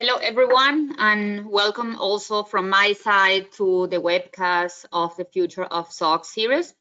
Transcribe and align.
Hello, 0.00 0.16
everyone, 0.16 0.96
and 0.98 1.46
welcome 1.46 1.94
also 2.00 2.42
from 2.42 2.68
my 2.68 2.94
side 2.94 3.52
to 3.52 3.86
the 3.86 3.98
webcast 3.98 4.86
of 4.92 5.16
the 5.16 5.24
Future 5.24 5.62
of 5.62 5.92
SOX 5.92 6.34
series. 6.34 6.74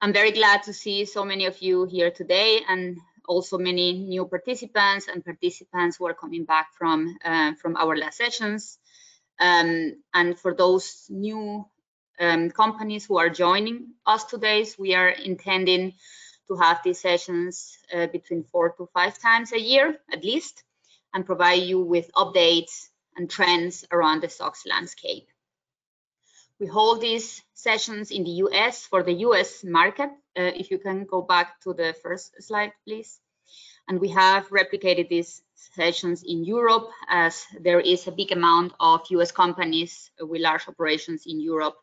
I'm 0.00 0.12
very 0.12 0.30
glad 0.30 0.62
to 0.62 0.72
see 0.72 1.06
so 1.06 1.24
many 1.24 1.46
of 1.46 1.60
you 1.60 1.86
here 1.86 2.12
today 2.12 2.60
and 2.68 2.98
also 3.26 3.58
many 3.58 3.94
new 3.94 4.26
participants 4.26 5.08
and 5.08 5.24
participants 5.24 5.96
who 5.96 6.06
are 6.06 6.14
coming 6.14 6.44
back 6.44 6.68
from, 6.78 7.18
uh, 7.24 7.54
from 7.60 7.74
our 7.74 7.96
last 7.96 8.18
sessions. 8.18 8.78
Um, 9.40 10.00
and 10.14 10.38
for 10.38 10.54
those 10.54 11.08
new 11.10 11.66
um, 12.20 12.50
companies 12.50 13.06
who 13.06 13.18
are 13.18 13.28
joining 13.28 13.94
us 14.06 14.22
today, 14.22 14.64
we 14.78 14.94
are 14.94 15.08
intending 15.08 15.94
to 16.46 16.54
have 16.58 16.78
these 16.84 17.00
sessions 17.00 17.76
uh, 17.92 18.06
between 18.06 18.44
four 18.44 18.70
to 18.78 18.88
five 18.94 19.18
times 19.18 19.52
a 19.52 19.60
year 19.60 19.98
at 20.12 20.22
least 20.22 20.62
and 21.14 21.26
provide 21.26 21.62
you 21.62 21.80
with 21.80 22.10
updates 22.12 22.88
and 23.16 23.28
trends 23.28 23.84
around 23.90 24.22
the 24.22 24.28
SOX 24.28 24.64
landscape. 24.66 25.28
We 26.60 26.66
hold 26.66 27.00
these 27.00 27.42
sessions 27.54 28.10
in 28.10 28.24
the 28.24 28.42
US 28.44 28.84
for 28.84 29.02
the 29.02 29.12
US 29.26 29.62
market. 29.64 30.10
Uh, 30.36 30.50
if 30.54 30.70
you 30.70 30.78
can 30.78 31.04
go 31.04 31.22
back 31.22 31.60
to 31.62 31.72
the 31.72 31.94
first 32.02 32.42
slide, 32.42 32.72
please. 32.84 33.20
And 33.88 34.00
we 34.00 34.08
have 34.08 34.48
replicated 34.50 35.08
these 35.08 35.42
sessions 35.54 36.22
in 36.22 36.44
Europe 36.44 36.90
as 37.08 37.46
there 37.60 37.80
is 37.80 38.06
a 38.06 38.12
big 38.12 38.32
amount 38.32 38.72
of 38.80 39.06
US 39.10 39.32
companies 39.32 40.10
with 40.20 40.42
large 40.42 40.68
operations 40.68 41.24
in 41.26 41.40
Europe, 41.40 41.76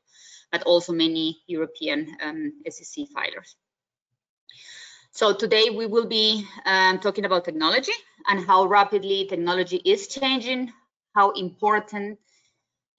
but 0.51 0.63
also 0.63 0.93
many 0.93 1.41
European 1.47 2.15
um, 2.21 2.53
SEC 2.69 3.07
filers. 3.15 3.55
So 5.15 5.33
today 5.33 5.69
we 5.69 5.85
will 5.85 6.07
be 6.07 6.45
um, 6.65 6.99
talking 6.99 7.23
about 7.23 7.45
technology 7.45 7.93
and 8.27 8.45
how 8.45 8.65
rapidly 8.65 9.25
technology 9.29 9.77
is 9.77 10.09
changing, 10.09 10.73
how 11.15 11.31
important 11.31 12.19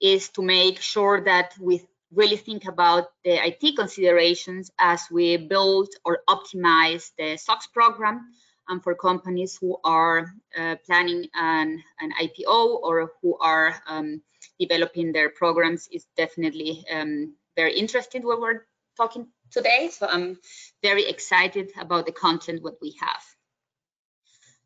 is 0.01 0.31
to 0.31 0.41
make 0.41 0.81
sure 0.81 1.21
that 1.25 1.53
we 1.61 1.83
really 2.11 2.39
think 2.39 2.65
about 2.67 3.09
the 3.23 3.37
IT 3.47 3.77
considerations 3.77 4.71
as 4.79 5.03
we 5.11 5.37
build 5.37 5.89
or 6.07 6.21
optimize 6.27 7.11
the 7.19 7.37
SOX 7.37 7.67
program. 7.67 8.25
And 8.67 8.83
for 8.83 8.95
companies 8.95 9.59
who 9.61 9.77
are 9.85 10.33
uh, 10.59 10.77
planning 10.87 11.29
an, 11.35 11.85
an 12.01 12.13
IPO 12.19 12.81
or 12.83 13.13
who 13.21 13.37
are 13.43 13.75
um, 13.87 14.23
developing 14.59 15.13
their 15.13 15.29
programs 15.29 15.87
is 15.93 16.07
definitely 16.17 16.83
um, 16.91 17.37
very 17.57 17.75
interesting 17.75 18.23
what 18.23 18.41
we're 18.41 18.65
talking 18.97 19.29
today. 19.57 19.89
So 19.91 20.07
I'm 20.07 20.39
very 20.83 21.09
excited 21.09 21.73
about 21.81 22.05
the 22.05 22.13
content 22.13 22.63
what 22.63 22.77
we 22.83 22.95
have. 23.01 23.25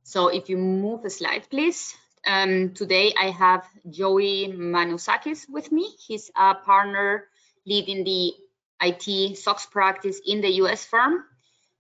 So 0.03 0.29
if 0.29 0.49
you 0.49 0.57
move 0.57 1.05
a 1.05 1.11
slide, 1.11 1.49
please. 1.49 1.95
Um, 2.27 2.75
today 2.75 3.15
I 3.17 3.31
have 3.31 3.65
Joey 3.89 4.53
Manusakis 4.53 5.49
with 5.49 5.71
me. 5.71 5.89
He's 6.07 6.31
a 6.37 6.55
partner 6.55 7.29
leading 7.65 8.03
the 8.05 8.33
IT 8.83 9.39
SOX 9.39 9.67
practice 9.67 10.21
in 10.27 10.41
the 10.41 10.51
US 10.65 10.85
firm. 10.85 11.25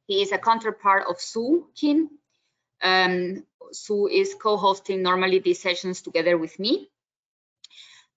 He 0.06 0.22
is 0.22 0.30
a 0.32 0.38
counterpart 0.38 1.04
of 1.08 1.20
Sue 1.20 1.66
Kin. 1.74 2.10
Um, 2.82 3.44
Sue 3.72 4.06
is 4.06 4.34
co-hosting 4.34 5.02
normally 5.02 5.40
these 5.40 5.60
sessions 5.60 6.00
together 6.02 6.38
with 6.38 6.58
me. 6.58 6.90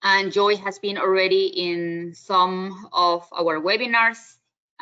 And 0.03 0.31
Joey 0.31 0.57
has 0.57 0.79
been 0.79 0.97
already 0.97 1.47
in 1.47 2.13
some 2.13 2.89
of 2.91 3.27
our 3.31 3.59
webinars 3.59 4.19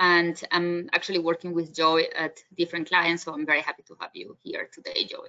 and 0.02 0.44
I'm 0.52 0.90
actually 0.94 1.20
working 1.20 1.54
with 1.54 1.76
Joy 1.76 2.06
at 2.16 2.40
different 2.58 2.90
clients, 2.90 3.24
so 3.24 3.34
I'm 3.34 3.46
very 3.46 3.62
happy 3.62 3.84
to 3.84 3.96
have 4.02 4.10
you 4.16 4.36
here 4.42 4.68
today, 4.74 5.06
Joy. 5.06 5.28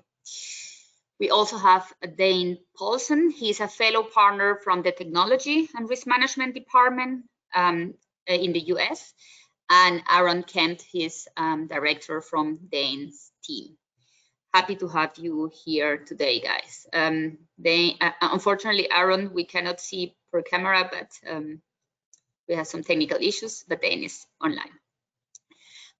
We 1.20 1.28
also 1.28 1.58
have 1.58 1.92
Dane 2.16 2.56
Paulson. 2.74 3.28
He's 3.30 3.60
a 3.60 3.68
fellow 3.68 4.02
partner 4.02 4.58
from 4.64 4.82
the 4.82 4.90
Technology 4.90 5.68
and 5.74 5.90
Risk 5.90 6.06
Management 6.06 6.54
Department 6.54 7.24
um, 7.54 7.92
in 8.26 8.54
the 8.54 8.60
US, 8.74 9.12
and 9.68 10.02
Aaron 10.10 10.42
Kent, 10.42 10.82
his 10.90 11.28
um, 11.36 11.66
director 11.66 12.22
from 12.22 12.58
Dane's 12.72 13.30
team. 13.44 13.76
Happy 14.54 14.76
to 14.76 14.88
have 14.88 15.12
you 15.18 15.50
here 15.66 15.98
today, 15.98 16.40
guys. 16.40 16.86
Um, 16.94 17.36
they, 17.58 17.96
uh, 18.00 18.12
unfortunately, 18.22 18.90
Aaron, 18.90 19.34
we 19.34 19.44
cannot 19.44 19.82
see 19.82 20.16
per 20.32 20.40
camera, 20.40 20.88
but 20.90 21.10
um, 21.30 21.60
we 22.48 22.54
have 22.54 22.66
some 22.66 22.82
technical 22.82 23.18
issues, 23.20 23.64
but 23.68 23.80
then 23.82 24.02
is 24.02 24.26
online. 24.42 24.70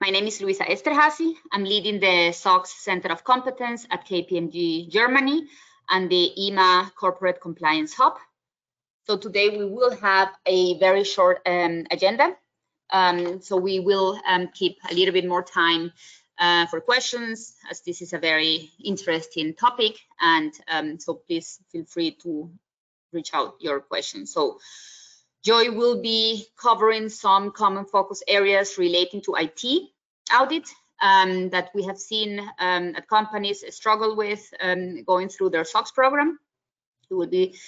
My 0.00 0.10
name 0.10 0.26
is 0.26 0.40
Luisa 0.40 0.64
Esterhazy. 0.64 1.34
I'm 1.52 1.64
leading 1.64 2.00
the 2.00 2.32
SOX 2.32 2.72
Center 2.72 3.12
of 3.12 3.22
Competence 3.22 3.86
at 3.90 4.06
KPMG 4.06 4.90
Germany 4.90 5.46
and 5.88 6.10
the 6.10 6.46
EMA 6.46 6.90
Corporate 6.98 7.40
Compliance 7.40 7.94
Hub. 7.94 8.18
So 9.04 9.16
today 9.16 9.50
we 9.50 9.64
will 9.64 9.94
have 9.96 10.30
a 10.46 10.78
very 10.78 11.04
short 11.04 11.40
um, 11.46 11.86
agenda. 11.90 12.36
Um, 12.90 13.40
so 13.42 13.56
we 13.56 13.80
will 13.80 14.20
um, 14.26 14.48
keep 14.52 14.78
a 14.90 14.94
little 14.94 15.12
bit 15.12 15.26
more 15.26 15.42
time 15.42 15.92
uh, 16.38 16.66
for 16.66 16.80
questions 16.80 17.54
as 17.70 17.80
this 17.82 18.02
is 18.02 18.12
a 18.12 18.18
very 18.18 18.70
interesting 18.84 19.54
topic. 19.54 19.96
And 20.20 20.52
um, 20.68 20.98
so 20.98 21.14
please 21.14 21.60
feel 21.70 21.84
free 21.84 22.12
to 22.22 22.50
reach 23.12 23.34
out 23.34 23.56
your 23.60 23.80
questions. 23.80 24.32
So 24.32 24.58
Joy 25.44 25.72
will 25.72 26.00
be 26.00 26.46
covering 26.56 27.08
some 27.08 27.50
common 27.50 27.84
focus 27.84 28.22
areas 28.28 28.78
relating 28.78 29.20
to 29.22 29.34
IT 29.34 29.90
audit 30.32 30.68
um, 31.00 31.50
that 31.50 31.70
we 31.74 31.82
have 31.82 31.98
seen 31.98 32.38
um, 32.60 32.94
at 32.96 33.08
companies 33.08 33.64
struggle 33.74 34.14
with 34.16 34.42
um, 34.60 35.02
going 35.02 35.28
through 35.28 35.50
their 35.50 35.64
SOX 35.64 35.90
program. 35.90 36.38
We 37.10 37.16
will 37.16 37.26
be 37.26 37.58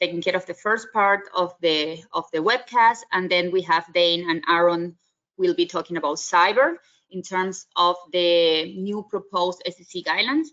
taking 0.00 0.22
care 0.22 0.36
of 0.36 0.46
the 0.46 0.54
first 0.54 0.92
part 0.92 1.22
of 1.34 1.54
the 1.60 2.02
of 2.12 2.24
the 2.32 2.38
webcast, 2.38 3.00
and 3.12 3.28
then 3.28 3.50
we 3.50 3.62
have 3.62 3.92
Dane 3.92 4.30
and 4.30 4.42
Aaron 4.48 4.96
will 5.36 5.54
be 5.54 5.66
talking 5.66 5.96
about 5.96 6.18
cyber 6.18 6.76
in 7.10 7.22
terms 7.22 7.66
of 7.76 7.96
the 8.12 8.74
new 8.76 9.04
proposed 9.10 9.62
SEC 9.66 10.04
guidelines. 10.04 10.48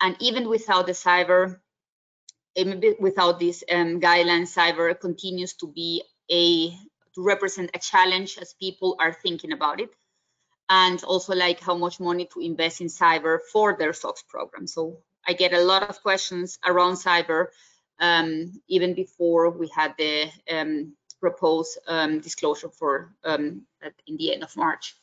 And 0.00 0.16
even 0.20 0.48
without 0.48 0.86
the 0.86 0.92
cyber, 0.92 1.60
without 3.00 3.38
these 3.38 3.62
um, 3.70 4.00
guidelines, 4.00 4.54
cyber 4.54 4.98
continues 4.98 5.54
to 5.54 5.66
be 5.66 6.02
a 6.30 6.70
to 7.14 7.24
represent 7.24 7.70
a 7.74 7.78
challenge 7.78 8.38
as 8.38 8.54
people 8.54 8.96
are 9.00 9.12
thinking 9.12 9.52
about 9.52 9.80
it, 9.80 9.90
and 10.68 11.02
also 11.04 11.34
like 11.34 11.60
how 11.60 11.76
much 11.76 12.00
money 12.00 12.28
to 12.32 12.40
invest 12.40 12.80
in 12.80 12.88
cyber 12.88 13.38
for 13.52 13.76
their 13.76 13.92
SOX 13.92 14.22
program. 14.22 14.66
So 14.66 14.98
I 15.26 15.32
get 15.32 15.52
a 15.52 15.60
lot 15.60 15.82
of 15.82 16.02
questions 16.02 16.58
around 16.66 16.94
cyber 16.94 17.48
um, 18.00 18.60
even 18.68 18.94
before 18.94 19.50
we 19.50 19.68
had 19.74 19.94
the 19.98 20.26
um, 20.50 20.94
proposed 21.20 21.78
um, 21.86 22.20
disclosure 22.20 22.70
for 22.70 23.12
um, 23.24 23.62
in 24.06 24.16
the 24.16 24.32
end 24.32 24.42
of 24.42 24.56
March. 24.56 24.94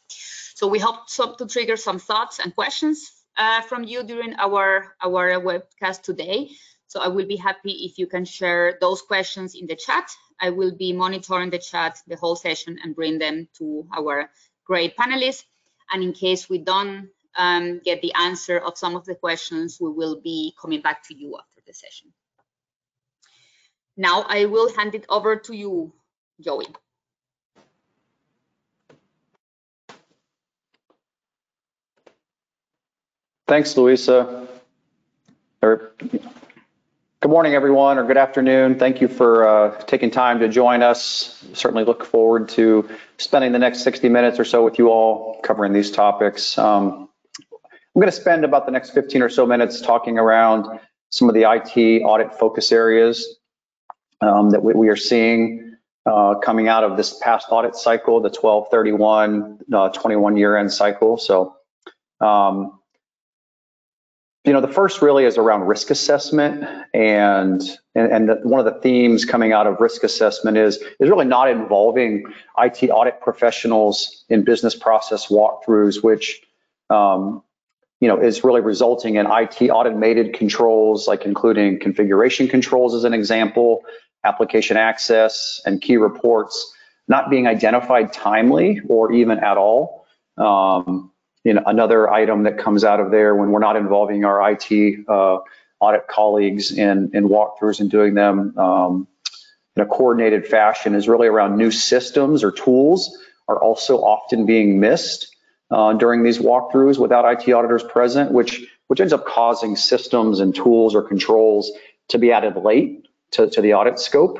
So 0.55 0.67
we 0.67 0.79
hope 0.79 1.07
to 1.37 1.45
trigger 1.47 1.77
some 1.77 1.99
thoughts 1.99 2.39
and 2.39 2.55
questions 2.55 3.11
uh, 3.37 3.61
from 3.61 3.83
you 3.83 4.03
during 4.03 4.35
our 4.35 4.95
our 5.03 5.39
webcast 5.41 6.03
today. 6.03 6.51
So 6.95 7.01
I 7.01 7.09
will 7.09 7.25
be 7.25 7.35
happy 7.35 7.83
if 7.83 7.99
you 7.99 8.07
can 8.07 8.23
share 8.23 8.77
those 8.79 9.01
questions 9.01 9.53
in 9.53 9.67
the 9.67 9.75
chat. 9.75 10.09
I 10.39 10.49
will 10.51 10.71
be 10.71 10.93
monitoring 10.93 11.49
the 11.49 11.59
chat 11.59 11.99
the 12.07 12.15
whole 12.15 12.37
session 12.37 12.79
and 12.81 12.95
bring 12.95 13.19
them 13.19 13.49
to 13.57 13.85
our 13.93 14.29
great 14.63 14.95
panelists. 14.95 15.43
And 15.91 16.01
in 16.01 16.13
case 16.13 16.49
we 16.49 16.57
don't 16.57 17.09
um, 17.35 17.81
get 17.83 18.01
the 18.01 18.13
answer 18.13 18.57
of 18.59 18.77
some 18.77 18.95
of 18.95 19.03
the 19.03 19.13
questions, 19.13 19.77
we 19.81 19.89
will 19.89 20.21
be 20.21 20.53
coming 20.61 20.81
back 20.81 21.05
to 21.09 21.13
you 21.13 21.35
after 21.37 21.61
the 21.67 21.73
session. 21.73 22.13
Now 23.97 24.21
I 24.29 24.45
will 24.45 24.73
hand 24.73 24.95
it 24.95 25.05
over 25.09 25.35
to 25.35 25.53
you, 25.53 25.91
Joey. 26.39 26.67
Thanks, 33.47 33.75
Luisa. 33.75 34.47
Good 37.25 37.31
morning, 37.31 37.55
everyone, 37.55 37.97
or 37.97 38.03
good 38.03 38.19
afternoon. 38.19 38.77
Thank 38.77 39.01
you 39.01 39.07
for 39.07 39.47
uh, 39.47 39.81
taking 39.85 40.11
time 40.11 40.41
to 40.41 40.47
join 40.47 40.83
us. 40.83 41.43
Certainly 41.53 41.85
look 41.85 42.05
forward 42.05 42.49
to 42.49 42.87
spending 43.17 43.51
the 43.51 43.57
next 43.57 43.79
60 43.79 44.09
minutes 44.09 44.39
or 44.39 44.45
so 44.45 44.63
with 44.63 44.77
you 44.77 44.89
all 44.89 45.39
covering 45.41 45.73
these 45.73 45.89
topics. 45.89 46.55
Um, 46.59 47.09
I'm 47.41 47.99
going 47.99 48.05
to 48.05 48.11
spend 48.11 48.45
about 48.45 48.67
the 48.67 48.71
next 48.71 48.91
15 48.91 49.23
or 49.23 49.29
so 49.29 49.47
minutes 49.47 49.81
talking 49.81 50.19
around 50.19 50.79
some 51.09 51.27
of 51.27 51.33
the 51.33 51.51
IT 51.51 52.03
audit 52.03 52.31
focus 52.37 52.71
areas 52.71 53.39
um, 54.21 54.51
that 54.51 54.61
we, 54.61 54.75
we, 54.75 54.89
are 54.89 54.95
seeing 54.95 55.77
uh, 56.05 56.35
coming 56.35 56.67
out 56.67 56.83
of 56.83 56.95
this 56.95 57.17
past 57.23 57.47
audit 57.49 57.75
cycle, 57.75 58.21
the 58.21 58.29
1231 58.29 59.61
uh, 59.73 59.89
21 59.89 60.37
year 60.37 60.57
end 60.57 60.71
cycle. 60.71 61.17
So 61.17 61.55
um, 62.21 62.79
you 64.45 64.53
know, 64.53 64.61
the 64.61 64.67
first 64.67 65.01
really 65.01 65.25
is 65.25 65.37
around 65.37 65.61
risk 65.61 65.89
assessment, 65.89 66.63
and 66.93 67.61
and, 67.95 68.11
and 68.11 68.29
the, 68.29 68.35
one 68.43 68.59
of 68.59 68.65
the 68.65 68.79
themes 68.81 69.25
coming 69.25 69.53
out 69.53 69.67
of 69.67 69.79
risk 69.79 70.03
assessment 70.03 70.57
is 70.57 70.77
is 70.99 71.09
really 71.09 71.25
not 71.25 71.49
involving 71.49 72.25
IT 72.57 72.89
audit 72.89 73.21
professionals 73.21 74.25
in 74.29 74.43
business 74.43 74.75
process 74.75 75.27
walkthroughs, 75.27 76.03
which 76.03 76.41
um, 76.89 77.41
you 77.99 78.07
know, 78.07 78.19
is 78.19 78.43
really 78.43 78.61
resulting 78.61 79.15
in 79.15 79.25
IT 79.25 79.69
automated 79.69 80.33
controls, 80.33 81.07
like 81.07 81.25
including 81.25 81.79
configuration 81.79 82.47
controls 82.47 82.93
as 82.93 83.03
an 83.03 83.13
example, 83.13 83.83
application 84.23 84.77
access 84.77 85.61
and 85.65 85.81
key 85.81 85.97
reports 85.97 86.73
not 87.07 87.29
being 87.29 87.47
identified 87.47 88.11
timely 88.11 88.81
or 88.89 89.11
even 89.11 89.39
at 89.39 89.57
all. 89.57 90.05
Um, 90.37 91.11
you 91.45 91.53
know, 91.53 91.63
another 91.65 92.11
item 92.11 92.43
that 92.43 92.57
comes 92.57 92.83
out 92.83 92.99
of 92.99 93.11
there 93.11 93.35
when 93.35 93.51
we're 93.51 93.59
not 93.59 93.77
involving 93.77 94.25
our 94.25 94.51
IT 94.51 95.07
uh, 95.07 95.37
audit 95.79 96.07
colleagues 96.07 96.71
in, 96.71 97.11
in 97.13 97.29
walkthroughs 97.29 97.79
and 97.79 97.89
doing 97.89 98.15
them 98.15 98.57
um, 98.57 99.07
in 99.75 99.83
a 99.83 99.85
coordinated 99.85 100.47
fashion 100.47 100.95
is 100.95 101.07
really 101.07 101.27
around 101.27 101.55
new 101.55 101.69
systems 101.69 102.43
or 102.43 102.51
tools 102.51 103.17
are 103.47 103.61
also 103.61 103.97
often 103.97 104.47
being 104.47 104.79
missed 104.79 105.35
uh, 105.69 105.93
during 105.93 106.23
these 106.23 106.39
walkthroughs 106.39 106.97
without 106.97 107.25
IT 107.25 107.51
auditors 107.51 107.83
present, 107.83 108.31
which 108.31 108.65
which 108.87 108.99
ends 108.99 109.13
up 109.13 109.25
causing 109.25 109.75
systems 109.75 110.39
and 110.39 110.53
tools 110.53 110.93
or 110.93 111.01
controls 111.01 111.71
to 112.07 112.19
be 112.19 112.31
added 112.31 112.55
late 112.55 113.07
to, 113.31 113.49
to 113.49 113.61
the 113.61 113.73
audit 113.73 113.97
scope. 113.99 114.39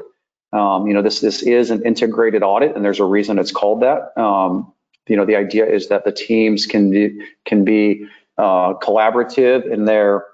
Um, 0.53 0.87
you 0.87 0.93
know, 0.93 1.01
this 1.01 1.19
this 1.19 1.43
is 1.43 1.69
an 1.69 1.83
integrated 1.83 2.41
audit, 2.41 2.75
and 2.75 2.83
there's 2.83 2.99
a 2.99 3.05
reason 3.05 3.37
it's 3.37 3.51
called 3.51 3.81
that. 3.81 4.17
Um, 4.19 4.71
you 5.07 5.15
know, 5.15 5.25
the 5.25 5.35
idea 5.35 5.65
is 5.65 5.87
that 5.89 6.05
the 6.05 6.11
teams 6.11 6.65
can 6.65 6.89
be, 6.89 7.19
can 7.45 7.63
be 7.63 8.07
uh, 8.37 8.73
collaborative 8.75 9.71
in 9.71 9.85
their 9.85 10.25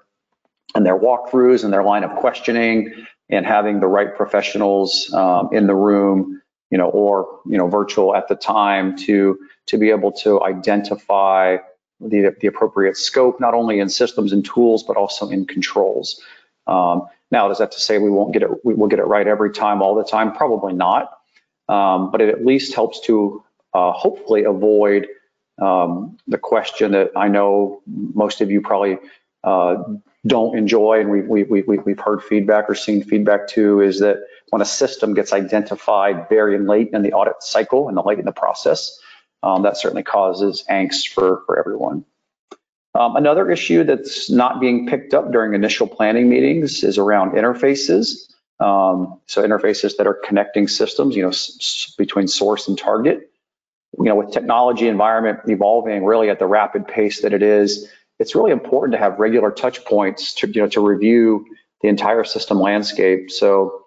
in 0.74 0.84
their 0.84 0.98
walkthroughs 0.98 1.64
and 1.64 1.72
their 1.72 1.84
line 1.84 2.02
of 2.02 2.14
questioning, 2.16 2.92
and 3.28 3.44
having 3.44 3.80
the 3.80 3.86
right 3.86 4.16
professionals 4.16 5.12
um, 5.12 5.50
in 5.52 5.66
the 5.66 5.74
room, 5.74 6.40
you 6.70 6.78
know, 6.78 6.88
or 6.88 7.40
you 7.46 7.58
know, 7.58 7.68
virtual 7.68 8.16
at 8.16 8.28
the 8.28 8.34
time 8.34 8.96
to 8.96 9.38
to 9.66 9.78
be 9.78 9.90
able 9.90 10.12
to 10.12 10.42
identify 10.42 11.58
the, 12.00 12.34
the 12.40 12.46
appropriate 12.46 12.96
scope, 12.96 13.40
not 13.40 13.54
only 13.54 13.78
in 13.78 13.88
systems 13.88 14.32
and 14.32 14.44
tools, 14.44 14.82
but 14.82 14.96
also 14.96 15.28
in 15.28 15.46
controls. 15.46 16.20
Um, 16.66 17.06
now, 17.30 17.48
does 17.48 17.58
that 17.58 17.72
to 17.72 17.80
say 17.80 17.98
we 17.98 18.10
won't 18.10 18.32
get 18.32 18.42
it, 18.42 18.64
we 18.64 18.74
will 18.74 18.88
get 18.88 18.98
it 18.98 19.04
right 19.04 19.26
every 19.26 19.52
time, 19.52 19.82
all 19.82 19.94
the 19.94 20.04
time? 20.04 20.32
Probably 20.32 20.72
not. 20.72 21.18
Um, 21.68 22.10
but 22.10 22.20
it 22.20 22.28
at 22.28 22.44
least 22.44 22.74
helps 22.74 23.00
to 23.02 23.42
uh, 23.74 23.92
hopefully 23.92 24.44
avoid 24.44 25.08
um, 25.60 26.16
the 26.26 26.38
question 26.38 26.92
that 26.92 27.10
I 27.16 27.28
know 27.28 27.82
most 27.86 28.40
of 28.40 28.50
you 28.50 28.60
probably 28.60 28.98
uh, 29.44 29.76
don't 30.26 30.56
enjoy, 30.56 31.00
and 31.00 31.10
we, 31.10 31.22
we, 31.22 31.62
we, 31.62 31.78
we've 31.78 31.98
heard 31.98 32.22
feedback 32.22 32.66
or 32.68 32.74
seen 32.74 33.02
feedback 33.02 33.48
too, 33.48 33.80
is 33.80 34.00
that 34.00 34.18
when 34.50 34.62
a 34.62 34.66
system 34.66 35.14
gets 35.14 35.32
identified 35.32 36.28
very 36.28 36.58
late 36.58 36.90
in 36.92 37.02
the 37.02 37.12
audit 37.12 37.42
cycle 37.42 37.88
and 37.88 37.96
the 37.96 38.02
late 38.02 38.18
in 38.18 38.24
the 38.24 38.32
process, 38.32 38.98
um, 39.42 39.62
that 39.62 39.76
certainly 39.76 40.02
causes 40.02 40.64
angst 40.70 41.08
for, 41.08 41.42
for 41.46 41.58
everyone. 41.58 42.04
Um, 42.94 43.16
another 43.16 43.50
issue 43.50 43.84
that's 43.84 44.30
not 44.30 44.60
being 44.60 44.86
picked 44.86 45.14
up 45.14 45.32
during 45.32 45.54
initial 45.54 45.86
planning 45.86 46.28
meetings 46.28 46.84
is 46.84 46.98
around 46.98 47.32
interfaces. 47.32 48.30
Um, 48.60 49.20
so 49.26 49.42
interfaces 49.42 49.96
that 49.96 50.06
are 50.06 50.14
connecting 50.14 50.68
systems, 50.68 51.16
you 51.16 51.22
know, 51.22 51.32
between 51.98 52.28
source 52.28 52.68
and 52.68 52.78
target. 52.78 53.31
You 53.98 54.04
know, 54.06 54.14
with 54.16 54.32
technology 54.32 54.88
environment 54.88 55.40
evolving 55.46 56.04
really 56.04 56.30
at 56.30 56.38
the 56.38 56.46
rapid 56.46 56.88
pace 56.88 57.20
that 57.22 57.32
it 57.32 57.42
is, 57.42 57.88
it's 58.18 58.34
really 58.34 58.52
important 58.52 58.92
to 58.92 58.98
have 58.98 59.18
regular 59.18 59.50
touch 59.50 59.84
points 59.84 60.34
to, 60.34 60.48
you 60.48 60.62
know, 60.62 60.68
to 60.68 60.80
review 60.80 61.44
the 61.82 61.88
entire 61.88 62.24
system 62.24 62.60
landscape. 62.60 63.30
So 63.30 63.82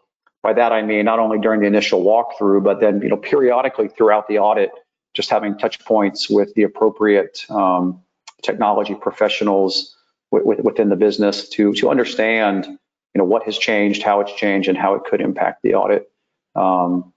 by 0.45 0.53
that 0.53 0.71
I 0.71 0.83
mean 0.83 1.05
not 1.05 1.17
only 1.17 1.39
during 1.39 1.61
the 1.61 1.65
initial 1.65 2.03
walkthrough, 2.03 2.63
but 2.63 2.79
then 2.79 3.01
you 3.01 3.09
know 3.09 3.17
periodically 3.17 3.87
throughout 3.87 4.27
the 4.27 4.37
audit, 4.37 4.69
just 5.15 5.31
having 5.31 5.57
touch 5.57 5.83
points 5.83 6.29
with 6.29 6.53
the 6.53 6.61
appropriate 6.61 7.43
um, 7.49 8.03
technology 8.43 8.93
professionals 8.93 9.95
within 10.29 10.89
the 10.89 10.95
business 10.95 11.49
to 11.49 11.73
to 11.73 11.89
understand 11.89 12.65
you 12.67 12.77
know 13.15 13.23
what 13.23 13.41
has 13.41 13.57
changed, 13.57 14.03
how 14.03 14.19
it's 14.19 14.33
changed, 14.33 14.69
and 14.69 14.77
how 14.77 14.93
it 14.93 15.03
could 15.05 15.19
impact 15.19 15.63
the 15.63 15.73
audit. 15.73 16.11
Um, 16.53 17.11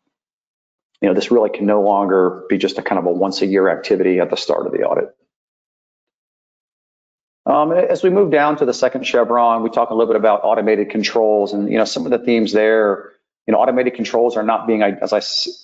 you 1.01 1.09
know, 1.09 1.15
this 1.15 1.31
really 1.31 1.51
can 1.51 1.67
no 1.67 1.83
longer 1.83 2.45
be 2.49 2.59
just 2.59 2.79
a 2.79 2.83
kind 2.83 2.99
of 2.99 3.07
a 3.07 3.13
once 3.13 3.43
a 3.43 3.47
year 3.47 3.69
activity 3.69 4.21
at 4.21 4.31
the 4.31 4.37
start 4.37 4.67
of 4.67 4.73
the 4.73 4.83
audit. 4.83 5.15
Um, 7.47 7.73
as 7.73 8.03
we 8.03 8.11
move 8.11 8.31
down 8.31 8.57
to 8.59 8.67
the 8.67 8.75
second 8.75 9.07
chevron, 9.07 9.63
we 9.63 9.71
talk 9.71 9.91
a 9.91 9.95
little 9.95 10.13
bit 10.13 10.21
about 10.21 10.41
automated 10.45 10.91
controls 10.91 11.55
and 11.55 11.71
you 11.71 11.79
know 11.79 11.85
some 11.85 12.05
of 12.05 12.11
the 12.11 12.19
themes 12.19 12.53
there. 12.53 13.13
You 13.47 13.53
know, 13.53 13.61
automated 13.61 13.95
controls 13.95 14.37
are 14.37 14.43
not 14.43 14.67
being, 14.67 14.83
as 14.83 15.15
I 15.15 15.23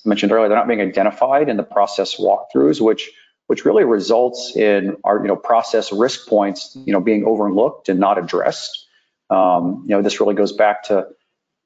mentioned 0.09 0.33
earlier, 0.33 0.49
they're 0.49 0.57
not 0.57 0.67
being 0.67 0.81
identified 0.81 1.51
in 1.51 1.59
the 1.59 1.63
process 1.63 2.17
walkthroughs, 2.17 2.81
which 2.81 3.11
which 3.49 3.67
really 3.67 3.85
results 3.85 4.57
in 4.57 4.97
our 5.05 5.21
you 5.21 5.29
know 5.29 5.37
process 5.37 5.93
risk 5.93 6.27
points 6.27 6.75
you 6.87 6.93
know 6.93 7.01
being 7.01 7.27
overlooked 7.27 7.91
and 7.91 8.01
not 8.01 8.19
addressed. 8.19 8.87
Um, 9.29 9.85
you 9.87 9.95
know 9.95 10.01
this 10.01 10.21
really 10.21 10.35
goes 10.35 10.53
back 10.53 10.85
to 10.85 11.09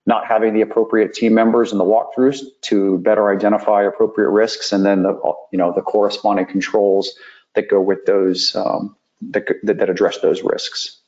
not 0.08 0.26
having 0.26 0.54
the 0.54 0.62
appropriate 0.62 1.12
team 1.14 1.34
members 1.34 1.70
in 1.70 1.78
the 1.78 1.84
walkthroughs 1.84 2.40
to 2.62 2.98
better 2.98 3.30
identify 3.30 3.84
appropriate 3.84 4.30
risks, 4.30 4.72
and 4.72 4.84
then 4.84 5.02
the 5.04 5.12
you 5.52 5.58
know 5.58 5.72
the 5.72 5.82
corresponding 5.82 6.46
controls 6.46 7.12
that 7.54 7.68
go 7.68 7.80
with 7.80 8.04
those 8.06 8.56
um, 8.56 8.96
that, 9.20 9.46
that 9.62 9.88
address 9.88 10.18
those 10.18 10.42
risks. 10.42 11.00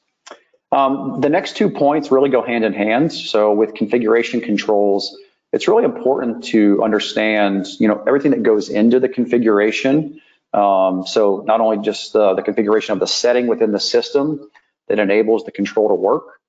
Um, 0.71 1.21
the 1.21 1.29
next 1.29 1.57
two 1.57 1.71
points 1.71 2.13
really 2.13 2.31
go 2.31 2.43
hand 2.43 2.65
in 2.65 2.73
hand. 2.73 3.13
So 3.13 3.53
with 3.53 3.75
configuration 3.75 4.41
controls, 4.41 5.17
it's 5.53 5.67
really 5.67 5.85
important 5.85 6.45
to 6.45 6.85
understand, 6.85 7.67
you 7.81 7.89
know, 7.89 8.05
everything 8.07 8.31
that 8.31 8.45
goes 8.45 8.69
into 8.69 9.01
the 9.01 9.09
configuration 9.09 10.21
um, 10.53 11.07
so 11.07 11.45
not 11.47 11.61
only 11.61 11.79
just 11.79 12.13
the, 12.13 12.35
the 12.35 12.43
configuration 12.43 12.93
of 12.93 13.01
the 13.01 13.07
setting 13.07 13.47
within 13.47 13.73
the 13.73 13.81
system 13.81 14.51
that 14.89 14.99
enables 14.99 15.45
the 15.45 15.53
control 15.53 15.89
to 15.89 15.95
work, 15.95 16.40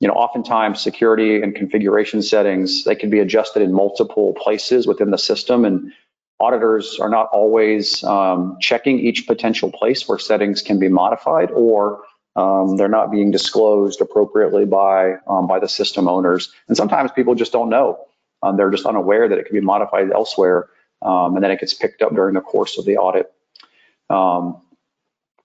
you 0.00 0.08
know, 0.08 0.14
oftentimes 0.14 0.80
security 0.80 1.42
and 1.42 1.54
configuration 1.54 2.22
settings, 2.22 2.84
they 2.84 2.94
can 2.94 3.10
be 3.10 3.20
adjusted 3.20 3.62
in 3.62 3.72
multiple 3.72 4.34
places 4.34 4.86
within 4.86 5.10
the 5.10 5.18
system 5.18 5.64
and 5.64 5.92
auditors 6.40 6.98
are 6.98 7.10
not 7.10 7.28
always 7.32 8.02
um, 8.02 8.56
checking 8.60 8.98
each 8.98 9.26
potential 9.26 9.70
place 9.70 10.08
where 10.08 10.18
settings 10.18 10.62
can 10.62 10.78
be 10.78 10.88
modified 10.88 11.50
or 11.50 12.02
um, 12.34 12.76
they're 12.76 12.88
not 12.88 13.10
being 13.10 13.30
disclosed 13.30 14.00
appropriately 14.00 14.64
by 14.64 15.16
um, 15.28 15.46
by 15.46 15.58
the 15.58 15.68
system 15.68 16.08
owners. 16.08 16.52
And 16.68 16.76
sometimes 16.76 17.12
people 17.12 17.34
just 17.34 17.52
don't 17.52 17.68
know. 17.68 17.98
Um, 18.42 18.56
they're 18.56 18.70
just 18.70 18.86
unaware 18.86 19.28
that 19.28 19.38
it 19.38 19.44
can 19.44 19.54
be 19.54 19.60
modified 19.60 20.10
elsewhere, 20.10 20.70
um, 21.02 21.34
and 21.34 21.44
then 21.44 21.50
it 21.50 21.60
gets 21.60 21.74
picked 21.74 22.00
up 22.00 22.14
during 22.14 22.34
the 22.34 22.40
course 22.40 22.78
of 22.78 22.86
the 22.86 22.96
audit. 22.96 23.30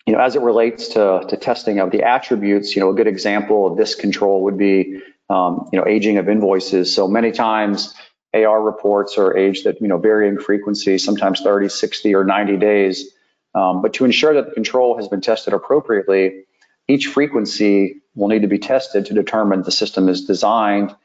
You 0.05 0.13
know, 0.13 0.19
as 0.19 0.35
it 0.35 0.41
relates 0.41 0.89
to, 0.89 1.25
to 1.27 1.37
testing 1.37 1.79
of 1.79 1.91
the 1.91 2.03
attributes, 2.03 2.75
you 2.75 2.79
know, 2.81 2.89
a 2.91 2.93
good 2.93 3.07
example 3.07 3.65
of 3.65 3.75
this 3.77 3.95
control 3.95 4.43
would 4.43 4.57
be, 4.57 5.01
um, 5.29 5.67
you 5.73 5.79
know, 5.79 5.87
aging 5.87 6.17
of 6.17 6.29
invoices. 6.29 6.93
So 6.93 7.07
many 7.07 7.31
times 7.31 7.93
AR 8.33 8.61
reports 8.61 9.17
are 9.17 9.35
aged 9.35 9.65
at, 9.65 9.81
you 9.81 9.87
know, 9.87 9.97
varying 9.97 10.37
frequency, 10.37 10.99
sometimes 10.99 11.41
30, 11.41 11.69
60, 11.69 12.13
or 12.13 12.23
90 12.23 12.57
days. 12.57 13.11
Um, 13.55 13.81
but 13.81 13.93
to 13.93 14.05
ensure 14.05 14.33
that 14.35 14.47
the 14.47 14.51
control 14.51 14.97
has 14.97 15.07
been 15.07 15.21
tested 15.21 15.53
appropriately, 15.53 16.43
each 16.87 17.07
frequency 17.07 18.01
will 18.13 18.27
need 18.27 18.43
to 18.43 18.47
be 18.47 18.59
tested 18.59 19.07
to 19.07 19.13
determine 19.13 19.63
the 19.63 19.71
system 19.71 20.09
is 20.09 20.25
designed 20.25 20.95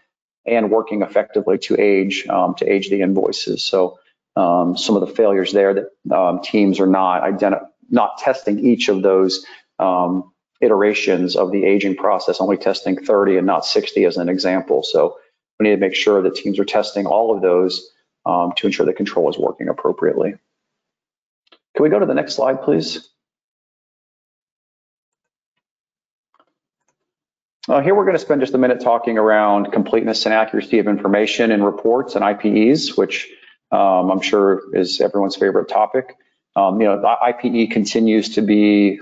and 0.47 0.71
working 0.71 1.03
effectively 1.03 1.59
to 1.59 1.81
age 1.81 2.27
um, 2.29 2.55
to 2.57 2.71
age 2.71 2.91
the 2.91 3.03
invoices. 3.03 3.65
So 3.65 3.99
um, 4.37 4.77
some 4.77 4.97
of 4.97 5.07
the 5.07 5.15
failures 5.15 5.53
there 5.53 5.75
that 5.75 6.17
um, 6.17 6.41
teams 6.43 6.81
are 6.81 6.87
not 6.87 7.23
identi- 7.23 7.67
not 7.91 8.19
testing 8.19 8.65
each 8.65 8.89
of 8.89 9.03
those 9.03 9.45
um, 9.79 10.33
iterations 10.61 11.37
of 11.37 11.51
the 11.51 11.65
aging 11.65 11.97
process, 11.97 12.41
only 12.41 12.57
testing 12.57 12.97
30 12.97 13.39
and 13.39 13.47
not 13.47 13.65
60 13.65 14.05
as 14.05 14.17
an 14.17 14.29
example. 14.29 14.83
So 14.83 15.19
we 15.59 15.65
need 15.65 15.75
to 15.75 15.81
make 15.81 15.95
sure 15.95 16.23
that 16.23 16.35
teams 16.35 16.59
are 16.59 16.65
testing 16.65 17.07
all 17.07 17.35
of 17.35 17.43
those 17.43 17.91
um, 18.27 18.53
to 18.57 18.67
ensure 18.67 18.87
the 18.87 18.93
control 18.93 19.31
is 19.31 19.39
working 19.39 19.69
appropriately. 19.69 20.35
Can 21.75 21.83
we 21.83 21.89
go 21.89 21.99
to 21.99 22.07
the 22.07 22.15
next 22.15 22.35
slide, 22.35 22.63
please? 22.63 23.09
Uh, 27.69 27.81
here 27.81 27.95
we're 27.95 28.05
going 28.05 28.17
to 28.17 28.23
spend 28.23 28.41
just 28.41 28.55
a 28.55 28.59
minute 28.59 28.81
talking 28.81 29.17
around 29.17 29.71
completeness 29.71 30.25
and 30.25 30.35
accuracy 30.35 30.79
of 30.79 30.89
information 30.89 31.53
in 31.53 31.63
reports 31.63 32.17
and 32.17 32.25
IPEs, 32.25 32.97
which 32.97 33.29
um, 33.71 34.11
I'm 34.11 34.21
sure 34.21 34.63
is 34.75 35.01
everyone's 35.01 35.37
favorite 35.37 35.69
topic. 35.69 36.17
Um, 36.57 36.81
you 36.81 36.87
know, 36.87 37.01
IPE 37.01 37.71
continues 37.71 38.35
to 38.35 38.43
be 38.43 39.01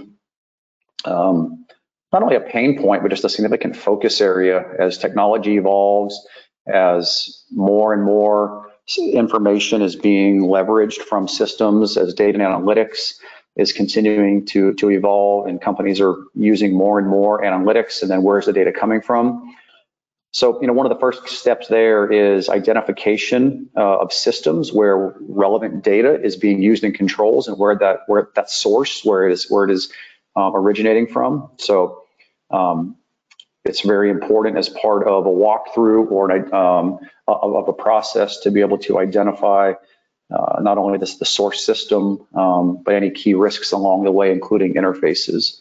um, 1.05 1.67
not 2.13 2.23
only 2.23 2.37
a 2.37 2.41
pain 2.41 2.81
point, 2.81 3.03
but 3.03 3.11
just 3.11 3.25
a 3.25 3.29
significant 3.29 3.77
focus 3.77 4.21
area 4.21 4.65
as 4.79 4.99
technology 4.99 5.57
evolves, 5.57 6.27
as 6.67 7.45
more 7.51 7.93
and 7.93 8.03
more 8.03 8.71
information 8.99 9.83
is 9.83 9.97
being 9.97 10.43
leveraged 10.43 11.01
from 11.03 11.29
systems, 11.29 11.97
as 11.97 12.15
data 12.15 12.43
and 12.43 12.43
analytics 12.43 13.15
is 13.57 13.73
continuing 13.73 14.47
to, 14.47 14.73
to 14.75 14.91
evolve 14.91 15.47
and 15.47 15.61
companies 15.61 16.01
are 16.01 16.17
using 16.35 16.73
more 16.73 16.99
and 16.99 17.09
more 17.09 17.43
analytics 17.43 18.03
and 18.03 18.11
then 18.11 18.23
where's 18.23 18.47
the 18.47 18.53
data 18.53 18.73
coming 18.73 19.03
from? 19.03 19.55
So, 20.33 20.61
you 20.61 20.67
know, 20.67 20.75
one 20.75 20.87
of 20.87 20.91
the 20.91 21.01
first 21.01 21.27
steps 21.29 21.69
there 21.69 22.11
is 22.13 22.49
identification 22.49 23.71
uh, 23.77 24.01
of 24.01 24.13
systems 24.13 24.73
where 24.73 25.15
relevant 25.21 25.83
data 25.83 26.21
is 26.21 26.37
being 26.37 26.63
used 26.63 26.85
in 26.85 26.93
controls 26.93 27.49
and 27.49 27.59
where 27.59 27.77
that 27.77 28.01
where 28.07 28.29
that 28.35 28.51
source, 28.51 29.03
where 29.05 29.29
it 29.29 29.33
is 29.33 29.51
where 29.51 29.65
it 29.65 29.71
is 29.71 29.91
um, 30.37 30.55
originating 30.55 31.07
from. 31.07 31.51
So 31.59 32.03
um, 32.51 32.97
it's 33.65 33.81
very 33.81 34.11
important 34.11 34.59
as 34.59 34.69
part 34.69 35.07
of 35.07 35.27
a 35.27 35.31
walkthrough 35.31 36.11
or 36.11 36.31
an, 36.31 36.53
um, 36.53 36.99
of 37.27 37.69
a 37.69 37.73
process 37.73 38.41
to 38.41 38.51
be 38.51 38.61
able 38.61 38.79
to 38.79 38.99
identify 38.99 39.73
uh, 40.31 40.61
not 40.61 40.79
only 40.79 40.99
this, 40.99 41.17
the 41.17 41.25
source 41.25 41.65
system, 41.65 42.27
um, 42.35 42.83
but 42.85 42.95
any 42.95 43.11
key 43.11 43.35
risks 43.35 43.73
along 43.73 44.05
the 44.05 44.13
way, 44.13 44.31
including 44.31 44.75
interfaces. 44.75 45.61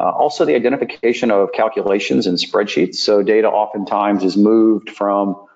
Uh, 0.00 0.10
also, 0.10 0.44
the 0.44 0.54
identification 0.54 1.30
of 1.30 1.52
calculations 1.52 2.26
in 2.26 2.34
spreadsheets. 2.34 2.96
So 2.96 3.22
data 3.22 3.48
oftentimes 3.48 4.24
is 4.24 4.36
moved 4.36 4.90
from, 4.90 5.46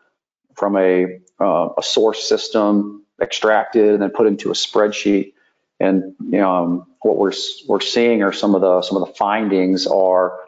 from 0.54 0.76
a, 0.76 1.20
uh, 1.40 1.68
a 1.76 1.82
source 1.82 2.28
system, 2.28 3.04
extracted, 3.20 3.94
and 3.94 4.02
then 4.02 4.10
put 4.10 4.26
into 4.26 4.50
a 4.50 4.54
spreadsheet. 4.54 5.32
And 5.80 6.14
you 6.20 6.38
know, 6.38 6.54
um, 6.54 6.86
what 7.02 7.16
we're, 7.16 7.32
we're 7.66 7.80
seeing 7.80 8.22
are 8.22 8.32
some 8.32 8.54
of 8.54 8.60
the 8.60 8.82
some 8.82 9.00
of 9.00 9.08
the 9.08 9.14
findings 9.14 9.86
are 9.86 10.38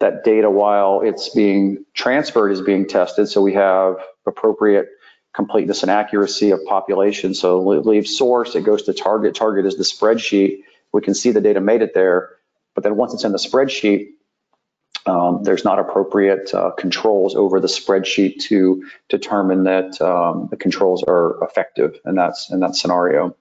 that 0.00 0.24
data 0.24 0.50
while 0.50 1.02
it's 1.02 1.28
being 1.30 1.84
transferred 1.94 2.50
is 2.50 2.60
being 2.60 2.86
tested. 2.86 3.28
So 3.28 3.42
we 3.42 3.54
have 3.54 3.96
appropriate 4.26 4.88
completeness 5.34 5.82
and 5.82 5.90
accuracy 5.90 6.50
of 6.50 6.64
population. 6.66 7.34
So 7.34 7.72
it 7.72 7.86
leaves 7.86 8.16
source, 8.16 8.54
it 8.54 8.64
goes 8.64 8.82
to 8.84 8.92
target. 8.92 9.34
Target 9.34 9.66
is 9.66 9.76
the 9.76 9.84
spreadsheet. 9.84 10.62
We 10.92 11.00
can 11.02 11.14
see 11.14 11.30
the 11.30 11.40
data 11.40 11.60
made 11.60 11.82
it 11.82 11.94
there. 11.94 12.30
But 12.80 12.88
then 12.88 12.96
once 12.96 13.12
it's 13.12 13.24
in 13.24 13.32
the 13.32 13.38
spreadsheet, 13.38 14.12
um, 15.04 15.42
there's 15.42 15.66
not 15.66 15.78
appropriate 15.78 16.54
uh, 16.54 16.70
controls 16.70 17.34
over 17.36 17.60
the 17.60 17.68
spreadsheet 17.68 18.40
to 18.44 18.84
determine 19.10 19.64
that 19.64 20.00
um, 20.00 20.48
the 20.50 20.56
controls 20.56 21.04
are 21.06 21.44
effective 21.44 22.00
in 22.06 22.14
that, 22.14 22.36
in 22.50 22.60
that 22.60 22.76
scenario. 22.76 23.36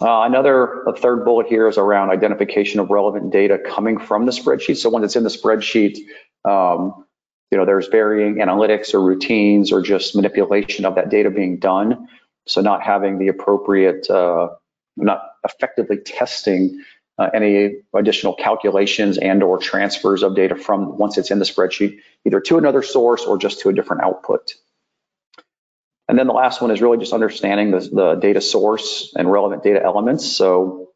Uh, 0.00 0.22
another, 0.22 0.82
a 0.88 0.92
third 0.92 1.24
bullet 1.24 1.46
here 1.46 1.68
is 1.68 1.78
around 1.78 2.10
identification 2.10 2.80
of 2.80 2.90
relevant 2.90 3.32
data 3.32 3.60
coming 3.64 3.96
from 3.96 4.26
the 4.26 4.32
spreadsheet. 4.32 4.76
So 4.76 4.90
once 4.90 5.04
it's 5.04 5.14
in 5.14 5.22
the 5.22 5.30
spreadsheet, 5.30 5.98
um, 6.44 7.04
you 7.52 7.58
know, 7.58 7.64
there's 7.64 7.86
varying 7.86 8.38
analytics 8.38 8.92
or 8.92 9.00
routines 9.00 9.70
or 9.70 9.82
just 9.82 10.16
manipulation 10.16 10.84
of 10.84 10.96
that 10.96 11.10
data 11.10 11.30
being 11.30 11.60
done. 11.60 12.08
So 12.48 12.60
not 12.60 12.82
having 12.82 13.18
the 13.18 13.28
appropriate, 13.28 14.10
uh, 14.10 14.48
not 14.96 15.22
effectively 15.44 15.98
testing 15.98 16.82
uh, 17.18 17.30
any 17.32 17.76
additional 17.94 18.34
calculations 18.34 19.18
and 19.18 19.42
or 19.42 19.58
transfers 19.58 20.22
of 20.22 20.34
data 20.34 20.54
from 20.54 20.98
once 20.98 21.16
it's 21.18 21.30
in 21.30 21.38
the 21.38 21.44
spreadsheet, 21.44 21.98
either 22.24 22.40
to 22.40 22.58
another 22.58 22.82
source 22.82 23.24
or 23.24 23.38
just 23.38 23.60
to 23.60 23.68
a 23.68 23.72
different 23.72 24.02
output. 24.02 24.54
And 26.08 26.18
then 26.18 26.26
the 26.26 26.34
last 26.34 26.60
one 26.60 26.70
is 26.70 26.80
really 26.80 26.98
just 26.98 27.12
understanding 27.12 27.70
the, 27.72 27.80
the 27.80 28.14
data 28.14 28.40
source 28.40 29.12
and 29.16 29.30
relevant 29.30 29.64
data 29.64 29.82
elements. 29.82 30.30
So, 30.30 30.90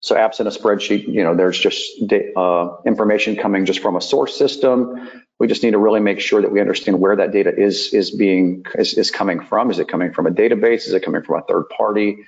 so 0.00 0.16
absent 0.16 0.48
a 0.48 0.50
spreadsheet, 0.50 1.06
you 1.06 1.22
know, 1.22 1.34
there's 1.34 1.58
just 1.58 2.12
uh, 2.36 2.76
information 2.84 3.36
coming 3.36 3.64
just 3.64 3.80
from 3.80 3.96
a 3.96 4.00
source 4.00 4.36
system. 4.36 5.08
We 5.38 5.46
just 5.46 5.62
need 5.62 5.70
to 5.70 5.78
really 5.78 6.00
make 6.00 6.20
sure 6.20 6.42
that 6.42 6.50
we 6.50 6.60
understand 6.60 7.00
where 7.00 7.16
that 7.16 7.32
data 7.32 7.52
is 7.56 7.94
is 7.94 8.10
being 8.10 8.64
is, 8.74 8.94
is 8.94 9.10
coming 9.10 9.40
from. 9.40 9.70
Is 9.70 9.78
it 9.78 9.88
coming 9.88 10.12
from 10.12 10.26
a 10.26 10.30
database? 10.30 10.86
Is 10.86 10.92
it 10.92 11.04
coming 11.04 11.22
from 11.22 11.40
a 11.40 11.42
third 11.42 11.68
party? 11.68 12.18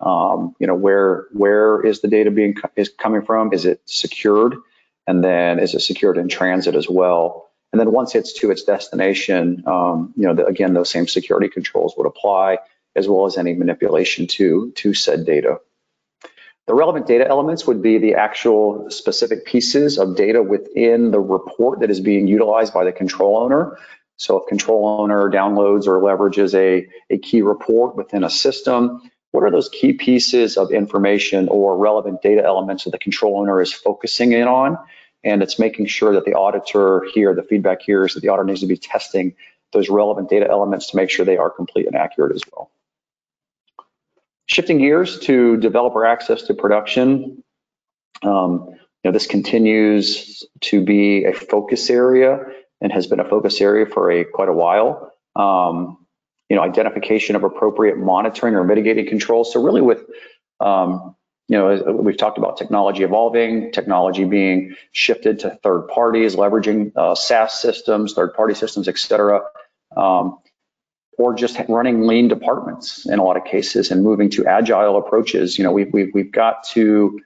Um, 0.00 0.54
you 0.58 0.66
know, 0.66 0.74
where 0.74 1.26
where 1.32 1.84
is 1.84 2.00
the 2.00 2.08
data 2.08 2.30
being 2.30 2.56
is 2.76 2.90
coming 2.98 3.22
from? 3.22 3.52
Is 3.52 3.64
it 3.64 3.80
secured? 3.86 4.56
And 5.06 5.22
then 5.22 5.58
is 5.58 5.74
it 5.74 5.80
secured 5.80 6.18
in 6.18 6.28
transit 6.28 6.74
as 6.74 6.88
well? 6.88 7.50
And 7.72 7.80
then 7.80 7.92
once 7.92 8.14
it's 8.14 8.32
to 8.34 8.50
its 8.50 8.62
destination, 8.62 9.64
um, 9.66 10.14
you 10.16 10.26
know, 10.26 10.34
the, 10.34 10.46
again, 10.46 10.74
those 10.74 10.90
same 10.90 11.08
security 11.08 11.48
controls 11.48 11.94
would 11.96 12.06
apply 12.06 12.58
as 12.96 13.08
well 13.08 13.26
as 13.26 13.36
any 13.36 13.54
manipulation 13.54 14.26
to, 14.28 14.70
to 14.76 14.94
said 14.94 15.26
data. 15.26 15.58
The 16.66 16.74
relevant 16.74 17.06
data 17.06 17.26
elements 17.26 17.66
would 17.66 17.82
be 17.82 17.98
the 17.98 18.14
actual 18.14 18.90
specific 18.90 19.44
pieces 19.44 19.98
of 19.98 20.16
data 20.16 20.42
within 20.42 21.10
the 21.10 21.20
report 21.20 21.80
that 21.80 21.90
is 21.90 22.00
being 22.00 22.26
utilized 22.26 22.72
by 22.72 22.84
the 22.84 22.92
control 22.92 23.36
owner. 23.36 23.76
So 24.16 24.38
if 24.38 24.48
control 24.48 25.00
owner 25.00 25.28
downloads 25.28 25.86
or 25.86 26.00
leverages 26.00 26.54
a, 26.54 26.88
a 27.10 27.18
key 27.18 27.42
report 27.42 27.96
within 27.96 28.24
a 28.24 28.30
system, 28.30 29.02
what 29.34 29.42
are 29.42 29.50
those 29.50 29.68
key 29.68 29.92
pieces 29.92 30.56
of 30.56 30.70
information 30.70 31.48
or 31.48 31.76
relevant 31.76 32.22
data 32.22 32.44
elements 32.44 32.84
that 32.84 32.92
the 32.92 32.98
control 32.98 33.40
owner 33.40 33.60
is 33.60 33.72
focusing 33.72 34.30
in 34.30 34.46
on 34.46 34.78
and 35.24 35.42
it's 35.42 35.58
making 35.58 35.86
sure 35.86 36.14
that 36.14 36.24
the 36.24 36.34
auditor 36.34 37.04
here, 37.12 37.34
the 37.34 37.42
feedback 37.42 37.82
here 37.82 38.04
is 38.04 38.14
that 38.14 38.20
the 38.20 38.28
auditor 38.28 38.44
needs 38.44 38.60
to 38.60 38.68
be 38.68 38.76
testing 38.76 39.34
those 39.72 39.88
relevant 39.88 40.30
data 40.30 40.48
elements 40.48 40.90
to 40.90 40.96
make 40.96 41.10
sure 41.10 41.26
they 41.26 41.36
are 41.36 41.50
complete 41.50 41.88
and 41.88 41.96
accurate 41.96 42.32
as 42.32 42.42
well. 42.52 42.70
Shifting 44.46 44.78
gears 44.78 45.18
to 45.20 45.56
developer 45.56 46.06
access 46.06 46.42
to 46.42 46.54
production. 46.54 47.42
Um, 48.22 48.68
you 48.68 49.10
know, 49.10 49.10
this 49.10 49.26
continues 49.26 50.44
to 50.60 50.84
be 50.84 51.24
a 51.24 51.32
focus 51.32 51.90
area 51.90 52.38
and 52.80 52.92
has 52.92 53.08
been 53.08 53.18
a 53.18 53.28
focus 53.28 53.60
area 53.60 53.86
for 53.86 54.12
a 54.12 54.24
quite 54.24 54.48
a 54.48 54.52
while. 54.52 55.10
Um, 55.34 56.03
you 56.54 56.60
know, 56.60 56.66
identification 56.66 57.34
of 57.34 57.42
appropriate 57.42 57.98
monitoring 57.98 58.54
or 58.54 58.62
mitigating 58.62 59.08
controls. 59.08 59.52
So 59.52 59.60
really 59.60 59.80
with 59.80 60.04
um, 60.60 61.16
you 61.48 61.58
know, 61.58 61.82
we've 61.92 62.16
talked 62.16 62.38
about 62.38 62.56
technology 62.56 63.02
evolving, 63.02 63.72
technology 63.72 64.24
being 64.24 64.76
shifted 64.92 65.40
to 65.40 65.50
third 65.64 65.88
parties, 65.88 66.36
leveraging 66.36 66.92
uh, 66.94 67.16
SaaS 67.16 67.60
systems, 67.60 68.14
third 68.14 68.34
party 68.34 68.54
systems, 68.54 68.86
et 68.86 68.96
cetera, 68.96 69.42
um, 69.96 70.38
or 71.18 71.34
just 71.34 71.58
running 71.68 72.06
lean 72.06 72.28
departments 72.28 73.04
in 73.04 73.18
a 73.18 73.24
lot 73.24 73.36
of 73.36 73.44
cases 73.44 73.90
and 73.90 74.04
moving 74.04 74.30
to 74.30 74.46
agile 74.46 74.96
approaches. 74.96 75.58
You 75.58 75.64
know, 75.64 75.72
we've, 75.72 75.92
we've, 75.92 76.10
we've 76.14 76.32
got 76.32 76.68
to, 76.74 77.20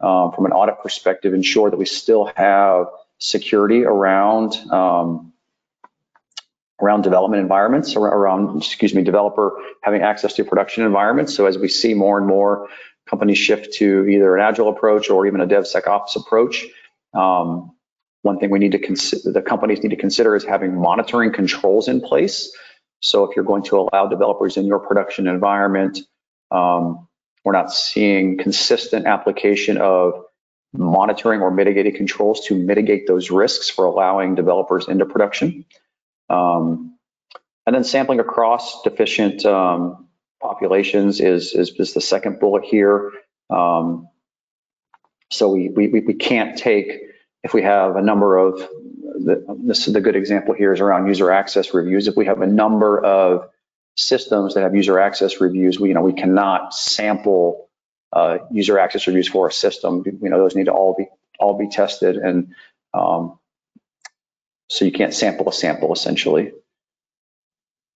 um, 0.00 0.32
from 0.32 0.46
an 0.46 0.52
audit 0.52 0.82
perspective, 0.82 1.32
ensure 1.34 1.70
that 1.70 1.78
we 1.78 1.86
still 1.86 2.24
have 2.34 2.86
security 3.18 3.84
around 3.84 4.56
um, 4.72 5.31
around 6.82 7.02
development 7.02 7.40
environments, 7.40 7.94
around, 7.94 8.56
excuse 8.56 8.94
me, 8.94 9.02
developer 9.02 9.56
having 9.82 10.02
access 10.02 10.34
to 10.34 10.44
production 10.44 10.84
environments. 10.84 11.34
So 11.34 11.46
as 11.46 11.56
we 11.56 11.68
see 11.68 11.94
more 11.94 12.18
and 12.18 12.26
more 12.26 12.68
companies 13.08 13.38
shift 13.38 13.74
to 13.74 14.06
either 14.06 14.36
an 14.36 14.42
agile 14.42 14.68
approach 14.68 15.10
or 15.10 15.26
even 15.26 15.40
a 15.40 15.46
DevSecOps 15.46 16.16
approach. 16.16 16.66
Um, 17.14 17.72
one 18.22 18.38
thing 18.38 18.50
we 18.50 18.58
need 18.58 18.72
to 18.72 18.78
consider, 18.78 19.32
the 19.32 19.42
companies 19.42 19.82
need 19.82 19.90
to 19.90 19.96
consider 19.96 20.36
is 20.36 20.44
having 20.44 20.80
monitoring 20.80 21.32
controls 21.32 21.88
in 21.88 22.00
place. 22.00 22.52
So 23.00 23.24
if 23.24 23.34
you're 23.34 23.44
going 23.44 23.64
to 23.64 23.78
allow 23.78 24.06
developers 24.06 24.56
in 24.56 24.66
your 24.66 24.78
production 24.78 25.26
environment, 25.26 25.98
um, 26.52 27.08
we're 27.44 27.52
not 27.52 27.72
seeing 27.72 28.38
consistent 28.38 29.06
application 29.06 29.76
of 29.76 30.14
monitoring 30.72 31.40
or 31.40 31.50
mitigating 31.50 31.94
controls 31.94 32.46
to 32.46 32.54
mitigate 32.54 33.06
those 33.06 33.30
risks 33.30 33.68
for 33.68 33.84
allowing 33.84 34.36
developers 34.36 34.88
into 34.88 35.04
production. 35.04 35.64
Um, 36.32 36.98
and 37.66 37.74
then 37.76 37.84
sampling 37.84 38.20
across 38.20 38.82
deficient 38.82 39.44
um, 39.44 40.08
populations 40.40 41.20
is, 41.20 41.54
is, 41.54 41.70
is 41.78 41.94
the 41.94 42.00
second 42.00 42.40
bullet 42.40 42.64
here. 42.64 43.12
Um, 43.50 44.08
so 45.30 45.52
we, 45.52 45.68
we, 45.68 45.88
we 45.88 46.14
can't 46.14 46.58
take, 46.58 47.00
if 47.42 47.54
we 47.54 47.62
have 47.62 47.96
a 47.96 48.02
number 48.02 48.38
of, 48.38 48.58
the, 48.58 49.44
this 49.64 49.86
is 49.86 49.92
the 49.92 50.00
good 50.00 50.16
example 50.16 50.54
here 50.54 50.72
is 50.72 50.80
around 50.80 51.06
user 51.06 51.30
access 51.30 51.72
reviews. 51.74 52.08
If 52.08 52.16
we 52.16 52.26
have 52.26 52.40
a 52.40 52.46
number 52.46 53.02
of 53.02 53.48
systems 53.96 54.54
that 54.54 54.62
have 54.62 54.74
user 54.74 54.98
access 54.98 55.40
reviews, 55.40 55.78
we, 55.78 55.88
you 55.88 55.94
know, 55.94 56.02
we 56.02 56.14
cannot 56.14 56.74
sample 56.74 57.68
uh, 58.12 58.38
user 58.50 58.78
access 58.78 59.06
reviews 59.06 59.28
for 59.28 59.48
a 59.48 59.52
system. 59.52 60.02
You 60.06 60.30
know, 60.30 60.38
those 60.38 60.56
need 60.56 60.66
to 60.66 60.72
all 60.72 60.94
be 60.96 61.06
all 61.38 61.58
be 61.58 61.68
tested, 61.68 62.16
and 62.16 62.54
um, 62.94 63.38
so 64.72 64.86
you 64.86 64.92
can't 64.92 65.12
sample 65.12 65.48
a 65.48 65.52
sample 65.52 65.92
essentially. 65.92 66.52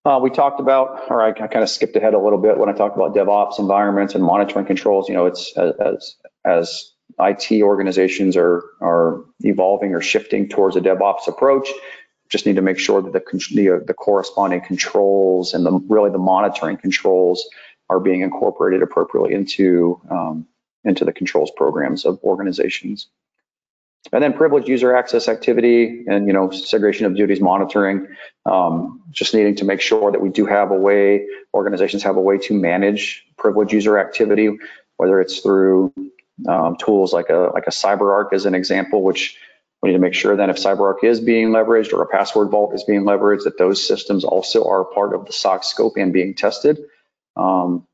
Uh, 0.04 0.21
we 0.23 0.30
talked 0.30 0.61
about, 0.61 1.11
or 1.11 1.23
I, 1.23 1.30
I 1.30 1.47
kind 1.49 1.62
of 1.62 1.71
skipped 1.71 1.97
ahead 1.97 2.12
a 2.14 2.18
little 2.18 2.38
bit 2.38 2.59
when 2.59 2.68
I 2.68 2.73
talked 2.73 2.97
about 2.97 3.14
DevOps 3.14 3.59
environments 3.59 4.14
and 4.14 4.23
monitoring 4.23 4.66
controls. 4.66 5.09
You 5.09 5.14
know, 5.14 5.26
it's 5.26 5.56
as 5.56 6.16
as 6.45 6.92
IT 7.18 7.62
organizations 7.62 8.37
are 8.37 8.62
are 8.83 9.25
evolving 9.40 9.95
or 9.95 10.02
shifting 10.02 10.49
towards 10.49 10.76
a 10.76 10.80
DevOps 10.80 11.26
approach. 11.26 11.68
Just 12.28 12.45
need 12.45 12.56
to 12.56 12.62
make 12.62 12.78
sure 12.78 13.00
that 13.00 13.12
the 13.12 13.23
the, 13.54 13.83
the 13.85 13.95
corresponding 13.95 14.61
controls 14.61 15.54
and 15.54 15.64
the 15.64 15.73
really 15.88 16.11
the 16.11 16.18
monitoring 16.18 16.76
controls 16.76 17.49
are 17.88 18.00
being 18.00 18.21
incorporated 18.21 18.83
appropriately 18.83 19.33
into 19.33 20.00
um, 20.11 20.47
into 20.85 21.06
the 21.06 21.12
controls 21.12 21.50
programs 21.56 22.04
of 22.04 22.21
organizations. 22.23 23.09
And 24.13 24.23
then 24.23 24.33
privileged 24.33 24.69
user 24.69 24.95
access 24.95 25.29
activity 25.29 26.05
and, 26.07 26.27
you 26.27 26.33
know, 26.33 26.51
segregation 26.51 27.07
of 27.07 27.17
duties 27.17 27.41
monitoring, 27.41 28.07
um, 28.45 29.03
just 29.11 29.35
needing 29.35 29.57
to 29.57 29.65
make 29.65 29.81
sure 29.81 30.13
that 30.13 30.21
we 30.21 30.29
do 30.29 30.47
have 30.47 30.71
a 30.71 30.77
way, 30.77 31.27
organizations 31.53 32.03
have 32.05 32.17
a 32.17 32.21
way 32.21 32.39
to 32.39 32.55
manage 32.55 33.25
privileged 33.37 33.73
user 33.73 33.99
activity, 33.99 34.51
whether 34.97 35.21
it's 35.21 35.41
through 35.41 35.93
um, 36.49 36.77
tools 36.77 37.13
like 37.13 37.31
a, 37.31 37.51
like 37.53 37.67
a 37.67 37.71
CyberArk 37.71 38.33
as 38.33 38.47
an 38.47 38.55
example, 38.55 39.03
which 39.03 39.37
we 39.83 39.91
need 39.91 39.95
to 39.95 40.01
make 40.01 40.15
sure 40.15 40.37
that 40.37 40.51
if 40.51 40.57
CyberArk 40.57 41.03
is 41.03 41.21
being 41.21 41.49
leveraged 41.49 41.93
or 41.93 42.03
a 42.03 42.07
password 42.07 42.51
vault 42.51 42.75
is 42.75 42.85
being 42.85 43.03
leveraged, 43.03 43.45
that 43.45 43.59
those 43.59 43.87
systems 43.87 44.25
also 44.25 44.65
are 44.65 44.85
part 44.85 45.15
of 45.15 45.27
the 45.27 45.33
SOX 45.33 45.67
scope 45.67 45.95
and 45.97 46.13
being 46.13 46.35
tested. 46.35 46.79
Um, 47.37 47.87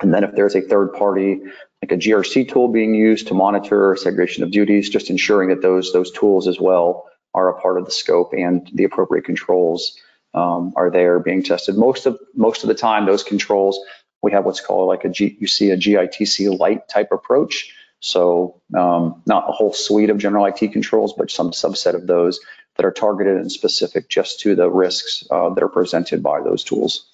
and 0.00 0.12
then 0.12 0.24
if 0.24 0.34
there's 0.34 0.54
a 0.54 0.60
third 0.60 0.92
party 0.94 1.40
like 1.82 1.92
a 1.92 1.96
GRC 1.96 2.50
tool 2.50 2.68
being 2.68 2.94
used 2.94 3.28
to 3.28 3.34
monitor 3.34 3.96
segregation 3.96 4.42
of 4.42 4.50
duties, 4.50 4.88
just 4.88 5.10
ensuring 5.10 5.50
that 5.50 5.62
those, 5.62 5.92
those 5.92 6.10
tools 6.10 6.48
as 6.48 6.58
well 6.58 7.06
are 7.34 7.50
a 7.50 7.60
part 7.60 7.78
of 7.78 7.84
the 7.84 7.90
scope 7.90 8.32
and 8.32 8.68
the 8.72 8.84
appropriate 8.84 9.24
controls 9.24 9.98
um, 10.34 10.72
are 10.76 10.90
there 10.90 11.18
being 11.20 11.42
tested. 11.42 11.76
Most 11.76 12.06
of, 12.06 12.18
most 12.34 12.62
of 12.62 12.68
the 12.68 12.74
time, 12.74 13.06
those 13.06 13.22
controls, 13.22 13.78
we 14.22 14.32
have 14.32 14.44
what's 14.44 14.60
called 14.60 14.88
like 14.88 15.04
a 15.04 15.08
G, 15.08 15.36
you 15.38 15.46
see 15.46 15.70
a 15.70 15.76
GITC 15.76 16.58
light 16.58 16.88
type 16.88 17.12
approach. 17.12 17.74
So 18.00 18.60
um, 18.74 19.22
not 19.26 19.48
a 19.48 19.52
whole 19.52 19.72
suite 19.72 20.10
of 20.10 20.18
general 20.18 20.46
IT 20.46 20.72
controls, 20.72 21.14
but 21.14 21.30
some 21.30 21.50
subset 21.50 21.94
of 21.94 22.06
those 22.06 22.40
that 22.76 22.84
are 22.84 22.92
targeted 22.92 23.36
and 23.36 23.50
specific 23.50 24.08
just 24.08 24.40
to 24.40 24.54
the 24.54 24.70
risks 24.70 25.24
uh, 25.30 25.50
that 25.50 25.62
are 25.62 25.68
presented 25.68 26.22
by 26.22 26.42
those 26.42 26.64
tools. 26.64 27.10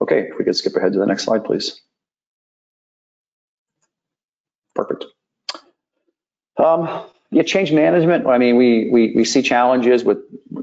Okay, 0.00 0.28
if 0.30 0.38
we 0.38 0.44
could 0.44 0.56
skip 0.56 0.76
ahead 0.76 0.92
to 0.92 0.98
the 0.98 1.06
next 1.06 1.24
slide, 1.24 1.44
please. 1.44 1.80
Perfect. 4.78 5.06
Um, 6.56 7.04
yeah, 7.32 7.42
change 7.42 7.72
management. 7.72 8.28
I 8.28 8.38
mean, 8.38 8.56
we, 8.56 8.88
we 8.90 9.12
we 9.16 9.24
see 9.24 9.42
challenges 9.42 10.04
with 10.04 10.18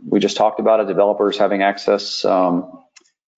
we 0.08 0.22
just 0.22 0.38
talked 0.38 0.62
about 0.62 0.80
it, 0.80 0.88
developers 0.88 1.38
having 1.38 1.62
access 1.62 2.24
um, 2.24 2.82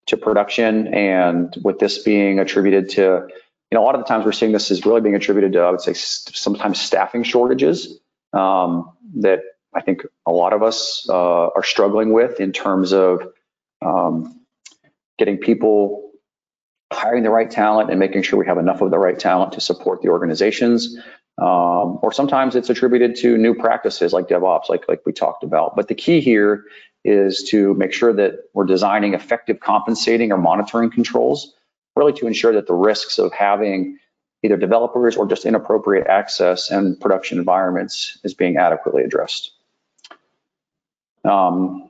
to 0.06 0.18
production, 0.18 0.94
and 0.94 1.54
with 1.64 1.80
this 1.80 2.04
being 2.04 2.38
attributed 2.38 2.90
to, 2.90 3.02
you 3.02 3.76
know, 3.76 3.82
a 3.82 3.86
lot 3.86 3.96
of 3.96 4.02
the 4.02 4.06
times 4.06 4.24
we're 4.24 4.32
seeing 4.32 4.52
this 4.52 4.70
is 4.70 4.86
really 4.86 5.02
being 5.02 5.16
attributed 5.16 5.54
to, 5.54 5.62
I 5.62 5.72
would 5.72 5.82
say, 5.82 5.94
sometimes 5.96 6.80
staffing 6.80 7.24
shortages 7.24 8.00
um, 8.34 8.92
that 9.16 9.40
I 9.76 9.82
think 9.82 10.04
a 10.28 10.32
lot 10.32 10.54
of 10.54 10.62
us 10.62 11.08
uh, 11.10 11.48
are 11.48 11.64
struggling 11.64 12.14
with 12.14 12.40
in 12.40 12.52
terms 12.52 12.94
of 12.94 13.24
um, 13.84 14.42
getting 15.18 15.38
people 15.38 16.07
hiring 16.92 17.24
the 17.24 17.30
right 17.30 17.50
talent 17.50 17.90
and 17.90 18.00
making 18.00 18.22
sure 18.22 18.40
we 18.40 18.46
have 18.46 18.58
enough 18.58 18.82
of 18.82 18.92
the 18.92 19.00
right 19.00 19.20
talent 19.20 19.54
to 19.54 19.62
support 19.62 20.02
the 20.02 20.10
organizations. 20.10 20.98
Um, 21.40 22.00
or 22.02 22.12
sometimes 22.12 22.56
it's 22.56 22.70
attributed 22.70 23.16
to 23.18 23.38
new 23.38 23.54
practices 23.54 24.12
like 24.12 24.28
DevOps, 24.28 24.70
like, 24.70 24.88
like 24.88 25.06
we 25.06 25.14
talked 25.14 25.44
about. 25.44 25.76
But 25.76 25.88
the 25.88 25.96
key 25.96 26.20
here 26.20 26.66
is 27.04 27.44
to 27.50 27.74
make 27.76 27.94
sure 27.94 28.12
that 28.14 28.46
we're 28.54 28.66
designing 28.66 29.14
effective 29.14 29.60
compensating 29.60 30.32
or 30.32 30.38
monitoring 30.38 30.90
controls, 30.90 31.54
really 31.96 32.14
to 32.14 32.28
ensure 32.28 32.54
that 32.54 32.68
the 32.68 32.74
risks 32.74 33.20
of 33.20 33.32
having 33.34 34.00
either 34.44 34.58
developers 34.58 35.16
or 35.16 35.28
just 35.28 35.46
inappropriate 35.46 36.08
access 36.08 36.72
and 36.72 37.00
production 37.00 37.38
environments 37.38 38.18
is 38.24 38.34
being 38.34 38.58
adequately 38.58 39.04
addressed. 39.04 39.52
Um, 41.24 41.87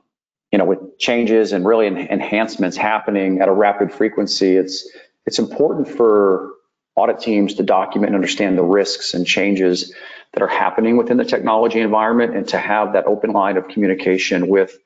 you 0.52 0.58
know, 0.58 0.64
with 0.64 0.98
changes 0.98 1.52
and 1.52 1.66
really 1.66 1.86
enhancements 1.86 2.76
happening 2.76 3.40
at 3.40 3.48
a 3.48 3.52
rapid 3.52 3.92
frequency, 3.92 4.56
it's 4.56 4.88
it's 5.26 5.38
important 5.38 5.88
for 5.88 6.52
audit 6.96 7.20
teams 7.20 7.54
to 7.54 7.62
document 7.62 8.08
and 8.08 8.14
understand 8.16 8.56
the 8.56 8.62
risks 8.62 9.14
and 9.14 9.26
changes 9.26 9.94
that 10.32 10.42
are 10.42 10.48
happening 10.48 10.96
within 10.96 11.16
the 11.16 11.24
technology 11.24 11.80
environment 11.80 12.34
and 12.34 12.48
to 12.48 12.58
have 12.58 12.94
that 12.94 13.06
open 13.06 13.32
line 13.32 13.56
of 13.56 13.68
communication 13.68 14.48
with, 14.48 14.76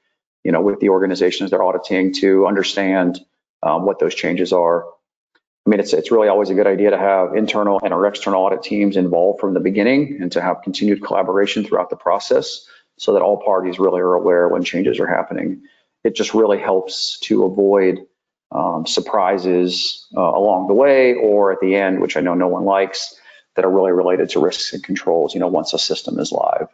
you 0.45 0.53
know, 0.53 0.61
with 0.61 0.81
the 0.81 0.89
organizations 0.91 1.51
they're 1.51 1.63
auditing 1.63 2.13
to 2.13 2.47
understand 2.47 3.21
um, 3.63 3.87
what 3.87 3.99
those 3.99 4.15
changes 4.15 4.53
are. 4.53 4.85
I 4.85 5.71
mean, 5.71 5.79
it's, 5.79 5.93
it's 5.93 6.11
really 6.11 6.29
always 6.29 6.51
a 6.51 6.55
good 6.55 6.67
idea 6.67 6.91
to 6.91 6.99
have 6.99 7.37
internal 7.37 7.81
and 7.83 7.95
our 7.95 8.05
external 8.07 8.43
audit 8.43 8.63
teams 8.63 8.97
involved 8.97 9.41
from 9.41 9.55
the 9.55 9.61
beginning 9.61 10.19
and 10.21 10.33
to 10.33 10.41
have 10.41 10.63
continued 10.63 11.03
collaboration 11.03 11.65
throughout 11.65 11.89
the 11.89 11.97
process 11.97 12.67
so 13.03 13.15
that 13.15 13.23
all 13.23 13.43
parties 13.43 13.81
really 13.81 14.01
are 14.01 14.15
aware 14.15 14.47
when 14.47 14.63
changes 14.63 15.01
are 15.01 15.09
happening. 15.09 15.63
It 16.05 16.15
just 16.15 16.35
really 16.35 16.59
helps 16.59 17.19
to 17.25 17.43
avoid 17.43 18.07
um, 18.53 18.87
surprises 18.87 20.07
uh, 20.17 20.21
along 20.21 20.69
the 20.69 20.75
way 20.75 21.15
or 21.15 21.51
at 21.51 21.59
the 21.61 21.75
end, 21.75 22.01
which 22.01 22.17
I 22.17 22.21
know 22.21 22.35
no 22.35 22.47
one 22.47 22.65
likes, 22.65 23.19
that 23.57 23.65
are 23.65 23.71
really 23.71 23.91
related 23.91 24.31
to 24.31 24.41
risks 24.41 24.73
and 24.73 24.85
controls, 24.85 25.35
you 25.35 25.41
know, 25.41 25.49
once 25.49 25.73
a 25.73 25.81
system 25.81 26.21
is 26.21 26.31
live. 26.31 26.69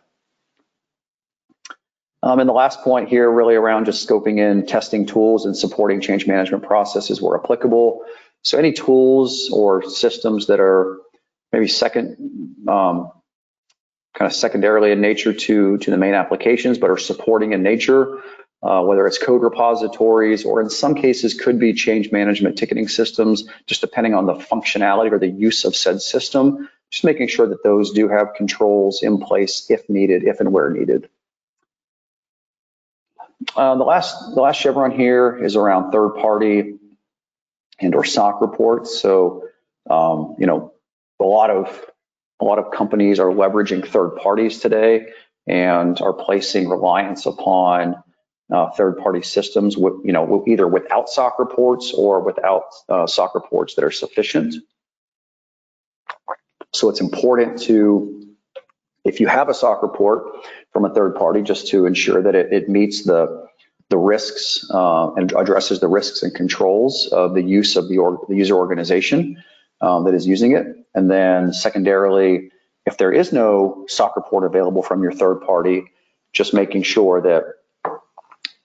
Um, 2.22 2.40
and 2.40 2.48
the 2.48 2.52
last 2.52 2.82
point 2.82 3.08
here 3.08 3.30
really 3.30 3.54
around 3.54 3.86
just 3.86 4.06
scoping 4.06 4.38
in 4.38 4.66
testing 4.66 5.06
tools 5.06 5.46
and 5.46 5.56
supporting 5.56 6.02
change 6.02 6.26
management 6.26 6.62
processes 6.62 7.22
where 7.22 7.38
applicable. 7.38 8.04
So 8.42 8.58
any 8.58 8.72
tools 8.72 9.48
or 9.50 9.82
systems 9.88 10.48
that 10.48 10.60
are 10.60 10.98
maybe 11.54 11.68
second, 11.68 12.66
um, 12.68 13.12
kind 14.18 14.28
of 14.28 14.34
secondarily 14.34 14.90
in 14.90 15.00
nature 15.00 15.32
to, 15.32 15.78
to 15.78 15.90
the 15.92 15.96
main 15.96 16.14
applications, 16.14 16.76
but 16.76 16.90
are 16.90 16.96
supporting 16.96 17.52
in 17.52 17.62
nature, 17.62 18.20
uh, 18.64 18.82
whether 18.82 19.06
it's 19.06 19.16
code 19.16 19.42
repositories 19.42 20.44
or 20.44 20.60
in 20.60 20.68
some 20.68 20.96
cases 20.96 21.34
could 21.34 21.60
be 21.60 21.72
change 21.72 22.10
management 22.10 22.58
ticketing 22.58 22.88
systems, 22.88 23.44
just 23.66 23.80
depending 23.80 24.14
on 24.14 24.26
the 24.26 24.34
functionality 24.34 25.12
or 25.12 25.20
the 25.20 25.28
use 25.28 25.64
of 25.64 25.76
said 25.76 26.02
system, 26.02 26.68
just 26.90 27.04
making 27.04 27.28
sure 27.28 27.46
that 27.46 27.62
those 27.62 27.92
do 27.92 28.08
have 28.08 28.34
controls 28.36 29.04
in 29.04 29.20
place 29.20 29.70
if 29.70 29.88
needed, 29.88 30.24
if 30.24 30.40
and 30.40 30.52
where 30.52 30.70
needed. 30.70 31.08
Uh, 33.54 33.76
the 33.76 33.84
last 33.84 34.34
the 34.34 34.40
last 34.40 34.56
chevron 34.56 34.90
here 34.90 35.38
is 35.44 35.54
around 35.54 35.92
third 35.92 36.14
party 36.14 36.74
and 37.78 37.94
or 37.94 38.04
SOC 38.04 38.40
reports. 38.40 38.98
So 38.98 39.44
um, 39.88 40.34
you 40.38 40.46
know 40.46 40.72
a 41.20 41.24
lot 41.24 41.50
of 41.50 41.88
a 42.40 42.44
lot 42.44 42.58
of 42.58 42.70
companies 42.70 43.18
are 43.18 43.30
leveraging 43.30 43.86
third 43.86 44.16
parties 44.16 44.60
today 44.60 45.08
and 45.46 46.00
are 46.00 46.12
placing 46.12 46.68
reliance 46.68 47.26
upon 47.26 47.96
uh, 48.50 48.70
third-party 48.70 49.22
systems, 49.22 49.76
with, 49.76 49.94
you 50.04 50.12
know, 50.12 50.44
either 50.46 50.66
without 50.66 51.08
SOC 51.10 51.38
reports 51.38 51.92
or 51.92 52.20
without 52.20 52.64
uh, 52.88 53.06
SOC 53.06 53.34
reports 53.34 53.74
that 53.74 53.84
are 53.84 53.90
sufficient. 53.90 54.54
So 56.72 56.88
it's 56.88 57.00
important 57.00 57.62
to, 57.62 58.34
if 59.04 59.20
you 59.20 59.26
have 59.26 59.48
a 59.48 59.54
SOC 59.54 59.82
report 59.82 60.46
from 60.72 60.84
a 60.84 60.94
third 60.94 61.16
party, 61.16 61.42
just 61.42 61.68
to 61.68 61.86
ensure 61.86 62.22
that 62.22 62.34
it, 62.34 62.52
it 62.52 62.68
meets 62.68 63.04
the 63.04 63.48
the 63.90 63.96
risks 63.96 64.68
uh, 64.70 65.14
and 65.14 65.32
addresses 65.32 65.80
the 65.80 65.88
risks 65.88 66.22
and 66.22 66.34
controls 66.34 67.08
of 67.10 67.34
the 67.34 67.42
use 67.42 67.76
of 67.76 67.88
the, 67.88 68.18
the 68.28 68.36
user 68.36 68.54
organization 68.54 69.42
um, 69.80 70.04
that 70.04 70.14
is 70.14 70.26
using 70.26 70.52
it. 70.52 70.66
And 70.94 71.10
then 71.10 71.52
secondarily, 71.52 72.50
if 72.86 72.96
there 72.96 73.12
is 73.12 73.32
no 73.32 73.84
SOC 73.88 74.16
report 74.16 74.44
available 74.44 74.82
from 74.82 75.02
your 75.02 75.12
third 75.12 75.42
party, 75.42 75.84
just 76.32 76.54
making 76.54 76.82
sure 76.82 77.20
that 77.22 77.44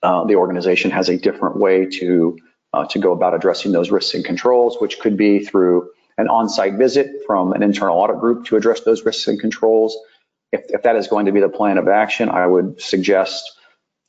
uh, 0.02 0.26
the 0.26 0.36
organization 0.36 0.92
has 0.92 1.10
a 1.10 1.18
different 1.18 1.58
way 1.58 1.86
to 1.86 2.38
uh, 2.74 2.86
to 2.88 3.00
go 3.00 3.12
about 3.12 3.36
addressing 3.36 3.72
those 3.72 3.92
risks 3.92 4.16
and 4.16 4.26
controls, 4.26 4.78
which 4.80 5.00
could 5.00 5.16
be 5.16 5.46
through 5.46 5.90
an 6.18 6.28
on-site 6.28 6.74
visit 6.74 7.08
from 7.26 7.54
an 7.54 7.62
internal 7.62 7.98
audit 7.98 8.20
group 8.20 8.46
to 8.46 8.56
address 8.56 8.82
those 8.82 9.06
risks 9.06 9.28
and 9.28 9.40
controls. 9.40 9.96
If, 10.52 10.62
if 10.70 10.84
that 10.84 10.96
is 10.96 11.08
going 11.08 11.28
to 11.28 11.32
be 11.32 11.40
the 11.40 11.50
plan 11.50 11.78
of 11.78 11.88
action, 11.88 12.30
I 12.30 12.48
would 12.48 12.82
suggest 12.82 13.52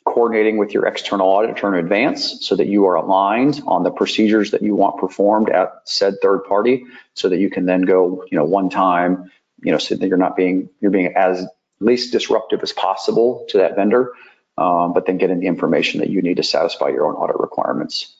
coordinating 0.04 0.58
with 0.58 0.72
your 0.72 0.86
external 0.86 1.28
auditor 1.28 1.74
in 1.74 1.82
advance 1.82 2.38
so 2.46 2.54
that 2.56 2.66
you 2.66 2.86
are 2.86 2.94
aligned 2.94 3.62
on 3.66 3.82
the 3.82 3.90
procedures 3.90 4.50
that 4.50 4.62
you 4.62 4.74
want 4.74 4.98
performed 4.98 5.48
at 5.48 5.72
said 5.84 6.14
third 6.20 6.44
party 6.44 6.84
so 7.14 7.28
that 7.28 7.38
you 7.38 7.48
can 7.48 7.66
then 7.66 7.82
go, 7.82 8.24
you 8.30 8.36
know, 8.36 8.44
one 8.44 8.68
time, 8.68 9.30
you 9.62 9.72
know, 9.72 9.78
so 9.78 9.94
that 9.94 10.06
you're 10.06 10.18
not 10.18 10.36
being, 10.36 10.68
you're 10.80 10.90
being 10.90 11.14
as 11.16 11.46
least 11.80 12.12
disruptive 12.12 12.62
as 12.62 12.72
possible 12.72 13.46
to 13.48 13.58
that 13.58 13.76
vendor 13.76 14.12
um, 14.56 14.92
but 14.92 15.06
then 15.06 15.18
getting 15.18 15.40
the 15.40 15.46
information 15.46 16.00
that 16.00 16.10
you 16.10 16.22
need 16.22 16.36
to 16.36 16.42
satisfy 16.42 16.88
your 16.88 17.06
own 17.06 17.14
audit 17.14 17.38
requirements. 17.38 18.16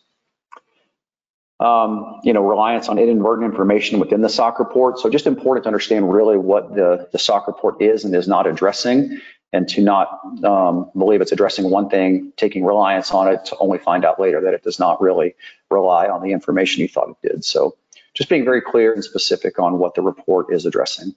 Um, 1.60 2.20
you 2.24 2.32
know, 2.32 2.44
reliance 2.44 2.88
on 2.88 2.98
inadvertent 2.98 3.48
information 3.48 4.00
within 4.00 4.20
the 4.20 4.28
SOC 4.28 4.58
report. 4.58 4.98
So 4.98 5.08
just 5.08 5.26
important 5.26 5.64
to 5.64 5.68
understand 5.68 6.12
really 6.12 6.36
what 6.36 6.74
the, 6.74 7.08
the 7.12 7.18
SOC 7.18 7.46
report 7.46 7.80
is 7.80 8.04
and 8.04 8.14
is 8.14 8.26
not 8.26 8.46
addressing 8.46 9.20
and 9.54 9.68
to 9.68 9.80
not 9.80 10.20
um, 10.44 10.90
believe 10.98 11.20
it's 11.20 11.30
addressing 11.30 11.70
one 11.70 11.88
thing, 11.88 12.32
taking 12.36 12.64
reliance 12.64 13.12
on 13.12 13.28
it 13.28 13.44
to 13.44 13.56
only 13.58 13.78
find 13.78 14.04
out 14.04 14.18
later 14.18 14.40
that 14.40 14.52
it 14.52 14.64
does 14.64 14.80
not 14.80 15.00
really 15.00 15.36
rely 15.70 16.08
on 16.08 16.22
the 16.22 16.32
information 16.32 16.80
you 16.82 16.88
thought 16.88 17.10
it 17.10 17.28
did. 17.28 17.44
So 17.44 17.76
just 18.14 18.28
being 18.28 18.44
very 18.44 18.60
clear 18.60 18.92
and 18.92 19.04
specific 19.04 19.60
on 19.60 19.78
what 19.78 19.94
the 19.94 20.02
report 20.02 20.52
is 20.52 20.66
addressing. 20.66 21.14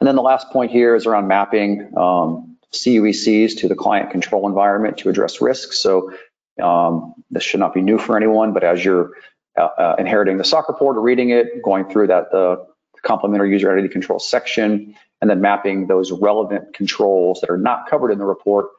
And 0.00 0.08
then 0.08 0.16
the 0.16 0.22
last 0.22 0.50
point 0.50 0.72
here 0.72 0.96
is 0.96 1.06
around 1.06 1.28
mapping. 1.28 1.96
Um, 1.96 2.56
CUECs 2.72 3.58
to 3.58 3.68
the 3.68 3.76
client 3.76 4.10
control 4.10 4.48
environment 4.48 4.98
to 4.98 5.08
address 5.08 5.40
risks. 5.40 5.78
So 5.78 6.12
um, 6.60 7.14
this 7.30 7.44
should 7.44 7.60
not 7.60 7.74
be 7.74 7.80
new 7.80 7.98
for 7.98 8.16
anyone, 8.16 8.52
but 8.52 8.64
as 8.64 8.84
you're 8.84 9.12
uh, 9.56 9.68
uh, 9.78 9.96
inheriting 10.00 10.36
the 10.36 10.44
SOC 10.44 10.68
report 10.68 10.96
or 10.96 11.00
reading 11.00 11.30
it, 11.30 11.62
going 11.62 11.84
through 11.84 12.08
that 12.08 12.32
the 12.32 12.66
complementary 13.02 13.50
user 13.50 13.70
entity 13.70 13.88
control 13.88 14.18
section, 14.18 14.96
and 15.22 15.30
then 15.30 15.40
mapping 15.40 15.86
those 15.86 16.10
relevant 16.10 16.74
controls 16.74 17.40
that 17.40 17.48
are 17.48 17.56
not 17.56 17.88
covered 17.88 18.10
in 18.10 18.18
the 18.18 18.24
report 18.24 18.70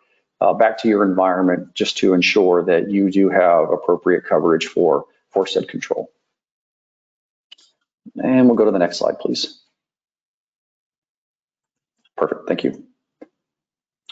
uh, 0.41 0.53
back 0.53 0.77
to 0.79 0.89
your 0.89 1.03
environment 1.06 1.73
just 1.73 1.97
to 1.97 2.13
ensure 2.13 2.65
that 2.65 2.91
you 2.91 3.10
do 3.10 3.29
have 3.29 3.71
appropriate 3.71 4.25
coverage 4.25 4.67
for, 4.67 5.06
for 5.29 5.47
said 5.47 5.69
control. 5.69 6.12
And 8.21 8.47
we'll 8.47 8.58
go 8.58 8.65
to 8.65 8.71
the 8.71 8.77
next 8.77 8.97
slide, 8.97 9.19
please. 9.19 9.62
Perfect, 12.17 12.41
thank 12.45 12.65
you. 12.65 12.84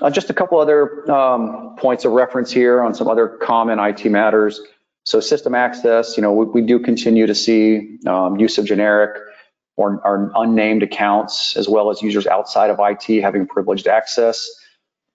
Uh, 0.01 0.09
just 0.09 0.29
a 0.29 0.33
couple 0.33 0.57
other 0.57 1.11
um, 1.11 1.75
points 1.77 2.05
of 2.05 2.13
reference 2.13 2.49
here 2.49 2.81
on 2.81 2.93
some 2.93 3.09
other 3.09 3.27
common 3.27 3.77
IT 3.77 4.05
matters. 4.05 4.61
So 5.03 5.19
system 5.19 5.53
access, 5.53 6.15
you 6.15 6.23
know, 6.23 6.31
we, 6.31 6.45
we 6.45 6.61
do 6.61 6.79
continue 6.79 7.27
to 7.27 7.35
see 7.35 7.97
um, 8.07 8.39
use 8.39 8.57
of 8.57 8.65
generic 8.65 9.17
or, 9.75 10.01
or 10.05 10.31
unnamed 10.35 10.83
accounts, 10.83 11.55
as 11.57 11.67
well 11.67 11.89
as 11.89 12.01
users 12.01 12.27
outside 12.27 12.69
of 12.69 12.79
IT 12.79 13.21
having 13.21 13.47
privileged 13.47 13.87
access. 13.87 14.49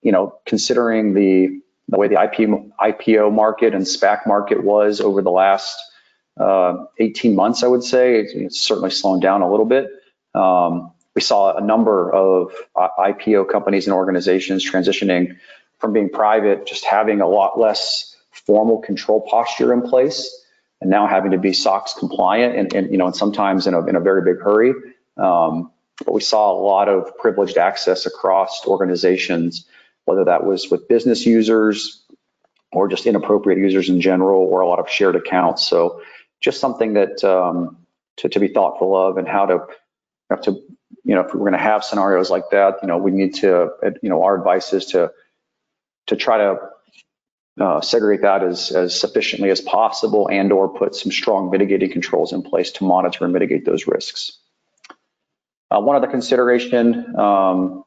You 0.01 0.11
know, 0.11 0.35
considering 0.45 1.13
the 1.13 1.61
the 1.89 1.97
way 1.97 2.07
the 2.07 2.21
IP, 2.21 2.49
IPO 2.81 3.33
market 3.33 3.73
and 3.73 3.85
SPAC 3.85 4.27
market 4.27 4.63
was 4.63 4.99
over 4.99 5.21
the 5.21 5.31
last 5.31 5.77
uh, 6.37 6.85
18 6.99 7.35
months, 7.35 7.63
I 7.63 7.67
would 7.67 7.83
say, 7.83 8.19
it's, 8.19 8.33
it's 8.33 8.59
certainly 8.59 8.89
slowing 8.89 9.21
down 9.21 9.41
a 9.41 9.49
little 9.49 9.65
bit. 9.65 9.89
Um, 10.35 10.91
we 11.15 11.21
saw 11.21 11.55
a 11.55 11.61
number 11.61 12.13
of 12.13 12.53
IPO 12.75 13.49
companies 13.49 13.87
and 13.87 13.93
organizations 13.93 14.69
transitioning 14.69 15.37
from 15.79 15.93
being 15.93 16.09
private, 16.09 16.65
just 16.65 16.85
having 16.85 17.21
a 17.21 17.27
lot 17.27 17.59
less 17.59 18.15
formal 18.31 18.79
control 18.79 19.21
posture 19.21 19.73
in 19.73 19.81
place, 19.81 20.45
and 20.81 20.89
now 20.89 21.07
having 21.07 21.31
to 21.31 21.37
be 21.37 21.53
SOX 21.53 21.93
compliant, 21.93 22.55
and, 22.55 22.73
and 22.73 22.91
you 22.91 22.97
know, 22.97 23.07
and 23.07 23.15
sometimes 23.15 23.67
in 23.67 23.73
a, 23.73 23.85
in 23.85 23.95
a 23.95 23.99
very 23.99 24.21
big 24.21 24.41
hurry. 24.41 24.73
Um, 25.17 25.71
but 26.05 26.13
we 26.13 26.21
saw 26.21 26.51
a 26.51 26.59
lot 26.61 26.89
of 26.89 27.17
privileged 27.17 27.57
access 27.57 28.05
across 28.05 28.65
organizations, 28.67 29.65
whether 30.05 30.25
that 30.25 30.45
was 30.45 30.69
with 30.69 30.87
business 30.87 31.25
users 31.25 32.03
or 32.71 32.87
just 32.87 33.05
inappropriate 33.05 33.59
users 33.59 33.89
in 33.89 33.99
general, 34.01 34.41
or 34.41 34.61
a 34.61 34.67
lot 34.67 34.79
of 34.79 34.89
shared 34.89 35.15
accounts. 35.15 35.65
So 35.65 36.01
just 36.39 36.59
something 36.59 36.93
that 36.93 37.23
um, 37.23 37.77
to, 38.17 38.29
to 38.29 38.39
be 38.39 38.49
thoughtful 38.49 38.95
of 38.95 39.17
and 39.17 39.27
how 39.27 39.45
to 39.47 39.65
have 40.29 40.41
to, 40.41 40.51
you 41.03 41.15
know, 41.15 41.21
if 41.21 41.33
we're 41.33 41.39
going 41.39 41.53
to 41.53 41.57
have 41.57 41.83
scenarios 41.83 42.29
like 42.29 42.49
that, 42.51 42.75
you 42.81 42.87
know, 42.87 42.97
we 42.97 43.11
need 43.11 43.35
to, 43.35 43.71
you 44.03 44.09
know, 44.09 44.23
our 44.23 44.35
advice 44.35 44.73
is 44.73 44.85
to 44.87 45.11
to 46.07 46.15
try 46.15 46.37
to 46.37 46.57
uh, 47.59 47.81
segregate 47.81 48.21
that 48.21 48.43
as, 48.43 48.71
as 48.71 48.99
sufficiently 48.99 49.49
as 49.49 49.61
possible 49.61 50.29
and 50.31 50.51
or 50.51 50.69
put 50.69 50.95
some 50.95 51.11
strong 51.11 51.49
mitigating 51.49 51.91
controls 51.91 52.33
in 52.33 52.43
place 52.43 52.71
to 52.71 52.83
monitor 52.83 53.23
and 53.23 53.33
mitigate 53.33 53.65
those 53.65 53.87
risks. 53.87 54.39
Uh, 55.69 55.81
one 55.81 55.95
other 55.95 56.07
consideration 56.07 57.15
um, 57.17 57.83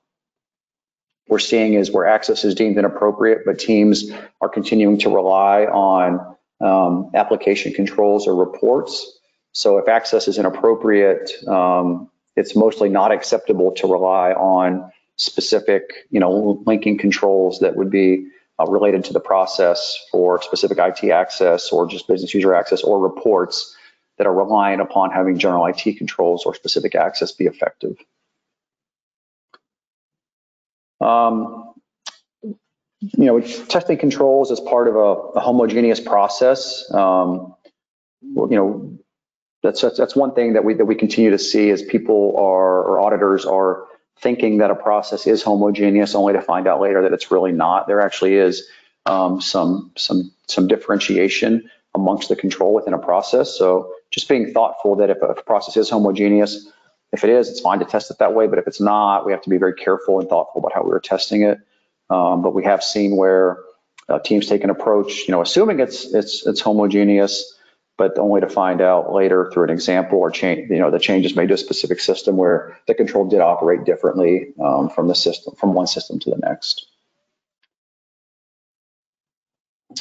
we're 1.28 1.38
seeing 1.38 1.74
is 1.74 1.90
where 1.90 2.06
access 2.06 2.44
is 2.44 2.54
deemed 2.54 2.76
inappropriate, 2.76 3.42
but 3.46 3.58
teams 3.58 4.10
are 4.40 4.48
continuing 4.48 4.98
to 4.98 5.14
rely 5.14 5.64
on 5.64 6.36
um, 6.60 7.10
application 7.14 7.72
controls 7.72 8.26
or 8.26 8.34
reports. 8.34 9.18
So 9.52 9.78
if 9.78 9.88
access 9.88 10.28
is 10.28 10.38
inappropriate, 10.38 11.30
um, 11.46 12.10
it's 12.36 12.56
mostly 12.56 12.88
not 12.88 13.12
acceptable 13.12 13.72
to 13.76 13.86
rely 13.86 14.32
on 14.32 14.90
specific, 15.16 16.06
you 16.10 16.18
know, 16.18 16.62
linking 16.66 16.98
controls 16.98 17.60
that 17.60 17.76
would 17.76 17.90
be 17.90 18.26
uh, 18.60 18.66
related 18.66 19.04
to 19.04 19.12
the 19.12 19.20
process 19.20 19.98
for 20.10 20.42
specific 20.42 20.78
IT 20.78 21.10
access 21.10 21.70
or 21.70 21.86
just 21.86 22.06
business 22.06 22.34
user 22.34 22.54
access 22.54 22.82
or 22.82 22.98
reports 22.98 23.76
that 24.18 24.26
are 24.26 24.34
reliant 24.34 24.82
upon 24.82 25.10
having 25.10 25.38
general 25.38 25.64
IT 25.66 25.96
controls 25.96 26.44
or 26.44 26.54
specific 26.54 26.94
access 26.94 27.32
be 27.32 27.46
effective. 27.46 27.96
Um, 31.00 31.72
you 33.00 33.24
know, 33.24 33.40
testing 33.40 33.96
controls 33.96 34.52
as 34.52 34.60
part 34.60 34.88
of 34.88 34.96
a, 34.96 35.38
a 35.38 35.40
homogeneous 35.40 36.00
process. 36.00 36.84
Um, 36.92 37.54
you 38.22 38.48
know, 38.50 38.98
that's, 39.62 39.80
that's, 39.80 39.96
that's 39.96 40.14
one 40.14 40.34
thing 40.34 40.52
that 40.54 40.64
we 40.64 40.74
that 40.74 40.84
we 40.84 40.94
continue 40.94 41.30
to 41.30 41.38
see 41.38 41.70
as 41.70 41.82
people 41.82 42.34
are 42.36 42.82
or 42.82 43.00
auditors 43.00 43.46
are 43.46 43.84
thinking 44.22 44.58
that 44.58 44.70
a 44.70 44.74
process 44.74 45.26
is 45.26 45.42
homogeneous, 45.42 46.14
only 46.14 46.34
to 46.34 46.42
find 46.42 46.66
out 46.66 46.80
later 46.80 47.02
that 47.02 47.12
it's 47.12 47.30
really 47.30 47.52
not. 47.52 47.86
There 47.86 48.00
actually 48.00 48.34
is 48.34 48.68
um, 49.06 49.40
some 49.40 49.92
some 49.96 50.32
some 50.46 50.68
differentiation 50.68 51.70
amongst 51.94 52.28
the 52.28 52.36
control 52.36 52.74
within 52.74 52.94
a 52.94 52.98
process. 52.98 53.56
So 53.56 53.92
just 54.10 54.28
being 54.28 54.52
thoughtful 54.52 54.96
that 54.96 55.10
if 55.10 55.18
a, 55.22 55.34
process 55.42 55.76
is 55.76 55.90
homogeneous, 55.90 56.68
if 57.12 57.24
it 57.24 57.30
is, 57.30 57.48
it's 57.48 57.60
fine 57.60 57.80
to 57.80 57.84
test 57.84 58.10
it 58.10 58.18
that 58.18 58.34
way. 58.34 58.46
But 58.46 58.58
if 58.58 58.66
it's 58.66 58.80
not, 58.80 59.26
we 59.26 59.32
have 59.32 59.42
to 59.42 59.50
be 59.50 59.58
very 59.58 59.74
careful 59.74 60.20
and 60.20 60.28
thoughtful 60.28 60.60
about 60.60 60.72
how 60.72 60.82
we 60.82 60.92
are 60.92 61.00
testing 61.00 61.42
it. 61.42 61.58
Um, 62.08 62.42
but 62.42 62.54
we 62.54 62.64
have 62.64 62.82
seen 62.82 63.16
where 63.16 63.58
uh, 64.08 64.18
teams 64.18 64.46
take 64.48 64.64
an 64.64 64.70
approach, 64.70 65.28
you 65.28 65.32
know, 65.32 65.40
assuming 65.40 65.80
it's 65.80 66.12
it's 66.12 66.46
it's 66.46 66.60
homogeneous, 66.60 67.54
but 68.00 68.18
only 68.18 68.40
to 68.40 68.48
find 68.48 68.80
out 68.80 69.12
later 69.12 69.50
through 69.52 69.64
an 69.64 69.68
example 69.68 70.18
or 70.18 70.30
change, 70.30 70.70
you 70.70 70.78
know, 70.78 70.90
the 70.90 70.98
changes 70.98 71.36
made 71.36 71.48
to 71.48 71.54
a 71.54 71.58
specific 71.58 72.00
system 72.00 72.38
where 72.38 72.78
the 72.86 72.94
control 72.94 73.28
did 73.28 73.40
operate 73.40 73.84
differently 73.84 74.54
um, 74.58 74.88
from 74.88 75.06
the 75.06 75.14
system 75.14 75.54
from 75.56 75.74
one 75.74 75.86
system 75.86 76.18
to 76.18 76.30
the 76.30 76.38
next. 76.38 76.86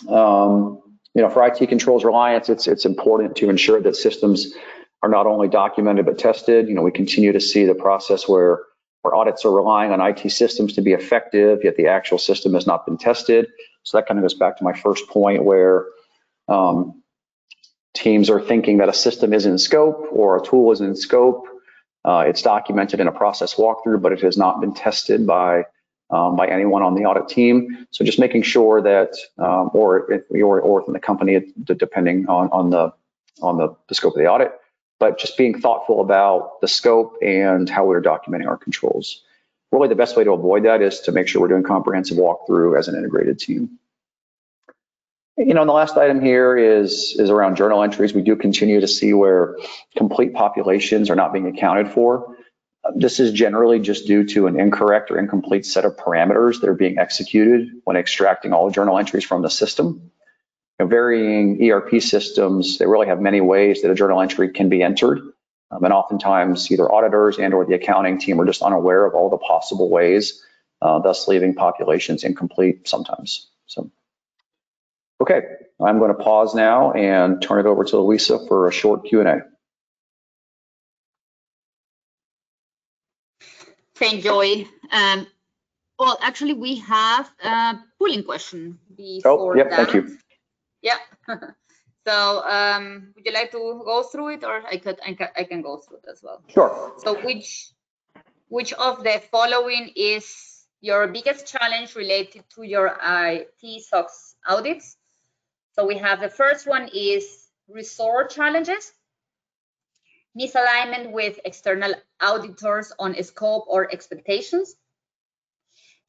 Um, 0.07 0.81
you 1.13 1.21
know, 1.21 1.29
for 1.29 1.45
IT 1.45 1.67
controls 1.67 2.05
reliance, 2.05 2.47
it's 2.47 2.67
it's 2.67 2.85
important 2.85 3.35
to 3.35 3.49
ensure 3.49 3.81
that 3.81 3.97
systems 3.97 4.53
are 5.03 5.09
not 5.09 5.27
only 5.27 5.49
documented 5.49 6.05
but 6.05 6.17
tested. 6.17 6.69
You 6.69 6.75
know, 6.75 6.83
we 6.83 6.91
continue 6.91 7.33
to 7.33 7.41
see 7.41 7.65
the 7.65 7.75
process 7.75 8.29
where 8.29 8.61
where 9.01 9.13
audits 9.13 9.43
are 9.43 9.51
relying 9.51 9.91
on 9.91 9.99
IT 9.99 10.31
systems 10.31 10.71
to 10.75 10.81
be 10.81 10.93
effective, 10.93 11.65
yet 11.65 11.75
the 11.75 11.87
actual 11.87 12.17
system 12.17 12.53
has 12.53 12.65
not 12.65 12.85
been 12.85 12.97
tested. 12.97 13.47
So 13.83 13.97
that 13.97 14.07
kind 14.07 14.17
of 14.17 14.23
goes 14.23 14.35
back 14.35 14.57
to 14.59 14.63
my 14.63 14.73
first 14.73 15.09
point 15.09 15.43
where 15.43 15.87
um, 16.47 16.98
teams 17.99 18.29
are 18.29 18.41
thinking 18.41 18.77
that 18.77 18.89
a 18.89 18.93
system 18.93 19.33
is 19.33 19.45
in 19.45 19.57
scope 19.57 20.07
or 20.11 20.37
a 20.37 20.41
tool 20.41 20.71
is 20.71 20.81
in 20.81 20.95
scope. 20.95 21.45
Uh, 22.05 22.23
it's 22.25 22.41
documented 22.41 22.99
in 22.99 23.07
a 23.07 23.11
process 23.11 23.55
walkthrough, 23.55 24.01
but 24.01 24.11
it 24.13 24.21
has 24.21 24.37
not 24.37 24.61
been 24.61 24.73
tested 24.73 25.27
by 25.27 25.65
um, 26.11 26.35
by 26.35 26.47
anyone 26.47 26.81
on 26.81 26.95
the 26.95 27.01
audit 27.01 27.27
team. 27.27 27.85
So 27.91 28.03
just 28.03 28.17
making 28.17 28.41
sure 28.41 28.81
that, 28.81 29.11
um, 29.37 29.69
or, 29.73 30.23
or 30.31 30.59
or 30.59 30.79
within 30.79 30.93
the 30.93 30.99
company, 30.99 31.53
depending 31.63 32.27
on 32.27 32.49
on 32.49 32.69
the 32.71 32.93
on 33.41 33.57
the, 33.57 33.75
the 33.89 33.95
scope 33.95 34.15
of 34.15 34.19
the 34.19 34.27
audit, 34.27 34.51
but 34.99 35.19
just 35.19 35.37
being 35.37 35.59
thoughtful 35.59 36.01
about 36.01 36.61
the 36.61 36.67
scope 36.67 37.17
and 37.21 37.69
how 37.69 37.85
we're 37.85 38.01
documenting 38.01 38.47
our 38.47 38.57
controls. 38.57 39.21
Really 39.71 39.87
the 39.87 39.95
best 39.95 40.17
way 40.17 40.23
to 40.23 40.31
avoid 40.31 40.65
that 40.65 40.81
is 40.81 41.01
to 41.01 41.11
make 41.11 41.27
sure 41.27 41.41
we're 41.41 41.47
doing 41.47 41.63
comprehensive 41.63 42.17
walkthrough 42.17 42.77
as 42.79 42.87
an 42.87 42.95
integrated 42.95 43.37
team. 43.37 43.77
You 45.39 45.53
know, 45.53 45.61
and 45.61 45.69
the 45.69 45.73
last 45.73 45.97
item 45.97 46.21
here 46.21 46.57
is, 46.57 47.15
is 47.17 47.29
around 47.29 47.55
journal 47.55 47.81
entries. 47.81 48.13
We 48.13 48.21
do 48.21 48.35
continue 48.35 48.81
to 48.81 48.87
see 48.87 49.13
where 49.13 49.57
complete 49.97 50.33
populations 50.33 51.09
are 51.09 51.15
not 51.15 51.33
being 51.33 51.47
accounted 51.47 51.91
for. 51.91 52.35
This 52.95 53.19
is 53.19 53.31
generally 53.31 53.79
just 53.79 54.05
due 54.05 54.25
to 54.27 54.47
an 54.47 54.59
incorrect 54.59 55.11
or 55.11 55.17
incomplete 55.17 55.65
set 55.65 55.85
of 55.85 55.95
parameters 55.95 56.59
that 56.61 56.69
are 56.69 56.75
being 56.75 56.97
executed 56.97 57.69
when 57.85 57.95
extracting 57.95 58.53
all 58.53 58.69
journal 58.69 58.97
entries 58.97 59.23
from 59.23 59.41
the 59.41 59.49
system 59.49 60.11
know, 60.79 60.87
varying 60.87 61.69
ERP 61.69 62.01
systems, 62.01 62.77
they 62.77 62.85
really 62.85 63.07
have 63.07 63.19
many 63.19 63.41
ways 63.41 63.81
that 63.81 63.91
a 63.91 63.95
journal 63.95 64.21
entry 64.21 64.49
can 64.49 64.69
be 64.69 64.81
entered. 64.81 65.19
Um, 65.71 65.83
and 65.83 65.93
oftentimes 65.93 66.71
either 66.71 66.91
auditors 66.91 67.37
and 67.37 67.53
or 67.53 67.65
the 67.65 67.75
accounting 67.75 68.17
team 68.17 68.41
are 68.41 68.45
just 68.45 68.63
unaware 68.63 69.05
of 69.05 69.13
all 69.13 69.29
the 69.29 69.37
possible 69.37 69.89
ways, 69.89 70.43
uh, 70.81 70.99
thus 70.99 71.27
leaving 71.27 71.53
populations 71.53 72.23
incomplete 72.23 72.87
sometimes. 72.87 73.49
So, 73.67 73.91
okay, 75.21 75.41
I'm 75.81 75.99
going 75.99 76.15
to 76.15 76.23
pause 76.23 76.55
now 76.55 76.91
and 76.91 77.41
turn 77.41 77.59
it 77.59 77.65
over 77.65 77.83
to 77.83 77.97
Louisa 77.97 78.45
for 78.47 78.67
a 78.67 78.71
short 78.71 79.05
Q&A. 79.05 79.41
Thank 83.95 84.23
Joey. 84.23 84.67
Um, 84.91 85.27
well, 85.99 86.17
actually, 86.21 86.53
we 86.53 86.77
have 86.79 87.29
a 87.43 87.77
polling 87.99 88.23
question 88.23 88.79
oh, 88.81 88.95
before 88.95 89.53
oh, 89.53 89.57
yep, 89.57 89.69
that. 89.69 89.75
Thank 89.75 89.93
you. 89.93 90.17
Yeah. 90.81 90.97
so 92.07 92.41
um, 92.47 93.11
would 93.15 93.25
you 93.25 93.33
like 93.33 93.51
to 93.51 93.81
go 93.83 94.03
through 94.03 94.29
it 94.35 94.43
or 94.45 94.65
I 94.65 94.77
could 94.77 94.99
I 95.05 95.13
can, 95.13 95.27
I 95.35 95.43
can 95.43 95.61
go 95.61 95.77
through 95.77 95.97
it 95.97 96.05
as 96.09 96.23
well. 96.23 96.41
Sure. 96.47 96.93
So 96.99 97.19
which 97.21 97.71
which 98.47 98.71
of 98.73 99.03
the 99.03 99.21
following 99.29 99.91
is 99.97 100.65
your 100.79 101.07
biggest 101.07 101.47
challenge 101.47 101.95
related 101.95 102.45
to 102.55 102.63
your 102.63 102.97
IT 103.03 103.83
SOX 103.83 104.35
audits? 104.47 104.95
So 105.79 105.85
we 105.85 105.97
have 105.99 106.19
the 106.19 106.27
first 106.27 106.67
one 106.67 106.89
is 106.93 107.47
resource 107.69 108.35
challenges, 108.35 108.91
misalignment 110.37 111.13
with 111.13 111.39
external 111.45 111.93
auditors 112.19 112.91
on 112.99 113.15
scope 113.23 113.63
or 113.65 113.89
expectations, 113.89 114.75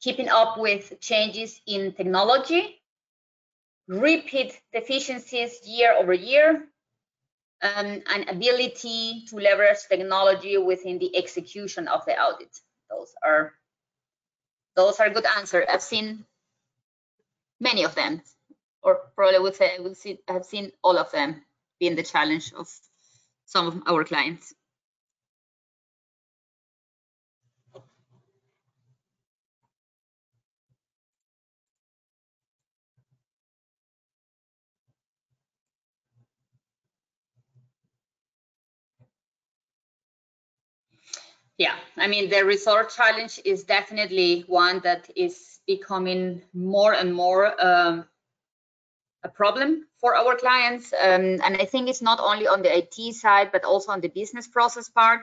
keeping 0.01 0.27
up 0.27 0.59
with 0.59 0.99
changes 0.99 1.61
in 1.65 1.93
technology, 1.93 2.81
repeat 3.87 4.59
deficiencies 4.73 5.65
year 5.65 5.93
over 5.97 6.11
year, 6.11 6.67
um, 7.61 8.01
and 8.13 8.27
ability 8.27 9.23
to 9.29 9.37
leverage 9.37 9.87
technology 9.87 10.57
within 10.57 10.99
the 10.99 11.15
execution 11.15 11.87
of 11.87 12.03
the 12.05 12.19
audit. 12.19 12.59
Those 12.89 13.13
are 13.25 13.53
those 14.75 14.99
are 14.99 15.09
good 15.09 15.27
answers. 15.37 15.65
I've 15.71 15.81
seen 15.81 16.25
many 17.61 17.85
of 17.85 17.95
them, 17.95 18.21
or 18.83 19.01
probably 19.15 19.39
would 19.39 19.55
say 19.55 19.75
I 19.77 19.81
would 19.81 19.97
see 19.97 20.19
I've 20.27 20.45
seen 20.45 20.71
all 20.83 20.97
of 20.97 21.11
them 21.11 21.43
being 21.79 21.95
the 21.95 22.03
challenge 22.03 22.53
of 22.53 22.69
some 23.45 23.67
of 23.67 23.81
our 23.87 24.03
clients. 24.03 24.53
yeah 41.61 41.75
i 41.97 42.07
mean 42.07 42.27
the 42.27 42.43
resort 42.43 42.89
challenge 42.89 43.39
is 43.45 43.63
definitely 43.63 44.43
one 44.47 44.79
that 44.79 45.07
is 45.15 45.59
becoming 45.67 46.41
more 46.53 46.93
and 46.93 47.13
more 47.13 47.53
um, 47.63 48.03
a 49.23 49.29
problem 49.29 49.85
for 49.99 50.15
our 50.15 50.35
clients. 50.35 50.93
Um, 50.93 51.39
and 51.43 51.57
I 51.57 51.65
think 51.65 51.89
it's 51.89 52.01
not 52.01 52.19
only 52.19 52.47
on 52.47 52.61
the 52.61 52.75
IT 52.75 53.13
side, 53.15 53.51
but 53.51 53.63
also 53.63 53.91
on 53.91 54.01
the 54.01 54.09
business 54.09 54.47
process 54.47 54.89
part. 54.89 55.21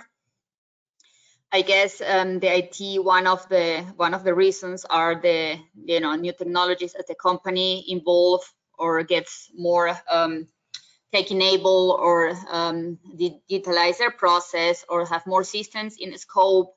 I 1.51 1.63
guess 1.63 2.03
um, 2.03 2.41
the 2.41 2.59
IT 2.59 3.03
one 3.03 3.27
of 3.27 3.49
the 3.49 3.81
one 3.97 4.13
of 4.13 4.23
the 4.23 4.35
reasons 4.35 4.85
are 4.85 5.15
the 5.15 5.57
you 5.83 6.01
know 6.01 6.15
new 6.15 6.33
technologies 6.33 6.93
that 6.93 7.07
the 7.07 7.15
company 7.15 7.85
involve 7.89 8.43
or 8.79 9.03
gets 9.03 9.51
more 9.57 9.99
um, 10.11 10.47
tech 11.13 11.31
enable 11.31 11.97
or 11.99 12.35
um, 12.51 12.99
digitalize 13.17 13.97
their 13.97 14.11
process 14.11 14.85
or 14.91 15.07
have 15.07 15.27
more 15.27 15.43
systems 15.43 15.97
in 15.99 16.17
scope. 16.19 16.77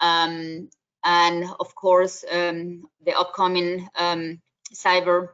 Um, 0.00 0.68
and 1.02 1.44
of 1.58 1.74
course, 1.74 2.22
um, 2.30 2.84
the 3.04 3.18
upcoming 3.18 3.88
um, 3.98 4.42
cyber 4.74 5.30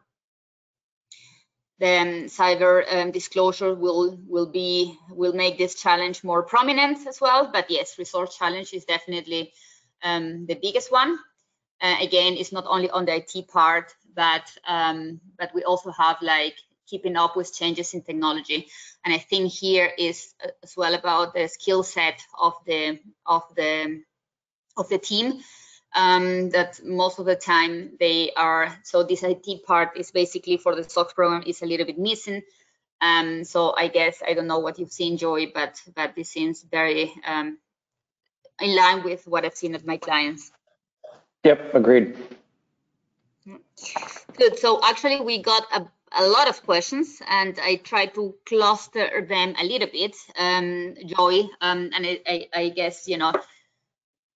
the 1.79 2.25
cyber 2.29 2.85
um, 2.91 3.11
disclosure 3.11 3.75
will 3.75 4.19
will 4.27 4.47
be 4.47 4.99
will 5.11 5.33
make 5.33 5.59
this 5.59 5.75
challenge 5.75 6.25
more 6.25 6.43
prominent 6.43 7.07
as 7.07 7.21
well. 7.21 7.51
But 7.53 7.71
yes, 7.71 7.99
resource 7.99 8.37
challenge 8.37 8.73
is 8.73 8.85
definitely 8.85 9.53
um, 10.03 10.47
the 10.47 10.55
biggest 10.55 10.91
one. 10.91 11.19
Uh, 11.81 11.97
again, 12.01 12.35
it's 12.35 12.53
not 12.53 12.65
only 12.67 12.89
on 12.91 13.05
the 13.05 13.17
IT 13.17 13.49
part, 13.49 13.95
but 14.15 14.51
um, 14.67 15.21
but 15.39 15.55
we 15.55 15.65
also 15.65 15.91
have 15.91 16.17
like 16.23 16.57
keeping 16.87 17.17
up 17.17 17.37
with 17.37 17.53
changes 17.55 17.93
in 17.93 18.03
technology. 18.03 18.69
And 19.05 19.12
I 19.12 19.19
think 19.19 19.53
here 19.53 19.91
is 19.99 20.35
uh, 20.43 20.49
as 20.62 20.77
well 20.77 20.95
about 20.95 21.35
the 21.35 21.49
skill 21.49 21.83
set 21.83 22.21
of 22.41 22.55
the 22.67 23.01
of 23.27 23.43
the 23.55 24.03
of 24.79 24.89
the 24.89 24.99
team 24.99 25.41
um, 25.97 26.51
that 26.51 26.79
most 26.85 27.19
of 27.19 27.25
the 27.25 27.35
time 27.35 27.93
they 27.99 28.31
are, 28.37 28.79
so 28.85 29.03
this 29.03 29.23
IT 29.23 29.65
part 29.67 29.97
is 29.97 30.11
basically 30.11 30.59
for 30.59 30.77
the 30.77 30.85
SOX 30.85 31.15
program 31.15 31.43
is 31.47 31.63
a 31.63 31.67
little 31.67 31.87
bit 31.87 31.99
missing. 31.99 32.43
Um, 33.01 33.45
so 33.45 33.75
I 33.77 33.89
guess, 33.89 34.23
I 34.27 34.35
don't 34.35 34.47
know 34.47 34.59
what 34.59 34.79
you've 34.79 34.93
seen, 34.93 35.17
Joy, 35.17 35.51
but, 35.55 35.81
but 35.95 36.15
this 36.15 36.29
seems 36.31 36.63
very 36.63 37.13
um, 37.27 37.59
in 38.61 38.77
line 38.77 39.05
with 39.05 39.27
what 39.27 39.47
I've 39.47 39.57
seen 39.57 39.75
at 39.75 39.87
my 39.87 39.97
clients. 39.97 40.53
Yep, 41.45 41.75
agreed. 41.75 42.17
Good, 44.37 44.59
so 44.59 44.81
actually 44.85 45.21
we 45.21 45.43
got 45.43 45.65
a, 45.75 45.87
a 46.13 46.27
lot 46.27 46.49
of 46.49 46.63
questions 46.63 47.23
and 47.29 47.59
I 47.63 47.77
tried 47.77 48.15
to 48.15 48.35
cluster 48.45 49.25
them 49.27 49.55
a 49.59 49.65
little 49.65 49.89
bit, 49.91 50.17
um, 50.39 50.95
Joy, 51.07 51.45
um, 51.63 51.91
and 51.95 52.07
I, 52.07 52.21
I, 52.27 52.49
I 52.55 52.69
guess, 52.69 53.09
you 53.09 53.17
know, 53.17 53.33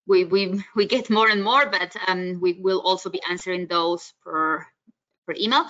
we 0.06 0.24
we 0.24 0.62
we 0.74 0.86
get 0.86 1.10
more 1.10 1.28
and 1.28 1.42
more, 1.42 1.66
but 1.66 1.94
um, 2.06 2.40
we 2.40 2.54
will 2.54 2.80
also 2.80 3.10
be 3.10 3.22
answering 3.28 3.66
those 3.66 4.12
per 4.24 4.66
per 5.26 5.34
email. 5.38 5.66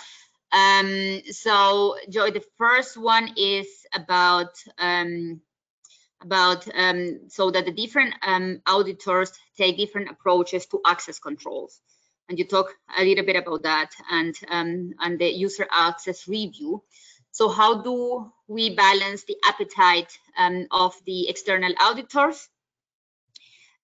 Um, 0.52 1.22
so, 1.30 1.96
Joy, 2.08 2.30
the 2.32 2.44
first 2.58 2.96
one 2.96 3.34
is 3.36 3.68
about 3.94 4.52
um, 4.78 5.40
about 6.22 6.66
um, 6.74 7.28
so 7.28 7.50
that 7.50 7.66
the 7.66 7.72
different 7.72 8.14
um, 8.26 8.60
auditors 8.66 9.32
take 9.56 9.76
different 9.76 10.10
approaches 10.10 10.66
to 10.66 10.80
access 10.86 11.18
controls, 11.18 11.80
and 12.28 12.38
you 12.38 12.44
talk 12.44 12.74
a 12.98 13.04
little 13.04 13.24
bit 13.24 13.36
about 13.36 13.62
that 13.62 13.90
and 14.10 14.34
um, 14.48 14.92
and 15.00 15.18
the 15.18 15.28
user 15.30 15.66
access 15.70 16.26
review. 16.26 16.82
So, 17.32 17.48
how 17.48 17.82
do 17.82 18.32
we 18.48 18.74
balance 18.74 19.24
the 19.24 19.36
appetite 19.46 20.18
um, 20.36 20.66
of 20.72 20.94
the 21.06 21.28
external 21.28 21.72
auditors 21.80 22.48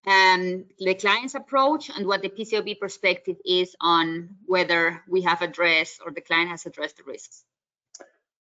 um, 0.06 0.64
the 0.78 0.94
client's 0.94 1.34
approach 1.34 1.90
and 1.90 2.06
what 2.06 2.22
the 2.22 2.28
PCAOB 2.28 2.78
perspective 2.78 3.36
is 3.44 3.74
on 3.80 4.28
whether 4.46 5.02
we 5.08 5.22
have 5.22 5.42
addressed 5.42 6.00
or 6.04 6.12
the 6.12 6.20
client 6.20 6.50
has 6.50 6.64
addressed 6.64 6.98
the 6.98 7.02
risks. 7.04 7.44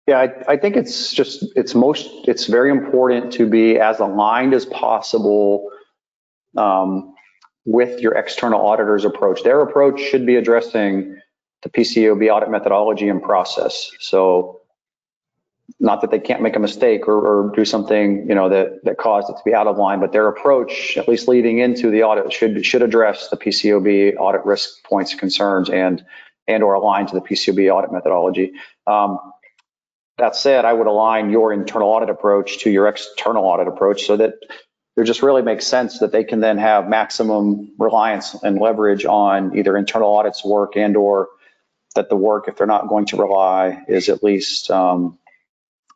Yeah, 0.09 0.19
I, 0.19 0.53
I, 0.53 0.57
think 0.59 0.77
it's 0.77 1.15
just 1.15 1.47
it's 1.57 1.75
most 1.75 2.29
it's 2.29 2.47
very 2.47 2.71
important 2.71 3.33
to 3.35 3.49
be 3.49 3.79
as 3.79 4.01
aligned 4.01 4.53
as 4.53 4.67
possible 4.67 5.71
um, 6.59 7.15
with 7.65 8.01
your 8.01 8.13
external 8.13 8.61
auditor's 8.67 9.07
approach. 9.07 9.43
Their 9.45 9.63
approach 9.63 10.01
should 10.01 10.27
be 10.27 10.37
addressing 10.37 11.19
the 11.63 11.71
PCOB 11.71 12.31
audit 12.31 12.51
methodology 12.51 13.09
and 13.09 13.23
process. 13.23 13.91
So 13.99 14.61
not 15.81 16.01
that 16.01 16.11
they 16.11 16.21
can't 16.21 16.41
make 16.41 16.57
a 16.57 16.61
mistake 16.61 17.09
or, 17.09 17.19
or, 17.19 17.55
do 17.55 17.65
something 17.65 18.29
you 18.29 18.35
know 18.35 18.49
that 18.49 18.85
that 18.85 18.97
caused 18.97 19.29
it 19.29 19.35
to 19.35 19.43
be 19.45 19.55
out 19.55 19.67
of 19.67 19.77
line, 19.77 20.01
but 20.01 20.13
their 20.13 20.29
approach, 20.29 20.97
at 20.97 21.09
least 21.09 21.29
leading 21.29 21.59
into 21.59 21.91
the 21.91 22.03
audit, 22.03 22.33
should 22.33 22.65
should 22.65 22.83
address 22.83 23.29
the 23.29 23.37
PCAOB 23.37 24.17
audit 24.19 24.45
risk 24.45 24.83
points, 24.85 25.15
concerns, 25.15 25.69
and 25.69 26.05
and 26.47 26.63
or 26.63 26.75
align 26.75 27.07
to 27.07 27.15
the 27.15 27.21
PCAOB 27.21 27.75
audit 27.75 27.93
methodology. 27.93 28.53
Um, 28.87 29.19
that 30.19 30.37
said, 30.37 30.65
I 30.65 30.73
would 30.73 30.87
align 30.87 31.31
your 31.31 31.53
internal 31.53 31.89
audit 31.89 32.09
approach 32.09 32.61
to 32.61 32.71
your 32.71 32.87
external 32.87 33.45
audit 33.45 33.67
approach 33.67 34.05
so 34.05 34.17
that 34.17 34.35
it 34.97 35.05
just 35.05 35.23
really 35.23 35.43
makes 35.43 35.67
sense 35.67 35.99
that 35.99 36.13
they 36.13 36.23
can 36.23 36.39
then 36.39 36.57
have 36.59 36.89
maximum 36.89 37.73
reliance 37.79 38.35
and 38.45 38.61
leverage 38.61 39.05
on 39.05 39.59
either 39.59 39.77
internal 39.77 40.15
audits 40.15 40.45
work 40.45 40.77
and 40.77 40.97
or 40.97 41.29
that 41.97 42.09
the 42.09 42.17
work, 42.17 42.47
if 42.47 42.57
they're 42.57 42.67
not 42.67 42.89
going 42.89 43.07
to 43.07 43.17
rely, 43.17 43.83
is 43.89 44.09
at 44.09 44.23
least 44.23 44.71
um, 44.71 45.19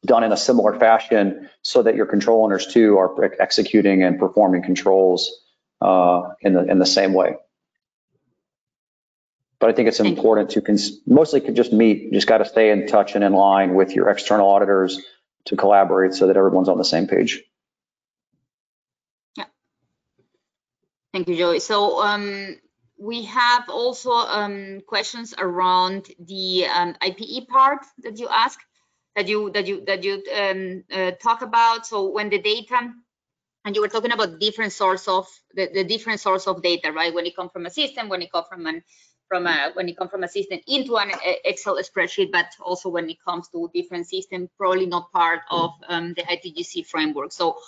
done 0.04 0.24
in 0.24 0.32
a 0.32 0.37
similar 0.37 0.78
fashion 0.78 1.48
so 1.62 1.82
that 1.82 1.96
your 1.96 2.06
control 2.06 2.44
owners 2.44 2.66
too 2.66 2.98
are 2.98 3.32
executing 3.40 4.02
and 4.02 4.18
performing 4.18 4.62
controls 4.62 5.30
uh, 5.80 6.22
in 6.40 6.54
the 6.54 6.64
in 6.64 6.78
the 6.78 6.87
same 6.87 7.12
way. 7.12 7.37
But 9.61 9.70
I 9.70 9.72
think 9.72 9.88
it's 9.88 10.00
important 10.00 10.50
to 10.50 10.62
cons- 10.62 11.00
mostly 11.06 11.40
just 11.40 11.72
meet. 11.72 12.02
You 12.02 12.12
just 12.12 12.28
got 12.28 12.38
to 12.38 12.44
stay 12.44 12.70
in 12.70 12.87
touch 12.87 13.16
and 13.16 13.24
in 13.24 13.32
line 13.32 13.74
with 13.74 13.92
your 13.92 14.08
external 14.08 14.48
auditors 14.48 15.00
to 15.46 15.56
collaborate 15.56 16.14
so 16.14 16.28
that 16.28 16.37
everyone's 16.37 16.68
on 16.68 16.78
the 16.78 16.84
same 16.84 17.08
page. 17.08 17.42
Yeah. 19.37 19.46
Thank 21.12 21.28
you, 21.28 21.37
Joey. 21.37 21.58
So 21.58 22.00
um, 22.00 22.56
we 22.98 23.24
have 23.24 23.68
also 23.68 24.12
um, 24.12 24.80
questions 24.87 25.34
around 25.37 26.08
the 26.20 26.66
um, 26.66 26.94
IPE 27.02 27.48
part 27.48 27.84
that 28.04 28.18
you 28.18 28.28
asked 28.28 28.64
that 29.18 29.26
you 29.28 29.50
that 29.50 29.66
you 29.66 29.85
that 29.85 30.04
you 30.04 30.22
um, 30.40 30.85
uh, 30.92 31.11
talk 31.20 31.42
about. 31.42 31.87
So 31.87 32.11
when 32.11 32.31
the 32.31 32.38
data, 32.38 32.92
and 33.64 33.74
you 33.74 33.83
were 33.83 33.88
talking 33.88 34.12
about 34.12 34.38
different 34.38 34.72
source 34.72 35.09
of 35.09 35.26
the, 35.54 35.68
the 35.74 35.83
different 35.83 36.20
source 36.20 36.46
of 36.46 36.62
data, 36.62 36.92
right? 36.92 37.12
When 37.12 37.26
it 37.26 37.35
comes 37.35 37.50
from 37.50 37.66
a 37.66 37.70
system, 37.70 38.09
when 38.09 38.22
it 38.22 38.31
comes 38.31 38.46
from 38.48 38.66
an 38.66 38.85
from 39.26 39.46
a 39.48 39.72
when 39.74 39.88
it 39.88 39.98
comes 39.98 40.12
from 40.12 40.22
a 40.22 40.28
system 40.28 40.61
into 40.68 40.96
an 40.98 41.11
Excel 41.44 41.76
spreadsheet, 41.83 42.31
but 42.31 42.46
also 42.61 42.88
when 42.88 43.11
it 43.11 43.18
comes 43.24 43.48
to 43.48 43.68
different 43.74 44.07
system, 44.07 44.48
probably 44.57 44.87
not 44.87 45.11
part 45.12 45.40
of 45.50 45.72
um, 45.88 46.14
the 46.14 46.22
ITGC 46.22 46.87
framework. 46.87 47.33
So 47.33 47.59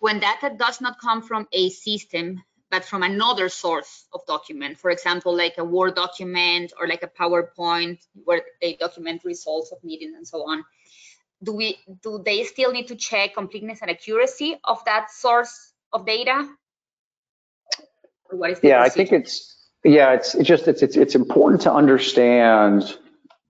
when 0.00 0.20
data 0.20 0.54
does 0.54 0.82
not 0.82 1.00
come 1.00 1.22
from 1.22 1.48
a 1.52 1.70
system, 1.70 2.42
but 2.70 2.84
from 2.84 3.02
another 3.02 3.48
source 3.48 4.06
of 4.12 4.20
document, 4.26 4.78
for 4.78 4.90
example, 4.90 5.34
like 5.34 5.54
a 5.56 5.64
Word 5.64 5.96
document 5.96 6.72
or 6.78 6.86
like 6.86 7.02
a 7.02 7.08
PowerPoint 7.08 7.98
where 8.24 8.42
they 8.60 8.76
document 8.76 9.24
results 9.24 9.72
of 9.72 9.82
meetings 9.82 10.14
and 10.14 10.28
so 10.28 10.48
on, 10.48 10.62
do 11.42 11.52
we 11.52 11.78
do 12.02 12.22
they 12.24 12.44
still 12.44 12.72
need 12.72 12.88
to 12.88 12.96
check 12.96 13.34
completeness 13.34 13.80
and 13.82 13.90
accuracy 13.90 14.56
of 14.64 14.84
that 14.84 15.10
source 15.10 15.72
of 15.92 16.06
data? 16.06 16.48
What 18.30 18.50
is 18.50 18.60
yeah, 18.62 18.80
procedure? 18.82 18.84
I 18.84 18.88
think 18.88 19.12
it's 19.12 19.56
yeah, 19.84 20.12
it's, 20.12 20.34
it's 20.34 20.48
just 20.48 20.68
it's, 20.68 20.82
it's 20.82 20.96
it's 20.96 21.14
important 21.14 21.62
to 21.62 21.72
understand 21.72 22.96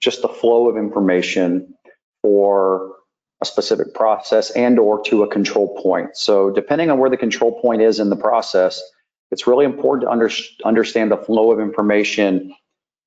just 0.00 0.22
the 0.22 0.29
flow 0.29 0.68
of 0.68 0.76
information 0.76 1.74
for 2.22 2.94
a 3.42 3.44
specific 3.44 3.94
process 3.94 4.50
and 4.50 4.79
or 4.79 5.03
to 5.05 5.22
a 5.22 5.29
control 5.29 5.81
point. 5.83 6.16
So 6.16 6.50
depending 6.50 6.90
on 6.90 6.98
where 6.98 7.11
the 7.11 7.16
control 7.16 7.61
point 7.61 7.83
is 7.83 7.98
in 7.98 8.11
the 8.11 8.16
process, 8.16 8.83
it's 9.31 9.46
really 9.46 9.64
important 9.64 10.07
to 10.07 10.11
under, 10.11 10.31
understand 10.64 11.11
the 11.11 11.16
flow 11.16 11.50
of 11.50 11.59
information 11.59 12.55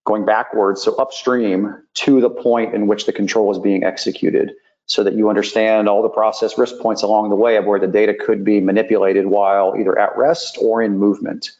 going 0.06 0.26
backwards, 0.26 0.82
so 0.82 0.96
upstream 0.96 1.82
to 1.94 2.20
the 2.20 2.30
point 2.30 2.74
in 2.74 2.88
which 2.88 3.06
the 3.06 3.14
control 3.14 3.52
is 3.52 3.60
being 3.60 3.84
executed 3.84 4.52
so 4.86 5.04
that 5.04 5.14
you 5.14 5.30
understand 5.30 5.88
all 5.88 6.02
the 6.02 6.10
process 6.10 6.58
risk 6.58 6.78
points 6.80 7.04
along 7.04 7.30
the 7.30 7.36
way 7.36 7.56
of 7.56 7.66
where 7.66 7.80
the 7.80 7.88
data 7.88 8.14
could 8.14 8.44
be 8.44 8.60
manipulated 8.60 9.26
while 9.26 9.76
either 9.80 9.98
at 9.98 10.18
rest 10.18 10.58
or 10.62 10.82
in 10.82 10.98
movement. 10.98 11.52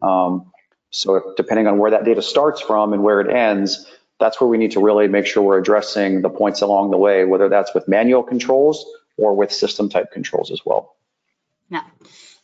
Um, 0.00 0.52
so 0.90 1.16
if, 1.16 1.24
depending 1.36 1.66
on 1.66 1.78
where 1.78 1.90
that 1.90 2.04
data 2.04 2.22
starts 2.22 2.60
from 2.60 2.92
and 2.92 3.02
where 3.02 3.20
it 3.20 3.30
ends, 3.30 3.86
that's 4.20 4.40
where 4.40 4.48
we 4.48 4.58
need 4.58 4.72
to 4.72 4.80
really 4.80 5.08
make 5.08 5.26
sure 5.26 5.42
we're 5.42 5.58
addressing 5.58 6.22
the 6.22 6.30
points 6.30 6.60
along 6.60 6.90
the 6.90 6.96
way, 6.96 7.24
whether 7.24 7.48
that's 7.48 7.74
with 7.74 7.88
manual 7.88 8.22
controls 8.22 8.86
or 9.16 9.34
with 9.34 9.52
system 9.52 9.88
type 9.88 10.12
controls 10.12 10.50
as 10.50 10.64
well. 10.64 10.96
Yeah, 11.68 11.82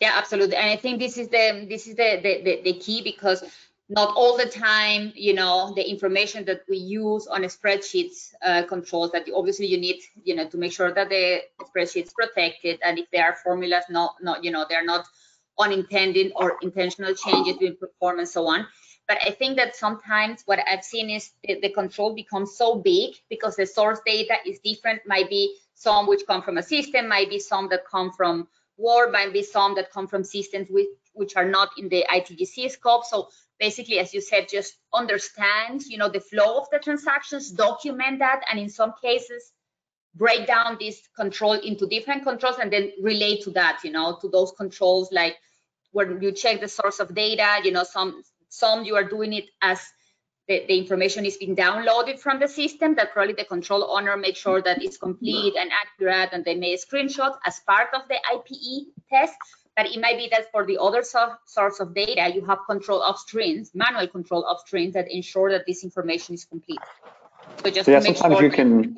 yeah, 0.00 0.12
absolutely. 0.14 0.56
And 0.56 0.68
I 0.68 0.76
think 0.76 0.98
this 0.98 1.16
is 1.16 1.28
the 1.28 1.66
this 1.68 1.86
is 1.86 1.96
the 1.96 2.20
the, 2.22 2.42
the, 2.42 2.72
the 2.72 2.78
key 2.78 3.02
because 3.02 3.42
not 3.88 4.14
all 4.16 4.36
the 4.36 4.46
time, 4.46 5.12
you 5.14 5.34
know, 5.34 5.72
the 5.74 5.88
information 5.88 6.44
that 6.46 6.62
we 6.68 6.78
use 6.78 7.26
on 7.26 7.42
spreadsheets 7.42 8.32
uh, 8.42 8.62
controls 8.62 9.12
that 9.12 9.28
obviously 9.34 9.66
you 9.66 9.78
need, 9.78 10.00
you 10.22 10.34
know, 10.34 10.48
to 10.48 10.56
make 10.56 10.72
sure 10.72 10.92
that 10.92 11.10
the 11.10 11.40
spreadsheet's 11.60 12.12
protected 12.14 12.78
and 12.82 12.98
if 12.98 13.10
there 13.12 13.24
are 13.24 13.36
formulas, 13.44 13.84
not, 13.90 14.14
not, 14.22 14.42
you 14.42 14.50
know, 14.50 14.64
they're 14.68 14.84
not 14.84 15.06
unintended 15.58 16.32
or 16.36 16.56
intentional 16.62 17.14
changes 17.14 17.56
in 17.60 17.76
perform 17.76 18.18
and 18.20 18.28
so 18.28 18.46
on. 18.46 18.66
But 19.06 19.18
I 19.22 19.32
think 19.32 19.56
that 19.58 19.76
sometimes 19.76 20.42
what 20.46 20.60
I've 20.66 20.82
seen 20.82 21.10
is 21.10 21.32
the, 21.42 21.60
the 21.60 21.68
control 21.68 22.14
becomes 22.14 22.56
so 22.56 22.76
big 22.76 23.14
because 23.28 23.56
the 23.56 23.66
source 23.66 24.00
data 24.06 24.36
is 24.46 24.60
different. 24.60 25.02
Might 25.06 25.28
be 25.28 25.56
some 25.74 26.06
which 26.06 26.26
come 26.26 26.40
from 26.40 26.56
a 26.56 26.62
system, 26.62 27.08
might 27.08 27.28
be 27.28 27.38
some 27.38 27.68
that 27.68 27.86
come 27.86 28.12
from 28.12 28.48
Word, 28.78 29.12
might 29.12 29.32
be 29.32 29.42
some 29.42 29.74
that 29.76 29.92
come 29.92 30.08
from 30.08 30.24
systems 30.24 30.68
which, 30.70 30.88
which 31.12 31.36
are 31.36 31.44
not 31.44 31.68
in 31.78 31.88
the 31.88 32.04
ITGC 32.10 32.70
scope. 32.70 33.04
So 33.04 33.28
basically, 33.58 33.98
as 33.98 34.12
you 34.12 34.20
said, 34.20 34.48
just 34.48 34.74
understand, 34.92 35.82
you 35.86 35.98
know, 35.98 36.08
the 36.08 36.20
flow 36.20 36.58
of 36.58 36.68
the 36.70 36.78
transactions, 36.78 37.50
document 37.50 38.18
that, 38.18 38.42
and 38.50 38.58
in 38.58 38.68
some 38.68 38.92
cases, 39.02 39.52
break 40.14 40.46
down 40.46 40.76
this 40.78 41.00
control 41.16 41.54
into 41.54 41.86
different 41.86 42.22
controls 42.22 42.56
and 42.60 42.72
then 42.72 42.92
relate 43.02 43.42
to 43.42 43.50
that, 43.50 43.80
you 43.84 43.90
know, 43.90 44.18
to 44.20 44.28
those 44.28 44.52
controls 44.52 45.10
like 45.12 45.36
when 45.92 46.20
you 46.20 46.32
check 46.32 46.60
the 46.60 46.68
source 46.68 47.00
of 47.00 47.14
data, 47.14 47.60
you 47.64 47.72
know, 47.72 47.84
some 47.84 48.22
some 48.48 48.84
you 48.84 48.94
are 48.94 49.04
doing 49.04 49.32
it 49.32 49.46
as 49.62 49.80
the, 50.46 50.64
the 50.68 50.78
information 50.78 51.24
is 51.24 51.36
being 51.36 51.56
downloaded 51.56 52.18
from 52.18 52.38
the 52.38 52.48
system 52.48 52.94
that 52.96 53.12
probably 53.12 53.32
the 53.32 53.44
control 53.44 53.84
owner 53.90 54.16
makes 54.16 54.38
sure 54.38 54.60
that 54.62 54.82
it's 54.82 54.96
complete 54.96 55.54
and 55.58 55.70
accurate 55.72 56.30
and 56.32 56.44
they 56.44 56.54
may 56.54 56.76
screenshot 56.76 57.36
as 57.46 57.60
part 57.60 57.88
of 57.94 58.02
the 58.08 58.16
IPE 58.32 58.86
test. 59.10 59.36
But 59.76 59.86
it 59.86 60.00
might 60.00 60.16
be 60.16 60.28
that 60.30 60.52
for 60.52 60.64
the 60.64 60.78
other 60.80 61.02
so 61.02 61.32
source 61.46 61.80
of 61.80 61.94
data, 61.94 62.32
you 62.32 62.44
have 62.44 62.58
control 62.68 63.02
of 63.02 63.18
streams, 63.18 63.72
manual 63.74 64.06
control 64.06 64.44
of 64.44 64.60
streams 64.60 64.94
that 64.94 65.10
ensure 65.10 65.50
that 65.50 65.66
this 65.66 65.82
information 65.82 66.34
is 66.34 66.44
complete. 66.44 66.78
So 67.62 67.70
just 67.70 67.88
yeah, 67.88 68.00
sometimes 68.00 68.34
sure 68.34 68.44
you 68.44 68.50
can 68.50 68.96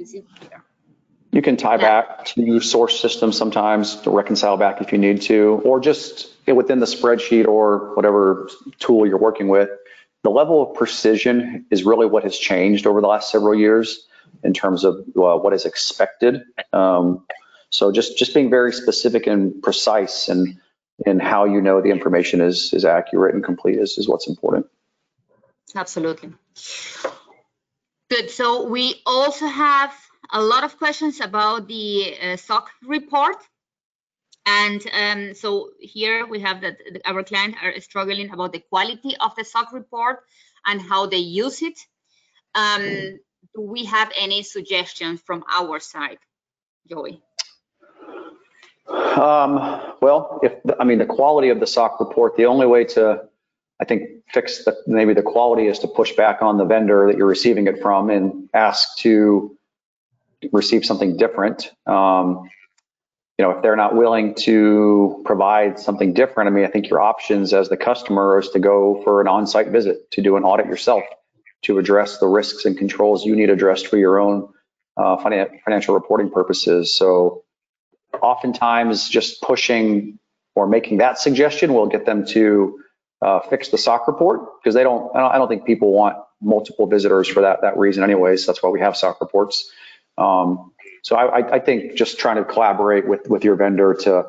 you 1.32 1.42
can 1.42 1.56
tie 1.56 1.76
yeah. 1.76 2.02
back 2.02 2.24
to 2.26 2.60
source 2.60 3.00
systems 3.00 3.36
sometimes 3.36 3.96
to 4.02 4.10
reconcile 4.10 4.56
back 4.56 4.80
if 4.80 4.92
you 4.92 4.98
need 4.98 5.22
to, 5.22 5.60
or 5.64 5.80
just 5.80 6.28
within 6.46 6.78
the 6.80 6.86
spreadsheet 6.86 7.46
or 7.46 7.94
whatever 7.94 8.48
tool 8.78 9.06
you're 9.06 9.18
working 9.18 9.48
with. 9.48 9.68
The 10.22 10.30
level 10.30 10.62
of 10.62 10.76
precision 10.76 11.66
is 11.70 11.84
really 11.84 12.06
what 12.06 12.24
has 12.24 12.36
changed 12.36 12.86
over 12.86 13.00
the 13.00 13.06
last 13.06 13.30
several 13.30 13.54
years 13.54 14.06
in 14.42 14.52
terms 14.52 14.84
of 14.84 14.96
uh, 15.16 15.36
what 15.36 15.52
is 15.52 15.64
expected. 15.64 16.42
Um, 16.72 17.24
so 17.70 17.92
just 17.92 18.16
just 18.16 18.34
being 18.34 18.50
very 18.50 18.72
specific 18.72 19.26
and 19.26 19.62
precise 19.62 20.28
and 20.28 20.58
in 21.04 21.18
how 21.20 21.44
you 21.44 21.60
know 21.60 21.80
the 21.80 21.90
information 21.90 22.40
is 22.40 22.72
is 22.72 22.84
accurate 22.84 23.34
and 23.34 23.44
complete 23.44 23.78
is, 23.78 23.98
is 23.98 24.08
what's 24.08 24.28
important. 24.28 24.66
Absolutely. 25.74 26.32
Good. 28.08 28.30
So 28.30 28.68
we 28.68 29.02
also 29.04 29.46
have 29.46 29.92
a 30.32 30.40
lot 30.40 30.64
of 30.64 30.78
questions 30.78 31.20
about 31.20 31.68
the 31.68 32.16
uh, 32.22 32.36
SOC 32.36 32.70
report. 32.86 33.36
And 34.46 34.80
um, 34.92 35.34
so 35.34 35.70
here 35.80 36.24
we 36.24 36.38
have 36.40 36.60
that 36.60 36.78
our 37.04 37.24
clients 37.24 37.58
are 37.62 37.80
struggling 37.80 38.30
about 38.30 38.52
the 38.52 38.60
quality 38.60 39.16
of 39.18 39.34
the 39.34 39.44
SOC 39.44 39.72
report 39.72 40.20
and 40.64 40.80
how 40.80 41.06
they 41.06 41.18
use 41.18 41.62
it. 41.62 41.78
Um, 42.54 43.18
do 43.54 43.60
we 43.60 43.86
have 43.86 44.12
any 44.16 44.44
suggestions 44.44 45.20
from 45.20 45.44
our 45.50 45.80
side, 45.80 46.18
Joey? 46.88 47.22
Um, 48.88 49.94
well, 50.00 50.40
if 50.42 50.52
I 50.78 50.84
mean 50.84 50.98
the 50.98 51.06
quality 51.06 51.48
of 51.48 51.60
the 51.60 51.66
SOC 51.66 52.00
report, 52.00 52.36
the 52.36 52.46
only 52.46 52.66
way 52.66 52.84
to, 52.84 53.22
I 53.80 53.84
think, 53.84 54.02
fix 54.32 54.64
the, 54.64 54.76
maybe 54.86 55.14
the 55.14 55.22
quality 55.22 55.66
is 55.66 55.78
to 55.80 55.88
push 55.88 56.12
back 56.12 56.42
on 56.42 56.58
the 56.58 56.64
vendor 56.64 57.06
that 57.08 57.16
you're 57.16 57.26
receiving 57.26 57.66
it 57.66 57.80
from 57.80 58.10
and 58.10 58.48
ask 58.54 58.96
to 58.98 59.56
receive 60.52 60.84
something 60.84 61.16
different. 61.16 61.72
Um, 61.86 62.48
you 63.38 63.44
know, 63.44 63.50
if 63.50 63.62
they're 63.62 63.76
not 63.76 63.94
willing 63.94 64.34
to 64.34 65.22
provide 65.26 65.78
something 65.78 66.14
different, 66.14 66.48
I 66.48 66.50
mean, 66.50 66.64
I 66.64 66.68
think 66.68 66.88
your 66.88 67.00
options 67.00 67.52
as 67.52 67.68
the 67.68 67.76
customer 67.76 68.38
is 68.38 68.48
to 68.50 68.58
go 68.58 69.02
for 69.04 69.20
an 69.20 69.28
on-site 69.28 69.68
visit, 69.68 70.10
to 70.12 70.22
do 70.22 70.36
an 70.36 70.44
audit 70.44 70.66
yourself, 70.66 71.04
to 71.62 71.78
address 71.78 72.18
the 72.18 72.28
risks 72.28 72.64
and 72.64 72.78
controls 72.78 73.26
you 73.26 73.36
need 73.36 73.50
addressed 73.50 73.88
for 73.88 73.98
your 73.98 74.18
own 74.18 74.48
uh, 74.96 75.16
financial 75.18 75.94
reporting 75.94 76.30
purposes. 76.30 76.94
So 76.94 77.44
oftentimes 78.22 79.08
just 79.08 79.42
pushing 79.42 80.18
or 80.54 80.66
making 80.66 80.98
that 80.98 81.18
suggestion 81.18 81.74
will 81.74 81.86
get 81.86 82.06
them 82.06 82.26
to 82.26 82.80
uh, 83.22 83.40
fix 83.40 83.68
the 83.68 83.78
SOC 83.78 84.08
report 84.08 84.40
because 84.62 84.74
they 84.74 84.82
don't 84.82 85.14
I, 85.16 85.20
don't, 85.20 85.32
I 85.32 85.38
don't 85.38 85.48
think 85.48 85.64
people 85.64 85.92
want 85.92 86.16
multiple 86.40 86.86
visitors 86.86 87.28
for 87.28 87.40
that, 87.40 87.62
that 87.62 87.76
reason 87.76 88.02
anyways. 88.02 88.46
That's 88.46 88.62
why 88.62 88.70
we 88.70 88.80
have 88.80 88.96
SOC 88.96 89.20
reports. 89.20 89.70
Um, 90.18 90.72
so 91.02 91.16
I, 91.16 91.56
I, 91.56 91.58
think 91.60 91.94
just 91.94 92.18
trying 92.18 92.36
to 92.36 92.44
collaborate 92.44 93.06
with, 93.06 93.28
with 93.28 93.44
your 93.44 93.54
vendor 93.54 93.94
to 94.00 94.24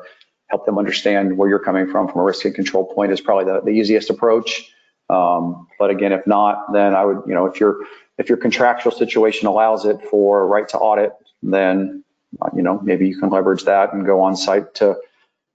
help 0.48 0.66
them 0.66 0.78
understand 0.78 1.36
where 1.36 1.48
you're 1.48 1.58
coming 1.58 1.90
from 1.90 2.08
from 2.08 2.20
a 2.20 2.24
risk 2.24 2.44
and 2.44 2.54
control 2.54 2.84
point 2.94 3.10
is 3.10 3.20
probably 3.20 3.46
the, 3.46 3.60
the 3.62 3.70
easiest 3.70 4.10
approach. 4.10 4.70
Um, 5.10 5.66
but 5.78 5.90
again, 5.90 6.12
if 6.12 6.26
not, 6.26 6.72
then 6.72 6.94
I 6.94 7.04
would, 7.04 7.22
you 7.26 7.34
know, 7.34 7.46
if 7.46 7.58
your 7.58 7.78
if 8.18 8.28
your 8.28 8.38
contractual 8.38 8.92
situation 8.92 9.48
allows 9.48 9.86
it 9.86 10.02
for 10.10 10.46
right 10.46 10.68
to 10.68 10.78
audit, 10.78 11.12
then 11.42 12.04
you 12.54 12.62
know 12.62 12.80
maybe 12.80 13.08
you 13.08 13.18
can 13.18 13.30
leverage 13.30 13.64
that 13.64 13.92
and 13.92 14.04
go 14.04 14.20
on 14.22 14.36
site 14.36 14.74
to 14.76 14.96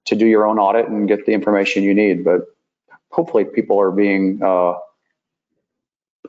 to 0.06 0.16
do 0.16 0.26
your 0.26 0.46
own 0.46 0.60
audit 0.60 0.88
and 0.88 1.08
get 1.08 1.26
the 1.26 1.32
information 1.32 1.84
you 1.84 1.94
need. 1.94 2.24
But 2.24 2.42
hopefully, 3.10 3.46
people 3.46 3.80
are 3.80 3.92
being 3.92 4.40
uh, 4.42 4.72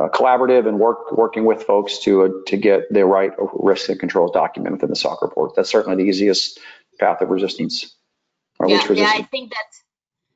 uh, 0.00 0.08
collaborative 0.08 0.66
and 0.68 0.78
work 0.78 1.12
working 1.12 1.44
with 1.44 1.62
folks 1.62 1.98
to 2.00 2.24
uh, 2.24 2.28
to 2.46 2.56
get 2.56 2.92
the 2.92 3.04
right 3.04 3.32
risk 3.54 3.88
and 3.88 3.98
controls 3.98 4.32
document 4.32 4.74
within 4.74 4.90
the 4.90 4.96
SOC 4.96 5.22
report. 5.22 5.54
That's 5.56 5.70
certainly 5.70 6.02
the 6.02 6.08
easiest 6.08 6.58
path 6.98 7.20
of 7.20 7.30
resistance. 7.30 7.94
or 8.58 8.68
yeah, 8.68 8.84
yeah, 8.92 9.12
I 9.14 9.22
think 9.22 9.50
that 9.50 9.64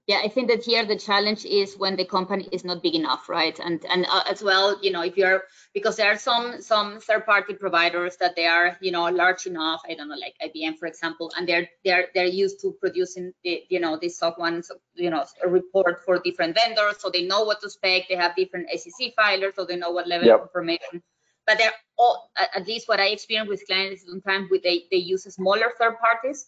yeah, 0.09 0.23
I 0.25 0.29
think 0.29 0.49
that 0.49 0.65
here 0.65 0.87
the 0.87 0.97
challenge 0.97 1.45
is 1.45 1.77
when 1.77 1.95
the 1.95 2.05
company 2.07 2.49
is 2.51 2.65
not 2.65 2.83
big 2.83 2.95
enough, 2.95 3.29
right? 3.29 3.61
And 3.61 3.85
and 3.91 4.07
uh, 4.11 4.23
as 4.27 4.43
well, 4.43 4.79
you 4.83 4.91
know, 4.91 5.03
if 5.03 5.19
you're 5.19 5.43
because 5.75 5.97
there 5.97 6.11
are 6.11 6.17
some 6.17 6.63
some 6.63 6.99
third-party 6.99 7.55
providers 7.55 8.17
that 8.17 8.35
they 8.35 8.47
are, 8.47 8.79
you 8.81 8.91
know, 8.91 9.05
large 9.05 9.45
enough. 9.45 9.83
I 9.87 9.93
don't 9.93 10.09
know, 10.09 10.17
like 10.17 10.35
IBM, 10.43 10.79
for 10.79 10.87
example, 10.87 11.31
and 11.37 11.47
they're 11.47 11.69
they're 11.85 12.07
they're 12.15 12.25
used 12.25 12.59
to 12.63 12.75
producing, 12.81 13.35
the, 13.45 13.65
you 13.69 13.81
know, 13.81 13.99
this 14.01 14.19
SOC 14.19 14.39
ones, 14.39 14.71
you 14.95 15.11
know, 15.11 15.27
a 15.45 15.49
report 15.49 16.03
for 16.07 16.19
different 16.25 16.57
vendors, 16.57 16.97
so 17.01 17.11
they 17.11 17.27
know 17.27 17.45
what 17.45 17.61
to 17.61 17.69
spec. 17.69 18.09
They 18.09 18.17
have 18.17 18.35
different 18.35 18.71
SEC 18.71 19.13
filers, 19.15 19.57
so 19.57 19.67
they 19.67 19.77
know 19.77 19.91
what 19.91 20.09
level 20.09 20.29
yep. 20.29 20.37
of 20.37 20.47
information. 20.47 21.03
But 21.47 21.59
they're 21.59 21.75
all, 21.99 22.31
at 22.57 22.67
least 22.67 22.89
what 22.89 22.99
I 22.99 23.09
experience 23.09 23.51
with 23.51 23.67
clients 23.67 24.07
sometimes 24.07 24.49
with 24.51 24.63
they 24.63 24.85
they 24.91 24.97
use 24.97 25.25
smaller 25.25 25.71
third 25.79 25.99
parties, 25.99 26.47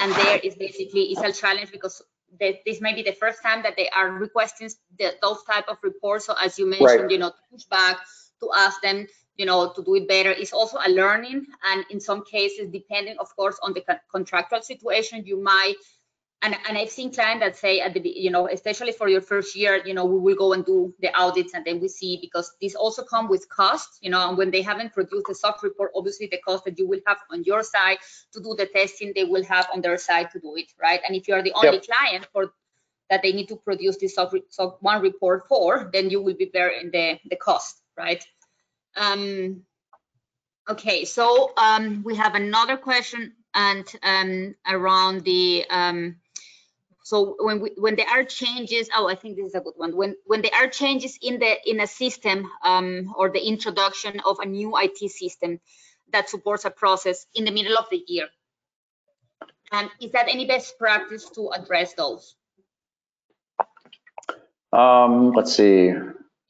and 0.00 0.12
there 0.12 0.40
is 0.42 0.56
basically 0.56 1.12
it's 1.12 1.22
a 1.22 1.32
challenge 1.32 1.70
because 1.70 2.02
that 2.40 2.56
this 2.66 2.80
may 2.80 2.94
be 2.94 3.02
the 3.02 3.12
first 3.12 3.42
time 3.42 3.62
that 3.62 3.76
they 3.76 3.88
are 3.90 4.10
requesting 4.10 4.70
the, 4.98 5.14
those 5.22 5.42
type 5.44 5.64
of 5.68 5.78
reports. 5.82 6.26
So 6.26 6.34
as 6.42 6.58
you 6.58 6.66
mentioned, 6.66 7.02
right. 7.02 7.10
you 7.10 7.18
know, 7.18 7.30
to 7.30 7.36
push 7.50 7.64
back, 7.64 7.98
to 8.40 8.50
ask 8.54 8.80
them, 8.82 9.06
you 9.36 9.46
know, 9.46 9.72
to 9.74 9.82
do 9.82 9.94
it 9.94 10.08
better 10.08 10.30
is 10.30 10.52
also 10.52 10.78
a 10.84 10.90
learning. 10.90 11.46
And 11.64 11.84
in 11.90 12.00
some 12.00 12.24
cases, 12.24 12.68
depending, 12.70 13.16
of 13.18 13.34
course, 13.36 13.58
on 13.62 13.72
the 13.72 13.84
contractual 14.12 14.62
situation, 14.62 15.24
you 15.24 15.42
might 15.42 15.76
and, 16.42 16.56
and 16.68 16.78
I've 16.78 16.90
seen 16.90 17.12
clients 17.12 17.44
that 17.44 17.56
say 17.56 17.80
at 17.80 17.94
the 17.94 18.00
you 18.00 18.30
know 18.30 18.48
especially 18.48 18.92
for 18.92 19.08
your 19.08 19.20
first 19.20 19.56
year 19.56 19.82
you 19.84 19.94
know 19.94 20.04
we 20.04 20.18
will 20.18 20.36
go 20.36 20.52
and 20.52 20.64
do 20.64 20.94
the 21.00 21.14
audits 21.18 21.54
and 21.54 21.64
then 21.64 21.80
we 21.80 21.88
see 21.88 22.18
because 22.20 22.52
these 22.60 22.74
also 22.74 23.02
come 23.02 23.28
with 23.28 23.48
cost 23.48 23.98
you 24.00 24.10
know 24.10 24.28
and 24.28 24.38
when 24.38 24.50
they 24.50 24.62
haven't 24.62 24.92
produced 24.92 25.26
the 25.28 25.34
SOC 25.34 25.62
report 25.62 25.90
obviously 25.96 26.28
the 26.30 26.38
cost 26.38 26.64
that 26.64 26.78
you 26.78 26.86
will 26.86 27.00
have 27.06 27.18
on 27.30 27.42
your 27.44 27.62
side 27.62 27.98
to 28.32 28.40
do 28.40 28.54
the 28.56 28.66
testing 28.66 29.12
they 29.14 29.24
will 29.24 29.44
have 29.44 29.66
on 29.74 29.80
their 29.80 29.98
side 29.98 30.30
to 30.30 30.38
do 30.38 30.54
it 30.56 30.66
right 30.80 31.00
and 31.06 31.16
if 31.16 31.26
you 31.26 31.34
are 31.34 31.42
the 31.42 31.52
only 31.54 31.78
yep. 31.78 31.84
client 31.84 32.28
for 32.32 32.52
that 33.10 33.22
they 33.22 33.32
need 33.32 33.48
to 33.48 33.56
produce 33.56 33.96
this 33.96 34.14
soft, 34.14 34.36
SOC 34.50 34.82
one 34.82 35.02
report 35.02 35.48
for 35.48 35.90
then 35.92 36.10
you 36.10 36.22
will 36.22 36.36
be 36.36 36.46
bearing 36.46 36.90
the 36.92 37.18
the 37.28 37.36
cost 37.36 37.82
right 37.96 38.24
um 38.96 39.62
okay 40.68 41.04
so 41.04 41.52
um 41.56 42.02
we 42.04 42.14
have 42.14 42.34
another 42.36 42.76
question 42.76 43.32
and 43.54 43.92
um 44.04 44.54
around 44.68 45.24
the 45.24 45.64
um 45.70 46.16
so 47.08 47.36
when 47.40 47.60
we, 47.60 47.70
when 47.78 47.96
there 47.96 48.06
are 48.06 48.22
changes, 48.22 48.90
oh, 48.94 49.08
I 49.08 49.14
think 49.14 49.36
this 49.36 49.46
is 49.46 49.54
a 49.54 49.60
good 49.60 49.72
one. 49.76 49.96
When 49.96 50.14
when 50.26 50.42
there 50.42 50.54
are 50.54 50.68
changes 50.68 51.18
in 51.22 51.38
the 51.38 51.56
in 51.64 51.80
a 51.80 51.86
system 51.86 52.50
um, 52.62 53.14
or 53.16 53.30
the 53.30 53.40
introduction 53.40 54.20
of 54.26 54.40
a 54.40 54.44
new 54.44 54.76
IT 54.76 54.98
system 55.10 55.58
that 56.12 56.28
supports 56.28 56.66
a 56.66 56.70
process 56.70 57.24
in 57.34 57.46
the 57.46 57.50
middle 57.50 57.78
of 57.78 57.86
the 57.90 58.04
year, 58.06 58.28
and 59.72 59.88
is 60.02 60.12
that 60.12 60.28
any 60.28 60.44
best 60.44 60.78
practice 60.78 61.30
to 61.30 61.48
address 61.48 61.94
those? 61.94 62.36
Um, 64.70 65.32
let's 65.32 65.56
see. 65.56 65.94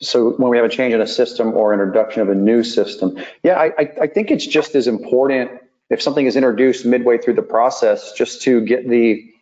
So 0.02 0.32
when 0.32 0.50
we 0.50 0.56
have 0.56 0.66
a 0.66 0.74
change 0.80 0.92
in 0.92 1.00
a 1.00 1.06
system 1.06 1.54
or 1.54 1.72
introduction 1.72 2.22
of 2.22 2.30
a 2.30 2.34
new 2.34 2.64
system, 2.64 3.16
yeah, 3.44 3.54
I, 3.60 3.66
I, 3.78 3.92
I 4.02 4.06
think 4.08 4.32
it's 4.32 4.44
just 4.44 4.74
as 4.74 4.88
important 4.88 5.52
if 5.88 6.02
something 6.02 6.26
is 6.26 6.34
introduced 6.34 6.84
midway 6.84 7.18
through 7.18 7.34
the 7.34 7.42
process, 7.42 8.12
just 8.14 8.42
to 8.42 8.60
get 8.60 8.88
the 8.88 9.37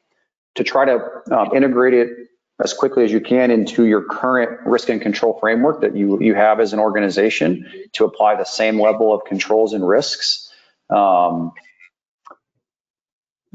to 0.57 0.65
try 0.65 0.85
to 0.85 0.99
um, 1.31 1.55
integrate 1.55 1.95
it 1.95 2.11
as 2.63 2.73
quickly 2.73 3.05
as 3.05 3.13
you 3.13 3.21
can 3.21 3.51
into 3.51 3.85
your 3.85 4.03
current 4.03 4.67
risk 4.67 4.89
and 4.89 5.01
control 5.01 5.39
framework 5.39 5.83
that 5.83 5.95
you, 5.95 6.21
you 6.21 6.35
have 6.35 6.59
as 6.59 6.73
an 6.73 6.79
organization 6.79 7.71
to 7.93 8.05
apply 8.05 8.35
the 8.35 8.45
same 8.45 8.81
level 8.81 9.13
of 9.13 9.25
controls 9.25 9.75
and 9.75 9.87
risks. 9.87 10.51
Um, 10.89 11.53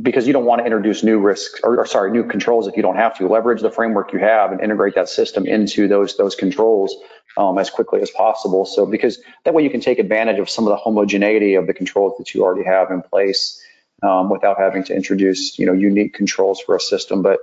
because 0.01 0.25
you 0.25 0.33
don't 0.33 0.45
want 0.45 0.59
to 0.59 0.65
introduce 0.65 1.03
new 1.03 1.19
risks 1.19 1.59
or, 1.63 1.79
or, 1.79 1.85
sorry, 1.85 2.11
new 2.11 2.23
controls 2.23 2.67
if 2.67 2.75
you 2.75 2.81
don't 2.81 2.95
have 2.95 3.15
to. 3.17 3.27
Leverage 3.27 3.61
the 3.61 3.69
framework 3.69 4.13
you 4.13 4.19
have 4.19 4.51
and 4.51 4.61
integrate 4.61 4.95
that 4.95 5.09
system 5.09 5.45
into 5.45 5.87
those 5.87 6.17
those 6.17 6.33
controls 6.33 6.95
um, 7.37 7.57
as 7.59 7.69
quickly 7.69 8.01
as 8.01 8.09
possible. 8.09 8.65
So 8.65 8.85
because 8.85 9.19
that 9.45 9.53
way 9.53 9.63
you 9.63 9.69
can 9.69 9.81
take 9.81 9.99
advantage 9.99 10.39
of 10.39 10.49
some 10.49 10.65
of 10.65 10.71
the 10.71 10.77
homogeneity 10.77 11.55
of 11.55 11.67
the 11.67 11.73
controls 11.73 12.17
that 12.17 12.33
you 12.33 12.43
already 12.43 12.63
have 12.63 12.89
in 12.89 13.03
place 13.03 13.60
um, 14.01 14.29
without 14.29 14.57
having 14.57 14.83
to 14.85 14.95
introduce 14.95 15.57
you 15.59 15.65
know 15.65 15.73
unique 15.73 16.13
controls 16.13 16.59
for 16.61 16.75
a 16.75 16.79
system. 16.79 17.21
But 17.21 17.39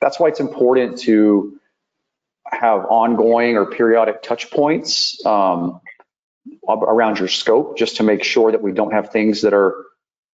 that's 0.00 0.18
why 0.18 0.28
it's 0.28 0.40
important 0.40 0.98
to 1.00 1.58
have 2.50 2.84
ongoing 2.86 3.56
or 3.56 3.66
periodic 3.66 4.22
touch 4.22 4.50
points 4.50 5.24
um, 5.26 5.80
around 6.68 7.18
your 7.18 7.28
scope 7.28 7.76
just 7.76 7.96
to 7.96 8.02
make 8.02 8.24
sure 8.24 8.52
that 8.52 8.62
we 8.62 8.72
don't 8.72 8.92
have 8.92 9.10
things 9.10 9.42
that 9.42 9.52
are 9.52 9.84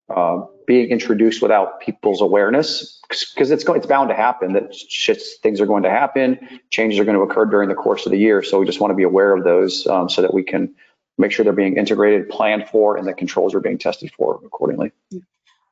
uh, 0.09 0.45
being 0.67 0.89
introduced 0.89 1.41
without 1.41 1.79
people's 1.79 2.21
awareness 2.21 2.99
because 3.09 3.51
it's 3.51 3.63
going, 3.63 3.77
it's 3.77 3.87
bound 3.87 4.09
to 4.09 4.15
happen 4.15 4.53
that 4.53 4.71
shits, 4.71 5.21
things 5.41 5.61
are 5.61 5.65
going 5.65 5.83
to 5.83 5.89
happen, 5.89 6.59
changes 6.69 6.99
are 6.99 7.05
going 7.05 7.17
to 7.17 7.23
occur 7.23 7.45
during 7.45 7.69
the 7.69 7.75
course 7.75 8.05
of 8.05 8.11
the 8.11 8.17
year. 8.17 8.43
So 8.43 8.59
we 8.59 8.65
just 8.65 8.79
want 8.79 8.91
to 8.91 8.95
be 8.95 9.03
aware 9.03 9.35
of 9.35 9.43
those 9.43 9.87
um, 9.87 10.09
so 10.09 10.21
that 10.21 10.33
we 10.33 10.43
can 10.43 10.73
make 11.17 11.31
sure 11.31 11.43
they're 11.43 11.53
being 11.53 11.77
integrated, 11.77 12.29
planned 12.29 12.67
for, 12.69 12.97
and 12.97 13.07
the 13.07 13.13
controls 13.13 13.53
are 13.53 13.59
being 13.59 13.77
tested 13.77 14.11
for 14.17 14.39
accordingly. 14.45 14.91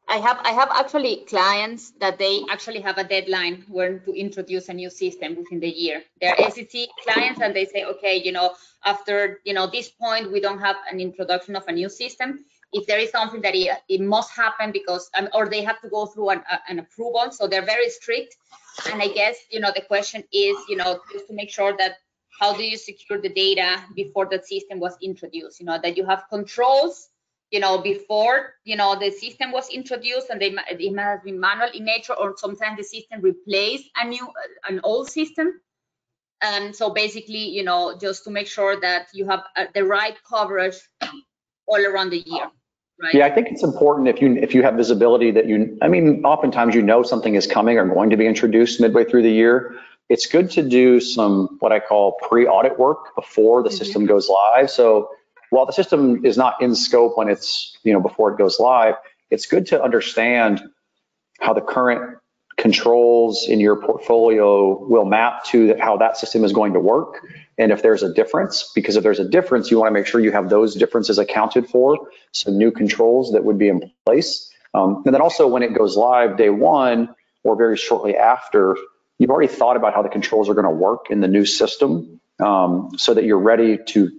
I 0.10 0.18
have 0.18 0.39
I 0.43 0.51
have 0.51 0.70
actually 0.72 1.24
clients 1.28 1.91
that 1.99 2.18
they 2.18 2.41
actually 2.49 2.82
have 2.82 2.97
a 2.97 3.03
deadline 3.03 3.64
when 3.68 4.01
to 4.05 4.12
introduce 4.14 4.68
a 4.68 4.74
new 4.74 4.89
system 4.89 5.36
within 5.36 5.60
the 5.60 5.70
year. 5.70 6.01
They're 6.20 6.36
SEC 6.49 6.88
clients 7.03 7.41
and 7.41 7.55
they 7.55 7.66
say, 7.66 7.84
okay, 7.86 8.20
you 8.24 8.32
know, 8.32 8.55
after 8.84 9.39
you 9.45 9.53
know 9.53 9.68
this 9.68 9.89
point, 9.89 10.32
we 10.32 10.39
don't 10.39 10.60
have 10.60 10.78
an 10.91 10.99
introduction 10.99 11.55
of 11.55 11.64
a 11.68 11.72
new 11.72 11.89
system. 11.89 12.43
If 12.74 12.88
there 12.88 12.97
is 12.99 13.12
something 13.12 13.41
that 13.41 13.55
it, 13.55 13.70
it 13.88 14.01
must 14.01 14.32
happen 14.32 14.72
because 14.72 15.12
um, 15.16 15.30
or 15.34 15.47
they 15.47 15.62
have 15.62 15.80
to 15.82 15.89
go 15.89 16.07
through 16.07 16.30
an, 16.30 16.41
an 16.68 16.80
approval, 16.80 17.32
so 17.32 17.47
they're 17.47 17.66
very 17.66 17.89
strict. 17.89 18.36
And 18.91 19.01
I 19.03 19.10
guess 19.10 19.38
you 19.51 19.60
know 19.60 19.72
the 19.76 19.84
question 19.84 20.24
is, 20.34 20.57
you 20.68 20.76
know, 20.76 20.99
just 21.14 21.28
to 21.28 21.34
make 21.34 21.51
sure 21.51 21.78
that 21.78 21.97
how 22.39 22.55
do 22.57 22.64
you 22.64 22.78
secure 22.78 23.22
the 23.22 23.30
data 23.30 23.84
before 23.95 24.26
the 24.26 24.41
system 24.41 24.80
was 24.80 24.97
introduced? 25.03 25.60
You 25.60 25.68
know 25.68 25.78
that 25.84 25.97
you 25.97 26.05
have 26.07 26.24
controls 26.32 27.10
you 27.52 27.60
know, 27.60 27.80
before, 27.80 28.54
you 28.64 28.76
know, 28.76 28.97
the 28.97 29.12
system 29.12 29.52
was 29.52 29.70
introduced 29.70 30.30
and 30.30 30.39
they, 30.41 30.56
it 30.70 30.97
has 30.97 31.20
been 31.24 31.39
manual 31.39 31.70
in 31.74 31.84
nature 31.84 32.14
or 32.14 32.36
sometimes 32.38 32.78
the 32.78 32.84
system 32.84 33.22
replaced 33.22 33.89
a 33.95 34.08
new, 34.08 34.28
an 34.68 34.80
old 34.84 35.10
system. 35.10 35.60
And 36.41 36.76
so 36.76 36.91
basically, 36.91 37.50
you 37.50 37.64
know, 37.64 37.97
just 38.00 38.24
to 38.26 38.30
make 38.30 38.47
sure 38.47 38.80
that 38.80 39.08
you 39.14 39.28
have 39.28 39.43
uh, 39.58 39.66
the 39.74 39.84
right 39.84 40.16
coverage 40.30 40.76
all 41.68 41.86
around 41.86 42.12
the 42.12 42.20
year. 42.20 42.50
Right. 43.02 43.14
Yeah, 43.14 43.26
I 43.26 43.32
think 43.32 43.47
it's 43.47 43.64
important 43.64 44.10
if 44.10 44.22
you 44.22 44.36
if 44.36 44.54
you 44.54 44.62
have 44.62 44.76
visibility 44.76 45.32
that 45.32 45.47
you, 45.47 45.78
I 45.82 45.88
mean, 45.88 46.22
oftentimes 46.26 46.76
you 46.76 46.82
know 46.82 47.02
something 47.02 47.36
is 47.36 47.47
coming 47.47 47.78
or 47.78 47.86
going 47.86 48.10
to 48.10 48.18
be 48.18 48.28
introduced 48.28 48.82
midway 48.82 49.06
through 49.06 49.24
the 49.24 49.32
year. 49.32 49.76
It's 50.10 50.26
good 50.26 50.52
to 50.52 50.62
do 50.62 51.00
some 51.00 51.58
what 51.60 51.72
I 51.72 51.80
call 51.80 52.20
pre-audit 52.28 52.78
work 52.78 53.16
before 53.16 53.64
the 53.64 53.70
mm 53.70 53.72
-hmm. 53.72 53.78
system 53.78 54.06
goes 54.06 54.28
live. 54.28 54.70
So 54.70 55.10
while 55.50 55.66
the 55.66 55.74
system 55.74 56.26
is 56.26 56.38
not 56.38 56.62
in 56.62 56.76
scope 56.76 57.18
when 57.18 57.30
it's, 57.30 57.78
you 57.84 57.93
know, 57.93 58.00
before 58.00 58.32
it 58.32 58.38
goes 58.38 58.60
live, 58.60 58.95
it's 59.30 59.45
good 59.45 59.68
to 59.68 59.82
understand 59.82 60.62
how 61.39 61.54
the 61.54 61.62
current 61.62 62.18
controls 62.58 63.47
in 63.47 63.60
your 63.60 63.78
portfolio 63.78 64.78
will 64.86 65.06
map 65.06 65.45
to 65.45 65.76
how 65.80 65.95
that 65.97 66.18
system 66.18 66.43
is 66.43 66.52
going 66.52 66.74
to 66.74 66.80
work. 66.80 67.26
And 67.58 67.72
if 67.72 67.82
there's 67.82 68.04
a 68.04 68.14
difference, 68.14 68.72
because 68.76 68.97
if 68.97 69.04
there's 69.04 69.20
a 69.20 69.28
difference, 69.28 69.72
you 69.72 69.80
want 69.80 69.88
to 69.88 69.93
make 69.93 70.06
sure 70.06 70.20
you 70.20 70.34
have 70.34 70.50
those 70.50 70.76
differences 70.76 71.18
accounted 71.18 71.70
for. 71.70 72.10
So 72.34 72.52
new 72.52 72.72
controls 72.72 73.32
that 73.32 73.45
would 73.45 73.58
be 73.58 73.70
in 73.70 73.89
place. 74.06 74.52
Um, 74.74 75.04
and 75.06 75.14
then 75.14 75.22
also 75.22 75.47
when 75.47 75.64
it 75.64 75.74
goes 75.74 75.95
live 75.95 76.38
day 76.38 76.50
one 76.50 77.16
or 77.43 77.56
very 77.56 77.78
shortly 77.78 78.18
after, 78.18 78.76
you've 79.18 79.30
already 79.30 79.52
thought 79.52 79.78
about 79.78 79.93
how 79.93 80.02
the 80.02 80.10
controls 80.10 80.50
are 80.50 80.54
going 80.54 80.66
to 80.66 80.72
work 80.72 81.06
in 81.10 81.22
the 81.22 81.28
new 81.30 81.45
system 81.45 82.20
um, 82.39 82.91
so 82.97 83.14
that 83.14 83.24
you're 83.24 83.39
ready 83.39 83.78
to 83.88 84.19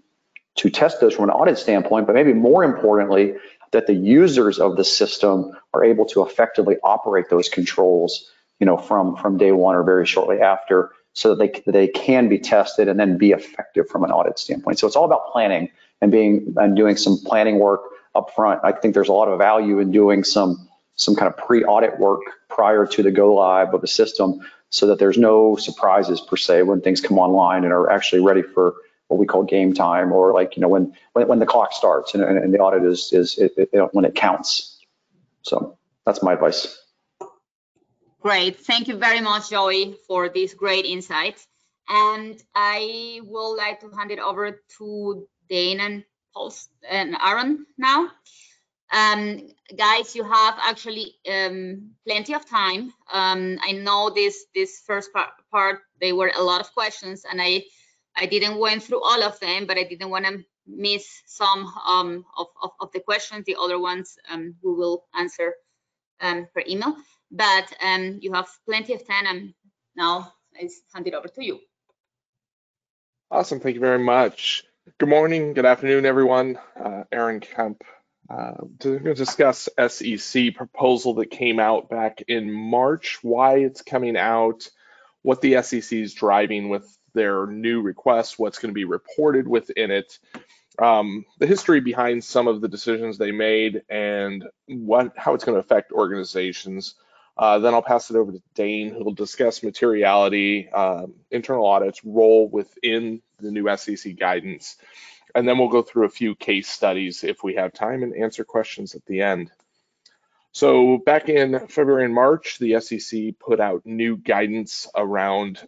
to 0.56 0.70
test 0.70 1.00
those 1.00 1.14
from 1.14 1.24
an 1.24 1.30
audit 1.30 1.58
standpoint, 1.58 2.06
but 2.06 2.14
maybe 2.14 2.32
more 2.32 2.64
importantly, 2.64 3.34
that 3.72 3.86
the 3.86 3.94
users 3.94 4.58
of 4.58 4.76
the 4.76 4.84
system 4.84 5.52
are 5.72 5.84
able 5.84 6.04
to 6.04 6.24
effectively 6.24 6.76
operate 6.82 7.28
those 7.30 7.48
controls, 7.48 8.30
you 8.58 8.66
know, 8.66 8.76
from, 8.76 9.16
from 9.16 9.38
day 9.38 9.52
one 9.52 9.76
or 9.76 9.84
very 9.84 10.06
shortly 10.06 10.40
after 10.40 10.90
so 11.12 11.34
that 11.34 11.62
they, 11.66 11.70
they 11.70 11.88
can 11.88 12.28
be 12.28 12.38
tested 12.38 12.88
and 12.88 12.98
then 12.98 13.18
be 13.18 13.32
effective 13.32 13.88
from 13.88 14.04
an 14.04 14.10
audit 14.10 14.38
standpoint. 14.38 14.78
So 14.78 14.86
it's 14.86 14.96
all 14.96 15.04
about 15.04 15.32
planning 15.32 15.70
and 16.00 16.10
being 16.10 16.54
and 16.56 16.76
doing 16.76 16.96
some 16.96 17.18
planning 17.24 17.58
work 17.58 17.82
up 18.14 18.34
front. 18.34 18.60
I 18.64 18.72
think 18.72 18.94
there's 18.94 19.08
a 19.08 19.12
lot 19.12 19.28
of 19.28 19.38
value 19.38 19.78
in 19.78 19.90
doing 19.92 20.24
some 20.24 20.68
some 20.96 21.16
kind 21.16 21.32
of 21.32 21.36
pre-audit 21.38 21.98
work 21.98 22.20
prior 22.48 22.86
to 22.86 23.02
the 23.02 23.10
go 23.10 23.34
live 23.34 23.72
of 23.72 23.80
the 23.80 23.88
system 23.88 24.40
so 24.68 24.86
that 24.86 24.98
there's 24.98 25.16
no 25.16 25.56
surprises 25.56 26.20
per 26.20 26.36
se 26.36 26.62
when 26.62 26.80
things 26.80 27.00
come 27.00 27.18
online 27.18 27.64
and 27.64 27.72
are 27.72 27.90
actually 27.90 28.20
ready 28.20 28.42
for 28.42 28.74
what 29.10 29.18
we 29.18 29.26
call 29.26 29.42
game 29.42 29.74
time 29.74 30.12
or 30.12 30.32
like, 30.32 30.56
you 30.56 30.62
know, 30.62 30.68
when, 30.68 30.94
when, 31.14 31.26
when 31.26 31.38
the 31.40 31.46
clock 31.46 31.72
starts 31.72 32.14
and, 32.14 32.22
and, 32.22 32.54
the 32.54 32.58
audit 32.58 32.84
is, 32.84 33.12
is 33.12 33.38
it, 33.38 33.52
it, 33.56 33.88
when 33.92 34.04
it 34.04 34.14
counts. 34.14 34.78
So 35.42 35.76
that's 36.06 36.22
my 36.22 36.34
advice. 36.34 36.78
Great. 38.20 38.60
Thank 38.60 38.86
you 38.86 38.96
very 38.96 39.20
much, 39.20 39.50
Joey, 39.50 39.96
for 40.06 40.28
these 40.28 40.54
great 40.54 40.84
insights. 40.84 41.48
And 41.88 42.40
I 42.54 43.20
would 43.24 43.56
like 43.56 43.80
to 43.80 43.90
hand 43.90 44.12
it 44.12 44.20
over 44.20 44.62
to 44.78 45.26
Dane 45.48 45.80
and 45.80 46.04
Post 46.32 46.70
and 46.88 47.16
Aaron 47.20 47.66
now. 47.78 48.10
Um, 48.92 49.48
guys, 49.76 50.14
you 50.14 50.22
have 50.22 50.54
actually 50.60 51.14
um, 51.28 51.90
plenty 52.06 52.34
of 52.34 52.48
time. 52.48 52.92
Um, 53.12 53.58
I 53.62 53.72
know 53.72 54.10
this 54.10 54.46
this 54.54 54.82
first 54.86 55.12
part, 55.12 55.30
part, 55.50 55.80
they 56.00 56.12
were 56.12 56.32
a 56.36 56.42
lot 56.42 56.60
of 56.60 56.72
questions, 56.74 57.24
and 57.28 57.40
I 57.40 57.64
I 58.16 58.26
didn't 58.26 58.58
went 58.58 58.82
through 58.82 59.02
all 59.02 59.22
of 59.22 59.38
them, 59.40 59.66
but 59.66 59.78
I 59.78 59.84
didn't 59.84 60.10
want 60.10 60.26
to 60.26 60.44
miss 60.66 61.22
some 61.26 61.72
um, 61.86 62.24
of, 62.36 62.48
of, 62.62 62.70
of, 62.80 62.92
the 62.92 63.00
questions. 63.00 63.44
The 63.46 63.56
other 63.58 63.78
ones 63.78 64.16
um, 64.30 64.54
we 64.62 64.72
will 64.72 65.04
answer 65.14 65.54
um, 66.20 66.46
per 66.54 66.62
email. 66.68 66.96
But 67.30 67.72
um, 67.82 68.18
you 68.20 68.32
have 68.32 68.48
plenty 68.66 68.94
of 68.94 69.06
time, 69.06 69.26
and 69.26 69.54
now 69.96 70.32
I 70.54 70.68
hand 70.92 71.06
it 71.06 71.14
over 71.14 71.28
to 71.28 71.44
you. 71.44 71.60
Awesome, 73.30 73.60
thank 73.60 73.74
you 73.74 73.80
very 73.80 73.98
much. 73.98 74.64
Good 74.98 75.08
morning, 75.08 75.54
good 75.54 75.66
afternoon, 75.66 76.04
everyone. 76.04 76.58
Uh, 76.78 77.04
Aaron 77.12 77.40
Kemp 77.40 77.84
uh, 78.30 78.54
to 78.78 78.98
discuss 79.14 79.68
SEC 79.88 80.54
proposal 80.54 81.14
that 81.14 81.30
came 81.30 81.58
out 81.58 81.90
back 81.90 82.22
in 82.28 82.52
March, 82.52 83.18
why 83.22 83.58
it's 83.58 83.82
coming 83.82 84.16
out, 84.16 84.68
what 85.22 85.40
the 85.40 85.60
SEC 85.62 85.92
is 85.92 86.14
driving 86.14 86.68
with 86.68 86.84
their 87.12 87.46
new 87.46 87.82
requests, 87.82 88.38
what's 88.38 88.58
going 88.58 88.70
to 88.70 88.78
be 88.78 88.84
reported 88.84 89.46
within 89.46 89.90
it, 89.90 90.18
um, 90.78 91.24
the 91.38 91.46
history 91.46 91.80
behind 91.80 92.24
some 92.24 92.48
of 92.48 92.60
the 92.60 92.68
decisions 92.68 93.18
they 93.18 93.32
made, 93.32 93.82
and 93.88 94.48
what 94.66 95.12
how 95.16 95.34
it's 95.34 95.44
going 95.44 95.54
to 95.54 95.60
affect 95.60 95.92
organizations. 95.92 96.94
Uh, 97.36 97.58
then 97.58 97.72
I'll 97.72 97.82
pass 97.82 98.10
it 98.10 98.16
over 98.16 98.32
to 98.32 98.42
Dane, 98.54 98.90
who 98.90 99.04
will 99.04 99.14
discuss 99.14 99.62
materiality, 99.62 100.68
uh, 100.72 101.06
internal 101.30 101.66
audits, 101.66 102.04
role 102.04 102.48
within 102.48 103.22
the 103.38 103.50
new 103.50 103.74
SEC 103.76 104.16
guidance. 104.16 104.76
And 105.34 105.48
then 105.48 105.58
we'll 105.58 105.68
go 105.68 105.82
through 105.82 106.04
a 106.04 106.10
few 106.10 106.34
case 106.34 106.68
studies 106.68 107.24
if 107.24 107.42
we 107.42 107.54
have 107.54 107.72
time 107.72 108.02
and 108.02 108.14
answer 108.14 108.44
questions 108.44 108.94
at 108.94 109.04
the 109.06 109.22
end. 109.22 109.50
So 110.52 110.98
back 110.98 111.28
in 111.28 111.68
February 111.68 112.04
and 112.04 112.14
March, 112.14 112.58
the 112.58 112.80
SEC 112.80 113.38
put 113.38 113.60
out 113.60 113.86
new 113.86 114.16
guidance 114.16 114.88
around 114.96 115.66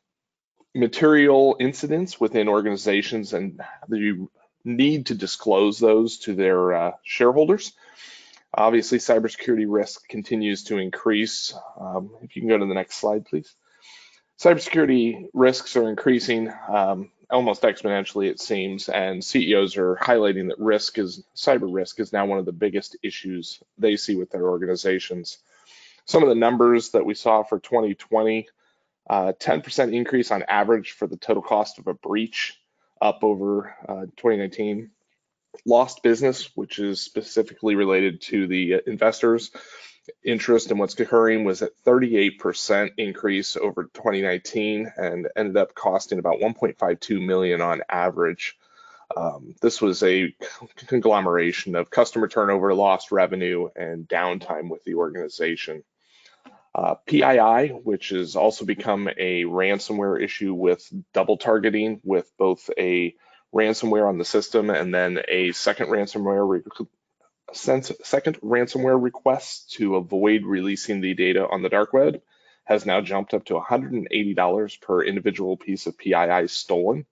material 0.74 1.56
incidents 1.60 2.18
within 2.20 2.48
organizations 2.48 3.32
and 3.32 3.60
you 3.88 4.30
need 4.64 5.06
to 5.06 5.14
disclose 5.14 5.78
those 5.78 6.18
to 6.18 6.34
their 6.34 6.72
uh, 6.72 6.92
shareholders. 7.02 7.72
Obviously, 8.54 8.98
cybersecurity 8.98 9.66
risk 9.66 10.06
continues 10.08 10.64
to 10.64 10.78
increase. 10.78 11.54
Um, 11.80 12.10
if 12.22 12.36
you 12.36 12.42
can 12.42 12.48
go 12.48 12.58
to 12.58 12.66
the 12.66 12.74
next 12.74 12.96
slide, 12.96 13.24
please. 13.24 13.54
Cybersecurity 14.38 15.28
risks 15.32 15.76
are 15.76 15.88
increasing 15.88 16.52
um, 16.68 17.10
almost 17.30 17.62
exponentially, 17.62 18.28
it 18.28 18.40
seems, 18.40 18.88
and 18.88 19.24
CEOs 19.24 19.76
are 19.76 19.96
highlighting 19.96 20.48
that 20.48 20.58
risk 20.58 20.98
is 20.98 21.24
cyber 21.34 21.72
risk 21.72 21.98
is 21.98 22.12
now 22.12 22.26
one 22.26 22.38
of 22.38 22.44
the 22.44 22.52
biggest 22.52 22.96
issues 23.02 23.62
they 23.78 23.96
see 23.96 24.16
with 24.16 24.30
their 24.30 24.48
organizations. 24.48 25.38
Some 26.04 26.22
of 26.22 26.28
the 26.28 26.34
numbers 26.34 26.90
that 26.90 27.06
we 27.06 27.14
saw 27.14 27.42
for 27.42 27.58
2020 27.58 28.48
10% 29.12 29.78
uh, 29.78 29.90
increase 29.90 30.30
on 30.30 30.42
average 30.44 30.92
for 30.92 31.06
the 31.06 31.16
total 31.16 31.42
cost 31.42 31.78
of 31.78 31.86
a 31.86 31.94
breach 31.94 32.58
up 33.00 33.20
over 33.22 33.74
uh, 33.88 34.06
2019. 34.16 34.90
Lost 35.66 36.02
business, 36.02 36.50
which 36.56 36.78
is 36.78 37.02
specifically 37.02 37.74
related 37.74 38.22
to 38.22 38.46
the 38.46 38.80
investors' 38.86 39.50
interest 40.24 40.70
in 40.70 40.78
what's 40.78 40.98
occurring, 40.98 41.44
was 41.44 41.60
at 41.60 41.72
38% 41.84 42.92
increase 42.96 43.56
over 43.56 43.84
2019 43.84 44.92
and 44.96 45.28
ended 45.36 45.56
up 45.58 45.74
costing 45.74 46.18
about 46.18 46.40
1.52 46.40 47.24
million 47.24 47.60
on 47.60 47.82
average. 47.88 48.56
Um, 49.14 49.54
this 49.60 49.82
was 49.82 50.02
a 50.02 50.34
conglomeration 50.86 51.76
of 51.76 51.90
customer 51.90 52.28
turnover, 52.28 52.72
lost 52.72 53.12
revenue, 53.12 53.68
and 53.76 54.08
downtime 54.08 54.70
with 54.70 54.82
the 54.84 54.94
organization. 54.94 55.84
Uh, 56.74 56.94
PII, 57.06 57.68
which 57.68 58.08
has 58.10 58.34
also 58.34 58.64
become 58.64 59.06
a 59.06 59.44
ransomware 59.44 60.22
issue 60.22 60.54
with 60.54 60.90
double 61.12 61.36
targeting 61.36 62.00
with 62.02 62.32
both 62.38 62.70
a 62.78 63.14
ransomware 63.54 64.08
on 64.08 64.16
the 64.16 64.24
system 64.24 64.70
and 64.70 64.94
then 64.94 65.18
a 65.28 65.52
second 65.52 65.88
ransomware 65.88 66.62
second 67.52 68.40
ransomware 68.40 69.02
request 69.02 69.72
to 69.72 69.96
avoid 69.96 70.44
releasing 70.44 71.02
the 71.02 71.12
data 71.12 71.46
on 71.46 71.62
the 71.62 71.68
dark 71.68 71.92
web 71.92 72.22
has 72.64 72.86
now 72.86 73.00
jumped 73.00 73.34
up 73.34 73.44
to 73.46 73.54
$180 73.54 74.80
per 74.80 75.02
individual 75.02 75.56
piece 75.56 75.86
of 75.86 75.98
PII 75.98 76.46
stolen. 76.48 77.04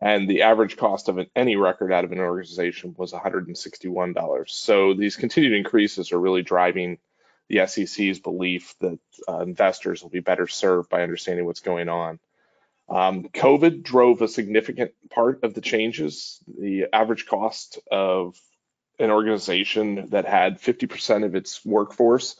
And 0.00 0.28
the 0.28 0.42
average 0.42 0.76
cost 0.76 1.08
of 1.08 1.18
an, 1.18 1.26
any 1.34 1.56
record 1.56 1.92
out 1.92 2.04
of 2.04 2.12
an 2.12 2.18
organization 2.18 2.94
was 2.96 3.12
$161. 3.12 4.50
So 4.50 4.94
these 4.94 5.16
continued 5.16 5.54
increases 5.54 6.12
are 6.12 6.20
really 6.20 6.42
driving 6.42 6.98
the 7.48 7.66
SEC's 7.66 8.20
belief 8.20 8.74
that 8.80 8.98
uh, 9.28 9.40
investors 9.40 10.02
will 10.02 10.10
be 10.10 10.20
better 10.20 10.46
served 10.46 10.88
by 10.88 11.02
understanding 11.02 11.44
what's 11.44 11.60
going 11.60 11.88
on. 11.88 12.18
Um, 12.88 13.24
COVID 13.24 13.82
drove 13.82 14.22
a 14.22 14.28
significant 14.28 14.92
part 15.10 15.44
of 15.44 15.54
the 15.54 15.60
changes. 15.60 16.42
The 16.46 16.86
average 16.92 17.26
cost 17.26 17.78
of 17.90 18.36
an 18.98 19.10
organization 19.10 20.08
that 20.10 20.26
had 20.26 20.60
50% 20.60 21.24
of 21.24 21.34
its 21.34 21.64
workforce 21.64 22.36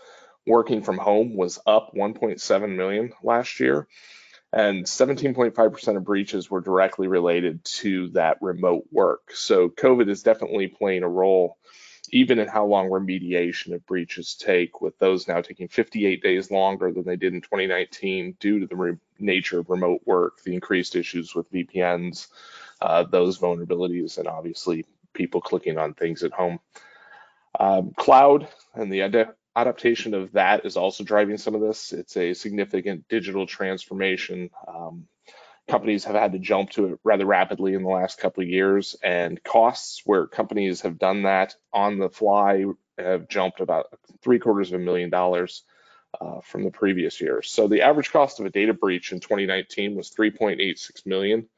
working 0.47 0.83
from 0.83 0.99
home 0.99 1.37
was 1.37 1.59
up 1.67 1.93
1.7 1.95 2.77
million 2.77 3.13
last 3.23 3.61
year, 3.61 3.87
and 4.53 4.85
17.5% 4.85 5.97
of 5.97 6.05
breaches 6.05 6.51
were 6.51 6.61
directly 6.61 7.09
related 7.09 7.65
to 7.65 8.09
that 8.11 8.39
remote 8.41 8.85
work. 8.91 9.31
So 9.33 9.69
COVID 9.69 10.09
is 10.09 10.23
definitely 10.23 10.69
playing 10.69 11.05
a 11.05 11.09
role 11.09 11.57
even 12.13 12.39
in 12.39 12.47
how 12.47 12.67
long 12.67 12.91
remediation 12.91 13.75
of 13.75 13.85
breaches 13.87 14.35
take, 14.35 14.83
with 14.83 14.99
those 14.99 15.27
now 15.27 15.41
taking 15.41 15.67
58 15.67 16.23
days 16.23 16.51
longer 16.51 16.93
than 16.93 17.05
they 17.05 17.17
did 17.17 17.33
in 17.33 17.41
2019 17.41 18.37
due 18.39 18.61
to 18.61 18.67
the 18.67 18.99
nature 19.19 19.59
of 19.59 19.71
remote 19.71 20.03
work, 20.05 20.43
the 20.43 20.55
increased 20.55 20.95
issues 20.95 21.35
with 21.35 21.51
VPNs, 21.51 22.29
uh, 22.83 23.03
those 23.05 23.39
vulnerabilities, 23.39 24.19
and 24.19 24.29
obviously 24.29 24.85
people 25.15 25.41
clicking 25.41 25.79
on 25.79 25.95
things 25.95 26.23
at 26.23 26.33
home. 26.33 26.61
Um, 27.59 27.93
cloud 27.97 28.47
and 28.75 28.93
the 28.93 29.03
ad 29.03 29.35
adaptation 29.55 30.15
of 30.15 30.33
that 30.33 30.65
is 30.65 30.77
also 30.77 31.05
driving 31.05 31.39
some 31.39 31.55
of 31.55 31.61
this. 31.61 31.93
It's 31.93 32.17
a 32.17 32.35
significant 32.35 33.09
digital 33.09 33.47
transformation. 33.47 34.51
Um, 34.67 35.07
companies 35.69 36.05
have 36.05 36.15
had 36.15 36.33
to 36.33 36.39
jump 36.39 36.71
to 36.71 36.87
it 36.87 36.99
rather 37.05 37.27
rapidly 37.27 37.75
in 37.75 37.83
the 37.83 37.89
last 37.89 38.19
couple 38.19 38.43
of 38.43 38.49
years, 38.49 38.97
and 39.03 39.43
costs 39.43 40.03
where 40.05 40.27
companies 40.27 40.83
have 40.83 40.99
done 40.99 41.23
that 41.23 41.55
on 41.73 41.99
the 41.99 42.11
fly 42.11 42.65
have 42.99 43.29
jumped 43.29 43.61
about 43.61 43.87
three 44.23 44.39
quarters 44.39 44.73
of 44.73 44.81
a 44.81 44.85
million 44.85 45.11
dollars 45.11 45.63
uh, 46.21 46.41
from 46.41 46.65
the 46.65 46.71
previous 46.71 47.21
year. 47.21 47.43
So 47.43 47.69
the 47.69 47.83
average 47.83 48.11
cost 48.11 48.41
of 48.41 48.47
a 48.47 48.51
data 48.51 48.75
breach 48.75 49.13
in 49.13 49.21
2019 49.21 49.95
was 49.95 50.11
3.86 50.11 51.07
million, 51.07 51.49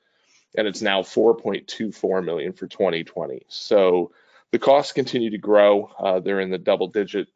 and 0.56 0.68
it's 0.68 0.82
now 0.82 1.02
4.24 1.02 2.24
million 2.24 2.52
for 2.52 2.66
2020. 2.66 3.46
So 3.48 4.12
the 4.52 4.58
costs 4.58 4.92
continue 4.92 5.30
to 5.30 5.38
grow. 5.38 5.90
Uh, 5.98 6.20
they're 6.20 6.40
in 6.40 6.50
the 6.50 6.58
double 6.58 6.88
digits 6.88 7.30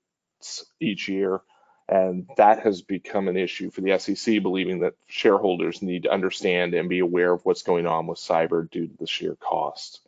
each 0.80 1.08
year. 1.08 1.40
And 1.88 2.28
that 2.36 2.60
has 2.64 2.82
become 2.82 3.28
an 3.28 3.36
issue 3.36 3.70
for 3.70 3.80
the 3.80 3.98
SEC, 3.98 4.42
believing 4.42 4.80
that 4.80 4.94
shareholders 5.06 5.80
need 5.80 6.02
to 6.02 6.12
understand 6.12 6.74
and 6.74 6.88
be 6.88 6.98
aware 6.98 7.32
of 7.32 7.44
what's 7.44 7.62
going 7.62 7.86
on 7.86 8.06
with 8.06 8.18
cyber 8.18 8.70
due 8.70 8.88
to 8.88 8.96
the 8.98 9.06
sheer 9.06 9.36
cost. 9.36 10.00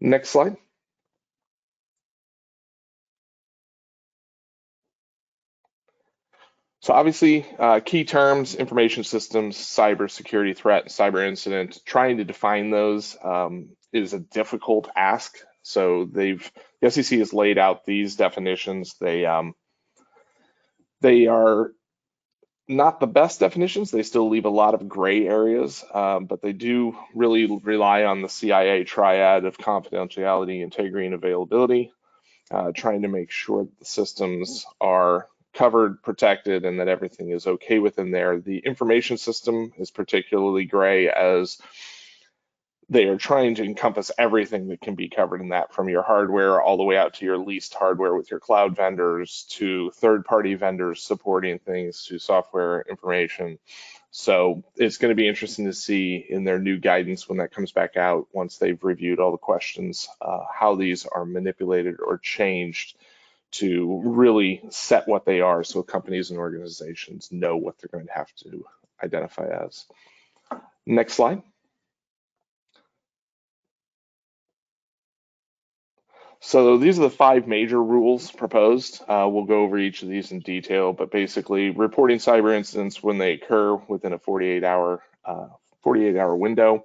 Next 0.00 0.30
slide. 0.30 0.56
So 6.84 6.92
obviously, 6.92 7.46
uh, 7.58 7.80
key 7.80 8.04
terms, 8.04 8.54
information 8.54 9.04
systems, 9.04 9.56
cyber 9.56 10.10
security 10.10 10.52
threat, 10.52 10.88
cyber 10.88 11.26
incident, 11.26 11.80
trying 11.86 12.18
to 12.18 12.24
define 12.24 12.68
those 12.68 13.16
um, 13.24 13.70
is 13.90 14.12
a 14.12 14.18
difficult 14.18 14.88
ask. 14.94 15.34
So 15.62 16.04
they've, 16.04 16.52
the 16.82 16.90
SEC 16.90 17.18
has 17.20 17.32
laid 17.32 17.56
out 17.56 17.86
these 17.86 18.16
definitions. 18.16 18.96
They, 19.00 19.24
um, 19.24 19.54
they 21.04 21.26
are 21.26 21.70
not 22.66 22.98
the 22.98 23.06
best 23.06 23.40
definitions. 23.40 23.90
They 23.90 24.02
still 24.02 24.30
leave 24.30 24.46
a 24.46 24.50
lot 24.50 24.72
of 24.72 24.88
gray 24.88 25.28
areas, 25.28 25.84
um, 25.92 26.24
but 26.24 26.40
they 26.40 26.54
do 26.54 26.96
really 27.14 27.44
rely 27.62 28.04
on 28.04 28.22
the 28.22 28.28
CIA 28.30 28.84
triad 28.84 29.44
of 29.44 29.58
confidentiality, 29.58 30.62
integrity, 30.62 31.04
and 31.04 31.14
availability, 31.14 31.92
uh, 32.50 32.72
trying 32.74 33.02
to 33.02 33.08
make 33.08 33.30
sure 33.30 33.64
that 33.64 33.78
the 33.78 33.84
systems 33.84 34.64
are 34.80 35.28
covered, 35.52 36.02
protected, 36.02 36.64
and 36.64 36.80
that 36.80 36.88
everything 36.88 37.28
is 37.28 37.46
okay 37.46 37.78
within 37.78 38.10
there. 38.10 38.40
The 38.40 38.58
information 38.58 39.18
system 39.18 39.72
is 39.76 39.90
particularly 39.90 40.64
gray 40.64 41.10
as 41.10 41.58
they 42.88 43.04
are 43.04 43.16
trying 43.16 43.54
to 43.56 43.64
encompass 43.64 44.10
everything 44.18 44.68
that 44.68 44.80
can 44.80 44.94
be 44.94 45.08
covered 45.08 45.40
in 45.40 45.50
that 45.50 45.72
from 45.72 45.88
your 45.88 46.02
hardware 46.02 46.60
all 46.60 46.76
the 46.76 46.84
way 46.84 46.96
out 46.96 47.14
to 47.14 47.24
your 47.24 47.38
leased 47.38 47.74
hardware 47.74 48.14
with 48.14 48.30
your 48.30 48.40
cloud 48.40 48.76
vendors 48.76 49.46
to 49.50 49.90
third 49.92 50.24
party 50.24 50.54
vendors 50.54 51.02
supporting 51.02 51.58
things 51.58 52.04
to 52.04 52.18
software 52.18 52.84
information. 52.88 53.58
So 54.10 54.62
it's 54.76 54.98
going 54.98 55.10
to 55.10 55.16
be 55.16 55.26
interesting 55.26 55.64
to 55.66 55.72
see 55.72 56.24
in 56.28 56.44
their 56.44 56.58
new 56.58 56.78
guidance 56.78 57.28
when 57.28 57.38
that 57.38 57.52
comes 57.52 57.72
back 57.72 57.96
out 57.96 58.28
once 58.32 58.58
they've 58.58 58.82
reviewed 58.82 59.18
all 59.18 59.32
the 59.32 59.38
questions, 59.38 60.08
uh, 60.20 60.40
how 60.52 60.76
these 60.76 61.04
are 61.06 61.24
manipulated 61.24 61.96
or 62.00 62.18
changed 62.18 62.96
to 63.52 64.00
really 64.04 64.62
set 64.70 65.08
what 65.08 65.24
they 65.24 65.40
are 65.40 65.64
so 65.64 65.82
companies 65.82 66.30
and 66.30 66.38
organizations 66.38 67.30
know 67.30 67.56
what 67.56 67.76
they're 67.78 67.88
going 67.88 68.06
to 68.06 68.12
have 68.12 68.32
to 68.34 68.64
identify 69.02 69.46
as. 69.46 69.86
Next 70.86 71.14
slide. 71.14 71.42
So 76.46 76.76
these 76.76 76.98
are 76.98 77.02
the 77.02 77.10
five 77.10 77.48
major 77.48 77.82
rules 77.82 78.30
proposed. 78.30 79.00
Uh, 79.08 79.26
we'll 79.30 79.46
go 79.46 79.62
over 79.62 79.78
each 79.78 80.02
of 80.02 80.10
these 80.10 80.30
in 80.30 80.40
detail, 80.40 80.92
but 80.92 81.10
basically 81.10 81.70
reporting 81.70 82.18
cyber 82.18 82.54
incidents 82.54 83.02
when 83.02 83.16
they 83.16 83.32
occur 83.32 83.76
within 83.76 84.12
a 84.12 84.18
48 84.18 84.62
hour 84.62 85.02
uh, 85.24 85.46
48 85.82 86.18
hour 86.18 86.36
window, 86.36 86.84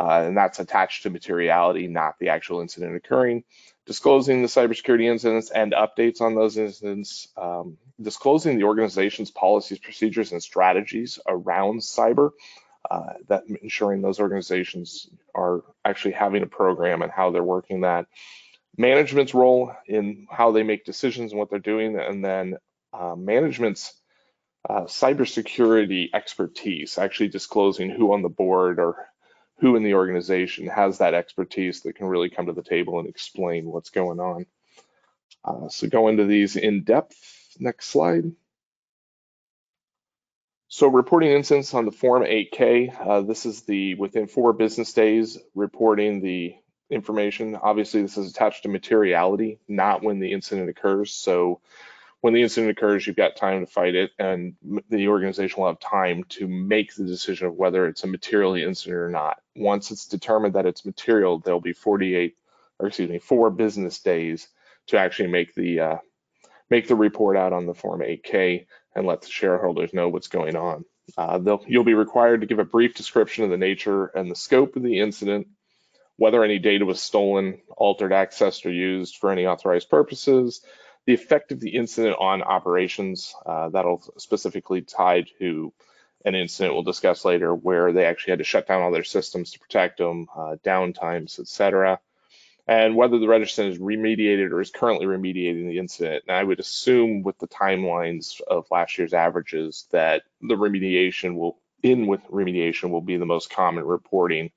uh, 0.00 0.22
and 0.24 0.34
that's 0.34 0.58
attached 0.58 1.02
to 1.02 1.10
materiality, 1.10 1.86
not 1.86 2.18
the 2.18 2.30
actual 2.30 2.62
incident 2.62 2.96
occurring. 2.96 3.44
Disclosing 3.84 4.40
the 4.40 4.48
cybersecurity 4.48 5.04
incidents 5.04 5.50
and 5.50 5.72
updates 5.72 6.22
on 6.22 6.34
those 6.34 6.56
incidents, 6.56 7.28
um, 7.36 7.76
disclosing 8.00 8.56
the 8.56 8.64
organization's 8.64 9.30
policies, 9.30 9.78
procedures, 9.78 10.32
and 10.32 10.42
strategies 10.42 11.18
around 11.28 11.80
cyber, 11.80 12.30
uh, 12.90 13.12
that 13.28 13.44
ensuring 13.62 14.00
those 14.00 14.18
organizations 14.18 15.10
are 15.34 15.62
actually 15.84 16.12
having 16.12 16.42
a 16.42 16.46
program 16.46 17.02
and 17.02 17.12
how 17.12 17.30
they're 17.30 17.44
working 17.44 17.82
that 17.82 18.06
management's 18.78 19.34
role 19.34 19.74
in 19.86 20.26
how 20.30 20.52
they 20.52 20.62
make 20.62 20.84
decisions 20.84 21.32
and 21.32 21.38
what 21.38 21.50
they're 21.50 21.58
doing, 21.58 21.98
and 21.98 22.24
then 22.24 22.56
uh, 22.92 23.14
management's 23.16 23.92
uh, 24.68 24.82
cybersecurity 24.82 26.08
expertise, 26.14 26.96
actually 26.96 27.28
disclosing 27.28 27.90
who 27.90 28.12
on 28.12 28.22
the 28.22 28.28
board 28.28 28.78
or 28.78 29.08
who 29.58 29.76
in 29.76 29.82
the 29.82 29.94
organization 29.94 30.68
has 30.68 30.98
that 30.98 31.14
expertise 31.14 31.82
that 31.82 31.96
can 31.96 32.06
really 32.06 32.30
come 32.30 32.46
to 32.46 32.52
the 32.52 32.62
table 32.62 33.00
and 33.00 33.08
explain 33.08 33.66
what's 33.66 33.90
going 33.90 34.20
on. 34.20 34.46
Uh, 35.44 35.68
so 35.68 35.88
go 35.88 36.08
into 36.08 36.24
these 36.24 36.56
in 36.56 36.84
depth. 36.84 37.16
Next 37.58 37.88
slide. 37.88 38.24
So 40.68 40.86
reporting 40.86 41.30
incidents 41.32 41.74
on 41.74 41.86
the 41.86 41.92
Form 41.92 42.22
8K, 42.22 42.94
uh, 43.00 43.20
this 43.22 43.46
is 43.46 43.62
the 43.62 43.94
within 43.94 44.28
four 44.28 44.52
business 44.52 44.92
days 44.92 45.38
reporting 45.54 46.20
the 46.20 46.54
information. 46.90 47.56
Obviously, 47.56 48.02
this 48.02 48.16
is 48.16 48.30
attached 48.30 48.62
to 48.62 48.68
materiality, 48.68 49.58
not 49.68 50.02
when 50.02 50.18
the 50.18 50.32
incident 50.32 50.70
occurs. 50.70 51.12
So 51.12 51.60
when 52.20 52.34
the 52.34 52.42
incident 52.42 52.76
occurs, 52.76 53.06
you've 53.06 53.16
got 53.16 53.36
time 53.36 53.64
to 53.64 53.70
fight 53.70 53.94
it, 53.94 54.10
and 54.18 54.54
the 54.88 55.08
organization 55.08 55.60
will 55.60 55.68
have 55.68 55.80
time 55.80 56.24
to 56.30 56.48
make 56.48 56.94
the 56.94 57.04
decision 57.04 57.46
of 57.46 57.54
whether 57.54 57.86
it's 57.86 58.04
a 58.04 58.08
material 58.08 58.54
incident 58.54 58.96
or 58.96 59.10
not. 59.10 59.40
Once 59.54 59.90
it's 59.90 60.06
determined 60.06 60.54
that 60.54 60.66
it's 60.66 60.84
material, 60.84 61.38
there'll 61.38 61.60
be 61.60 61.72
48, 61.72 62.36
or 62.78 62.88
excuse 62.88 63.08
me, 63.08 63.18
four 63.18 63.50
business 63.50 64.00
days 64.00 64.48
to 64.88 64.98
actually 64.98 65.28
make 65.28 65.54
the 65.54 65.80
uh, 65.80 65.96
make 66.70 66.88
the 66.88 66.96
report 66.96 67.36
out 67.36 67.52
on 67.52 67.66
the 67.66 67.74
Form 67.74 68.00
8K 68.00 68.66
and 68.94 69.06
let 69.06 69.22
the 69.22 69.28
shareholders 69.28 69.94
know 69.94 70.08
what's 70.08 70.28
going 70.28 70.56
on. 70.56 70.84
Uh, 71.16 71.56
you'll 71.66 71.84
be 71.84 71.94
required 71.94 72.40
to 72.40 72.46
give 72.46 72.58
a 72.58 72.64
brief 72.64 72.94
description 72.94 73.44
of 73.44 73.50
the 73.50 73.56
nature 73.56 74.06
and 74.06 74.30
the 74.30 74.36
scope 74.36 74.76
of 74.76 74.82
the 74.82 75.00
incident, 75.00 75.46
whether 76.18 76.42
any 76.42 76.58
data 76.58 76.84
was 76.84 77.00
stolen, 77.00 77.60
altered, 77.76 78.10
accessed, 78.10 78.66
or 78.66 78.70
used 78.70 79.16
for 79.16 79.30
any 79.30 79.46
authorized 79.46 79.88
purposes, 79.88 80.60
the 81.06 81.14
effect 81.14 81.52
of 81.52 81.60
the 81.60 81.70
incident 81.70 82.16
on 82.18 82.42
operations, 82.42 83.34
uh, 83.46 83.68
that'll 83.70 84.02
specifically 84.18 84.82
tie 84.82 85.24
to 85.38 85.72
an 86.24 86.34
incident 86.34 86.74
we'll 86.74 86.82
discuss 86.82 87.24
later 87.24 87.54
where 87.54 87.92
they 87.92 88.04
actually 88.04 88.32
had 88.32 88.40
to 88.40 88.44
shut 88.44 88.66
down 88.66 88.82
all 88.82 88.90
their 88.90 89.04
systems 89.04 89.52
to 89.52 89.60
protect 89.60 89.98
them, 89.98 90.26
uh, 90.36 90.56
downtimes, 90.64 91.38
etc. 91.38 92.00
and 92.66 92.96
whether 92.96 93.20
the 93.20 93.26
registrant 93.26 93.70
is 93.70 93.78
remediated 93.78 94.50
or 94.50 94.60
is 94.60 94.70
currently 94.70 95.06
remediating 95.06 95.68
the 95.68 95.78
incident. 95.78 96.24
And 96.26 96.36
I 96.36 96.42
would 96.42 96.58
assume 96.58 97.22
with 97.22 97.38
the 97.38 97.46
timelines 97.46 98.40
of 98.40 98.66
last 98.72 98.98
year's 98.98 99.14
averages 99.14 99.86
that 99.92 100.22
the 100.42 100.56
remediation 100.56 101.36
will, 101.36 101.58
in 101.80 102.08
with 102.08 102.20
remediation 102.24 102.90
will 102.90 103.00
be 103.00 103.16
the 103.16 103.24
most 103.24 103.50
common 103.50 103.84
reporting 103.84 104.50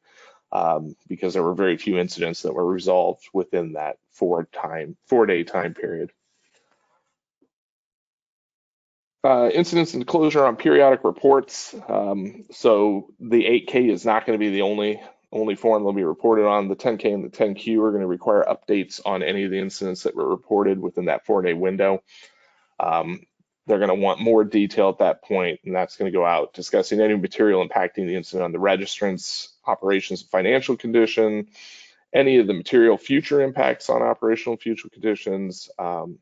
um, 0.51 0.95
because 1.07 1.33
there 1.33 1.43
were 1.43 1.53
very 1.53 1.77
few 1.77 1.97
incidents 1.97 2.41
that 2.41 2.53
were 2.53 2.65
resolved 2.65 3.27
within 3.33 3.73
that 3.73 3.97
four 4.11 4.45
time, 4.45 4.97
four 5.05 5.25
day 5.25 5.43
time 5.43 5.73
period. 5.73 6.11
Uh, 9.23 9.49
incidents 9.53 9.93
and 9.93 10.07
closure 10.07 10.43
on 10.43 10.55
periodic 10.55 11.03
reports. 11.03 11.75
Um, 11.87 12.45
so 12.51 13.13
the 13.19 13.43
8K 13.43 13.91
is 13.91 14.03
not 14.03 14.25
going 14.25 14.37
to 14.37 14.43
be 14.43 14.49
the 14.49 14.63
only 14.63 14.99
only 15.33 15.55
form 15.55 15.83
they'll 15.83 15.93
be 15.93 16.03
reported 16.03 16.45
on. 16.45 16.67
The 16.67 16.75
10K 16.75 17.13
and 17.13 17.23
the 17.23 17.29
10Q 17.29 17.81
are 17.81 17.91
going 17.91 18.01
to 18.01 18.07
require 18.07 18.45
updates 18.45 18.99
on 19.05 19.23
any 19.23 19.43
of 19.43 19.51
the 19.51 19.59
incidents 19.59 20.03
that 20.03 20.15
were 20.15 20.27
reported 20.27 20.79
within 20.79 21.05
that 21.05 21.25
four-day 21.25 21.53
window. 21.53 22.03
Um, 22.79 23.21
they're 23.67 23.77
going 23.77 23.89
to 23.89 23.95
want 23.95 24.19
more 24.19 24.43
detail 24.43 24.89
at 24.89 24.99
that 24.99 25.23
point, 25.23 25.59
and 25.65 25.75
that's 25.75 25.95
going 25.95 26.11
to 26.11 26.17
go 26.17 26.25
out 26.25 26.53
discussing 26.53 26.99
any 26.99 27.15
material 27.15 27.67
impacting 27.67 28.07
the 28.07 28.15
incident 28.15 28.43
on 28.43 28.51
the 28.51 28.57
registrants, 28.57 29.49
operations 29.65 30.21
and 30.21 30.29
financial 30.29 30.75
condition, 30.75 31.47
any 32.13 32.37
of 32.37 32.47
the 32.47 32.53
material 32.53 32.97
future 32.97 33.41
impacts 33.41 33.89
on 33.89 34.01
operational 34.01 34.57
future 34.57 34.89
conditions, 34.89 35.69
um, 35.77 36.17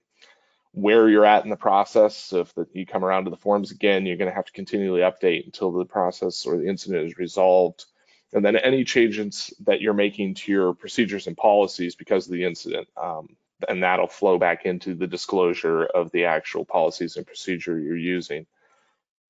where 0.72 1.10
you're 1.10 1.26
at 1.26 1.44
in 1.44 1.50
the 1.50 1.56
process. 1.56 2.16
So 2.16 2.42
if 2.42 2.54
the, 2.54 2.68
you 2.74 2.86
come 2.86 3.04
around 3.04 3.24
to 3.24 3.32
the 3.32 3.38
forms 3.38 3.72
again, 3.72 4.06
you're 4.06 4.18
going 4.18 4.30
to 4.30 4.36
have 4.36 4.46
to 4.46 4.52
continually 4.52 5.02
update 5.02 5.46
until 5.46 5.72
the 5.72 5.86
process 5.86 6.46
or 6.46 6.58
the 6.58 6.68
incident 6.68 7.08
is 7.08 7.18
resolved. 7.18 7.86
And 8.34 8.46
then 8.46 8.56
any 8.56 8.84
changes 8.84 9.52
that 9.66 9.82
you're 9.82 9.96
making 9.96 10.36
to 10.36 10.52
your 10.52 10.74
procedures 10.76 11.26
and 11.26 11.36
policies 11.36 11.96
because 11.96 12.28
of 12.28 12.34
the 12.34 12.44
incident. 12.44 12.88
Um, 12.96 13.36
and 13.68 13.84
that'll 13.84 14.07
flow 14.07 14.38
back 14.38 14.66
into 14.66 14.95
the 14.95 15.07
disclosure 15.07 15.84
of 15.84 16.12
the 16.12 16.26
actual 16.26 16.66
policies 16.66 17.18
and 17.18 17.26
procedure 17.26 17.80
you're 17.80 17.97
using. 17.97 18.45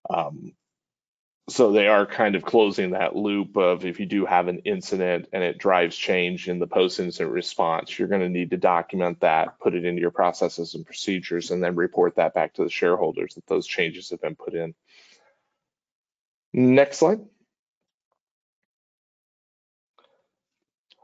Um, 0.10 0.54
so 1.50 1.72
they 1.72 1.88
are 1.88 2.06
kind 2.06 2.36
of 2.36 2.44
closing 2.44 2.92
that 2.92 3.16
loop 3.16 3.58
of 3.58 3.84
if 3.84 4.00
you 4.00 4.06
do 4.06 4.26
have 4.26 4.48
an 4.48 4.60
incident 4.66 5.28
and 5.34 5.44
it 5.44 5.58
drives 5.58 5.96
change 5.96 6.48
in 6.48 6.60
the 6.60 6.68
post-incident 6.68 7.32
response, 7.32 7.98
you're 7.98 8.08
going 8.08 8.22
to 8.22 8.30
need 8.30 8.52
to 8.52 8.58
document 8.58 9.22
that, 9.22 9.60
put 9.60 9.74
it 9.74 9.86
into 9.86 10.02
your 10.02 10.12
processes 10.12 10.76
and 10.76 10.86
procedures, 10.86 11.52
and 11.52 11.64
then 11.64 11.76
report 11.76 12.16
that 12.16 12.34
back 12.34 12.54
to 12.54 12.64
the 12.64 12.70
shareholders 12.70 13.34
that 13.36 13.48
those 13.48 13.66
changes 13.66 14.12
have 14.12 14.22
been 14.22 14.36
put 14.36 14.54
in. 14.54 14.76
Next 16.54 17.00
slide. 17.00 17.22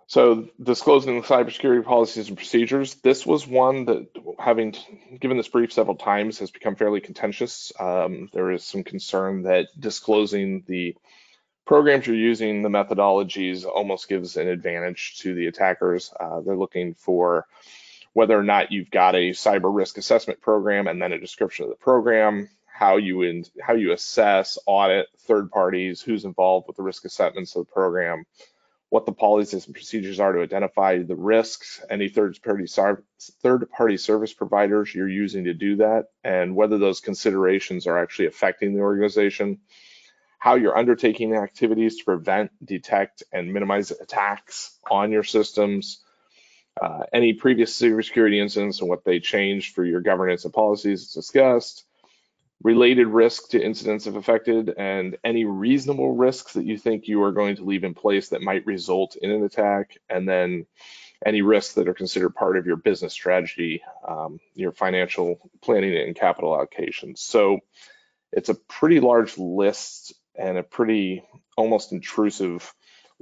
So 0.08 0.50
disclosing 0.62 1.20
the 1.20 1.28
cybersecurity 1.28 1.84
policies 1.84 2.28
and 2.28 2.38
procedures, 2.38 2.96
this 2.96 3.26
was 3.26 3.48
one 3.48 3.86
that 3.86 4.08
having 4.38 4.76
given 5.20 5.38
this 5.38 5.48
brief 5.48 5.74
several 5.74 5.96
times 5.96 6.40
has 6.40 6.52
become 6.52 6.76
fairly 6.76 7.02
contentious. 7.02 7.72
Um, 7.80 8.30
there 8.32 8.52
is 8.52 8.64
some 8.64 8.84
concern 8.84 9.44
that 9.44 9.68
disclosing 9.80 10.64
the 10.68 10.96
programs 11.66 12.06
you're 12.06 12.16
using, 12.16 12.62
the 12.62 12.70
methodologies 12.70 13.66
almost 13.66 14.08
gives 14.08 14.38
an 14.38 14.48
advantage 14.48 15.18
to 15.20 15.34
the 15.34 15.48
attackers. 15.48 16.14
Uh, 16.20 16.42
they're 16.42 16.56
looking 16.56 16.94
for 16.94 17.48
whether 18.14 18.38
or 18.38 18.44
not 18.44 18.72
you've 18.72 18.92
got 18.92 19.16
a 19.16 19.32
cyber 19.32 19.76
risk 19.76 19.98
assessment 19.98 20.40
program 20.40 20.88
and 20.88 21.02
then 21.02 21.14
a 21.14 21.20
description 21.20 21.64
of 21.64 21.70
the 21.70 21.76
program, 21.76 22.48
how 22.66 22.98
you 22.98 23.24
in, 23.24 23.44
how 23.60 23.74
you 23.74 23.92
assess, 23.92 24.60
audit 24.68 25.08
third 25.22 25.50
parties, 25.50 26.02
who's 26.02 26.26
involved 26.26 26.68
with 26.68 26.78
the 26.78 26.84
risk 26.84 27.06
assessments 27.06 27.56
of 27.56 27.66
the 27.66 27.72
program, 27.74 28.26
what 28.96 29.06
the 29.06 29.12
policies 29.12 29.66
and 29.66 29.76
procedures 29.76 30.22
are 30.22 30.32
to 30.32 30.42
identify 30.42 31.04
the 31.04 31.18
risks, 31.18 31.84
any 31.90 32.08
third-party 32.08 32.66
third-party 33.44 33.98
service 33.98 34.32
providers 34.32 34.96
you're 34.96 35.10
using 35.10 35.44
to 35.44 35.54
do 35.54 35.76
that, 35.76 36.06
and 36.24 36.56
whether 36.56 36.78
those 36.78 37.02
considerations 37.02 37.88
are 37.88 37.98
actually 37.98 38.28
affecting 38.28 38.74
the 38.74 38.80
organization, 38.80 39.60
how 40.40 40.56
you're 40.56 40.78
undertaking 40.78 41.36
activities 41.36 41.98
to 41.98 42.06
prevent, 42.06 42.52
detect, 42.64 43.22
and 43.34 43.52
minimize 43.52 43.92
attacks 43.92 44.80
on 44.90 45.12
your 45.12 45.24
systems, 45.24 46.02
uh, 46.82 47.04
any 47.12 47.34
previous 47.34 47.78
cybersecurity 47.78 48.42
incidents 48.42 48.80
and 48.80 48.90
what 48.90 49.04
they 49.04 49.20
changed 49.20 49.76
for 49.76 49.84
your 49.84 50.00
governance 50.00 50.46
and 50.46 50.54
policies 50.54 51.12
discussed, 51.12 51.84
related 52.64 53.08
risk 53.08 53.50
to 53.50 53.64
incidents 53.64 54.08
if 54.08 54.16
affected, 54.16 54.74
and 54.78 55.18
any 55.24 55.46
reasonable 55.46 56.16
risks 56.16 56.54
that 56.54 56.66
you 56.66 56.78
think 56.78 57.08
you 57.08 57.24
are 57.24 57.32
going 57.32 57.58
to 57.58 57.64
leave 57.64 57.84
in 57.84 57.94
place 57.94 58.30
that 58.30 58.42
might 58.42 58.66
result 58.66 59.16
in 59.16 59.32
an 59.32 59.44
attack, 59.44 59.98
and 60.10 60.28
then 60.28 60.66
any 61.26 61.42
risks 61.42 61.76
that 61.76 61.88
are 61.88 61.94
considered 61.94 62.36
part 62.36 62.58
of 62.58 62.66
your 62.66 62.76
business 62.76 63.14
strategy, 63.14 63.82
um, 64.08 64.40
your 64.54 64.72
financial 64.72 65.40
planning 65.62 65.96
and 65.96 66.16
capital 66.16 66.52
allocations. 66.52 67.20
So 67.20 67.60
it's 68.32 68.50
a 68.50 68.56
pretty 68.56 69.00
large 69.00 69.38
list 69.38 70.14
and 70.36 70.58
a 70.58 70.64
pretty 70.64 71.24
almost 71.58 71.92
intrusive 71.92 72.74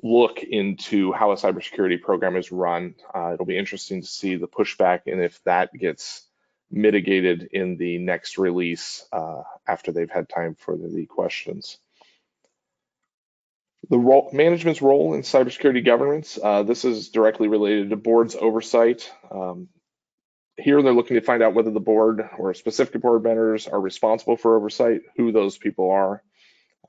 look 0.02 0.42
into 0.42 1.14
how 1.14 1.32
a 1.32 1.36
cybersecurity 1.36 2.02
program 2.02 2.36
is 2.36 2.52
run. 2.52 2.96
Uh, 3.14 3.34
it'll 3.34 3.46
be 3.46 3.58
interesting 3.58 4.02
to 4.02 4.08
see 4.08 4.36
the 4.36 4.48
pushback 4.48 5.02
and 5.06 5.22
if 5.22 5.42
that 5.44 5.72
gets 5.74 6.24
mitigated 6.74 7.50
in 7.52 7.78
the 7.78 8.00
next 8.00 8.38
release 8.38 9.06
uh, 9.12 9.44
after 9.68 9.92
they've 9.92 10.10
had 10.10 10.28
time 10.28 10.56
for 10.56 10.76
the, 10.76 11.06
questions. 11.06 11.78
The 13.90 14.00
role, 14.00 14.30
management's 14.34 14.82
role 14.82 15.14
in 15.14 15.22
cybersecurity 15.22 15.86
governance, 15.86 16.40
uh, 16.42 16.64
this 16.64 16.84
is 16.84 17.10
directly 17.10 17.48
related 17.48 17.90
to 17.92 17.96
board's 17.96 18.36
oversight. 18.36 19.12
Um, 19.30 19.68
here 20.58 20.82
they're 20.82 20.94
looking 20.94 21.16
to 21.16 21.26
find 21.26 21.44
out 21.44 21.54
whether 21.54 21.72
the 21.72 21.80
board 21.80 22.28
or 22.38 22.54
specific 22.54 23.02
board 23.02 23.24
members 23.24 23.68
are 23.68 23.80
responsible 23.80 24.38
for 24.38 24.56
oversight, 24.56 25.02
who 25.18 25.32
those 25.32 25.58
people 25.58 25.92
are, 25.92 26.24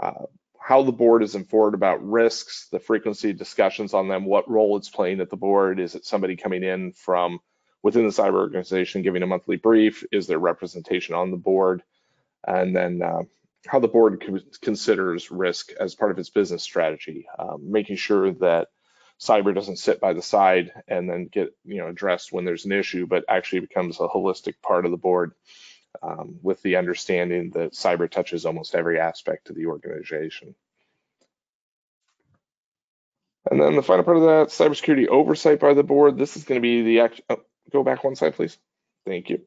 uh, 0.01 0.27
how 0.59 0.83
the 0.83 0.93
board 0.93 1.23
is 1.23 1.35
informed 1.35 1.75
about 1.75 2.07
risks, 2.07 2.69
the 2.71 2.79
frequency 2.79 3.33
discussions 3.33 3.93
on 3.93 4.09
them, 4.09 4.25
what 4.25 4.51
role 4.51 4.77
it's 4.77 4.89
playing 4.89 5.21
at 5.21 5.31
the 5.31 5.37
board. 5.37 5.81
Is 5.81 5.95
it 5.95 6.07
somebody 6.07 6.37
coming 6.37 6.63
in 6.63 6.93
from 6.93 7.41
within 7.85 8.07
the 8.07 8.13
cyber 8.13 8.41
organization, 8.41 9.03
giving 9.03 9.23
a 9.23 9.27
monthly 9.27 9.57
brief, 9.57 10.05
is 10.11 10.27
there 10.27 10.39
representation 10.39 11.15
on 11.15 11.31
the 11.31 11.37
board, 11.37 11.83
and 12.45 12.75
then 12.75 13.03
uh, 13.03 13.23
how 13.67 13.79
the 13.79 13.89
board 13.89 14.25
considers 14.63 15.31
risk 15.31 15.71
as 15.79 15.95
part 15.95 16.11
of 16.11 16.19
its 16.19 16.31
business 16.31 16.63
strategy, 16.63 17.29
um, 17.39 17.71
making 17.71 17.97
sure 17.97 18.33
that 18.33 18.69
cyber 19.21 19.55
doesn't 19.55 19.77
sit 19.77 20.01
by 20.01 20.15
the 20.15 20.23
side 20.23 20.73
and 20.89 21.09
then 21.09 21.29
get 21.31 21.55
you 21.65 21.77
know 21.77 21.89
addressed 21.89 22.33
when 22.33 22.47
there's 22.47 22.65
an 22.65 22.73
issue, 22.73 23.07
but 23.07 23.27
actually 23.29 23.61
becomes 23.61 24.01
a 24.01 24.09
holistic 24.09 24.55
part 24.63 24.87
of 24.87 24.91
the 24.91 24.97
board 24.97 25.33
um, 26.03 26.39
with 26.43 26.63
the 26.63 26.77
understanding 26.77 27.51
that 27.51 27.75
cyber 27.75 28.11
touches 28.11 28.47
almost 28.47 28.75
every 28.75 28.99
aspect 28.99 29.51
of 29.51 29.57
the 29.57 29.67
organization. 29.67 30.55
And 33.51 33.61
then 33.61 33.77
the 33.77 33.83
final 33.83 34.05
part 34.05 34.17
of 34.17 34.23
that, 34.23 34.49
cybersecurity 34.49 35.07
oversight 35.07 35.61
by 35.61 35.75
the 35.75 35.83
board. 35.83 36.17
This 36.17 36.39
is 36.39 36.45
going 36.45 36.59
to 36.59 36.63
be 36.63 36.81
the 36.81 37.01
act. 37.01 37.21
Oh, 37.29 37.43
go 37.73 37.83
back 37.83 38.05
one 38.05 38.17
slide, 38.17 38.35
please. 38.35 38.59
Thank 39.07 39.31
you. 39.31 39.43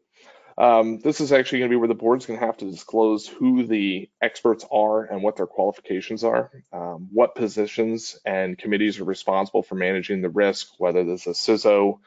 Um, 0.57 0.99
this 0.99 1.21
is 1.21 1.31
actually 1.31 1.59
going 1.59 1.69
to 1.69 1.73
be 1.73 1.79
where 1.79 1.87
the 1.87 1.93
board's 1.93 2.25
going 2.25 2.39
to 2.39 2.45
have 2.45 2.57
to 2.57 2.69
disclose 2.69 3.27
who 3.27 3.67
the 3.67 4.09
experts 4.21 4.65
are 4.71 5.03
and 5.03 5.21
what 5.21 5.35
their 5.35 5.45
qualifications 5.45 6.23
are, 6.23 6.51
um, 6.73 7.09
what 7.11 7.35
positions 7.35 8.19
and 8.25 8.57
committees 8.57 8.99
are 8.99 9.03
responsible 9.03 9.61
for 9.61 9.75
managing 9.75 10.21
the 10.21 10.29
risk, 10.29 10.69
whether 10.79 11.03
there's 11.03 11.27
a 11.27 11.31
CISO 11.31 11.99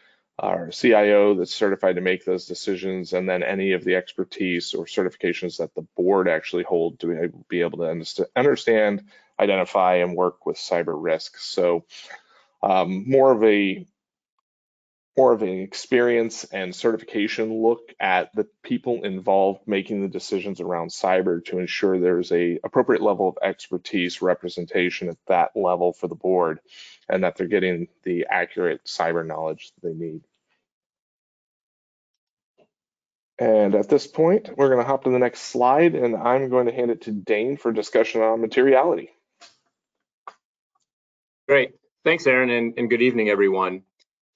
or 0.42 0.70
CIO 0.72 1.34
that's 1.34 1.54
certified 1.54 1.94
to 1.94 2.00
make 2.00 2.24
those 2.24 2.46
decisions, 2.46 3.12
and 3.12 3.28
then 3.28 3.44
any 3.44 3.72
of 3.72 3.84
the 3.84 3.94
expertise 3.94 4.74
or 4.74 4.86
certifications 4.86 5.58
that 5.58 5.74
the 5.74 5.86
board 5.96 6.28
actually 6.28 6.64
hold 6.64 6.98
to 7.00 7.30
be 7.48 7.60
able 7.60 7.78
to 7.78 8.28
understand, 8.34 9.04
identify, 9.38 9.96
and 9.96 10.16
work 10.16 10.44
with 10.44 10.56
cyber 10.56 10.94
risk. 10.96 11.38
So 11.38 11.84
um, 12.62 13.08
more 13.08 13.30
of 13.30 13.44
a 13.44 13.86
more 15.16 15.32
of 15.32 15.42
an 15.42 15.48
experience 15.48 16.44
and 16.44 16.74
certification 16.74 17.62
look 17.62 17.92
at 17.98 18.34
the 18.34 18.46
people 18.62 19.04
involved 19.04 19.60
making 19.66 20.02
the 20.02 20.08
decisions 20.08 20.60
around 20.60 20.90
cyber 20.90 21.44
to 21.44 21.58
ensure 21.58 21.98
there's 21.98 22.30
a 22.32 22.58
appropriate 22.62 23.02
level 23.02 23.28
of 23.28 23.38
expertise 23.42 24.22
representation 24.22 25.08
at 25.08 25.16
that 25.26 25.50
level 25.56 25.92
for 25.92 26.08
the 26.08 26.14
board 26.14 26.60
and 27.08 27.24
that 27.24 27.36
they're 27.36 27.48
getting 27.48 27.88
the 28.04 28.26
accurate 28.30 28.84
cyber 28.84 29.26
knowledge 29.26 29.72
they 29.82 29.92
need. 29.92 30.22
And 33.38 33.74
at 33.74 33.88
this 33.88 34.06
point, 34.06 34.50
we're 34.56 34.68
going 34.68 34.80
to 34.80 34.86
hop 34.86 35.04
to 35.04 35.10
the 35.10 35.18
next 35.18 35.40
slide 35.40 35.94
and 35.94 36.14
I'm 36.14 36.50
going 36.50 36.66
to 36.66 36.72
hand 36.72 36.90
it 36.90 37.02
to 37.02 37.12
Dane 37.12 37.56
for 37.56 37.72
discussion 37.72 38.20
on 38.20 38.40
materiality. 38.40 39.10
Great. 41.48 41.74
Thanks, 42.04 42.26
Aaron, 42.26 42.48
and, 42.48 42.74
and 42.78 42.88
good 42.88 43.02
evening, 43.02 43.28
everyone. 43.28 43.82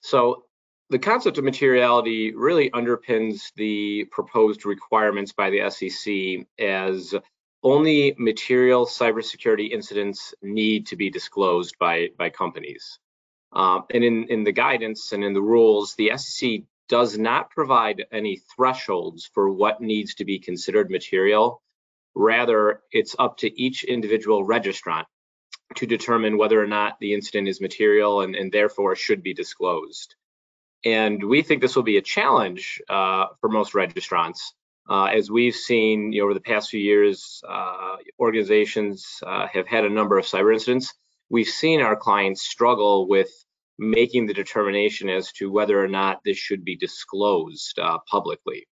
So 0.01 0.44
the 0.95 0.99
concept 1.01 1.39
of 1.39 1.43
materiality 1.43 2.33
really 2.37 2.71
underpins 2.71 3.53
the 3.57 4.05
proposed 4.13 4.65
requirements 4.65 5.33
by 5.33 5.51
the 5.51 5.69
SEC 5.69 6.47
as 6.65 7.13
only 7.65 8.15
material 8.17 8.87
cybersecurity 8.87 9.73
incidents 9.73 10.35
need 10.41 10.87
to 10.87 10.95
be 10.95 11.11
disclosed 11.11 11.77
by, 11.81 12.11
by 12.17 12.31
companies. 12.31 13.01
Um, 13.53 13.87
and 13.93 14.05
in, 14.05 14.29
in 14.29 14.45
the 14.45 14.53
guidance 14.53 15.11
and 15.11 15.25
in 15.25 15.35
the 15.35 15.43
rules, 15.43 15.97
the 15.97 16.13
SEC 16.17 16.61
does 16.89 17.19
not 17.19 17.51
provide 17.51 18.07
any 18.13 18.41
thresholds 18.55 19.29
for 19.35 19.51
what 19.51 19.81
needs 19.81 20.15
to 20.15 20.25
be 20.25 20.39
considered 20.39 20.93
material. 20.93 21.61
Rather, 22.15 22.83
it's 22.93 23.17
up 23.19 23.39
to 23.39 23.61
each 23.61 23.83
individual 23.83 24.47
registrant 24.47 25.07
to 25.75 25.87
determine 25.87 26.39
whether 26.39 26.63
or 26.63 26.69
not 26.69 27.01
the 27.01 27.15
incident 27.15 27.49
is 27.49 27.61
material 27.61 28.21
and, 28.21 28.37
and 28.37 28.53
therefore 28.53 28.95
should 28.95 29.25
be 29.25 29.35
disclosed. 29.35 30.15
And 30.85 31.23
we 31.23 31.43
think 31.43 31.63
this 31.63 31.77
will 31.77 31.83
be 31.83 31.97
a 31.97 32.03
challenge 32.03 32.81
uh, 32.89 33.27
for 33.41 33.49
most 33.49 33.73
registrants. 33.73 34.41
Uh, 34.89 35.05
as 35.07 35.31
we've 35.31 35.55
seen 35.55 36.13
you 36.13 36.21
know, 36.21 36.25
over 36.27 36.35
the 36.35 36.41
past 36.41 36.69
few 36.71 36.81
years, 36.81 37.43
uh, 37.49 37.97
organizations 38.21 39.19
uh, 39.27 39.47
have 39.51 39.67
had 39.67 39.85
a 39.85 39.89
number 39.89 40.19
of 40.19 40.27
cyber 40.27 40.53
incidents. 40.53 40.93
We've 41.31 41.47
seen 41.47 41.81
our 41.81 41.97
clients 41.97 42.43
struggle 42.43 43.09
with 43.09 43.31
making 43.79 44.27
the 44.27 44.35
determination 44.35 45.09
as 45.09 45.33
to 45.33 45.51
whether 45.51 45.83
or 45.83 45.89
not 45.89 46.21
this 46.25 46.37
should 46.37 46.65
be 46.65 46.77
disclosed 46.77 47.79
uh, 47.79 47.99
publicly. 48.09 48.67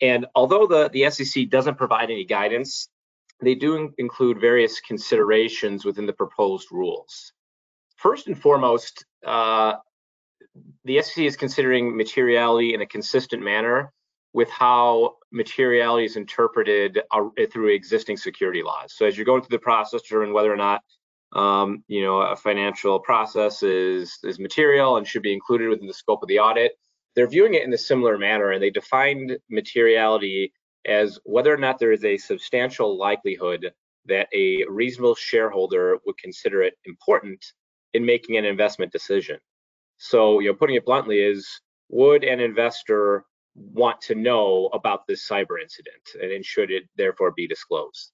And 0.00 0.26
although 0.34 0.66
the, 0.66 0.90
the 0.90 1.10
SEC 1.10 1.48
doesn't 1.48 1.78
provide 1.78 2.10
any 2.10 2.24
guidance, 2.24 2.88
they 3.40 3.54
do 3.54 3.92
include 3.98 4.40
various 4.40 4.80
considerations 4.80 5.84
within 5.84 6.06
the 6.06 6.12
proposed 6.12 6.68
rules. 6.70 7.32
First 7.96 8.26
and 8.26 8.40
foremost, 8.40 9.04
uh, 9.26 9.74
the 10.84 11.02
SEC 11.02 11.24
is 11.24 11.36
considering 11.36 11.96
materiality 11.96 12.74
in 12.74 12.80
a 12.80 12.86
consistent 12.86 13.42
manner 13.42 13.92
with 14.32 14.50
how 14.50 15.16
materiality 15.32 16.04
is 16.04 16.16
interpreted 16.16 17.00
uh, 17.10 17.22
through 17.50 17.68
existing 17.68 18.16
security 18.16 18.62
laws. 18.62 18.92
So 18.94 19.06
as 19.06 19.16
you're 19.16 19.24
going 19.24 19.42
through 19.42 19.56
the 19.56 19.62
process 19.62 20.02
determine 20.02 20.32
whether 20.32 20.52
or 20.52 20.56
not 20.56 20.82
um, 21.34 21.84
you 21.88 22.02
know 22.02 22.20
a 22.20 22.36
financial 22.36 22.98
process 22.98 23.62
is 23.62 24.18
is 24.24 24.38
material 24.38 24.96
and 24.96 25.06
should 25.06 25.22
be 25.22 25.32
included 25.32 25.68
within 25.68 25.86
the 25.86 25.94
scope 25.94 26.22
of 26.22 26.28
the 26.28 26.38
audit, 26.38 26.72
they're 27.14 27.28
viewing 27.28 27.54
it 27.54 27.64
in 27.64 27.72
a 27.72 27.78
similar 27.78 28.16
manner, 28.16 28.52
and 28.52 28.62
they 28.62 28.70
defined 28.70 29.36
materiality 29.50 30.52
as 30.86 31.18
whether 31.24 31.52
or 31.52 31.58
not 31.58 31.78
there 31.78 31.92
is 31.92 32.04
a 32.04 32.16
substantial 32.16 32.96
likelihood 32.96 33.72
that 34.06 34.28
a 34.32 34.64
reasonable 34.68 35.14
shareholder 35.14 35.98
would 36.06 36.16
consider 36.16 36.62
it 36.62 36.74
important 36.86 37.44
in 37.92 38.04
making 38.06 38.36
an 38.36 38.44
investment 38.44 38.92
decision. 38.92 39.38
So, 39.98 40.40
you 40.40 40.48
know, 40.48 40.54
putting 40.54 40.76
it 40.76 40.84
bluntly 40.84 41.20
is 41.20 41.48
would 41.88 42.24
an 42.24 42.40
investor 42.40 43.24
want 43.54 44.00
to 44.02 44.14
know 44.14 44.70
about 44.72 45.06
this 45.06 45.26
cyber 45.26 45.60
incident 45.60 46.32
and 46.32 46.44
should 46.44 46.70
it 46.70 46.84
therefore 46.96 47.32
be 47.32 47.46
disclosed? 47.46 48.12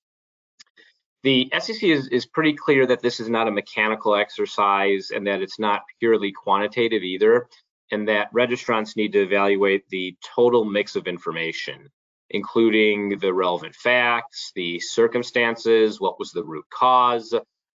The 1.23 1.51
SEC 1.59 1.83
is, 1.83 2.09
is 2.09 2.27
pretty 2.27 2.53
clear 2.53 2.87
that 2.87 3.01
this 3.01 3.19
is 3.19 3.29
not 3.29 3.49
a 3.49 3.51
mechanical 3.51 4.15
exercise 4.15 5.11
and 5.11 5.27
that 5.27 5.41
it's 5.41 5.59
not 5.59 5.83
purely 5.99 6.33
quantitative 6.33 7.03
either, 7.03 7.49
and 7.91 8.09
that 8.09 8.33
registrants 8.33 8.95
need 8.95 9.13
to 9.13 9.23
evaluate 9.23 9.89
the 9.89 10.17
total 10.35 10.65
mix 10.65 10.97
of 10.97 11.07
information 11.07 11.91
including 12.31 13.19
the 13.21 13.33
relevant 13.33 13.75
facts, 13.75 14.51
the 14.55 14.81
circumstances, 14.81 16.01
what 16.01 16.19
was 16.19 16.33
the 16.33 16.45
root 16.45 16.65
cause, 16.71 17.35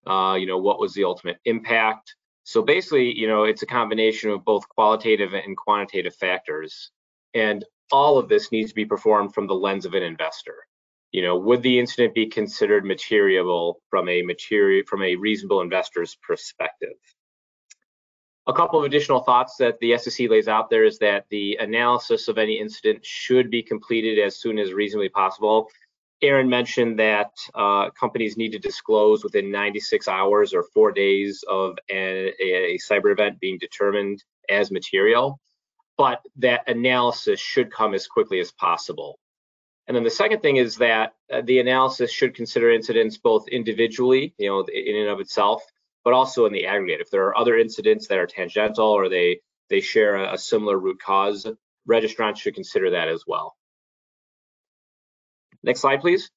uh, 0.08 0.36
you 0.40 0.48
know, 0.48 0.58
what 0.58 0.80
was 0.80 0.94
the 0.94 1.04
ultimate 1.04 1.38
impact. 1.46 2.16
So 2.48 2.62
basically, 2.62 3.14
you 3.14 3.28
know, 3.28 3.44
it's 3.44 3.64
a 3.64 3.66
combination 3.66 4.30
of 4.30 4.46
both 4.46 4.70
qualitative 4.70 5.34
and 5.34 5.58
quantitative 5.58 6.16
factors. 6.16 6.92
And 7.34 7.66
all 7.92 8.18
of 8.18 8.30
this 8.30 8.54
needs 8.54 8.70
to 8.70 8.76
be 8.76 8.86
performed 8.86 9.34
from 9.34 9.48
the 9.48 9.54
lens 9.54 9.84
of 9.84 9.94
an 9.96 10.02
investor. 10.02 10.56
You 11.12 11.24
know, 11.24 11.38
would 11.38 11.62
the 11.62 11.78
incident 11.78 12.14
be 12.14 12.28
considered 12.28 12.86
material 12.86 13.82
from 13.90 14.08
a 14.08 14.22
material 14.22 14.86
from 14.88 15.04
a 15.04 15.18
reasonable 15.18 15.60
investor's 15.60 16.16
perspective? 16.26 16.96
A 18.48 18.54
couple 18.54 18.80
of 18.80 18.86
additional 18.86 19.20
thoughts 19.20 19.58
that 19.58 19.78
the 19.82 19.98
SEC 19.98 20.30
lays 20.30 20.48
out 20.48 20.70
there 20.70 20.86
is 20.86 21.00
that 21.00 21.26
the 21.30 21.58
analysis 21.60 22.30
of 22.30 22.38
any 22.38 22.62
incident 22.62 23.06
should 23.06 23.52
be 23.52 23.62
completed 23.62 24.20
as 24.20 24.38
soon 24.38 24.58
as 24.58 24.72
reasonably 24.72 25.10
possible. 25.10 25.68
Aaron 26.22 26.50
mentioned 26.50 26.98
that 27.00 27.32
uh, 27.54 27.92
companies 27.92 28.38
need 28.38 28.54
to 28.54 28.60
disclose 28.60 29.24
within 29.24 29.52
96 29.52 30.08
hours 30.08 30.54
or 30.54 30.64
four 30.64 30.92
days 30.92 31.44
of 31.48 31.78
a, 31.92 32.34
a, 32.42 32.78
cyber 32.80 33.12
event 33.12 33.40
being 33.40 33.60
determined 33.60 34.24
as 34.50 34.72
material, 34.72 35.40
but 35.96 36.22
that 36.38 36.68
analysis 36.68 37.40
should 37.40 37.72
come 37.72 37.94
as 37.94 38.08
quickly 38.08 38.40
as 38.40 38.52
possible. 38.52 39.20
And 39.88 39.96
then 39.96 40.04
the 40.04 40.10
second 40.10 40.42
thing 40.42 40.58
is 40.58 40.78
that 40.78 41.14
uh, 41.32 41.42
the 41.42 41.60
analysis 41.60 42.12
should 42.12 42.36
consider 42.36 42.72
incidents 42.72 43.18
both 43.18 43.48
individually, 43.48 44.34
you 44.38 44.50
know, 44.50 44.66
in 44.74 44.96
and 44.96 45.10
of 45.10 45.20
itself, 45.20 45.64
but 46.04 46.14
also 46.14 46.46
in 46.46 46.54
the 46.54 46.66
aggregate. 46.66 47.00
If 47.00 47.12
there 47.12 47.28
are 47.28 47.38
other 47.38 47.58
incidents 47.58 48.08
that 48.08 48.18
are 48.18 48.28
tangential 48.28 48.88
or 48.88 49.08
they, 49.08 49.42
they 49.70 49.82
share 49.82 50.16
a, 50.16 50.34
a 50.34 50.38
similar 50.38 50.78
root 50.78 51.00
cause, 51.00 51.48
registrants 51.88 52.38
should 52.38 52.56
consider 52.56 52.92
that 52.92 53.08
as 53.08 53.24
well. 53.28 53.56
Next 55.64 55.82
slide, 55.82 56.02
please. 56.02 56.30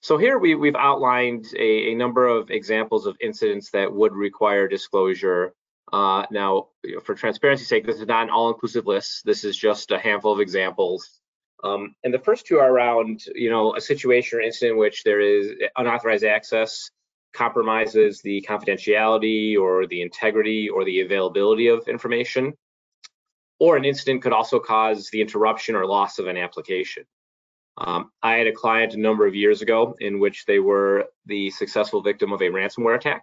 So 0.00 0.18
here 0.18 0.38
we, 0.38 0.54
we've 0.54 0.76
outlined 0.76 1.46
a, 1.58 1.90
a, 1.90 1.94
number 1.96 2.28
of 2.28 2.50
examples 2.50 3.06
of 3.06 3.16
incidents 3.20 3.70
that 3.72 3.92
would 3.92 4.12
require 4.12 4.68
disclosure. 4.68 5.52
Uh, 5.92 6.24
now, 6.30 6.68
for 7.02 7.16
transparency's 7.16 7.68
sake, 7.68 7.84
this 7.84 7.96
is 7.96 8.06
not 8.06 8.22
an 8.22 8.30
all-inclusive 8.30 8.86
list. 8.86 9.22
This 9.24 9.42
is 9.42 9.56
just 9.56 9.90
a 9.90 9.98
handful 9.98 10.32
of 10.32 10.38
examples. 10.38 11.20
Um, 11.64 11.96
and 12.04 12.14
the 12.14 12.20
first 12.20 12.46
two 12.46 12.58
are 12.58 12.70
around, 12.70 13.24
you 13.34 13.50
know, 13.50 13.74
a 13.74 13.80
situation 13.80 14.38
or 14.38 14.42
incident 14.42 14.74
in 14.74 14.78
which 14.78 15.02
there 15.02 15.20
is 15.20 15.52
unauthorized 15.76 16.24
access 16.24 16.88
compromises 17.32 18.20
the 18.22 18.46
confidentiality 18.48 19.58
or 19.58 19.86
the 19.88 20.02
integrity 20.02 20.68
or 20.68 20.84
the 20.84 21.00
availability 21.00 21.66
of 21.66 21.88
information. 21.88 22.54
Or 23.58 23.76
an 23.76 23.84
incident 23.84 24.22
could 24.22 24.32
also 24.32 24.58
cause 24.58 25.08
the 25.10 25.20
interruption 25.20 25.76
or 25.76 25.86
loss 25.86 26.18
of 26.18 26.26
an 26.26 26.36
application. 26.36 27.04
Um, 27.78 28.10
I 28.22 28.36
had 28.36 28.46
a 28.46 28.52
client 28.52 28.94
a 28.94 29.00
number 29.00 29.26
of 29.26 29.34
years 29.34 29.62
ago 29.62 29.96
in 30.00 30.18
which 30.18 30.44
they 30.46 30.58
were 30.58 31.06
the 31.26 31.50
successful 31.50 32.02
victim 32.02 32.32
of 32.32 32.40
a 32.40 32.50
ransomware 32.50 32.96
attack. 32.96 33.22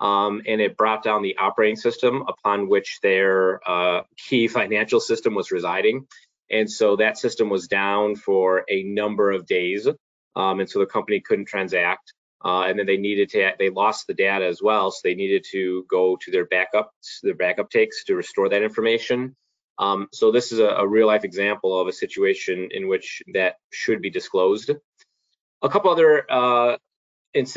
Um, 0.00 0.42
and 0.46 0.60
it 0.60 0.76
brought 0.76 1.04
down 1.04 1.22
the 1.22 1.36
operating 1.38 1.76
system 1.76 2.24
upon 2.26 2.68
which 2.68 2.98
their 3.02 3.60
uh, 3.68 4.02
key 4.16 4.48
financial 4.58 5.00
system 5.00 5.34
was 5.34 5.52
residing. 5.52 6.06
And 6.50 6.70
so 6.70 6.96
that 6.96 7.18
system 7.18 7.48
was 7.48 7.68
down 7.68 8.16
for 8.16 8.64
a 8.68 8.82
number 8.82 9.30
of 9.30 9.46
days. 9.46 9.88
Um, 10.36 10.60
and 10.60 10.68
so 10.68 10.80
the 10.80 10.86
company 10.86 11.20
couldn't 11.20 11.46
transact. 11.46 12.12
Uh, 12.44 12.64
and 12.64 12.78
then 12.78 12.84
they 12.84 12.98
needed 12.98 13.30
to, 13.30 13.52
they 13.58 13.70
lost 13.70 14.06
the 14.06 14.14
data 14.14 14.44
as 14.44 14.60
well. 14.60 14.90
So 14.90 15.00
they 15.04 15.14
needed 15.14 15.46
to 15.52 15.86
go 15.88 16.16
to 16.20 16.30
their 16.30 16.46
backups, 16.46 17.20
their 17.22 17.34
backup 17.34 17.70
takes 17.70 18.04
to 18.04 18.16
restore 18.16 18.50
that 18.50 18.62
information. 18.62 19.34
Um, 19.78 20.08
so 20.12 20.30
this 20.30 20.52
is 20.52 20.60
a, 20.60 20.66
a, 20.66 20.86
real 20.86 21.06
life 21.06 21.24
example 21.24 21.80
of 21.80 21.88
a 21.88 21.92
situation 21.92 22.68
in 22.70 22.86
which 22.86 23.22
that 23.32 23.56
should 23.72 24.00
be 24.00 24.10
disclosed. 24.10 24.70
A 25.62 25.68
couple 25.68 25.90
other 25.90 26.30
uh, 26.30 26.76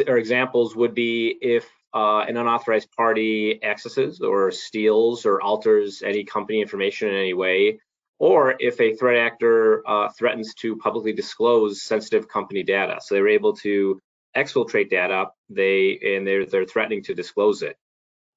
or 0.07 0.17
examples 0.17 0.75
would 0.75 0.95
be 0.95 1.37
if 1.39 1.69
uh, 1.93 2.19
an 2.27 2.37
unauthorized 2.37 2.91
party 2.91 3.63
accesses 3.63 4.19
or 4.21 4.51
steals 4.51 5.25
or 5.25 5.41
alters 5.41 6.01
any 6.01 6.23
company 6.23 6.61
information 6.61 7.09
in 7.09 7.15
any 7.15 7.33
way, 7.33 7.79
or 8.19 8.55
if 8.59 8.81
a 8.81 8.95
threat 8.95 9.17
actor 9.17 9.87
uh, 9.87 10.09
threatens 10.09 10.53
to 10.55 10.75
publicly 10.77 11.13
disclose 11.13 11.83
sensitive 11.83 12.27
company 12.27 12.63
data. 12.63 12.97
So 13.01 13.15
they 13.15 13.21
were 13.21 13.29
able 13.29 13.53
to 13.57 13.99
exfiltrate 14.35 14.89
data, 14.89 15.27
they 15.49 15.99
and 16.15 16.27
they're 16.27 16.45
they're 16.45 16.65
threatening 16.65 17.03
to 17.03 17.13
disclose 17.13 17.61
it. 17.61 17.77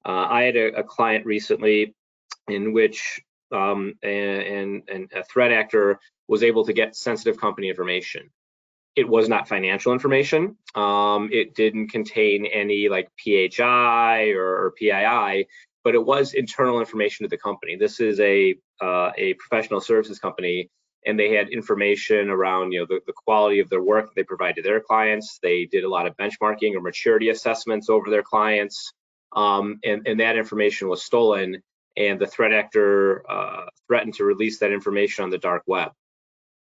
Uh, 0.04 0.26
I 0.30 0.42
had 0.44 0.56
a, 0.56 0.78
a, 0.78 0.82
client 0.82 1.26
recently 1.26 1.94
in 2.48 2.72
which 2.72 3.20
um, 3.52 3.94
and, 4.02 4.82
and 4.88 5.10
a 5.14 5.24
threat 5.24 5.52
actor 5.52 5.98
was 6.28 6.42
able 6.42 6.64
to 6.64 6.72
get 6.72 6.96
sensitive 6.96 7.38
company 7.38 7.68
information. 7.68 8.30
It 8.96 9.08
was 9.08 9.28
not 9.28 9.48
financial 9.48 9.92
information. 9.92 10.56
Um, 10.74 11.30
it 11.32 11.54
didn't 11.54 11.88
contain 11.88 12.46
any 12.46 12.88
like 12.88 13.08
PHI 13.24 14.30
or, 14.30 14.64
or 14.66 14.74
PII, 14.76 15.46
but 15.84 15.94
it 15.94 16.04
was 16.04 16.34
internal 16.34 16.80
information 16.80 17.24
to 17.24 17.28
the 17.28 17.38
company. 17.38 17.76
This 17.76 18.00
is 18.00 18.20
a 18.20 18.56
uh, 18.80 19.10
a 19.16 19.34
professional 19.34 19.80
services 19.80 20.18
company, 20.18 20.70
and 21.06 21.18
they 21.18 21.34
had 21.34 21.48
information 21.48 22.30
around 22.30 22.72
you 22.72 22.80
know 22.80 22.86
the, 22.88 23.00
the 23.06 23.12
quality 23.12 23.60
of 23.60 23.70
their 23.70 23.82
work 23.82 24.06
that 24.06 24.14
they 24.16 24.24
provide 24.24 24.56
to 24.56 24.62
their 24.62 24.80
clients. 24.80 25.38
They 25.42 25.66
did 25.66 25.84
a 25.84 25.88
lot 25.88 26.06
of 26.06 26.16
benchmarking 26.16 26.74
or 26.74 26.80
maturity 26.80 27.30
assessments 27.30 27.88
over 27.88 28.10
their 28.10 28.22
clients, 28.22 28.92
um, 29.34 29.78
and 29.84 30.06
and 30.06 30.20
that 30.20 30.36
information 30.36 30.88
was 30.88 31.02
stolen. 31.02 31.62
And 31.96 32.20
the 32.20 32.26
threat 32.26 32.52
actor 32.52 33.28
uh, 33.30 33.66
threatened 33.86 34.14
to 34.14 34.24
release 34.24 34.58
that 34.60 34.72
information 34.72 35.24
on 35.24 35.30
the 35.30 35.38
dark 35.38 35.62
web. 35.66 35.92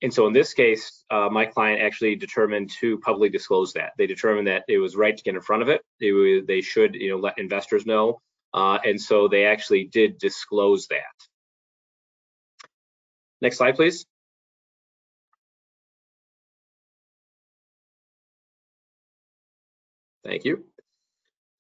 And 0.01 0.15
so 0.15 0.27
in 0.27 0.33
this 0.33 0.55
case, 0.55 1.05
uh, 1.11 1.29
my 1.31 1.45
client 1.45 1.83
actually 1.83 2.17
determined 2.17 2.71
to 2.81 2.99
publicly 2.99 3.29
disclose 3.29 3.73
that. 3.73 3.93
They 3.99 4.07
determined 4.07 4.47
that 4.47 4.65
it 4.69 4.79
was 4.79 4.97
right 4.97 5.17
to 5.17 5.23
get 5.23 5.35
in 5.35 5.41
front 5.41 5.63
of 5.63 5.69
it. 5.69 5.83
They, 6.01 6.41
they 6.47 6.61
should, 6.61 6.95
you 6.95 7.11
know, 7.11 7.17
let 7.17 7.39
investors 7.39 7.85
know 7.85 8.21
uh, 8.55 8.79
and 8.85 9.01
so 9.01 9.29
they 9.29 9.45
actually 9.45 9.85
did 9.85 10.19
disclose 10.19 10.89
that. 10.89 11.03
Next 13.41 13.59
slide, 13.59 13.77
please. 13.77 14.07
Thank 20.25 20.45
you. 20.45 20.65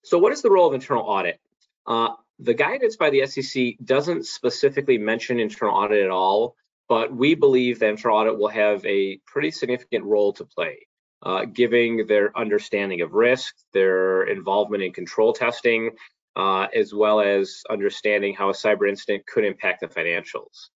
So 0.04 0.18
what 0.18 0.32
is 0.32 0.42
the 0.42 0.50
role 0.50 0.66
of 0.68 0.74
internal 0.74 1.04
audit? 1.04 1.38
Uh, 1.86 2.10
the 2.38 2.54
guidance 2.54 2.96
by 2.96 3.10
the 3.10 3.26
SEC 3.26 3.74
doesn't 3.84 4.26
specifically 4.26 4.98
mention 4.98 5.40
internal 5.40 5.74
audit 5.74 6.04
at 6.04 6.10
all, 6.10 6.54
but 6.88 7.14
we 7.14 7.34
believe 7.34 7.78
that 7.78 7.90
internal 7.90 8.18
audit 8.18 8.38
will 8.38 8.48
have 8.48 8.84
a 8.86 9.18
pretty 9.26 9.50
significant 9.50 10.04
role 10.04 10.32
to 10.34 10.44
play, 10.44 10.86
uh, 11.22 11.44
giving 11.44 12.06
their 12.06 12.36
understanding 12.38 13.00
of 13.00 13.12
risk, 13.12 13.54
their 13.72 14.22
involvement 14.24 14.82
in 14.82 14.92
control 14.92 15.32
testing, 15.32 15.90
uh, 16.36 16.68
as 16.74 16.94
well 16.94 17.20
as 17.20 17.62
understanding 17.68 18.34
how 18.34 18.50
a 18.50 18.54
cyber 18.54 18.88
incident 18.88 19.26
could 19.26 19.44
impact 19.44 19.80
the 19.80 19.88
financials. 19.88 20.68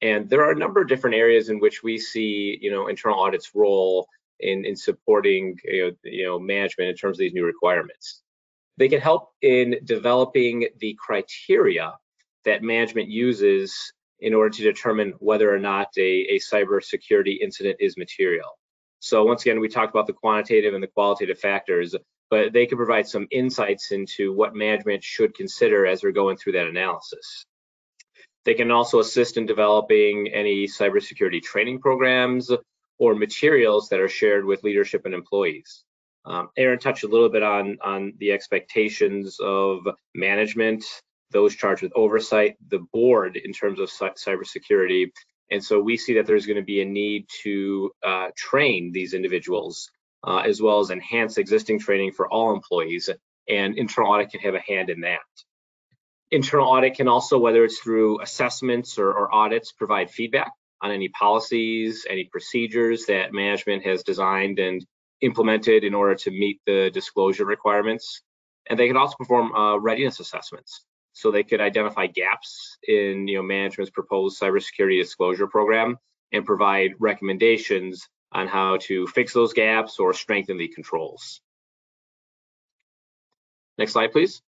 And 0.00 0.30
there 0.30 0.44
are 0.44 0.52
a 0.52 0.58
number 0.58 0.80
of 0.80 0.88
different 0.88 1.16
areas 1.16 1.48
in 1.48 1.58
which 1.58 1.82
we 1.82 1.98
see, 1.98 2.56
you 2.60 2.70
know, 2.70 2.86
internal 2.86 3.18
audit's 3.18 3.50
role 3.54 4.06
in, 4.38 4.64
in 4.64 4.76
supporting, 4.76 5.58
you 5.64 5.86
know, 5.86 5.92
you 6.04 6.24
know, 6.24 6.38
management 6.38 6.90
in 6.90 6.96
terms 6.96 7.16
of 7.16 7.18
these 7.18 7.34
new 7.34 7.44
requirements. 7.44 8.22
They 8.78 8.88
can 8.88 9.00
help 9.00 9.32
in 9.42 9.76
developing 9.84 10.68
the 10.78 10.96
criteria 11.04 11.94
that 12.44 12.62
management 12.62 13.08
uses 13.08 13.92
in 14.20 14.34
order 14.34 14.50
to 14.50 14.62
determine 14.62 15.14
whether 15.18 15.52
or 15.52 15.58
not 15.58 15.88
a, 15.96 16.00
a 16.00 16.38
cybersecurity 16.38 17.38
incident 17.40 17.78
is 17.80 17.96
material. 17.96 18.56
So 19.00 19.24
once 19.24 19.42
again, 19.42 19.58
we 19.58 19.68
talked 19.68 19.92
about 19.92 20.06
the 20.06 20.12
quantitative 20.12 20.74
and 20.74 20.82
the 20.82 20.88
qualitative 20.88 21.40
factors, 21.40 21.96
but 22.30 22.52
they 22.52 22.66
can 22.66 22.78
provide 22.78 23.08
some 23.08 23.26
insights 23.32 23.90
into 23.90 24.32
what 24.32 24.54
management 24.54 25.02
should 25.02 25.34
consider 25.34 25.84
as 25.84 26.00
they're 26.00 26.12
going 26.12 26.36
through 26.36 26.52
that 26.52 26.68
analysis. 26.68 27.44
They 28.44 28.54
can 28.54 28.70
also 28.70 29.00
assist 29.00 29.36
in 29.36 29.46
developing 29.46 30.28
any 30.32 30.66
cybersecurity 30.66 31.42
training 31.42 31.80
programs 31.80 32.50
or 32.98 33.14
materials 33.16 33.88
that 33.88 34.00
are 34.00 34.08
shared 34.08 34.44
with 34.44 34.62
leadership 34.62 35.04
and 35.04 35.14
employees. 35.14 35.84
Um, 36.24 36.48
Aaron 36.56 36.78
touched 36.78 37.04
a 37.04 37.08
little 37.08 37.28
bit 37.28 37.42
on, 37.42 37.78
on 37.82 38.12
the 38.18 38.32
expectations 38.32 39.38
of 39.40 39.80
management, 40.14 40.84
those 41.30 41.54
charged 41.54 41.82
with 41.82 41.92
oversight, 41.94 42.56
the 42.68 42.80
board 42.92 43.36
in 43.36 43.52
terms 43.52 43.80
of 43.80 43.90
cybersecurity. 43.90 45.10
And 45.50 45.64
so 45.64 45.80
we 45.80 45.96
see 45.96 46.14
that 46.14 46.26
there's 46.26 46.46
going 46.46 46.56
to 46.56 46.62
be 46.62 46.82
a 46.82 46.84
need 46.84 47.26
to 47.42 47.90
uh, 48.04 48.28
train 48.36 48.92
these 48.92 49.14
individuals 49.14 49.90
uh, 50.26 50.38
as 50.38 50.60
well 50.60 50.80
as 50.80 50.90
enhance 50.90 51.38
existing 51.38 51.78
training 51.78 52.12
for 52.12 52.28
all 52.28 52.54
employees. 52.54 53.08
And 53.48 53.78
internal 53.78 54.12
audit 54.12 54.30
can 54.30 54.40
have 54.40 54.54
a 54.54 54.60
hand 54.60 54.90
in 54.90 55.00
that. 55.02 55.20
Internal 56.30 56.68
audit 56.68 56.94
can 56.94 57.08
also, 57.08 57.38
whether 57.38 57.64
it's 57.64 57.78
through 57.78 58.20
assessments 58.20 58.98
or, 58.98 59.10
or 59.10 59.34
audits, 59.34 59.72
provide 59.72 60.10
feedback 60.10 60.52
on 60.82 60.90
any 60.90 61.08
policies, 61.08 62.06
any 62.08 62.24
procedures 62.24 63.06
that 63.06 63.32
management 63.32 63.84
has 63.84 64.02
designed 64.02 64.58
and 64.58 64.84
implemented 65.20 65.84
in 65.84 65.94
order 65.94 66.14
to 66.14 66.30
meet 66.30 66.60
the 66.66 66.90
disclosure 66.92 67.44
requirements. 67.44 68.22
And 68.68 68.78
they 68.78 68.86
can 68.86 68.96
also 68.96 69.16
perform 69.16 69.54
uh, 69.54 69.76
readiness 69.78 70.20
assessments. 70.20 70.84
So 71.12 71.30
they 71.30 71.42
could 71.42 71.60
identify 71.60 72.06
gaps 72.06 72.78
in 72.86 73.26
you 73.26 73.38
know, 73.38 73.42
management's 73.42 73.90
proposed 73.90 74.40
cybersecurity 74.40 75.00
disclosure 75.00 75.46
program 75.46 75.96
and 76.32 76.44
provide 76.44 76.92
recommendations 76.98 78.08
on 78.32 78.46
how 78.46 78.76
to 78.82 79.06
fix 79.06 79.32
those 79.32 79.52
gaps 79.52 79.98
or 79.98 80.12
strengthen 80.12 80.58
the 80.58 80.68
controls. 80.68 81.40
Next 83.78 83.92
slide, 83.92 84.12
please. 84.12 84.42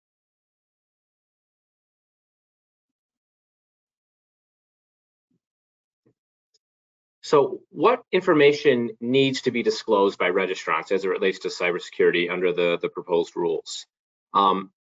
So 7.28 7.60
what 7.72 8.04
information 8.14 8.92
needs 9.02 9.42
to 9.42 9.52
be 9.52 9.62
disclosed 9.62 10.18
by 10.18 10.30
registrants 10.30 10.94
as 10.94 11.04
it 11.04 11.10
relates 11.10 11.40
to 11.40 11.50
cybersecurity 11.50 12.32
under 12.32 12.54
the, 12.54 12.80
the 12.82 12.88
proposed 12.88 13.36
rules? 13.36 13.86
Um, 14.34 14.72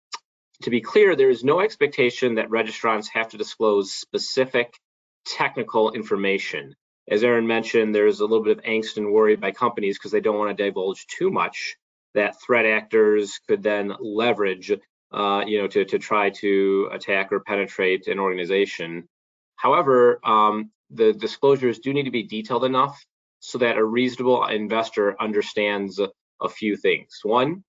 to 0.62 0.70
be 0.70 0.80
clear, 0.80 1.18
there 1.18 1.30
is 1.30 1.43
no 1.43 1.60
expectation 1.60 2.36
that 2.36 2.48
registrants 2.48 3.10
have 3.10 3.28
to 3.32 3.38
disclose 3.38 3.91
specific 3.91 4.80
technical 5.26 5.91
information. 5.91 6.74
As 7.10 7.22
Aaron 7.22 7.48
mentioned, 7.48 7.93
there's 7.93 8.22
a 8.22 8.26
little 8.26 8.45
bit 8.45 8.60
of 8.60 8.64
angst 8.64 8.95
and 8.95 9.12
worry 9.12 9.36
by 9.36 9.52
companies 9.52 9.98
because 9.98 10.14
they 10.14 10.22
don't 10.22 10.38
want 10.38 10.58
to 10.58 10.64
divulge 10.64 11.06
too 11.08 11.30
much 11.30 11.76
that 12.14 12.41
threat 12.41 12.66
actors 12.66 13.41
could 13.45 13.62
then 13.62 13.93
leverage, 14.00 14.72
uh, 15.12 15.43
you 15.45 15.60
know, 15.60 15.68
to, 15.68 15.84
to 15.84 16.00
try 16.00 16.30
to 16.30 16.88
attack 16.93 17.34
or 17.34 17.41
penetrate 17.41 18.08
an 18.08 18.20
organization. 18.20 19.10
However, 19.58 20.22
um, 20.24 20.72
the 20.90 21.14
disclosures 21.14 21.80
do 21.80 21.94
need 21.94 22.04
to 22.04 22.12
be 22.12 22.24
detailed 22.24 22.64
enough 22.64 23.04
so 23.40 23.58
that 23.60 23.78
a 23.78 23.84
reasonable 23.84 24.46
investor 24.46 25.20
understands 25.22 26.00
a, 26.00 26.10
few 26.50 26.78
things. 26.78 27.20
One, 27.24 27.64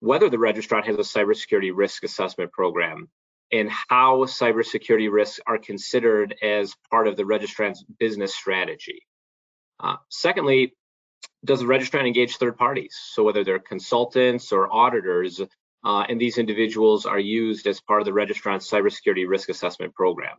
whether 0.00 0.28
the 0.28 0.36
registrant 0.36 0.84
has 0.84 0.96
a 0.96 1.18
cybersecurity 1.18 1.72
risk 1.74 2.04
assessment 2.04 2.52
program 2.52 3.08
and 3.52 3.70
how 3.70 4.24
cybersecurity 4.24 5.10
risks 5.10 5.40
are 5.46 5.58
considered 5.58 6.34
as 6.42 6.74
part 6.90 7.08
of 7.08 7.16
the 7.16 7.24
registrant's 7.24 7.84
business 7.98 8.34
strategy. 8.34 9.00
Uh, 9.80 9.96
secondly, 10.10 10.74
does 11.44 11.60
the 11.60 11.66
registrant 11.66 12.06
engage 12.06 12.36
third 12.36 12.56
parties? 12.56 12.94
So 13.12 13.22
whether 13.22 13.44
they're 13.44 13.58
consultants 13.58 14.52
or 14.52 14.72
auditors, 14.72 15.40
uh, 15.84 16.04
and 16.08 16.20
these 16.20 16.38
individuals 16.38 17.06
are 17.06 17.18
used 17.18 17.66
as 17.66 17.80
part 17.80 18.00
of 18.00 18.06
the 18.06 18.12
registrant's 18.12 18.68
cybersecurity 18.70 19.28
risk 19.28 19.48
assessment 19.48 19.94
program. 19.94 20.36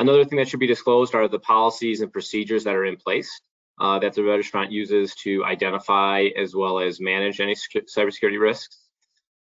Another 0.00 0.24
thing 0.24 0.38
that 0.38 0.48
should 0.48 0.60
be 0.60 0.66
disclosed 0.66 1.14
are 1.14 1.28
the 1.28 1.38
policies 1.38 2.00
and 2.00 2.10
procedures 2.10 2.64
that 2.64 2.74
are 2.74 2.86
in 2.86 2.96
place 2.96 3.42
uh, 3.78 3.98
that 3.98 4.14
the 4.14 4.22
registrant 4.22 4.72
uses 4.72 5.14
to 5.16 5.44
identify 5.44 6.28
as 6.38 6.54
well 6.54 6.80
as 6.80 7.00
manage 7.00 7.38
any 7.38 7.54
cybersecurity 7.54 8.40
risks. 8.40 8.78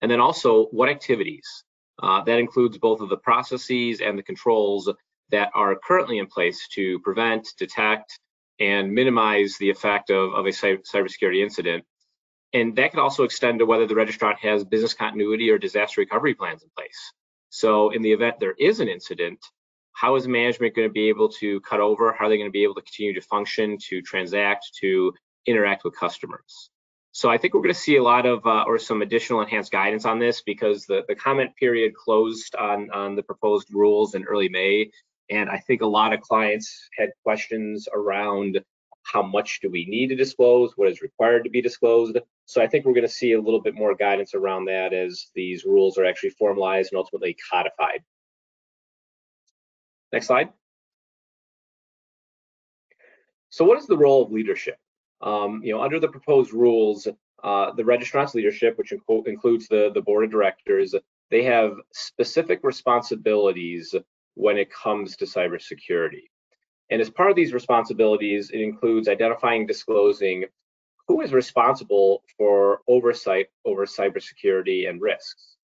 And 0.04 0.12
then 0.12 0.20
also 0.20 0.66
what 0.66 0.89
activities. 0.89 1.64
Uh, 2.01 2.24
that 2.24 2.38
includes 2.38 2.78
both 2.78 3.01
of 3.01 3.10
the 3.10 3.18
processes 3.18 3.99
and 3.99 4.16
the 4.16 4.22
controls 4.24 4.88
that 5.32 5.49
are 5.56 5.76
currently 5.76 6.20
in 6.20 6.28
place 6.28 6.68
to 6.74 6.99
prevent, 6.99 7.47
detect, 7.58 8.20
and 8.60 8.93
minimize 8.93 9.58
the 9.58 9.72
effect 9.72 10.12
of, 10.12 10.34
of 10.34 10.45
a 10.45 10.49
cybersecurity 10.49 11.41
incident. 11.41 11.84
And 12.54 12.76
that 12.76 12.91
could 12.91 12.99
also 12.99 13.24
extend 13.24 13.58
to 13.58 13.66
whether 13.66 13.88
the 13.88 13.95
registrant 13.95 14.38
has 14.38 14.64
business 14.64 14.93
continuity 14.93 15.49
or 15.49 15.58
disaster 15.58 16.01
recovery 16.01 16.36
plans 16.36 16.62
in 16.62 16.70
place. 16.78 17.14
So 17.49 17.89
in 17.89 18.04
the 18.04 18.12
event 18.12 18.39
there 18.39 18.56
is 18.60 18.80
an 18.82 18.88
incident, 18.88 19.39
how 19.94 20.16
is 20.16 20.28
management 20.28 20.76
going 20.76 20.88
to 20.88 20.91
be 20.91 21.10
able 21.10 21.30
to 21.30 21.60
cut 21.62 21.80
over? 21.80 22.12
How 22.12 22.26
are 22.26 22.30
they 22.30 22.38
going 22.38 22.50
to 22.50 22.52
be 22.52 22.64
able 22.64 22.76
to 22.76 22.82
continue 22.82 23.14
to 23.14 23.22
function, 23.22 23.78
to 23.89 24.02
transact, 24.02 24.72
to 24.82 25.14
interact 25.46 25.84
with 25.84 25.96
customers? 25.96 26.70
So 27.12 27.30
I 27.30 27.38
think 27.38 27.54
we're 27.54 27.62
going 27.62 27.76
to 27.76 27.80
see 27.80 27.98
a 27.98 28.04
lot 28.04 28.26
of 28.26 28.46
uh, 28.46 28.64
or 28.66 28.80
some 28.80 29.04
additional 29.04 29.41
enhanced 29.41 29.72
guidance 29.72 30.04
on 30.04 30.18
this 30.18 30.41
because 30.41 30.88
the, 30.88 31.04
the 31.08 31.14
comment 31.14 31.56
period 31.56 31.94
closed 31.94 32.56
on, 32.56 32.89
on 32.89 33.16
the 33.16 33.22
proposed 33.22 33.68
rules 33.72 34.16
in 34.16 34.24
early 34.24 34.50
May. 34.50 34.89
And 35.30 35.48
I 35.48 35.60
think 35.60 35.82
a 35.82 35.88
lot 35.88 36.12
of 36.12 36.22
clients 36.22 36.89
had 36.98 37.10
questions 37.24 37.88
around 37.94 38.60
how 39.04 39.22
much 39.22 39.60
do 39.62 39.70
we 39.70 39.86
need 39.86 40.08
to 40.08 40.16
disclose, 40.16 40.72
what 40.76 40.89
is 40.89 41.02
required 41.02 41.44
to 41.44 41.52
be 41.52 41.62
disclosed. 41.62 42.18
So 42.46 42.64
I 42.64 42.68
think 42.68 42.86
we're 42.86 42.94
going 42.94 43.08
to 43.08 43.14
see 43.14 43.34
a 43.34 43.41
little 43.41 43.62
bit 43.62 43.76
more 43.76 43.96
guidance 43.96 44.34
around 44.34 44.66
that 44.66 44.91
as 44.94 45.28
these 45.36 45.66
rules 45.66 45.98
are 46.00 46.06
actually 46.06 46.32
formalized 46.32 46.91
and 46.91 46.98
ultimately 46.98 47.38
codified. 47.52 48.02
Next 50.14 50.28
slide. 50.28 50.49
So 53.49 53.66
what 53.66 53.80
is 53.80 53.88
the 53.88 53.97
role 53.97 54.24
of 54.24 54.32
leadership? 54.32 54.78
Um, 55.22 55.61
you 55.64 55.74
know, 55.74 55.82
under 55.82 55.99
the 55.99 56.07
proposed 56.07 56.53
rules, 56.53 57.07
uh, 57.43 57.72
the 57.74 57.84
registrant's 57.84 58.36
leadership, 58.36 58.78
which 58.78 58.91
inc 58.91 59.28
includes 59.28 59.68
the, 59.68 59.91
the 59.93 60.01
board 60.01 60.24
of 60.24 60.32
directors, 60.32 60.93
they 61.32 61.43
have 61.43 61.74
specific 61.93 62.59
responsibilities 62.61 63.95
when 64.36 64.57
it 64.57 64.72
comes 64.72 65.16
to 65.18 65.26
cybersecurity. 65.26 66.30
And 66.91 67.01
as 67.01 67.09
part 67.09 67.32
of 67.32 67.36
these 67.36 67.51
responsibilities, 67.51 68.51
it 68.51 68.61
includes 68.61 69.07
identifying, 69.07 69.66
disclosing 69.66 70.45
who 71.07 71.22
is 71.22 71.34
responsible 71.34 72.24
for 72.38 72.82
oversight 72.88 73.47
over 73.66 73.86
cybersecurity 73.88 74.88
and 74.88 75.01
risks. 75.01 75.55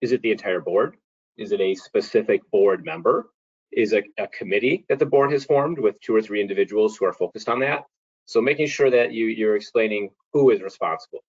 Is 0.00 0.12
it 0.12 0.22
the 0.22 0.32
entire 0.32 0.60
board? 0.60 0.96
Is 1.36 1.52
it 1.52 1.60
a 1.60 1.74
specific 1.74 2.40
board 2.50 2.82
member? 2.84 3.30
Is 3.72 3.92
a, 3.92 4.02
a, 4.18 4.26
committee 4.28 4.84
that 4.88 4.98
the 4.98 5.06
board 5.06 5.32
has 5.32 5.44
formed 5.44 5.78
with 5.78 6.00
two 6.00 6.14
or 6.14 6.22
three 6.22 6.40
individuals 6.40 6.96
who 6.96 7.04
are 7.06 7.12
focused 7.12 7.48
on 7.48 7.60
that. 7.60 7.84
So 8.26 8.40
making 8.40 8.68
sure 8.68 8.90
that 8.90 9.12
you, 9.12 9.26
you're 9.26 9.56
explaining 9.56 10.10
who 10.32 10.50
is 10.50 10.62
responsible. 10.62 11.22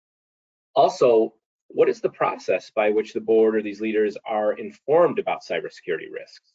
Also, 0.76 1.34
what 1.68 1.90
is 1.90 2.02
the 2.02 2.10
process 2.10 2.72
by 2.72 2.90
which 2.90 3.14
the 3.14 3.22
board 3.22 3.56
or 3.56 3.62
these 3.62 3.82
leaders 3.82 4.18
are 4.26 4.54
informed 4.54 5.20
about 5.20 5.44
cybersecurity 5.44 6.12
risks? 6.12 6.52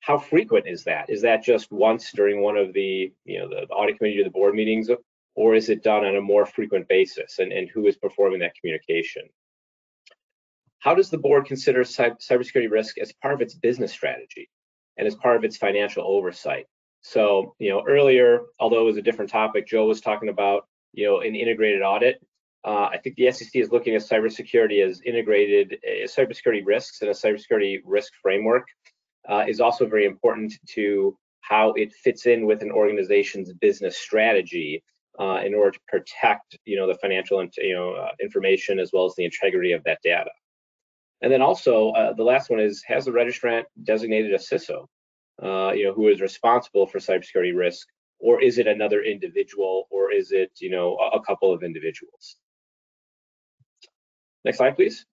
How 0.00 0.18
frequent 0.18 0.66
is 0.66 0.84
that? 0.84 1.10
Is 1.10 1.22
that 1.22 1.42
just 1.42 1.70
once 1.72 2.12
during 2.12 2.40
one 2.40 2.56
of 2.56 2.72
the, 2.72 3.12
you 3.24 3.38
know, 3.38 3.48
the, 3.48 3.66
audit 3.66 3.98
committee 3.98 4.20
or 4.20 4.24
the 4.24 4.30
board 4.30 4.54
meetings, 4.54 4.88
or 5.34 5.54
is 5.54 5.68
it 5.68 5.82
done 5.82 6.04
on 6.04 6.16
a 6.16 6.20
more 6.20 6.46
frequent 6.46 6.88
basis? 6.88 7.38
And, 7.38 7.52
and 7.52 7.68
who 7.68 7.86
is 7.86 7.96
performing 7.96 8.40
that 8.40 8.54
communication? 8.60 9.22
How 10.80 10.94
does 10.94 11.10
the 11.10 11.18
board 11.18 11.46
consider 11.46 11.82
cybersecurity 11.82 12.70
risk 12.70 12.98
as 12.98 13.12
part 13.20 13.34
of 13.34 13.40
its 13.40 13.54
business 13.54 13.92
strategy? 13.92 14.48
And 14.98 15.06
as 15.06 15.14
part 15.14 15.36
of 15.36 15.44
its 15.44 15.56
financial 15.56 16.04
oversight. 16.04 16.66
So, 17.00 17.54
you 17.58 17.70
know, 17.70 17.84
earlier, 17.88 18.42
although 18.58 18.80
it 18.82 18.84
was 18.84 18.96
a 18.96 19.02
different 19.02 19.30
topic, 19.30 19.66
Joe 19.66 19.86
was 19.86 20.00
talking 20.00 20.28
about, 20.28 20.66
you 20.92 21.06
know, 21.06 21.20
an 21.20 21.34
integrated 21.34 21.82
audit. 21.82 22.20
uh, 22.64 22.88
I 22.92 22.98
think 22.98 23.16
the 23.16 23.30
SEC 23.30 23.54
is 23.54 23.70
looking 23.70 23.94
at 23.94 24.02
cybersecurity 24.02 24.84
as 24.84 25.00
integrated 25.02 25.78
uh, 25.86 26.06
cybersecurity 26.06 26.62
risks 26.66 27.00
and 27.02 27.10
a 27.10 27.14
cybersecurity 27.14 27.80
risk 27.84 28.12
framework 28.20 28.66
uh, 29.28 29.44
is 29.46 29.60
also 29.60 29.86
very 29.86 30.06
important 30.06 30.52
to 30.74 31.16
how 31.40 31.72
it 31.74 31.92
fits 31.92 32.26
in 32.26 32.46
with 32.46 32.62
an 32.62 32.70
organization's 32.70 33.52
business 33.54 33.96
strategy 33.96 34.82
uh, 35.20 35.40
in 35.44 35.54
order 35.54 35.72
to 35.72 35.80
protect, 35.88 36.58
you 36.64 36.76
know, 36.76 36.86
the 36.86 36.98
financial, 36.98 37.44
you 37.58 37.74
know, 37.74 37.92
uh, 37.92 38.10
information 38.20 38.78
as 38.78 38.90
well 38.92 39.04
as 39.04 39.14
the 39.16 39.24
integrity 39.24 39.72
of 39.72 39.82
that 39.84 39.98
data. 40.02 40.30
And 41.20 41.32
then 41.32 41.42
also, 41.42 41.90
uh, 41.90 42.12
the 42.12 42.22
last 42.22 42.48
one 42.48 42.60
is, 42.60 42.82
has 42.86 43.04
the 43.04 43.10
registrant 43.10 43.64
designated 43.82 44.32
a 44.32 44.38
CISO, 44.38 44.86
uh, 45.42 45.72
you 45.72 45.84
know, 45.84 45.92
who 45.92 46.08
is 46.08 46.20
responsible 46.20 46.86
for 46.86 46.98
cybersecurity 46.98 47.56
risk, 47.56 47.88
or 48.20 48.40
is 48.40 48.58
it 48.58 48.66
another 48.66 49.02
individual, 49.02 49.88
or 49.90 50.12
is 50.12 50.30
it, 50.32 50.52
you 50.60 50.70
know, 50.70 50.96
a, 50.96 51.16
a 51.16 51.24
couple 51.24 51.52
of 51.52 51.62
individuals? 51.62 52.36
Next 54.44 54.58
slide, 54.58 54.76
please. 54.76 55.04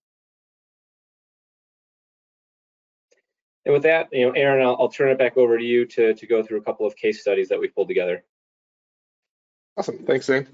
And 3.64 3.72
with 3.72 3.82
that, 3.82 4.08
you 4.12 4.26
know, 4.26 4.32
Aaron, 4.32 4.64
I'll, 4.64 4.76
I'll 4.78 4.88
turn 4.88 5.10
it 5.10 5.18
back 5.18 5.36
over 5.36 5.58
to 5.58 5.64
you 5.64 5.86
to, 5.86 6.14
to 6.14 6.26
go 6.26 6.40
through 6.40 6.58
a 6.58 6.62
couple 6.62 6.86
of 6.86 6.94
case 6.94 7.20
studies 7.20 7.48
that 7.48 7.58
we 7.58 7.66
pulled 7.66 7.88
together. 7.88 8.22
Awesome. 9.76 10.06
Thanks, 10.06 10.26
Zane. 10.26 10.46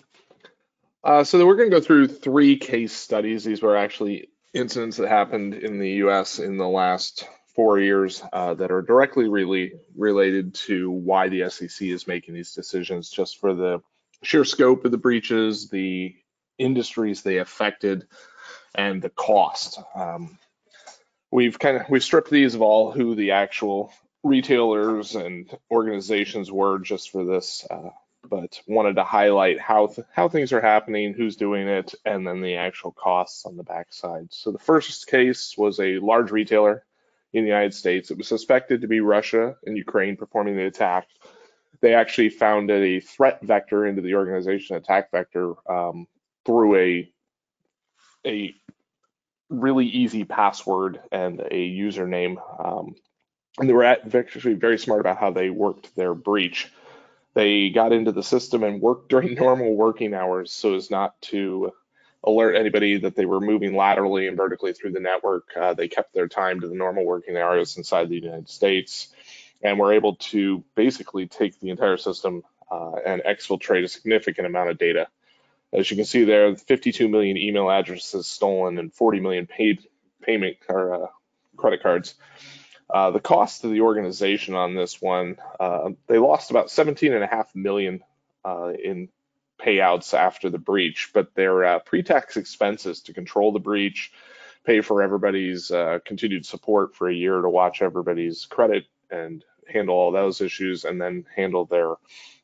Uh, 1.05 1.22
so 1.22 1.44
we're 1.46 1.57
going 1.57 1.70
to 1.70 1.76
go 1.76 1.84
through 1.84 2.09
three 2.09 2.57
case 2.57 2.94
studies. 2.94 3.44
These 3.44 3.61
were 3.61 3.76
actually 3.76 4.30
incidents 4.55 4.96
that 4.98 5.09
happened 5.09 5.55
in 5.55 5.78
the 5.78 5.90
U.S. 5.90 6.38
in 6.38 6.57
the 6.57 6.68
last 6.68 7.26
four 7.55 7.78
years 7.78 8.22
uh, 8.32 8.55
that 8.55 8.70
are 8.70 8.82
directly 8.82 9.28
really 9.28 9.72
related 9.96 10.55
to 10.55 10.90
why 10.90 11.28
the 11.28 11.48
SEC 11.50 11.88
is 11.88 12.07
making 12.07 12.34
these 12.34 12.53
decisions, 12.53 13.11
just 13.11 13.38
for 13.38 13.55
the 13.55 13.80
sheer 14.22 14.44
scope 14.44 14.84
of 14.84 14.90
the 14.90 14.98
breaches, 14.98 15.68
the 15.68 16.14
industries 16.59 17.22
they 17.22 17.38
affected, 17.38 18.07
and 18.74 19.03
the 19.03 19.11
cost. 19.11 19.80
Um, 19.94 20.38
we've 21.30 21.59
kind 21.59 21.76
of 21.76 21.88
we've 21.88 22.05
stripped 22.05 22.30
these 22.30 22.55
of 22.55 22.62
all 22.62 22.92
who 22.92 23.14
the 23.14 23.32
actual 23.32 23.92
retailers 24.22 25.14
and 25.14 25.50
organizations 25.70 26.50
were 26.50 26.78
just 26.78 27.11
for 27.11 27.24
this 27.24 27.66
uh, 27.70 27.90
but 28.29 28.61
wanted 28.66 28.97
to 28.97 29.05
highlight 29.05 29.61
how 29.61 29.89
th 29.89 30.07
how 30.12 30.29
things 30.29 30.53
are 30.53 30.61
happening, 30.61 31.14
who's 31.14 31.37
doing 31.37 31.68
it, 31.68 31.95
and 32.05 32.27
then 32.27 32.41
the 32.41 32.57
actual 32.57 32.93
costs 32.93 33.45
on 33.47 33.57
the 33.57 33.62
backside. 33.62 34.29
So 34.31 34.53
the 34.53 34.59
first 34.59 35.07
case 35.07 35.55
was 35.57 35.81
a 35.81 35.99
large 35.99 36.31
retailer 36.31 36.85
in 37.33 37.45
the 37.45 37.49
United 37.49 37.75
States. 37.75 38.11
It 38.11 38.18
was 38.18 38.29
suspected 38.29 38.83
to 38.83 38.89
be 38.89 39.01
Russia 39.01 39.57
and 39.64 39.77
Ukraine 39.77 40.16
performing 40.16 40.57
the 40.57 40.66
attack. 40.66 41.09
They 41.81 41.95
actually 41.95 42.29
found 42.29 42.70
a 42.70 43.01
threat 43.01 43.43
vector 43.43 43.87
into 43.87 44.03
the 44.03 44.14
organization, 44.14 44.77
attack 44.77 45.11
vector, 45.11 45.55
um, 45.70 46.07
through 46.45 46.77
a 46.77 47.12
a 48.25 48.55
really 49.49 49.87
easy 49.87 50.25
password 50.25 51.01
and 51.11 51.41
a 51.41 51.70
username. 51.70 52.37
Um, 52.64 52.95
and 53.59 53.68
they 53.68 53.75
were 53.75 53.85
at 53.85 54.14
actually 54.14 54.55
very 54.55 54.79
smart 54.79 55.01
about 55.01 55.18
how 55.18 55.31
they 55.31 55.51
worked 55.51 55.95
their 55.95 56.14
breach. 56.14 56.70
They 57.35 57.70
got 57.70 57.93
into 57.93 58.12
the 58.12 58.22
system 58.22 58.62
and 58.62 58.80
worked 58.80 59.09
during 59.09 59.35
normal 59.35 59.74
working 59.74 60.14
hours 60.14 60.53
so 60.53 60.74
as 60.74 60.91
not 60.91 61.20
to 61.22 61.72
alert 62.24 62.55
anybody 62.55 62.99
that 62.99 63.16
they 63.16 63.26
were 63.26 63.41
moving 63.41 63.74
laterally 63.74 64.28
and 64.28 64.37
vertically 64.37 64.72
through 64.72 64.93
the 64.93 65.01
network. 65.01 65.49
Uh, 65.57 65.74
they 65.74 65.89
kept 65.89 66.14
their 66.14 66.28
time 66.28 66.61
to 66.61 66.68
the 66.68 66.74
normal 66.74 67.05
working 67.05 67.37
hours 67.37 67.76
inside 67.76 68.09
the 68.09 68.20
United 68.20 68.49
States 68.49 69.09
and 69.62 69.78
were 69.78 69.93
able 69.93 70.16
to 70.16 70.62
basically 70.74 71.26
take 71.26 71.59
the 71.61 71.70
entire 71.70 71.97
system 71.97 72.43
uh, 72.70 72.95
and 73.05 73.22
exfiltrate 73.22 73.85
a 73.85 73.89
significant 73.89 74.47
amount 74.47 74.70
of 74.70 74.78
data. 74.78 75.09
As 75.72 75.91
you 75.91 75.97
can 75.97 76.05
see 76.05 76.24
there, 76.24 76.55
52 76.55 77.09
million 77.09 77.37
email 77.37 77.70
addresses 77.70 78.26
stolen 78.26 78.78
and 78.78 78.93
40 78.93 79.20
million 79.20 79.47
paid 79.47 79.87
payment 80.20 80.57
or 80.68 81.05
uh, 81.05 81.07
credit 81.57 81.83
cards. 81.83 82.14
Uh, 82.93 83.11
the 83.11 83.20
cost 83.20 83.62
to 83.62 83.68
the 83.68 83.80
organization 83.80 84.55
on 84.55 84.74
this 84.74 85.01
one, 85.01 85.36
uh, 85.59 85.90
they 86.09 86.18
lost 86.18 86.51
about 86.51 86.70
17 86.70 87.12
and 87.12 87.24
a 87.24 87.26
half 87.26 87.55
million 87.55 88.03
uh, 88.45 88.72
in 88.72 89.09
payouts 89.59 90.12
after 90.12 90.51
the 90.51 90.59
breach, 90.59 91.11
but 91.14 91.34
their 91.34 91.64
uh, 91.64 91.78
pre-tax 91.78 92.36
expenses 92.36 93.01
to 93.03 93.14
control 93.14 93.53
the 93.53 93.59
breach, 93.59 94.12
pay 94.64 94.80
for 94.80 95.03
everybody's 95.03 95.70
uh, 95.70 96.01
continued 96.05 96.45
support 96.45 96.95
for 96.95 97.09
a 97.09 97.14
year 97.14 97.40
to 97.40 97.49
watch 97.49 97.80
everybody's 97.80 98.45
credit 98.45 98.84
and 99.11 99.45
handle 99.66 99.95
all 99.95 100.12
those 100.12 100.40
issues, 100.40 100.84
and 100.84 101.01
then 101.01 101.24
handle 101.34 101.64
their 101.64 101.95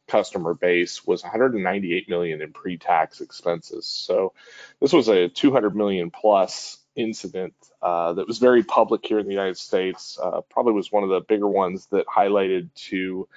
customer 0.07 0.55
base 0.55 1.07
was 1.07 1.23
198 1.23 2.09
million 2.09 2.41
in 2.41 2.53
pre-tax 2.53 3.21
expenses. 3.21 3.87
So 3.87 4.33
this 4.81 4.93
was 4.93 5.09
a 5.09 5.29
200 5.29 5.77
million 5.77 6.11
plus 6.11 6.79
incident 6.99 7.55
uh, 7.81 8.13
that 8.15 8.27
was 8.27 8.39
very 8.39 8.63
public 8.63 9.07
here 9.07 9.19
in 9.19 9.27
the 9.27 9.33
United 9.33 9.57
States. 9.57 10.19
Uh, 10.23 10.41
probably 10.51 10.73
was 10.73 10.93
one 10.93 11.05
of 11.05 11.09
the 11.09 11.21
bigger 11.21 11.49
ones 11.49 11.87
that 11.87 12.07
highlighted 12.07 12.69
to 12.75 13.29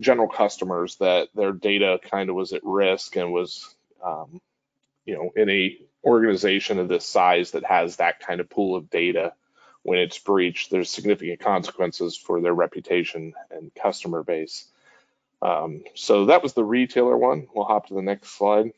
general 0.00 0.28
customers 0.28 0.96
that 0.96 1.28
their 1.34 1.52
data 1.52 1.98
kind 2.10 2.30
of 2.30 2.36
was 2.36 2.52
at 2.52 2.64
risk 2.64 3.16
and 3.16 3.32
was, 3.32 3.74
um, 4.04 4.40
you 5.04 5.14
know, 5.14 5.30
in 5.36 5.50
a 5.50 5.76
organization 6.04 6.78
of 6.78 6.88
this 6.88 7.06
size 7.06 7.52
that 7.52 7.64
has 7.64 7.96
that 7.96 8.20
kind 8.20 8.40
of 8.40 8.48
pool 8.48 8.76
of 8.76 8.90
data 8.90 9.32
when 9.82 9.98
it's 9.98 10.18
breached, 10.18 10.70
there's 10.70 10.90
significant 10.90 11.40
consequences 11.40 12.16
for 12.16 12.40
their 12.40 12.54
reputation 12.54 13.34
and 13.50 13.74
customer 13.74 14.22
base. 14.22 14.66
Um, 15.42 15.84
so 15.94 16.26
that 16.26 16.42
was 16.42 16.54
the 16.54 16.64
retailer 16.64 17.16
one. 17.16 17.48
We'll 17.54 17.66
hop 17.66 17.88
to 17.88 17.94
the 17.94 18.02
next 18.02 18.30
slide. 18.30 18.72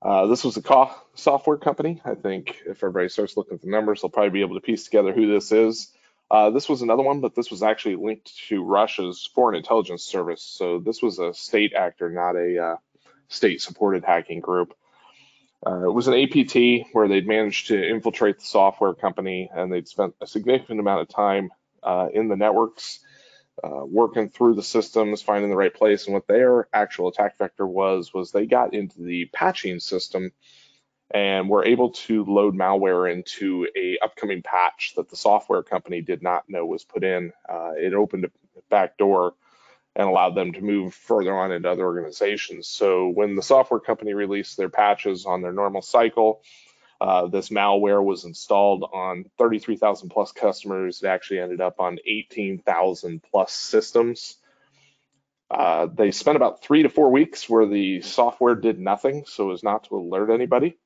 Uh, 0.00 0.26
this 0.26 0.44
was 0.44 0.56
a 0.56 0.90
software 1.14 1.56
company. 1.56 2.00
I 2.04 2.14
think 2.14 2.60
if 2.66 2.78
everybody 2.78 3.08
starts 3.08 3.36
looking 3.36 3.54
at 3.54 3.62
the 3.62 3.70
numbers, 3.70 4.00
they'll 4.00 4.10
probably 4.10 4.30
be 4.30 4.42
able 4.42 4.54
to 4.54 4.60
piece 4.60 4.84
together 4.84 5.12
who 5.12 5.32
this 5.32 5.50
is. 5.50 5.92
Uh, 6.30 6.50
this 6.50 6.68
was 6.68 6.82
another 6.82 7.02
one, 7.02 7.20
but 7.20 7.34
this 7.34 7.50
was 7.50 7.62
actually 7.62 7.96
linked 7.96 8.36
to 8.48 8.62
Russia's 8.62 9.28
foreign 9.34 9.56
intelligence 9.56 10.04
service. 10.04 10.42
So 10.42 10.78
this 10.78 11.02
was 11.02 11.18
a 11.18 11.34
state 11.34 11.72
actor, 11.72 12.10
not 12.10 12.36
a 12.36 12.62
uh, 12.62 12.76
state-supported 13.28 14.04
hacking 14.04 14.40
group. 14.40 14.74
Uh, 15.66 15.88
it 15.88 15.92
was 15.92 16.06
an 16.06 16.14
APT 16.14 16.88
where 16.92 17.08
they'd 17.08 17.26
managed 17.26 17.68
to 17.68 17.88
infiltrate 17.88 18.38
the 18.38 18.44
software 18.44 18.94
company 18.94 19.50
and 19.52 19.72
they'd 19.72 19.88
spent 19.88 20.14
a 20.20 20.26
significant 20.26 20.78
amount 20.78 21.00
of 21.00 21.08
time 21.08 21.50
uh, 21.82 22.08
in 22.12 22.28
the 22.28 22.36
networks 22.36 23.00
uh, 23.62 23.84
working 23.84 24.28
through 24.28 24.54
the 24.54 24.62
systems, 24.62 25.22
finding 25.22 25.50
the 25.50 25.56
right 25.56 25.74
place. 25.74 26.06
And 26.06 26.14
what 26.14 26.26
their 26.26 26.68
actual 26.72 27.08
attack 27.08 27.38
vector 27.38 27.66
was, 27.66 28.12
was 28.12 28.30
they 28.30 28.46
got 28.46 28.74
into 28.74 29.02
the 29.02 29.26
patching 29.26 29.80
system 29.80 30.32
and 31.10 31.48
were 31.48 31.64
able 31.64 31.90
to 31.90 32.24
load 32.24 32.54
malware 32.54 33.10
into 33.10 33.66
a 33.76 33.98
upcoming 34.02 34.42
patch 34.42 34.92
that 34.96 35.08
the 35.08 35.16
software 35.16 35.62
company 35.62 36.02
did 36.02 36.22
not 36.22 36.48
know 36.48 36.66
was 36.66 36.84
put 36.84 37.02
in. 37.02 37.32
Uh, 37.48 37.72
it 37.76 37.94
opened 37.94 38.24
a 38.26 38.30
back 38.68 38.98
door 38.98 39.34
and 39.96 40.06
allowed 40.06 40.34
them 40.34 40.52
to 40.52 40.60
move 40.60 40.94
further 40.94 41.36
on 41.36 41.50
into 41.50 41.70
other 41.70 41.84
organizations. 41.84 42.68
So 42.68 43.08
when 43.08 43.34
the 43.34 43.42
software 43.42 43.80
company 43.80 44.14
released 44.14 44.56
their 44.56 44.68
patches 44.68 45.26
on 45.26 45.42
their 45.42 45.52
normal 45.52 45.82
cycle, 45.82 46.42
uh, 47.00 47.28
this 47.28 47.48
malware 47.48 48.02
was 48.02 48.24
installed 48.24 48.84
on 48.92 49.24
33,000 49.38 50.08
plus 50.08 50.32
customers. 50.32 51.02
It 51.02 51.08
actually 51.08 51.40
ended 51.40 51.60
up 51.60 51.80
on 51.80 51.98
18,000 52.04 53.22
plus 53.22 53.52
systems. 53.52 54.36
Uh, 55.50 55.86
they 55.86 56.10
spent 56.10 56.36
about 56.36 56.62
three 56.62 56.82
to 56.82 56.88
four 56.88 57.10
weeks 57.10 57.48
where 57.48 57.66
the 57.66 58.02
software 58.02 58.54
did 58.54 58.78
nothing, 58.78 59.24
so 59.26 59.52
as 59.52 59.62
not 59.62 59.84
to 59.84 59.96
alert 59.96 60.30
anybody. 60.30 60.76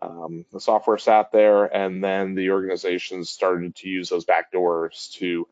Um, 0.00 0.46
the 0.52 0.60
software 0.60 0.98
sat 0.98 1.32
there, 1.32 1.64
and 1.66 2.02
then 2.02 2.34
the 2.34 2.50
organizations 2.50 3.28
started 3.28 3.76
to 3.76 3.88
use 3.88 4.08
those 4.08 4.24
backdoors 4.24 5.12
to 5.18 5.46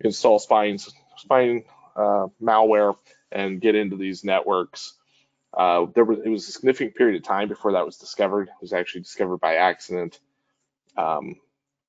install 0.00 0.40
spying, 0.40 0.78
spying 1.16 1.64
uh, 1.94 2.26
malware 2.42 2.96
and 3.30 3.60
get 3.60 3.76
into 3.76 3.96
these 3.96 4.24
networks 4.24 4.94
uh, 5.56 5.86
there 5.94 6.04
was 6.04 6.18
it 6.24 6.28
was 6.28 6.48
a 6.48 6.52
significant 6.52 6.94
period 6.94 7.16
of 7.16 7.26
time 7.26 7.48
before 7.48 7.72
that 7.72 7.86
was 7.86 7.96
discovered. 7.96 8.48
It 8.48 8.54
was 8.60 8.72
actually 8.72 9.02
discovered 9.02 9.38
by 9.38 9.56
accident. 9.56 10.20
Um, 10.96 11.36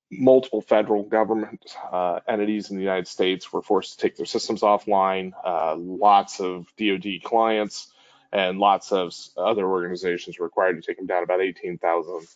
multiple 0.09 0.61
federal 0.61 1.03
government 1.03 1.75
uh, 1.91 2.19
entities 2.27 2.69
in 2.69 2.77
the 2.77 2.83
United 2.83 3.07
States 3.07 3.51
were 3.51 3.61
forced 3.61 3.93
to 3.93 3.97
take 3.97 4.15
their 4.15 4.25
systems 4.25 4.61
offline. 4.61 5.33
Uh, 5.43 5.75
lots 5.75 6.39
of 6.39 6.65
DoD 6.77 7.21
clients 7.23 7.91
and 8.31 8.59
lots 8.59 8.91
of 8.91 9.13
other 9.35 9.65
organizations 9.65 10.39
were 10.39 10.45
required 10.45 10.81
to 10.81 10.85
take 10.85 10.97
them 10.97 11.07
down. 11.07 11.23
About 11.23 11.41
18,000. 11.41 12.27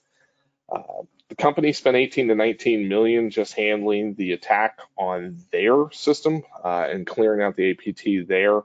Uh, 0.71 0.81
the 1.29 1.35
company 1.35 1.71
spent 1.71 1.95
18 1.95 2.27
to 2.27 2.35
19 2.35 2.87
million 2.89 3.29
just 3.29 3.53
handling 3.53 4.15
the 4.15 4.33
attack 4.33 4.79
on 4.97 5.37
their 5.51 5.89
system 5.91 6.43
uh, 6.63 6.87
and 6.89 7.07
clearing 7.07 7.41
out 7.41 7.55
the 7.55 7.71
APT 7.71 8.27
there. 8.27 8.61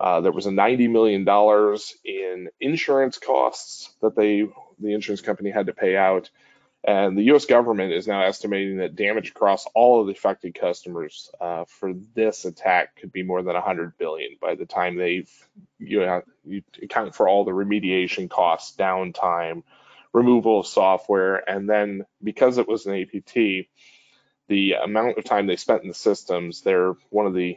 Uh, 0.00 0.20
there 0.20 0.32
was 0.32 0.46
a 0.46 0.50
$90 0.50 0.90
million 0.90 1.26
in 2.04 2.48
insurance 2.60 3.18
costs 3.18 3.94
that 4.02 4.16
they, 4.16 4.44
the 4.80 4.94
insurance 4.94 5.20
company 5.20 5.50
had 5.50 5.66
to 5.66 5.72
pay 5.72 5.96
out. 5.96 6.30
And 6.84 7.16
the 7.16 7.32
US 7.34 7.46
government 7.46 7.92
is 7.92 8.08
now 8.08 8.24
estimating 8.24 8.78
that 8.78 8.96
damage 8.96 9.30
across 9.30 9.66
all 9.74 10.00
of 10.00 10.06
the 10.08 10.12
affected 10.12 10.58
customers 10.58 11.30
uh, 11.40 11.64
for 11.68 11.94
this 12.14 12.44
attack 12.44 12.96
could 12.96 13.12
be 13.12 13.22
more 13.22 13.42
than 13.42 13.54
100 13.54 13.96
billion 13.96 14.36
by 14.40 14.56
the 14.56 14.66
time 14.66 14.96
they've, 14.96 15.30
you, 15.78 16.00
know, 16.00 16.22
you 16.44 16.62
account 16.82 17.14
for 17.14 17.28
all 17.28 17.44
the 17.44 17.52
remediation 17.52 18.28
costs, 18.28 18.76
downtime, 18.76 19.62
removal 20.12 20.60
of 20.60 20.66
software. 20.66 21.48
And 21.48 21.70
then 21.70 22.04
because 22.22 22.58
it 22.58 22.66
was 22.66 22.86
an 22.86 23.00
APT, 23.00 23.68
the 24.48 24.72
amount 24.82 25.18
of 25.18 25.24
time 25.24 25.46
they 25.46 25.56
spent 25.56 25.82
in 25.82 25.88
the 25.88 25.94
systems, 25.94 26.62
they're 26.62 26.94
one 27.10 27.26
of 27.26 27.34
the 27.34 27.56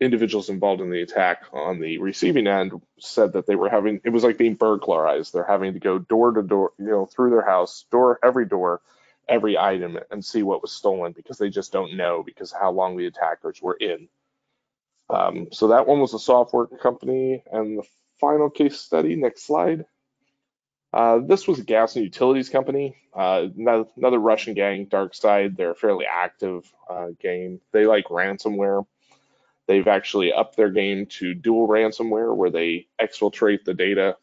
individuals 0.00 0.48
involved 0.48 0.82
in 0.82 0.90
the 0.90 1.02
attack 1.02 1.44
on 1.52 1.80
the 1.80 1.98
receiving 1.98 2.46
end 2.46 2.72
said 2.98 3.32
that 3.34 3.46
they 3.46 3.54
were 3.54 3.70
having 3.70 4.00
it 4.04 4.10
was 4.10 4.24
like 4.24 4.38
being 4.38 4.54
burglarized. 4.54 5.32
They're 5.32 5.44
having 5.44 5.74
to 5.74 5.78
go 5.78 5.98
door 5.98 6.32
to 6.32 6.42
door 6.42 6.72
you 6.78 6.86
know 6.86 7.06
through 7.06 7.30
their 7.30 7.44
house 7.44 7.84
door 7.90 8.18
every 8.22 8.46
door 8.46 8.80
every 9.28 9.56
item 9.56 9.98
and 10.10 10.24
see 10.24 10.42
what 10.42 10.62
was 10.62 10.72
stolen 10.72 11.12
because 11.12 11.38
they 11.38 11.48
just 11.48 11.72
don't 11.72 11.96
know 11.96 12.22
because 12.22 12.52
how 12.52 12.70
long 12.70 12.96
the 12.96 13.06
attackers 13.06 13.60
were 13.62 13.76
in. 13.80 14.08
Um, 15.08 15.48
so 15.52 15.68
that 15.68 15.86
one 15.86 16.00
was 16.00 16.14
a 16.14 16.18
software 16.18 16.66
company. 16.66 17.42
And 17.50 17.78
the 17.78 17.84
final 18.20 18.50
case 18.50 18.78
study 18.78 19.16
next 19.16 19.46
slide. 19.46 19.86
Uh, 20.92 21.18
this 21.18 21.48
was 21.48 21.58
a 21.58 21.64
gas 21.64 21.96
and 21.96 22.04
utilities 22.04 22.48
company. 22.48 22.96
Uh, 23.12 23.46
another, 23.56 24.18
russian 24.18 24.54
gang 24.54 24.86
DarkSide 24.86 25.56
they're 25.56 25.70
a 25.70 25.76
fairly 25.76 26.04
active 26.04 26.70
uh, 26.90 27.08
game 27.20 27.60
they 27.72 27.86
like 27.86 28.06
ransomware 28.06 28.84
They've 29.66 29.88
actually 29.88 30.32
upped 30.32 30.56
their 30.56 30.70
game 30.70 31.06
to 31.06 31.34
dual 31.34 31.66
ransomware, 31.68 32.34
where 32.36 32.50
they 32.50 32.86
exfiltrate 33.00 33.64
the 33.64 33.74
data, 33.74 34.16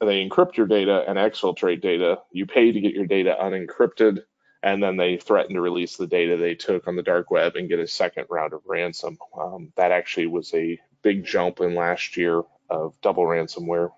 they 0.00 0.26
encrypt 0.26 0.56
your 0.56 0.66
data 0.66 1.04
and 1.06 1.18
exfiltrate 1.18 1.82
data. 1.82 2.20
You 2.32 2.46
pay 2.46 2.72
to 2.72 2.80
get 2.80 2.94
your 2.94 3.06
data 3.06 3.36
unencrypted, 3.40 4.22
and 4.62 4.82
then 4.82 4.96
they 4.96 5.18
threaten 5.18 5.54
to 5.54 5.60
release 5.60 5.96
the 5.96 6.06
data 6.06 6.36
they 6.36 6.54
took 6.54 6.88
on 6.88 6.96
the 6.96 7.02
dark 7.02 7.30
web 7.30 7.56
and 7.56 7.68
get 7.68 7.78
a 7.78 7.86
second 7.86 8.26
round 8.30 8.54
of 8.54 8.62
ransom. 8.66 9.18
Um, 9.38 9.72
that 9.76 9.92
actually 9.92 10.26
was 10.26 10.52
a 10.54 10.80
big 11.02 11.24
jump 11.24 11.60
in 11.60 11.74
last 11.74 12.16
year 12.16 12.42
of 12.70 13.00
double 13.02 13.24
ransomware. 13.24 13.90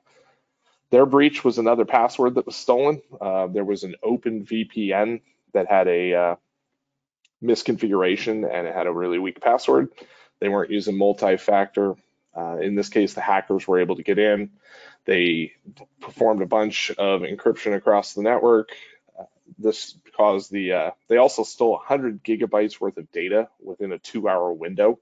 Their 0.91 1.07
breach 1.07 1.45
was 1.45 1.59
another 1.59 1.85
password 1.85 2.35
that 2.35 2.47
was 2.47 2.57
stolen. 2.57 3.01
Uh, 3.21 3.47
there 3.47 3.65
was 3.65 3.85
an 3.85 3.95
open 4.03 4.45
VPN 4.45 5.21
that 5.53 5.69
had 5.69 5.87
a 5.87 6.15
uh, 6.15 6.37
misconfiguration 7.43 8.49
and 8.53 8.67
it 8.67 8.75
had 8.75 8.89
a 8.89 8.93
really 8.93 9.19
weak 9.19 9.41
password. 9.41 9.91
They 10.41 10.49
weren't 10.49 10.70
using 10.70 10.97
multi-factor. 10.97 11.95
Uh, 12.36 12.57
in 12.61 12.74
this 12.74 12.88
case, 12.88 13.14
the 13.14 13.20
hackers 13.20 13.66
were 13.66 13.80
able 13.80 13.97
to 13.97 14.03
get 14.03 14.18
in. 14.18 14.51
They 15.05 15.53
performed 16.01 16.43
a 16.43 16.47
bunch 16.47 16.91
of 16.91 17.22
encryption 17.22 17.74
across 17.74 18.14
the 18.14 18.22
network. 18.22 18.70
Uh, 19.18 19.24
this 19.59 19.97
caused 20.16 20.51
the, 20.51 20.72
uh, 20.72 20.91
they 21.09 21.16
also 21.16 21.43
stole 21.43 21.72
100 21.72 22.22
gigabytes 22.22 22.80
worth 22.80 22.97
of 22.97 23.11
data 23.12 23.49
within 23.62 23.93
a 23.93 23.99
two 23.99 24.28
hour 24.28 24.53
window. 24.53 24.99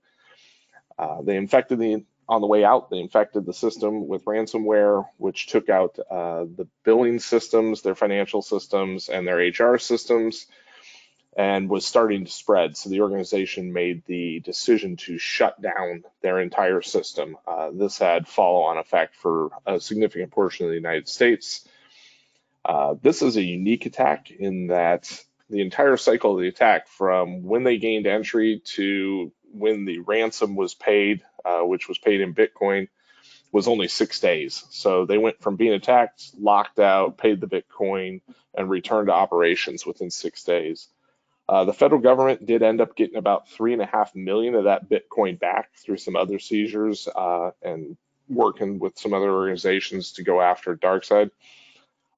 Uh, 0.99 1.23
they 1.23 1.37
infected 1.37 1.79
the, 1.79 2.05
on 2.29 2.41
the 2.41 2.47
way 2.47 2.65
out, 2.65 2.91
they 2.91 2.99
infected 2.99 3.47
the 3.47 3.53
system 3.53 4.09
with 4.09 4.25
ransomware, 4.25 5.07
which 5.17 5.47
took 5.47 5.69
out 5.69 5.99
uh, 6.11 6.45
the 6.45 6.67
billing 6.85 7.21
systems, 7.21 7.83
their 7.83 7.95
financial 7.95 8.43
systems, 8.43 9.09
and 9.09 9.27
their 9.27 9.37
HR 9.39 9.79
systems 9.79 10.47
and 11.39 11.71
was 11.71 11.87
starting 11.87 12.25
to 12.25 12.31
spread. 12.33 12.77
So 12.77 12.91
the 12.91 13.01
organization 13.01 13.73
made 13.73 14.03
the 14.07 14.41
decision 14.41 14.97
to 14.97 15.19
shut 15.19 15.63
down 15.63 16.03
their 16.21 16.41
entire 16.41 16.83
system. 16.83 17.37
Uh, 17.47 17.71
this 17.73 17.97
had 17.97 18.27
follow 18.27 18.63
on 18.63 18.77
effect 18.77 19.15
for 19.15 19.51
a 19.65 19.79
significant 19.79 20.33
portion 20.33 20.67
of 20.67 20.71
the 20.71 20.77
United 20.77 21.09
States. 21.09 21.67
Uh, 22.65 22.97
this 23.01 23.23
is 23.23 23.37
a 23.37 23.43
unique 23.43 23.87
attack 23.87 24.33
in 24.33 24.67
that 24.67 25.25
the 25.49 25.61
entire 25.61 25.97
cycle 25.97 26.35
of 26.35 26.41
the 26.41 26.49
attack, 26.49 26.89
from 26.89 27.45
when 27.45 27.63
they 27.63 27.79
gained 27.79 28.09
entry 28.09 28.61
to 28.65 29.31
when 29.53 29.85
the 29.85 30.01
ransom 30.01 30.57
was 30.57 30.75
paid, 30.75 31.23
uh, 31.45 31.61
which 31.61 31.89
was 31.89 31.99
paid 31.99 32.21
in 32.21 32.35
Bitcoin, 32.35 32.89
was 33.53 33.69
only 33.69 33.87
six 33.87 34.19
days. 34.19 34.65
So 34.71 35.07
they 35.07 35.19
went 35.19 35.41
from 35.41 35.55
being 35.55 35.73
attacked, 35.73 36.33
locked 36.39 36.81
out, 36.81 37.17
paid 37.17 37.41
the 37.41 37.47
Bitcoin, 37.47 38.23
and 38.55 38.69
returned 38.69 39.07
to 39.07 39.15
operations 39.15 39.87
within 39.87 40.11
six 40.11 40.43
days. 40.43 40.89
Uh, 41.49 41.65
the 41.65 41.73
federal 41.73 42.01
government 42.01 42.45
did 42.45 42.63
end 42.63 42.81
up 42.81 42.95
getting 42.95 43.17
about 43.17 43.49
three 43.49 43.73
and 43.73 43.81
a 43.81 43.87
half 43.87 44.15
million 44.15 44.55
of 44.55 44.65
that 44.65 44.89
Bitcoin 44.89 45.39
back 45.39 45.71
through 45.77 45.97
some 45.97 46.15
other 46.15 46.39
seizures 46.39 47.09
uh, 47.15 47.51
and 47.63 47.97
working 48.29 48.79
with 48.79 48.99
some 48.99 49.15
other 49.15 49.31
organizations 49.31 50.13
to 50.13 50.23
go 50.23 50.43
after 50.43 50.77
DarkSide. 50.77 51.31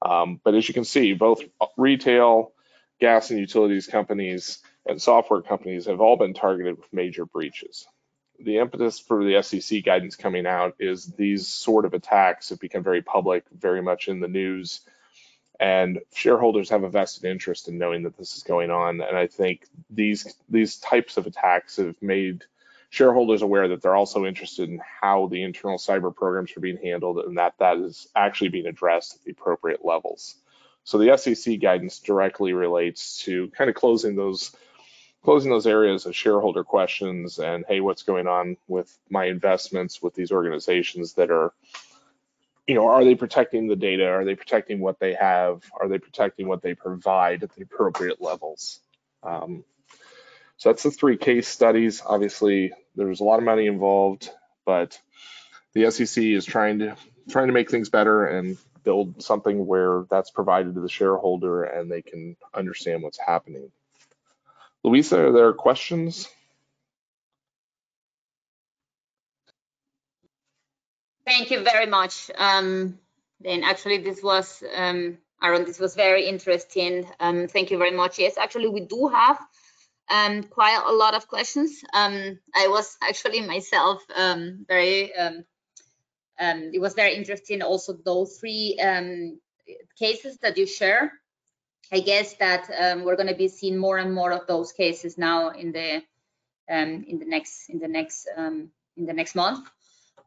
Um, 0.02 0.40
but 0.42 0.54
as 0.54 0.66
you 0.66 0.74
can 0.74 0.84
see, 0.84 1.12
both 1.12 1.42
retail, 1.76 2.52
gas 3.00 3.30
and 3.30 3.38
utilities 3.38 3.86
companies, 3.86 4.58
and 4.86 5.00
software 5.00 5.42
companies 5.42 5.86
have 5.86 6.00
all 6.00 6.16
been 6.16 6.34
targeted 6.34 6.76
with 6.78 6.92
major 6.92 7.24
breaches. 7.24 7.86
The 8.40 8.58
impetus 8.58 8.98
for 8.98 9.22
the 9.22 9.42
SEC 9.42 9.84
guidance 9.84 10.16
coming 10.16 10.46
out 10.46 10.74
is 10.80 11.06
these 11.06 11.46
sort 11.46 11.84
of 11.84 11.94
attacks 11.94 12.48
have 12.48 12.58
become 12.58 12.82
very 12.82 13.02
public, 13.02 13.44
very 13.52 13.82
much 13.82 14.08
in 14.08 14.18
the 14.18 14.28
news 14.28 14.80
and 15.60 16.00
shareholders 16.14 16.70
have 16.70 16.84
a 16.84 16.88
vested 16.88 17.30
interest 17.30 17.68
in 17.68 17.76
knowing 17.76 18.02
that 18.04 18.16
this 18.16 18.34
is 18.34 18.42
going 18.42 18.70
on. 18.70 19.02
And 19.02 19.16
I 19.16 19.26
think 19.26 19.66
these 19.90 20.34
these 20.48 20.78
types 20.78 21.18
of 21.18 21.26
attacks 21.26 21.76
have 21.76 22.00
made 22.00 22.44
shareholders 22.88 23.42
aware 23.42 23.68
that 23.68 23.82
they're 23.82 23.94
also 23.94 24.24
interested 24.24 24.70
in 24.70 24.80
how 25.00 25.28
the 25.28 25.42
internal 25.42 25.78
cyber 25.78 26.12
programs 26.16 26.56
are 26.56 26.60
being 26.60 26.78
handled 26.78 27.18
and 27.18 27.38
that 27.38 27.54
that 27.58 27.76
is 27.76 28.08
actually 28.16 28.48
being 28.48 28.66
addressed 28.66 29.16
at 29.16 29.22
the 29.22 29.30
appropriate 29.30 29.84
levels. 29.84 30.34
So 30.84 30.96
the 30.96 31.16
SEC 31.16 31.60
guidance 31.60 32.00
directly 32.00 32.54
relates 32.54 33.18
to 33.24 33.48
kind 33.50 33.68
of 33.68 33.76
closing 33.76 34.16
those 34.16 34.56
closing 35.22 35.50
those 35.50 35.66
areas 35.66 36.06
of 36.06 36.16
shareholder 36.16 36.64
questions 36.64 37.38
and 37.38 37.66
hey, 37.68 37.80
what's 37.80 38.02
going 38.02 38.26
on 38.26 38.56
with 38.66 38.98
my 39.10 39.26
investments 39.26 40.00
with 40.00 40.14
these 40.14 40.32
organizations 40.32 41.12
that 41.12 41.30
are 41.30 41.52
you 42.70 42.76
know, 42.76 42.86
are 42.86 43.04
they 43.04 43.16
protecting 43.16 43.66
the 43.66 43.74
data? 43.74 44.06
Are 44.06 44.24
they 44.24 44.36
protecting 44.36 44.78
what 44.78 45.00
they 45.00 45.14
have? 45.14 45.64
Are 45.80 45.88
they 45.88 45.98
protecting 45.98 46.46
what 46.46 46.62
they 46.62 46.74
provide 46.74 47.42
at 47.42 47.52
the 47.56 47.62
appropriate 47.62 48.22
levels? 48.22 48.78
Um, 49.24 49.64
so 50.56 50.68
that's 50.68 50.84
the 50.84 50.92
three 50.92 51.16
case 51.16 51.48
studies. 51.48 52.00
Obviously, 52.06 52.72
there's 52.94 53.18
a 53.18 53.24
lot 53.24 53.38
of 53.38 53.44
money 53.44 53.66
involved, 53.66 54.30
but 54.64 54.96
the 55.72 55.90
SEC 55.90 56.22
is 56.22 56.44
trying 56.44 56.78
to 56.78 56.96
trying 57.28 57.48
to 57.48 57.52
make 57.52 57.72
things 57.72 57.88
better 57.88 58.24
and 58.24 58.56
build 58.84 59.20
something 59.20 59.66
where 59.66 60.04
that's 60.08 60.30
provided 60.30 60.76
to 60.76 60.80
the 60.80 60.88
shareholder 60.88 61.64
and 61.64 61.90
they 61.90 62.02
can 62.02 62.36
understand 62.54 63.02
what's 63.02 63.18
happening. 63.18 63.72
Louisa, 64.84 65.26
are 65.26 65.32
there 65.32 65.52
questions? 65.54 66.28
Thank 71.30 71.52
you 71.52 71.62
very 71.62 71.86
much. 71.86 72.28
Um, 72.36 72.98
then 73.38 73.62
actually 73.62 73.98
this 73.98 74.20
was, 74.20 74.64
um, 74.74 75.16
Aaron, 75.40 75.64
this 75.64 75.78
was 75.78 75.94
very 75.94 76.26
interesting. 76.26 77.06
Um, 77.20 77.46
thank 77.46 77.70
you 77.70 77.78
very 77.78 77.92
much. 77.92 78.18
Yes, 78.18 78.36
actually 78.36 78.68
we 78.68 78.80
do 78.80 79.06
have 79.06 79.38
um, 80.10 80.42
quite 80.42 80.82
a 80.84 80.92
lot 80.92 81.14
of 81.14 81.28
questions. 81.28 81.84
Um, 81.94 82.40
I 82.52 82.66
was 82.66 82.96
actually 83.00 83.42
myself 83.42 84.02
um, 84.16 84.64
very, 84.66 85.14
um, 85.14 85.44
um, 86.40 86.72
it 86.74 86.80
was 86.80 86.94
very 86.94 87.14
interesting 87.14 87.62
also 87.62 87.92
those 88.04 88.38
three 88.38 88.76
um, 88.82 89.38
cases 89.96 90.36
that 90.38 90.58
you 90.58 90.66
share. 90.66 91.12
I 91.92 92.00
guess 92.00 92.34
that 92.34 92.68
we're 93.04 93.16
going 93.16 93.28
to 93.28 93.36
be 93.36 93.48
seeing 93.48 93.78
more 93.78 93.98
and 93.98 94.12
more 94.12 94.32
of 94.32 94.48
those 94.48 94.72
cases 94.72 95.16
now 95.16 95.50
in 95.50 95.70
the 95.70 96.02
in 96.68 97.18
the 97.20 97.26
next 97.26 97.68
in 97.68 97.78
the 97.78 97.88
next 97.88 98.28
in 98.36 99.06
the 99.06 99.12
next 99.12 99.34
month. 99.36 99.68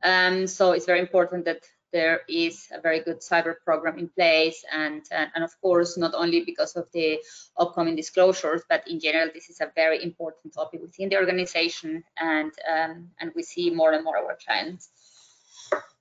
Um, 0.03 0.47
so 0.47 0.71
it's 0.71 0.85
very 0.85 0.99
important 0.99 1.45
that 1.45 1.63
there 1.93 2.21
is 2.27 2.67
a 2.73 2.81
very 2.81 2.99
good 2.99 3.21
cyber 3.21 3.55
program 3.63 3.99
in 3.99 4.09
place. 4.09 4.65
And, 4.71 5.03
and, 5.11 5.29
and 5.35 5.43
of 5.43 5.51
course 5.61 5.97
not 5.97 6.13
only 6.15 6.43
because 6.43 6.75
of 6.75 6.91
the 6.91 7.19
upcoming 7.57 7.95
disclosures 7.95 8.63
but 8.67 8.85
in 8.87 8.99
general 8.99 9.29
this 9.33 9.49
is 9.49 9.61
a 9.61 9.71
very 9.75 10.03
important 10.03 10.53
topic 10.53 10.81
within 10.81 11.09
the 11.09 11.17
organization. 11.17 12.03
And 12.19 12.51
um, 12.69 13.11
and 13.19 13.31
we 13.35 13.43
see 13.43 13.69
more 13.69 13.93
and 13.93 14.03
more 14.03 14.17
of 14.17 14.25
our 14.25 14.37
clients 14.45 14.89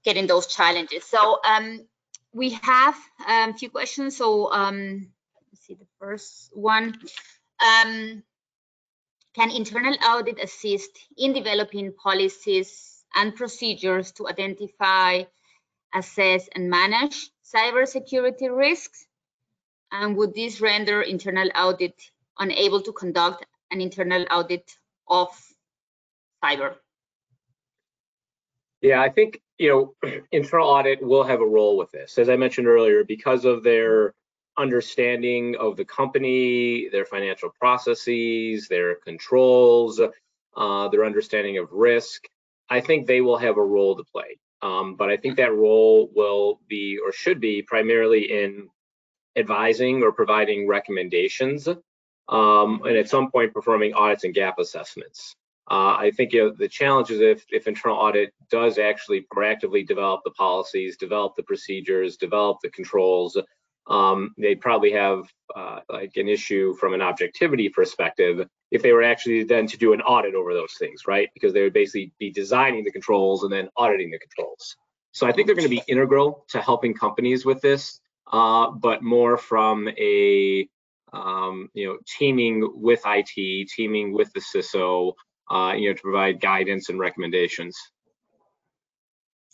getting 0.03 0.27
those 0.27 0.47
challenges. 0.47 1.05
So 1.05 1.39
um, 1.45 1.87
we 2.33 2.51
have 2.63 2.97
um, 3.29 3.51
a 3.51 3.55
few 3.55 3.71
questions. 3.71 4.17
So 4.17 4.51
um, 4.51 5.09
let's 5.53 5.67
see 5.67 5.75
the 5.75 5.87
first 6.01 6.51
one. 6.55 6.99
Um, 7.61 8.23
can 9.35 9.51
internal 9.51 9.95
audit 10.05 10.39
assist 10.43 10.91
in 11.17 11.33
developing 11.33 11.93
policies 11.93 12.92
and 13.15 13.35
procedures 13.35 14.13
to 14.13 14.29
identify, 14.29 15.25
assess, 15.95 16.49
and 16.55 16.71
manage 16.71 17.31
cybersecurity 17.45 18.55
risks? 18.55 19.07
And 19.91 20.17
would 20.17 20.35
this 20.35 20.61
render 20.61 21.03
internal 21.03 21.51
audit 21.55 21.95
unable 22.39 22.81
to 22.83 22.93
conduct 22.93 23.45
an 23.71 23.81
internal 23.81 24.25
audit 24.31 24.71
of 25.09 25.29
cyber? 26.43 26.77
Yeah, 28.81 29.01
I 29.01 29.11
think, 29.11 29.41
you 29.59 29.95
know, 30.03 30.11
internal 30.33 30.69
audit 30.69 31.03
will 31.03 31.25
have 31.25 31.41
a 31.41 31.47
role 31.47 31.77
with 31.77 31.91
this. 31.93 32.19
As 32.19 32.29
I 32.29 32.37
mentioned 32.37 32.67
earlier, 32.67 33.05
because 33.05 33.45
of 33.45 33.63
their 33.63 34.15
understanding 34.59 35.57
of 35.59 35.77
the 35.77 35.85
company, 35.85 36.89
their 36.91 37.07
financial 37.07 37.51
processes, 37.51 38.69
their 38.69 38.97
controls, 38.97 40.01
uh, 40.57 40.89
their 40.89 41.05
understanding 41.05 41.59
of 41.59 41.73
risk, 41.73 42.29
I 42.73 42.81
think 42.81 43.07
they 43.07 43.21
will 43.21 43.37
have 43.37 43.59
a 43.59 43.65
role 43.77 43.97
to 43.97 44.05
play. 44.05 44.39
Um, 44.63 44.95
but 44.97 45.11
I 45.11 45.17
think 45.17 45.37
that 45.37 45.55
role 45.55 46.11
will 46.15 46.61
be 46.69 46.99
or 47.05 47.13
should 47.13 47.39
be 47.41 47.63
primarily 47.63 48.33
in 48.43 48.69
advising 49.37 50.03
or 50.03 50.13
providing 50.13 50.67
recommendations, 50.67 51.69
um, 52.29 52.83
and 52.85 52.97
at 52.97 53.09
some 53.09 53.31
point 53.31 53.53
performing 53.53 53.93
audits 53.93 54.25
and 54.25 54.35
gap 54.35 54.59
assessments. 54.59 55.35
Uh, 55.71 55.97
I 55.99 56.13
think 56.17 56.33
you 56.33 56.45
know, 56.45 56.55
the 56.57 56.69
challenge 56.69 57.11
is 57.11 57.21
if, 57.21 57.45
if 57.51 57.69
internal 57.69 57.97
audit 57.97 58.33
does 58.51 58.79
actually 58.79 59.27
proactively 59.35 59.87
develop 59.87 60.21
the 60.25 60.31
policies, 60.31 60.97
develop 60.97 61.35
the 61.37 61.43
procedures, 61.43 62.17
develop 62.17 62.59
the 62.63 62.71
controls, 62.71 63.37
um, 63.89 64.35
they 64.39 64.55
probably 64.55 64.93
have 64.93 65.25
uh, 65.55 65.81
like 65.91 66.17
an 66.17 66.29
issue 66.29 66.75
from 66.75 66.95
an 66.95 67.03
objectivity 67.03 67.69
perspective 67.69 68.47
if 68.71 68.83
they 68.83 68.93
were 68.93 69.03
actually 69.03 69.45
then 69.45 69.67
to 69.67 69.77
do 69.77 69.93
an 69.93 70.01
audit 70.01 70.35
over 70.35 70.55
those 70.55 70.75
things, 70.79 71.03
right? 71.07 71.29
Because 71.35 71.53
they 71.53 71.63
would 71.63 71.75
basically 71.75 72.13
be 72.19 72.31
designing 72.31 72.85
the 72.85 72.93
controls 72.93 73.43
and 73.43 73.53
then 73.53 73.69
auditing 73.77 74.11
the 74.11 74.19
controls. 74.19 74.77
So 75.13 75.27
I 75.27 75.33
think 75.33 75.47
they're 75.47 75.57
going 75.57 75.69
to 75.69 75.77
be 75.77 75.83
integral 75.87 76.47
to 76.51 76.61
helping 76.61 76.95
companies 76.95 77.45
with 77.45 77.61
this, 77.61 78.01
uh, 78.33 78.71
but 78.71 79.03
more 79.03 79.37
from 79.37 79.89
a 79.89 80.67
um, 81.13 81.69
you 81.75 81.87
know 81.87 81.99
teaming 82.19 82.67
with 82.75 83.03
IT, 83.05 83.69
teaming 83.69 84.15
with 84.15 84.33
the 84.33 84.41
CISO, 84.41 85.13
uh, 85.51 85.75
you 85.77 85.91
know, 85.91 85.95
to 85.95 86.03
provide 86.03 86.41
guidance 86.41 86.89
and 86.89 86.99
recommendations. 86.99 87.77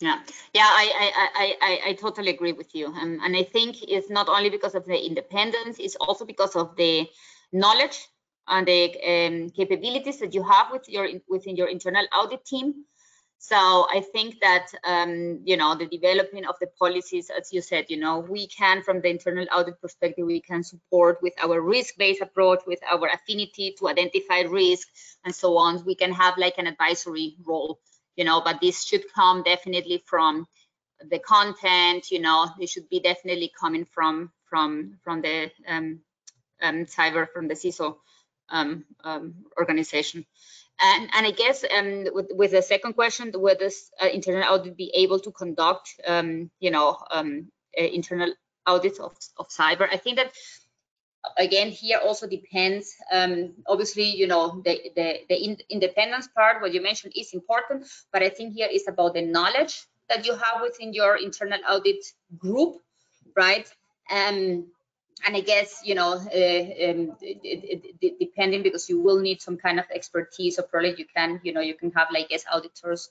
Yeah, 0.01 0.19
yeah, 0.53 0.65
I, 0.65 1.29
I, 1.35 1.55
I, 1.61 1.89
I, 1.89 1.93
totally 1.93 2.29
agree 2.29 2.53
with 2.53 2.73
you. 2.73 2.87
Um, 2.87 3.19
and 3.21 3.35
I 3.35 3.43
think 3.43 3.83
it's 3.83 4.09
not 4.09 4.29
only 4.29 4.49
because 4.49 4.73
of 4.73 4.85
the 4.85 4.97
independence, 4.97 5.77
it's 5.77 5.97
also 5.97 6.23
because 6.23 6.55
of 6.55 6.73
the 6.77 7.05
knowledge 7.51 8.07
and 8.47 8.65
the 8.65 8.95
um, 9.05 9.49
capabilities 9.49 10.19
that 10.19 10.33
you 10.33 10.41
have 10.43 10.71
with 10.71 10.87
your 10.87 11.09
within 11.27 11.57
your 11.57 11.67
internal 11.67 12.05
audit 12.15 12.45
team. 12.45 12.85
So 13.39 13.55
I 13.55 14.01
think 14.13 14.39
that 14.39 14.67
um, 14.87 15.41
you 15.43 15.57
know 15.57 15.75
the 15.75 15.85
development 15.85 16.47
of 16.47 16.55
the 16.61 16.67
policies, 16.79 17.29
as 17.29 17.51
you 17.51 17.61
said, 17.61 17.87
you 17.89 17.97
know 17.97 18.19
we 18.19 18.47
can 18.47 18.83
from 18.83 19.01
the 19.01 19.09
internal 19.09 19.47
audit 19.51 19.81
perspective, 19.81 20.25
we 20.25 20.39
can 20.39 20.63
support 20.63 21.21
with 21.21 21.33
our 21.41 21.61
risk-based 21.61 22.21
approach, 22.21 22.59
with 22.65 22.79
our 22.89 23.07
affinity 23.07 23.75
to 23.79 23.89
identify 23.89 24.41
risk 24.41 24.87
and 25.25 25.35
so 25.35 25.57
on. 25.57 25.83
We 25.83 25.95
can 25.95 26.13
have 26.13 26.37
like 26.37 26.57
an 26.57 26.67
advisory 26.67 27.35
role 27.45 27.81
you 28.19 28.25
know, 28.25 28.41
but 28.41 28.59
this 28.59 28.83
should 28.83 29.05
come 29.15 29.43
definitely 29.43 30.03
from 30.05 30.45
the 31.09 31.19
content, 31.19 32.11
you 32.11 32.19
know, 32.19 32.49
it 32.59 32.67
should 32.67 32.89
be 32.89 32.99
definitely 32.99 33.49
coming 33.57 33.85
from 33.85 34.29
from 34.49 34.99
from 35.03 35.21
the 35.21 35.49
um, 35.65 36.01
um, 36.61 36.85
cyber 36.85 37.25
from 37.33 37.47
the 37.47 37.53
CISO 37.53 37.95
um, 38.49 38.83
um, 39.05 39.35
organization. 39.57 40.25
And, 40.81 41.09
and 41.13 41.25
I 41.27 41.31
guess 41.31 41.63
um, 41.77 42.07
with, 42.13 42.27
with 42.31 42.51
the 42.51 42.61
second 42.61 42.93
question, 42.93 43.31
would 43.35 43.59
this 43.59 43.89
uh, 44.01 44.07
internal 44.07 44.53
audit 44.53 44.75
be 44.75 44.91
able 44.95 45.19
to 45.19 45.31
conduct, 45.31 45.89
um, 46.05 46.51
you 46.59 46.71
know, 46.71 46.97
um, 47.11 47.51
internal 47.73 48.33
audits 48.65 48.99
of, 48.99 49.13
of 49.37 49.47
cyber? 49.49 49.87
I 49.91 49.97
think 49.97 50.17
that 50.17 50.31
again 51.37 51.69
here 51.69 51.97
also 51.97 52.27
depends 52.27 52.95
um, 53.11 53.53
obviously 53.67 54.05
you 54.05 54.27
know 54.27 54.61
the 54.63 54.91
the, 54.95 55.19
the 55.29 55.35
in, 55.35 55.57
independence 55.69 56.27
part 56.35 56.61
what 56.61 56.73
you 56.73 56.81
mentioned 56.81 57.13
is 57.15 57.33
important 57.33 57.85
but 58.13 58.23
i 58.23 58.29
think 58.29 58.53
here 58.53 58.69
is 58.71 58.87
about 58.87 59.13
the 59.13 59.21
knowledge 59.21 59.85
that 60.07 60.25
you 60.25 60.33
have 60.33 60.61
within 60.61 60.93
your 60.93 61.17
internal 61.17 61.59
audit 61.69 62.03
group 62.37 62.81
right? 63.35 63.71
Um, 64.11 64.67
and 65.25 65.35
i 65.35 65.41
guess 65.41 65.81
you 65.83 65.95
know 65.95 66.13
uh, 66.13 66.89
um, 66.89 67.15
it, 67.21 67.39
it, 67.43 67.95
it, 68.01 68.19
depending 68.19 68.63
because 68.63 68.89
you 68.89 69.01
will 69.01 69.19
need 69.19 69.41
some 69.41 69.57
kind 69.57 69.77
of 69.77 69.85
expertise 69.93 70.57
or 70.57 70.63
probably 70.63 70.95
you 70.97 71.05
can 71.13 71.41
you 71.43 71.51
know 71.51 71.59
you 71.59 71.73
can 71.73 71.91
have 71.91 72.07
like 72.13 72.31
as 72.31 72.45
auditors 72.53 73.09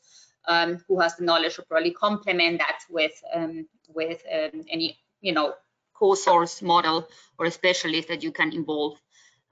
um, 0.49 0.83
who 0.89 0.99
has 0.99 1.17
the 1.17 1.25
knowledge 1.25 1.59
or 1.59 1.63
probably 1.63 1.91
complement 1.91 2.59
that 2.59 2.79
with 2.89 3.13
um, 3.35 3.67
with 3.95 4.23
um, 4.33 4.65
any 4.71 4.99
you 5.21 5.33
know 5.33 5.53
co-source 5.99 6.63
model 6.63 7.09
or 7.39 7.47
a 7.47 7.51
specialist 7.51 8.09
that 8.09 8.23
you 8.23 8.33
can 8.33 8.53
involve 8.53 8.99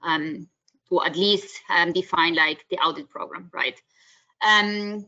um, 0.01 0.47
to 0.89 1.03
at 1.03 1.15
least 1.15 1.59
um, 1.69 1.91
define 1.91 2.35
like 2.35 2.65
the 2.69 2.77
audit 2.77 3.09
program, 3.09 3.49
right? 3.53 3.79
Um, 4.41 5.05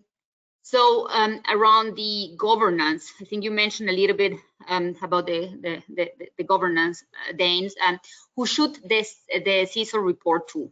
so 0.62 1.10
um, 1.10 1.42
around 1.50 1.96
the 1.96 2.36
governance, 2.38 3.12
I 3.20 3.26
think 3.26 3.44
you 3.44 3.52
mentioned 3.52 3.90
a 3.90 3.94
little 3.94 4.16
bit 4.16 4.34
um, 4.68 4.96
about 5.02 5.26
the, 5.28 5.48
the, 5.62 5.84
the, 5.90 6.12
the 6.38 6.44
governance, 6.44 7.04
uh, 7.28 7.34
Danes, 7.34 7.76
um, 7.86 8.00
who 8.36 8.46
should 8.46 8.78
this, 8.88 9.16
the 9.34 9.66
CISO 9.66 10.04
report 10.04 10.48
to? 10.50 10.72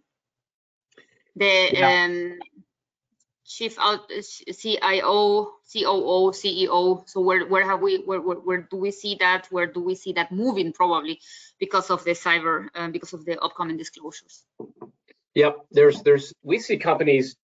The 1.35 1.69
yeah 1.71 2.07
chief 3.47 3.77
out 3.79 4.09
CIO, 4.09 5.53
COO, 5.71 6.31
CEO. 6.31 7.09
So 7.09 7.21
where 7.21 7.47
where 7.47 7.65
have 7.65 7.81
we 7.81 7.99
where, 7.99 8.21
where, 8.21 8.37
where 8.37 8.61
do 8.69 8.77
we 8.77 8.91
see 8.91 9.15
that? 9.19 9.47
Where 9.49 9.67
do 9.67 9.81
we 9.81 9.95
see 9.95 10.13
that 10.13 10.31
moving? 10.31 10.73
Probably 10.73 11.19
because 11.59 11.89
of 11.89 12.03
the 12.03 12.11
cyber, 12.11 12.67
um, 12.75 12.91
because 12.91 13.13
of 13.13 13.25
the 13.25 13.39
upcoming 13.39 13.77
disclosures. 13.77 14.43
Yep, 15.35 15.65
there's 15.71 16.01
there's 16.01 16.33
we 16.43 16.59
see 16.59 16.77
companies 16.77 17.37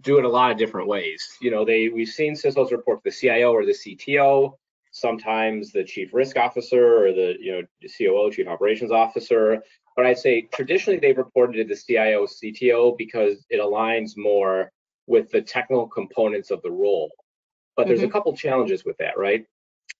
do 0.00 0.18
it 0.18 0.24
a 0.24 0.28
lot 0.28 0.50
of 0.52 0.58
different 0.58 0.86
ways. 0.86 1.26
You 1.40 1.50
know, 1.50 1.64
they 1.64 1.88
we've 1.88 2.08
seen 2.08 2.34
CISOs 2.34 2.70
report 2.70 3.02
to 3.02 3.10
the 3.10 3.16
CIO 3.16 3.52
or 3.52 3.64
the 3.64 3.72
CTO, 3.72 4.52
sometimes 4.92 5.72
the 5.72 5.84
chief 5.84 6.14
risk 6.14 6.36
officer 6.36 7.04
or 7.04 7.12
the 7.12 7.34
you 7.40 7.52
know 7.52 7.62
COO, 7.98 8.30
chief 8.30 8.46
operations 8.46 8.92
officer. 8.92 9.62
But 9.96 10.06
I'd 10.06 10.18
say 10.18 10.42
traditionally 10.52 11.00
they've 11.00 11.18
reported 11.18 11.54
to 11.56 11.64
the 11.64 11.80
CIO, 11.80 12.26
CTO 12.26 12.96
because 12.96 13.44
it 13.50 13.60
aligns 13.60 14.16
more 14.16 14.70
with 15.08 15.30
the 15.30 15.42
technical 15.42 15.88
components 15.88 16.50
of 16.50 16.62
the 16.62 16.70
role. 16.70 17.10
But 17.76 17.86
there's 17.86 18.00
mm-hmm. 18.00 18.08
a 18.08 18.12
couple 18.12 18.36
challenges 18.36 18.84
with 18.84 18.96
that, 18.98 19.18
right? 19.18 19.44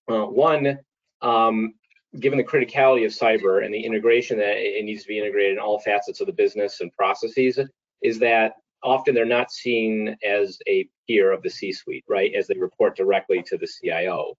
Uh, 0.09 0.25
one, 0.25 0.79
um, 1.21 1.73
given 2.19 2.37
the 2.37 2.43
criticality 2.43 3.05
of 3.05 3.11
cyber 3.11 3.65
and 3.65 3.73
the 3.73 3.83
integration 3.83 4.37
that 4.37 4.57
it 4.57 4.83
needs 4.85 5.03
to 5.03 5.07
be 5.07 5.19
integrated 5.19 5.53
in 5.53 5.59
all 5.59 5.79
facets 5.79 6.21
of 6.21 6.27
the 6.27 6.33
business 6.33 6.81
and 6.81 6.91
processes, 6.93 7.59
is 8.01 8.19
that 8.19 8.53
often 8.83 9.13
they're 9.13 9.25
not 9.25 9.51
seen 9.51 10.15
as 10.25 10.57
a 10.67 10.87
peer 11.07 11.31
of 11.31 11.41
the 11.41 11.49
C-suite, 11.49 12.05
right? 12.07 12.33
As 12.33 12.47
they 12.47 12.57
report 12.57 12.95
directly 12.95 13.43
to 13.43 13.57
the 13.57 13.67
CIO. 13.67 14.35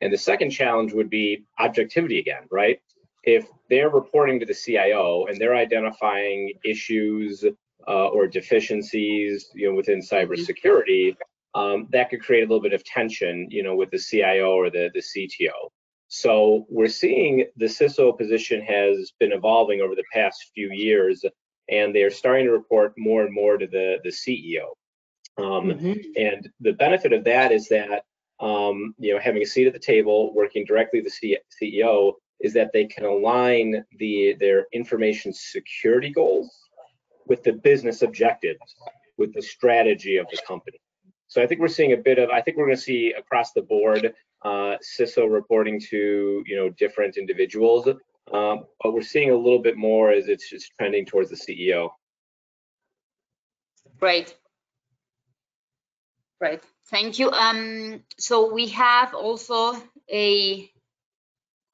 And 0.00 0.12
the 0.12 0.18
second 0.18 0.50
challenge 0.50 0.92
would 0.92 1.10
be 1.10 1.44
objectivity 1.58 2.18
again, 2.18 2.42
right? 2.50 2.80
If 3.24 3.46
they're 3.68 3.90
reporting 3.90 4.38
to 4.40 4.46
the 4.46 4.54
CIO 4.54 5.26
and 5.26 5.38
they're 5.38 5.56
identifying 5.56 6.52
issues 6.64 7.44
uh, 7.86 8.08
or 8.08 8.26
deficiencies, 8.26 9.50
you 9.54 9.68
know, 9.68 9.76
within 9.76 10.00
mm-hmm. 10.00 10.32
cybersecurity, 10.32 11.16
um, 11.54 11.88
that 11.90 12.10
could 12.10 12.22
create 12.22 12.42
a 12.42 12.46
little 12.46 12.62
bit 12.62 12.72
of 12.72 12.84
tension, 12.84 13.48
you 13.50 13.62
know, 13.62 13.74
with 13.74 13.90
the 13.90 13.98
CIO 13.98 14.52
or 14.52 14.70
the, 14.70 14.90
the 14.94 15.00
CTO. 15.00 15.70
So 16.08 16.66
we're 16.70 16.88
seeing 16.88 17.44
the 17.56 17.66
CISO 17.66 18.16
position 18.16 18.62
has 18.62 19.12
been 19.20 19.32
evolving 19.32 19.80
over 19.80 19.94
the 19.94 20.04
past 20.12 20.50
few 20.54 20.70
years, 20.72 21.24
and 21.70 21.94
they're 21.94 22.10
starting 22.10 22.46
to 22.46 22.52
report 22.52 22.94
more 22.96 23.24
and 23.24 23.34
more 23.34 23.58
to 23.58 23.66
the, 23.66 23.98
the 24.04 24.10
CEO. 24.10 24.68
Um, 25.38 25.68
mm-hmm. 25.68 25.92
And 26.16 26.48
the 26.60 26.72
benefit 26.72 27.12
of 27.12 27.24
that 27.24 27.52
is 27.52 27.68
that, 27.68 28.04
um, 28.40 28.94
you 28.98 29.14
know, 29.14 29.20
having 29.20 29.42
a 29.42 29.46
seat 29.46 29.66
at 29.66 29.72
the 29.72 29.78
table, 29.78 30.34
working 30.34 30.64
directly 30.64 31.00
with 31.00 31.12
the 31.20 31.38
CEO, 31.62 32.14
is 32.40 32.52
that 32.54 32.70
they 32.72 32.86
can 32.86 33.04
align 33.04 33.84
the 33.98 34.36
their 34.38 34.66
information 34.72 35.32
security 35.32 36.10
goals 36.10 36.67
with 37.28 37.42
the 37.42 37.52
business 37.52 38.02
objectives, 38.02 38.76
with 39.16 39.32
the 39.34 39.42
strategy 39.42 40.16
of 40.16 40.26
the 40.30 40.38
company. 40.46 40.78
So 41.28 41.42
I 41.42 41.46
think 41.46 41.60
we're 41.60 41.68
seeing 41.68 41.92
a 41.92 41.96
bit 41.96 42.18
of, 42.18 42.30
I 42.30 42.40
think 42.40 42.56
we're 42.56 42.66
going 42.66 42.76
to 42.76 42.82
see 42.82 43.12
across 43.16 43.52
the 43.52 43.62
board 43.62 44.14
uh, 44.42 44.76
CISO 44.82 45.30
reporting 45.30 45.80
to, 45.90 46.42
you 46.46 46.56
know, 46.56 46.70
different 46.70 47.16
individuals, 47.16 47.88
um, 48.32 48.64
but 48.82 48.92
we're 48.92 49.02
seeing 49.02 49.30
a 49.30 49.36
little 49.36 49.58
bit 49.58 49.76
more 49.76 50.10
as 50.10 50.28
it's 50.28 50.48
just 50.48 50.72
trending 50.78 51.04
towards 51.04 51.30
the 51.30 51.36
CEO. 51.36 51.90
Right. 54.00 54.34
Right. 56.40 56.62
Thank 56.90 57.18
you. 57.18 57.30
Um, 57.30 58.04
so 58.16 58.52
we 58.52 58.68
have 58.68 59.14
also 59.14 59.76
a 60.10 60.70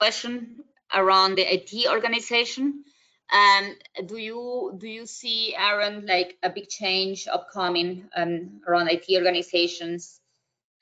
question 0.00 0.64
around 0.92 1.36
the 1.36 1.42
IT 1.42 1.86
organization. 1.88 2.84
Um, 3.32 3.74
do 4.06 4.16
you 4.16 4.74
do 4.78 4.86
you 4.88 5.06
see 5.06 5.54
Aaron 5.56 6.06
like 6.06 6.36
a 6.42 6.50
big 6.50 6.68
change 6.68 7.26
upcoming 7.26 8.08
um, 8.14 8.60
around 8.66 8.88
IT 8.88 9.06
organizations 9.10 10.20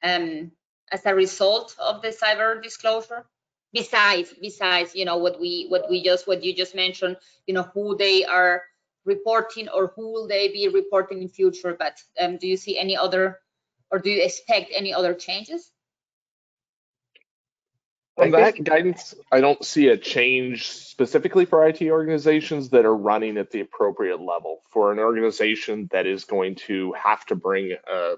um, 0.03 0.51
as 0.91 1.07
a 1.07 1.15
result 1.15 1.77
of 1.79 2.03
the 2.03 2.09
cyber 2.09 2.63
disclosure? 2.63 3.25
Besides, 3.73 4.35
besides, 4.41 4.95
you 4.95 5.05
know 5.05 5.17
what 5.17 5.41
we 5.41 5.67
what 5.69 5.89
we 5.89 6.03
just 6.03 6.27
what 6.27 6.43
you 6.45 6.55
just 6.55 6.75
mentioned, 6.75 7.17
you 7.47 7.55
know 7.55 7.63
who 7.75 7.97
they 7.97 8.25
are 8.25 8.63
reporting 9.05 9.69
or 9.69 9.93
who 9.97 10.13
will 10.13 10.29
they 10.29 10.49
be 10.49 10.69
reporting 10.69 11.23
in 11.23 11.29
future. 11.29 11.75
But 11.79 12.03
um, 12.21 12.37
do 12.37 12.47
you 12.47 12.57
see 12.57 12.79
any 12.79 12.97
other 12.97 13.39
or 13.91 13.99
do 13.99 14.11
you 14.11 14.23
expect 14.23 14.73
any 14.75 14.93
other 14.93 15.15
changes? 15.15 15.71
On 18.23 18.31
that 18.33 18.63
guidance, 18.63 19.15
I 19.31 19.41
don't 19.41 19.65
see 19.65 19.89
a 19.89 19.97
change 19.97 20.69
specifically 20.69 21.45
for 21.45 21.67
IT 21.67 21.83
organizations 21.83 22.71
that 22.71 22.85
are 22.85 22.97
running 22.97 23.37
at 23.37 23.51
the 23.51 23.61
appropriate 23.61 24.21
level. 24.21 24.61
For 24.71 24.93
an 24.93 24.99
organization 24.99 25.89
that 25.93 26.07
is 26.07 26.25
going 26.25 26.57
to 26.67 26.93
have 26.93 27.25
to 27.27 27.35
bring 27.35 27.73
a 27.73 28.15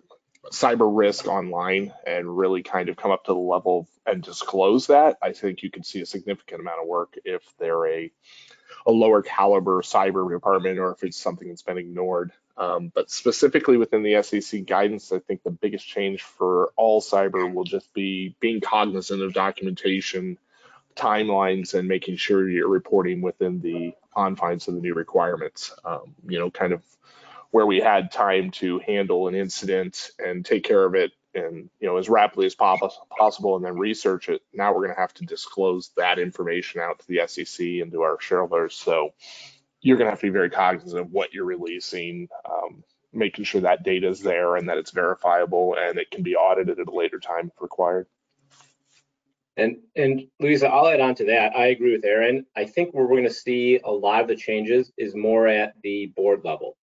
cyber 0.53 0.91
risk 0.95 1.27
online 1.27 1.93
and 2.07 2.37
really 2.37 2.63
kind 2.63 2.89
of 2.89 2.97
come 2.97 3.11
up 3.11 3.25
to 3.25 3.33
the 3.33 3.39
level 3.39 3.89
and 4.07 4.23
disclose 4.23 4.89
that, 4.89 5.17
I 5.23 5.33
think 5.33 5.63
you 5.63 5.71
can 5.71 5.83
see 5.83 6.01
a 6.03 6.07
significant 6.07 6.61
amount 6.61 6.83
of 6.83 6.87
work 6.87 7.15
if 7.25 7.43
they're 7.59 7.87
a 7.87 8.13
a 8.87 8.93
lower 8.93 9.23
caliber 9.23 9.81
cyber 9.81 10.31
department 10.31 10.79
or 10.79 10.93
if 10.93 11.03
it's 11.03 11.17
something 11.17 11.49
that's 11.49 11.63
been 11.63 11.79
ignored. 11.79 12.33
Um, 12.57 12.93
but 12.95 13.11
specifically 13.11 13.77
within 13.77 14.03
the 14.03 14.23
SEC 14.23 14.65
guidance, 14.65 15.13
I 15.13 15.19
think 15.19 15.43
the 15.43 15.51
biggest 15.51 15.87
change 15.87 16.23
for 16.23 16.71
all 16.77 17.01
cyber 17.01 17.53
will 17.53 17.65
just 17.65 17.93
be 17.93 18.37
being 18.39 18.61
cognizant 18.61 19.23
of 19.23 19.33
documentation, 19.33 20.39
timelines, 20.95 21.75
and 21.75 21.89
making 21.89 22.17
sure 22.17 22.49
you're 22.49 22.69
reporting 22.69 23.23
within 23.23 23.61
the 23.61 23.95
confines 24.15 24.69
of 24.69 24.75
the 24.75 24.81
new 24.81 24.95
requirements. 24.95 25.75
Um, 25.85 26.15
you 26.29 26.39
know, 26.39 26.51
kind 26.51 26.73
of 26.73 26.83
where 27.51 27.67
we 27.67 27.81
had 27.81 28.11
time 28.11 28.51
to 28.51 28.81
handle 28.81 29.29
an 29.29 29.35
incident 29.35 30.11
and 30.19 30.45
take 30.45 30.65
care 30.65 30.85
of 30.85 30.95
it 30.95 31.13
and 31.35 31.71
you 31.81 31.87
know 31.87 31.97
as 31.97 32.09
rapidly 32.09 32.47
as 32.47 32.55
possible 32.55 33.57
and 33.57 33.65
then 33.65 33.77
research 33.77 34.29
it 34.29 34.43
now 34.53 34.73
we're 34.73 34.85
going 34.85 34.95
to 34.95 35.01
have 35.01 35.15
to 35.15 35.25
disclose 35.25 35.91
that 35.97 36.19
information 36.19 36.81
out 36.81 36.99
to 36.99 37.07
the 37.07 37.21
sec 37.27 37.61
and 37.61 37.93
to 37.93 38.03
our 38.03 38.19
shareholders 38.21 38.75
so 38.75 39.11
you're 39.85 39.97
going 39.97 40.07
to 40.07 40.11
have 40.11 40.21
to 40.21 40.27
be 40.27 40.31
very 40.31 40.51
cognizant 40.51 41.01
of 41.01 41.11
what 41.13 41.33
you're 41.33 41.45
releasing 41.45 42.29
um, 42.45 42.83
making 43.13 43.45
sure 43.45 43.61
that 43.61 43.85
data 43.85 44.09
is 44.09 44.21
there 44.21 44.57
and 44.57 44.69
that 44.69 44.79
it's 44.79 44.91
verifiable 44.91 45.77
and 45.79 45.99
it 45.99 46.11
can 46.11 46.23
be 46.23 46.35
audited 46.35 46.81
at 46.81 46.89
a 46.89 46.95
later 46.95 47.21
time 47.21 47.51
if 47.55 47.63
required 47.63 48.07
and 49.57 49.77
and 49.95 50.27
Louisa, 50.41 50.69
I'll 50.69 50.89
add 50.89 50.99
on 50.99 51.15
to 51.15 51.27
that. 51.27 51.57
I 51.57 51.67
agree 51.67 51.93
with 51.93 52.05
Aaron. 52.05 52.45
I 52.57 52.65
think 52.65 52.93
where 52.93 53.05
we're 53.05 53.11
going 53.11 53.23
to 53.23 53.33
see 53.33 53.79
a 53.85 53.91
lot 53.91 54.21
of 54.21 54.27
the 54.27 54.35
changes 54.35 54.91
is 54.99 55.15
more 55.15 55.47
at 55.47 55.75
the 55.85 56.07
board 56.17 56.41
level 56.45 56.77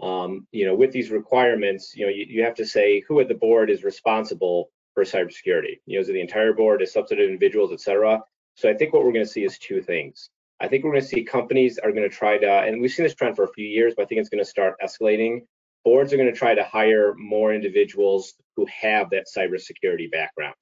um, 0.00 0.46
you 0.52 0.66
know, 0.66 0.74
with 0.74 0.92
these 0.92 1.10
requirements, 1.10 1.94
you 1.96 2.04
know, 2.04 2.12
you, 2.12 2.26
you 2.28 2.42
have 2.44 2.54
to 2.56 2.66
say 2.66 3.00
who 3.06 3.20
at 3.20 3.28
the 3.28 3.34
board 3.34 3.70
is 3.70 3.84
responsible 3.84 4.70
for 4.92 5.04
cybersecurity. 5.04 5.80
You 5.86 5.96
know, 5.96 6.00
is 6.00 6.08
it 6.08 6.12
the 6.12 6.20
entire 6.20 6.52
board, 6.52 6.82
is 6.82 6.92
substantive 6.92 7.26
individuals, 7.26 7.72
et 7.72 7.80
cetera? 7.80 8.20
So 8.54 8.68
I 8.68 8.74
think 8.74 8.92
what 8.92 9.04
we're 9.04 9.12
going 9.12 9.24
to 9.24 9.30
see 9.30 9.44
is 9.44 9.58
two 9.58 9.80
things. 9.80 10.30
I 10.60 10.68
think 10.68 10.84
we're 10.84 10.92
going 10.92 11.02
to 11.02 11.08
see 11.08 11.24
companies 11.24 11.78
are 11.78 11.90
going 11.90 12.08
to 12.08 12.14
try 12.14 12.38
to, 12.38 12.48
and 12.48 12.80
we've 12.80 12.92
seen 12.92 13.04
this 13.04 13.14
trend 13.14 13.36
for 13.36 13.44
a 13.44 13.52
few 13.52 13.66
years, 13.66 13.94
but 13.96 14.02
I 14.02 14.06
think 14.06 14.20
it's 14.20 14.28
going 14.28 14.42
to 14.42 14.48
start 14.48 14.76
escalating. 14.82 15.40
Boards 15.84 16.12
are 16.12 16.16
going 16.16 16.32
to 16.32 16.38
try 16.38 16.54
to 16.54 16.64
hire 16.64 17.14
more 17.16 17.52
individuals 17.52 18.34
who 18.56 18.66
have 18.66 19.10
that 19.10 19.26
cybersecurity 19.36 20.10
background, 20.10 20.54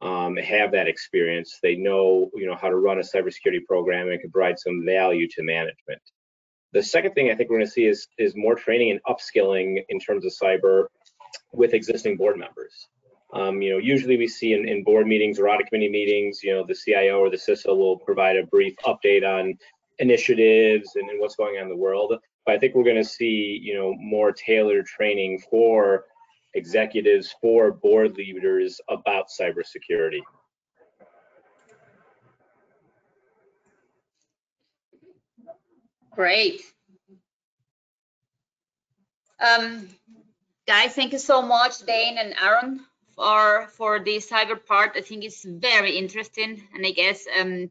um, 0.00 0.36
have 0.36 0.72
that 0.72 0.88
experience. 0.88 1.58
They 1.62 1.76
know, 1.76 2.30
you 2.34 2.46
know, 2.46 2.56
how 2.56 2.68
to 2.68 2.76
run 2.76 2.98
a 2.98 3.02
cybersecurity 3.02 3.64
program 3.66 4.08
and 4.08 4.20
can 4.20 4.30
provide 4.30 4.58
some 4.58 4.84
value 4.84 5.28
to 5.28 5.42
management. 5.42 6.00
The 6.72 6.82
second 6.82 7.12
thing 7.12 7.30
I 7.30 7.34
think 7.34 7.48
we're 7.48 7.58
going 7.58 7.66
to 7.66 7.72
see 7.72 7.86
is 7.86 8.08
is 8.18 8.34
more 8.34 8.54
training 8.54 8.90
and 8.90 9.00
upskilling 9.06 9.82
in 9.88 10.00
terms 10.00 10.24
of 10.26 10.32
cyber 10.32 10.86
with 11.52 11.74
existing 11.74 12.16
board 12.16 12.38
members. 12.38 12.88
Um, 13.32 13.60
you 13.60 13.70
know, 13.70 13.78
usually 13.78 14.16
we 14.16 14.28
see 14.28 14.52
in, 14.52 14.68
in 14.68 14.84
board 14.84 15.06
meetings 15.06 15.38
or 15.38 15.48
audit 15.48 15.66
committee 15.66 15.88
meetings, 15.88 16.42
you 16.42 16.54
know, 16.54 16.64
the 16.64 16.74
CIO 16.74 17.18
or 17.18 17.28
the 17.28 17.36
CISO 17.36 17.76
will 17.76 17.98
provide 17.98 18.36
a 18.36 18.46
brief 18.46 18.74
update 18.86 19.24
on 19.24 19.58
initiatives 19.98 20.94
and, 20.94 21.10
and 21.10 21.20
what's 21.20 21.36
going 21.36 21.56
on 21.56 21.64
in 21.64 21.68
the 21.68 21.76
world. 21.76 22.14
But 22.44 22.54
I 22.54 22.58
think 22.58 22.74
we're 22.74 22.84
going 22.84 22.96
to 22.96 23.04
see, 23.04 23.58
you 23.60 23.74
know, 23.74 23.94
more 23.98 24.32
tailored 24.32 24.86
training 24.86 25.42
for 25.50 26.04
executives, 26.54 27.34
for 27.40 27.72
board 27.72 28.16
leaders 28.16 28.80
about 28.88 29.26
cybersecurity. 29.28 30.20
Great. 36.12 36.62
Um, 39.38 39.88
guys, 40.66 40.94
thank 40.94 41.12
you 41.12 41.18
so 41.18 41.42
much, 41.42 41.80
Dane 41.80 42.16
and 42.16 42.34
Aaron, 42.40 42.80
for 43.16 43.68
for 43.68 43.98
this 43.98 44.30
cyber 44.30 44.58
part. 44.64 44.92
I 44.96 45.00
think 45.00 45.24
it's 45.24 45.44
very 45.44 45.96
interesting, 45.96 46.62
and 46.74 46.86
I 46.86 46.92
guess 46.92 47.26
um, 47.40 47.70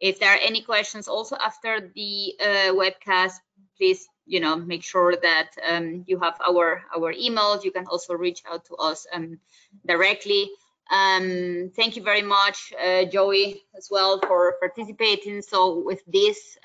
if 0.00 0.18
there 0.18 0.30
are 0.32 0.40
any 0.40 0.62
questions 0.62 1.08
also 1.08 1.36
after 1.36 1.80
the 1.94 2.34
uh, 2.40 2.72
webcast, 2.74 3.34
please 3.76 4.08
you 4.26 4.40
know 4.40 4.56
make 4.56 4.82
sure 4.82 5.14
that 5.22 5.50
um, 5.68 6.04
you 6.06 6.18
have 6.20 6.38
our 6.46 6.82
our 6.96 7.12
emails. 7.12 7.64
You 7.64 7.72
can 7.72 7.86
also 7.86 8.14
reach 8.14 8.42
out 8.50 8.64
to 8.66 8.76
us 8.76 9.06
um, 9.12 9.38
directly. 9.86 10.50
Um, 10.90 11.70
thank 11.76 11.96
you 11.96 12.02
very 12.02 12.22
much, 12.22 12.72
uh, 12.82 13.04
Joey, 13.04 13.62
as 13.76 13.88
well 13.90 14.18
for 14.26 14.56
participating. 14.60 15.42
So 15.42 15.82
with 15.84 16.02
this. 16.06 16.56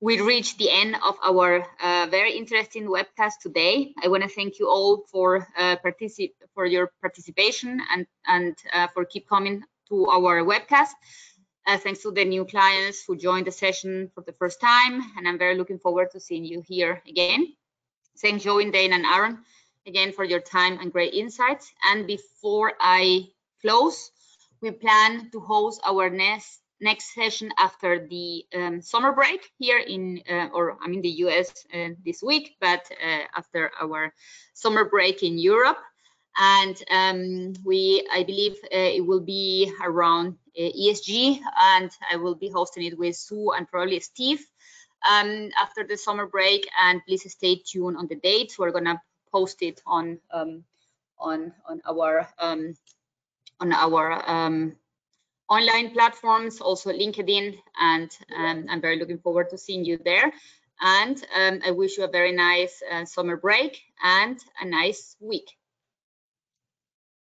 We 0.00 0.20
reached 0.20 0.58
the 0.58 0.70
end 0.70 0.94
of 0.94 1.16
our 1.24 1.66
uh, 1.82 2.06
very 2.08 2.32
interesting 2.36 2.86
webcast 2.86 3.40
today. 3.42 3.94
I 4.02 4.06
want 4.06 4.22
to 4.22 4.28
thank 4.28 4.60
you 4.60 4.68
all 4.68 5.04
for 5.10 5.48
uh, 5.58 5.76
for 6.54 6.66
your 6.66 6.92
participation 7.00 7.80
and 7.92 8.06
and 8.26 8.56
uh, 8.72 8.86
for 8.94 9.04
keep 9.04 9.28
coming 9.28 9.64
to 9.88 10.06
our 10.06 10.44
webcast. 10.44 10.94
Uh, 11.66 11.78
thanks 11.78 12.02
to 12.02 12.12
the 12.12 12.24
new 12.24 12.44
clients 12.44 13.04
who 13.04 13.16
joined 13.16 13.46
the 13.46 13.50
session 13.50 14.10
for 14.14 14.22
the 14.22 14.32
first 14.32 14.60
time, 14.60 15.02
and 15.16 15.26
I'm 15.26 15.38
very 15.38 15.56
looking 15.56 15.80
forward 15.80 16.12
to 16.12 16.20
seeing 16.20 16.44
you 16.44 16.62
here 16.66 17.02
again. 17.06 17.52
Thank 18.18 18.42
Joe, 18.42 18.58
Dane, 18.70 18.92
and 18.92 19.04
Aaron 19.04 19.38
again 19.88 20.12
for 20.12 20.24
your 20.24 20.40
time 20.40 20.78
and 20.80 20.92
great 20.92 21.14
insights. 21.14 21.72
And 21.84 22.06
before 22.06 22.74
I 22.78 23.28
close, 23.62 24.12
we 24.60 24.70
plan 24.70 25.30
to 25.32 25.40
host 25.40 25.80
our 25.84 26.08
next 26.08 26.60
next 26.80 27.14
session 27.14 27.50
after 27.58 28.06
the 28.06 28.44
um, 28.54 28.80
summer 28.80 29.12
break 29.12 29.50
here 29.58 29.78
in, 29.78 30.22
uh, 30.30 30.48
or 30.52 30.78
I'm 30.82 30.94
in 30.94 31.02
the 31.02 31.24
US 31.26 31.66
uh, 31.74 31.90
this 32.04 32.22
week, 32.22 32.56
but 32.60 32.88
uh, 33.02 33.24
after 33.36 33.70
our 33.80 34.12
summer 34.54 34.84
break 34.84 35.22
in 35.22 35.38
Europe. 35.38 35.78
And 36.40 36.80
um, 36.90 37.54
we, 37.64 38.06
I 38.12 38.22
believe 38.22 38.52
uh, 38.64 38.94
it 38.94 39.04
will 39.04 39.20
be 39.20 39.72
around 39.82 40.36
uh, 40.56 40.62
ESG 40.62 41.40
and 41.60 41.90
I 42.12 42.16
will 42.16 42.36
be 42.36 42.48
hosting 42.48 42.84
it 42.84 42.96
with 42.96 43.16
Sue 43.16 43.50
and 43.52 43.68
probably 43.68 43.98
Steve 44.00 44.46
um, 45.10 45.50
after 45.60 45.84
the 45.84 45.96
summer 45.96 46.26
break. 46.26 46.68
And 46.80 47.04
please 47.06 47.30
stay 47.32 47.56
tuned 47.56 47.96
on 47.96 48.06
the 48.06 48.14
dates. 48.16 48.58
We're 48.58 48.70
gonna 48.70 49.02
post 49.32 49.62
it 49.62 49.80
on 49.84 50.18
um, 50.30 50.64
on 51.18 51.52
on 51.68 51.80
our 51.88 52.28
um, 52.38 52.74
on 53.60 53.72
our 53.72 54.30
um, 54.30 54.76
online 55.48 55.90
platforms, 55.90 56.60
also 56.60 56.90
LinkedIn, 56.92 57.58
and 57.80 58.10
um, 58.36 58.66
I'm 58.68 58.80
very 58.80 58.98
looking 58.98 59.18
forward 59.18 59.50
to 59.50 59.58
seeing 59.58 59.84
you 59.84 59.98
there. 60.04 60.32
And 60.80 61.22
um, 61.34 61.60
I 61.66 61.72
wish 61.72 61.98
you 61.98 62.04
a 62.04 62.08
very 62.08 62.32
nice 62.32 62.82
uh, 62.92 63.04
summer 63.04 63.36
break 63.36 63.82
and 64.02 64.38
a 64.60 64.64
nice 64.64 65.16
week. 65.20 65.57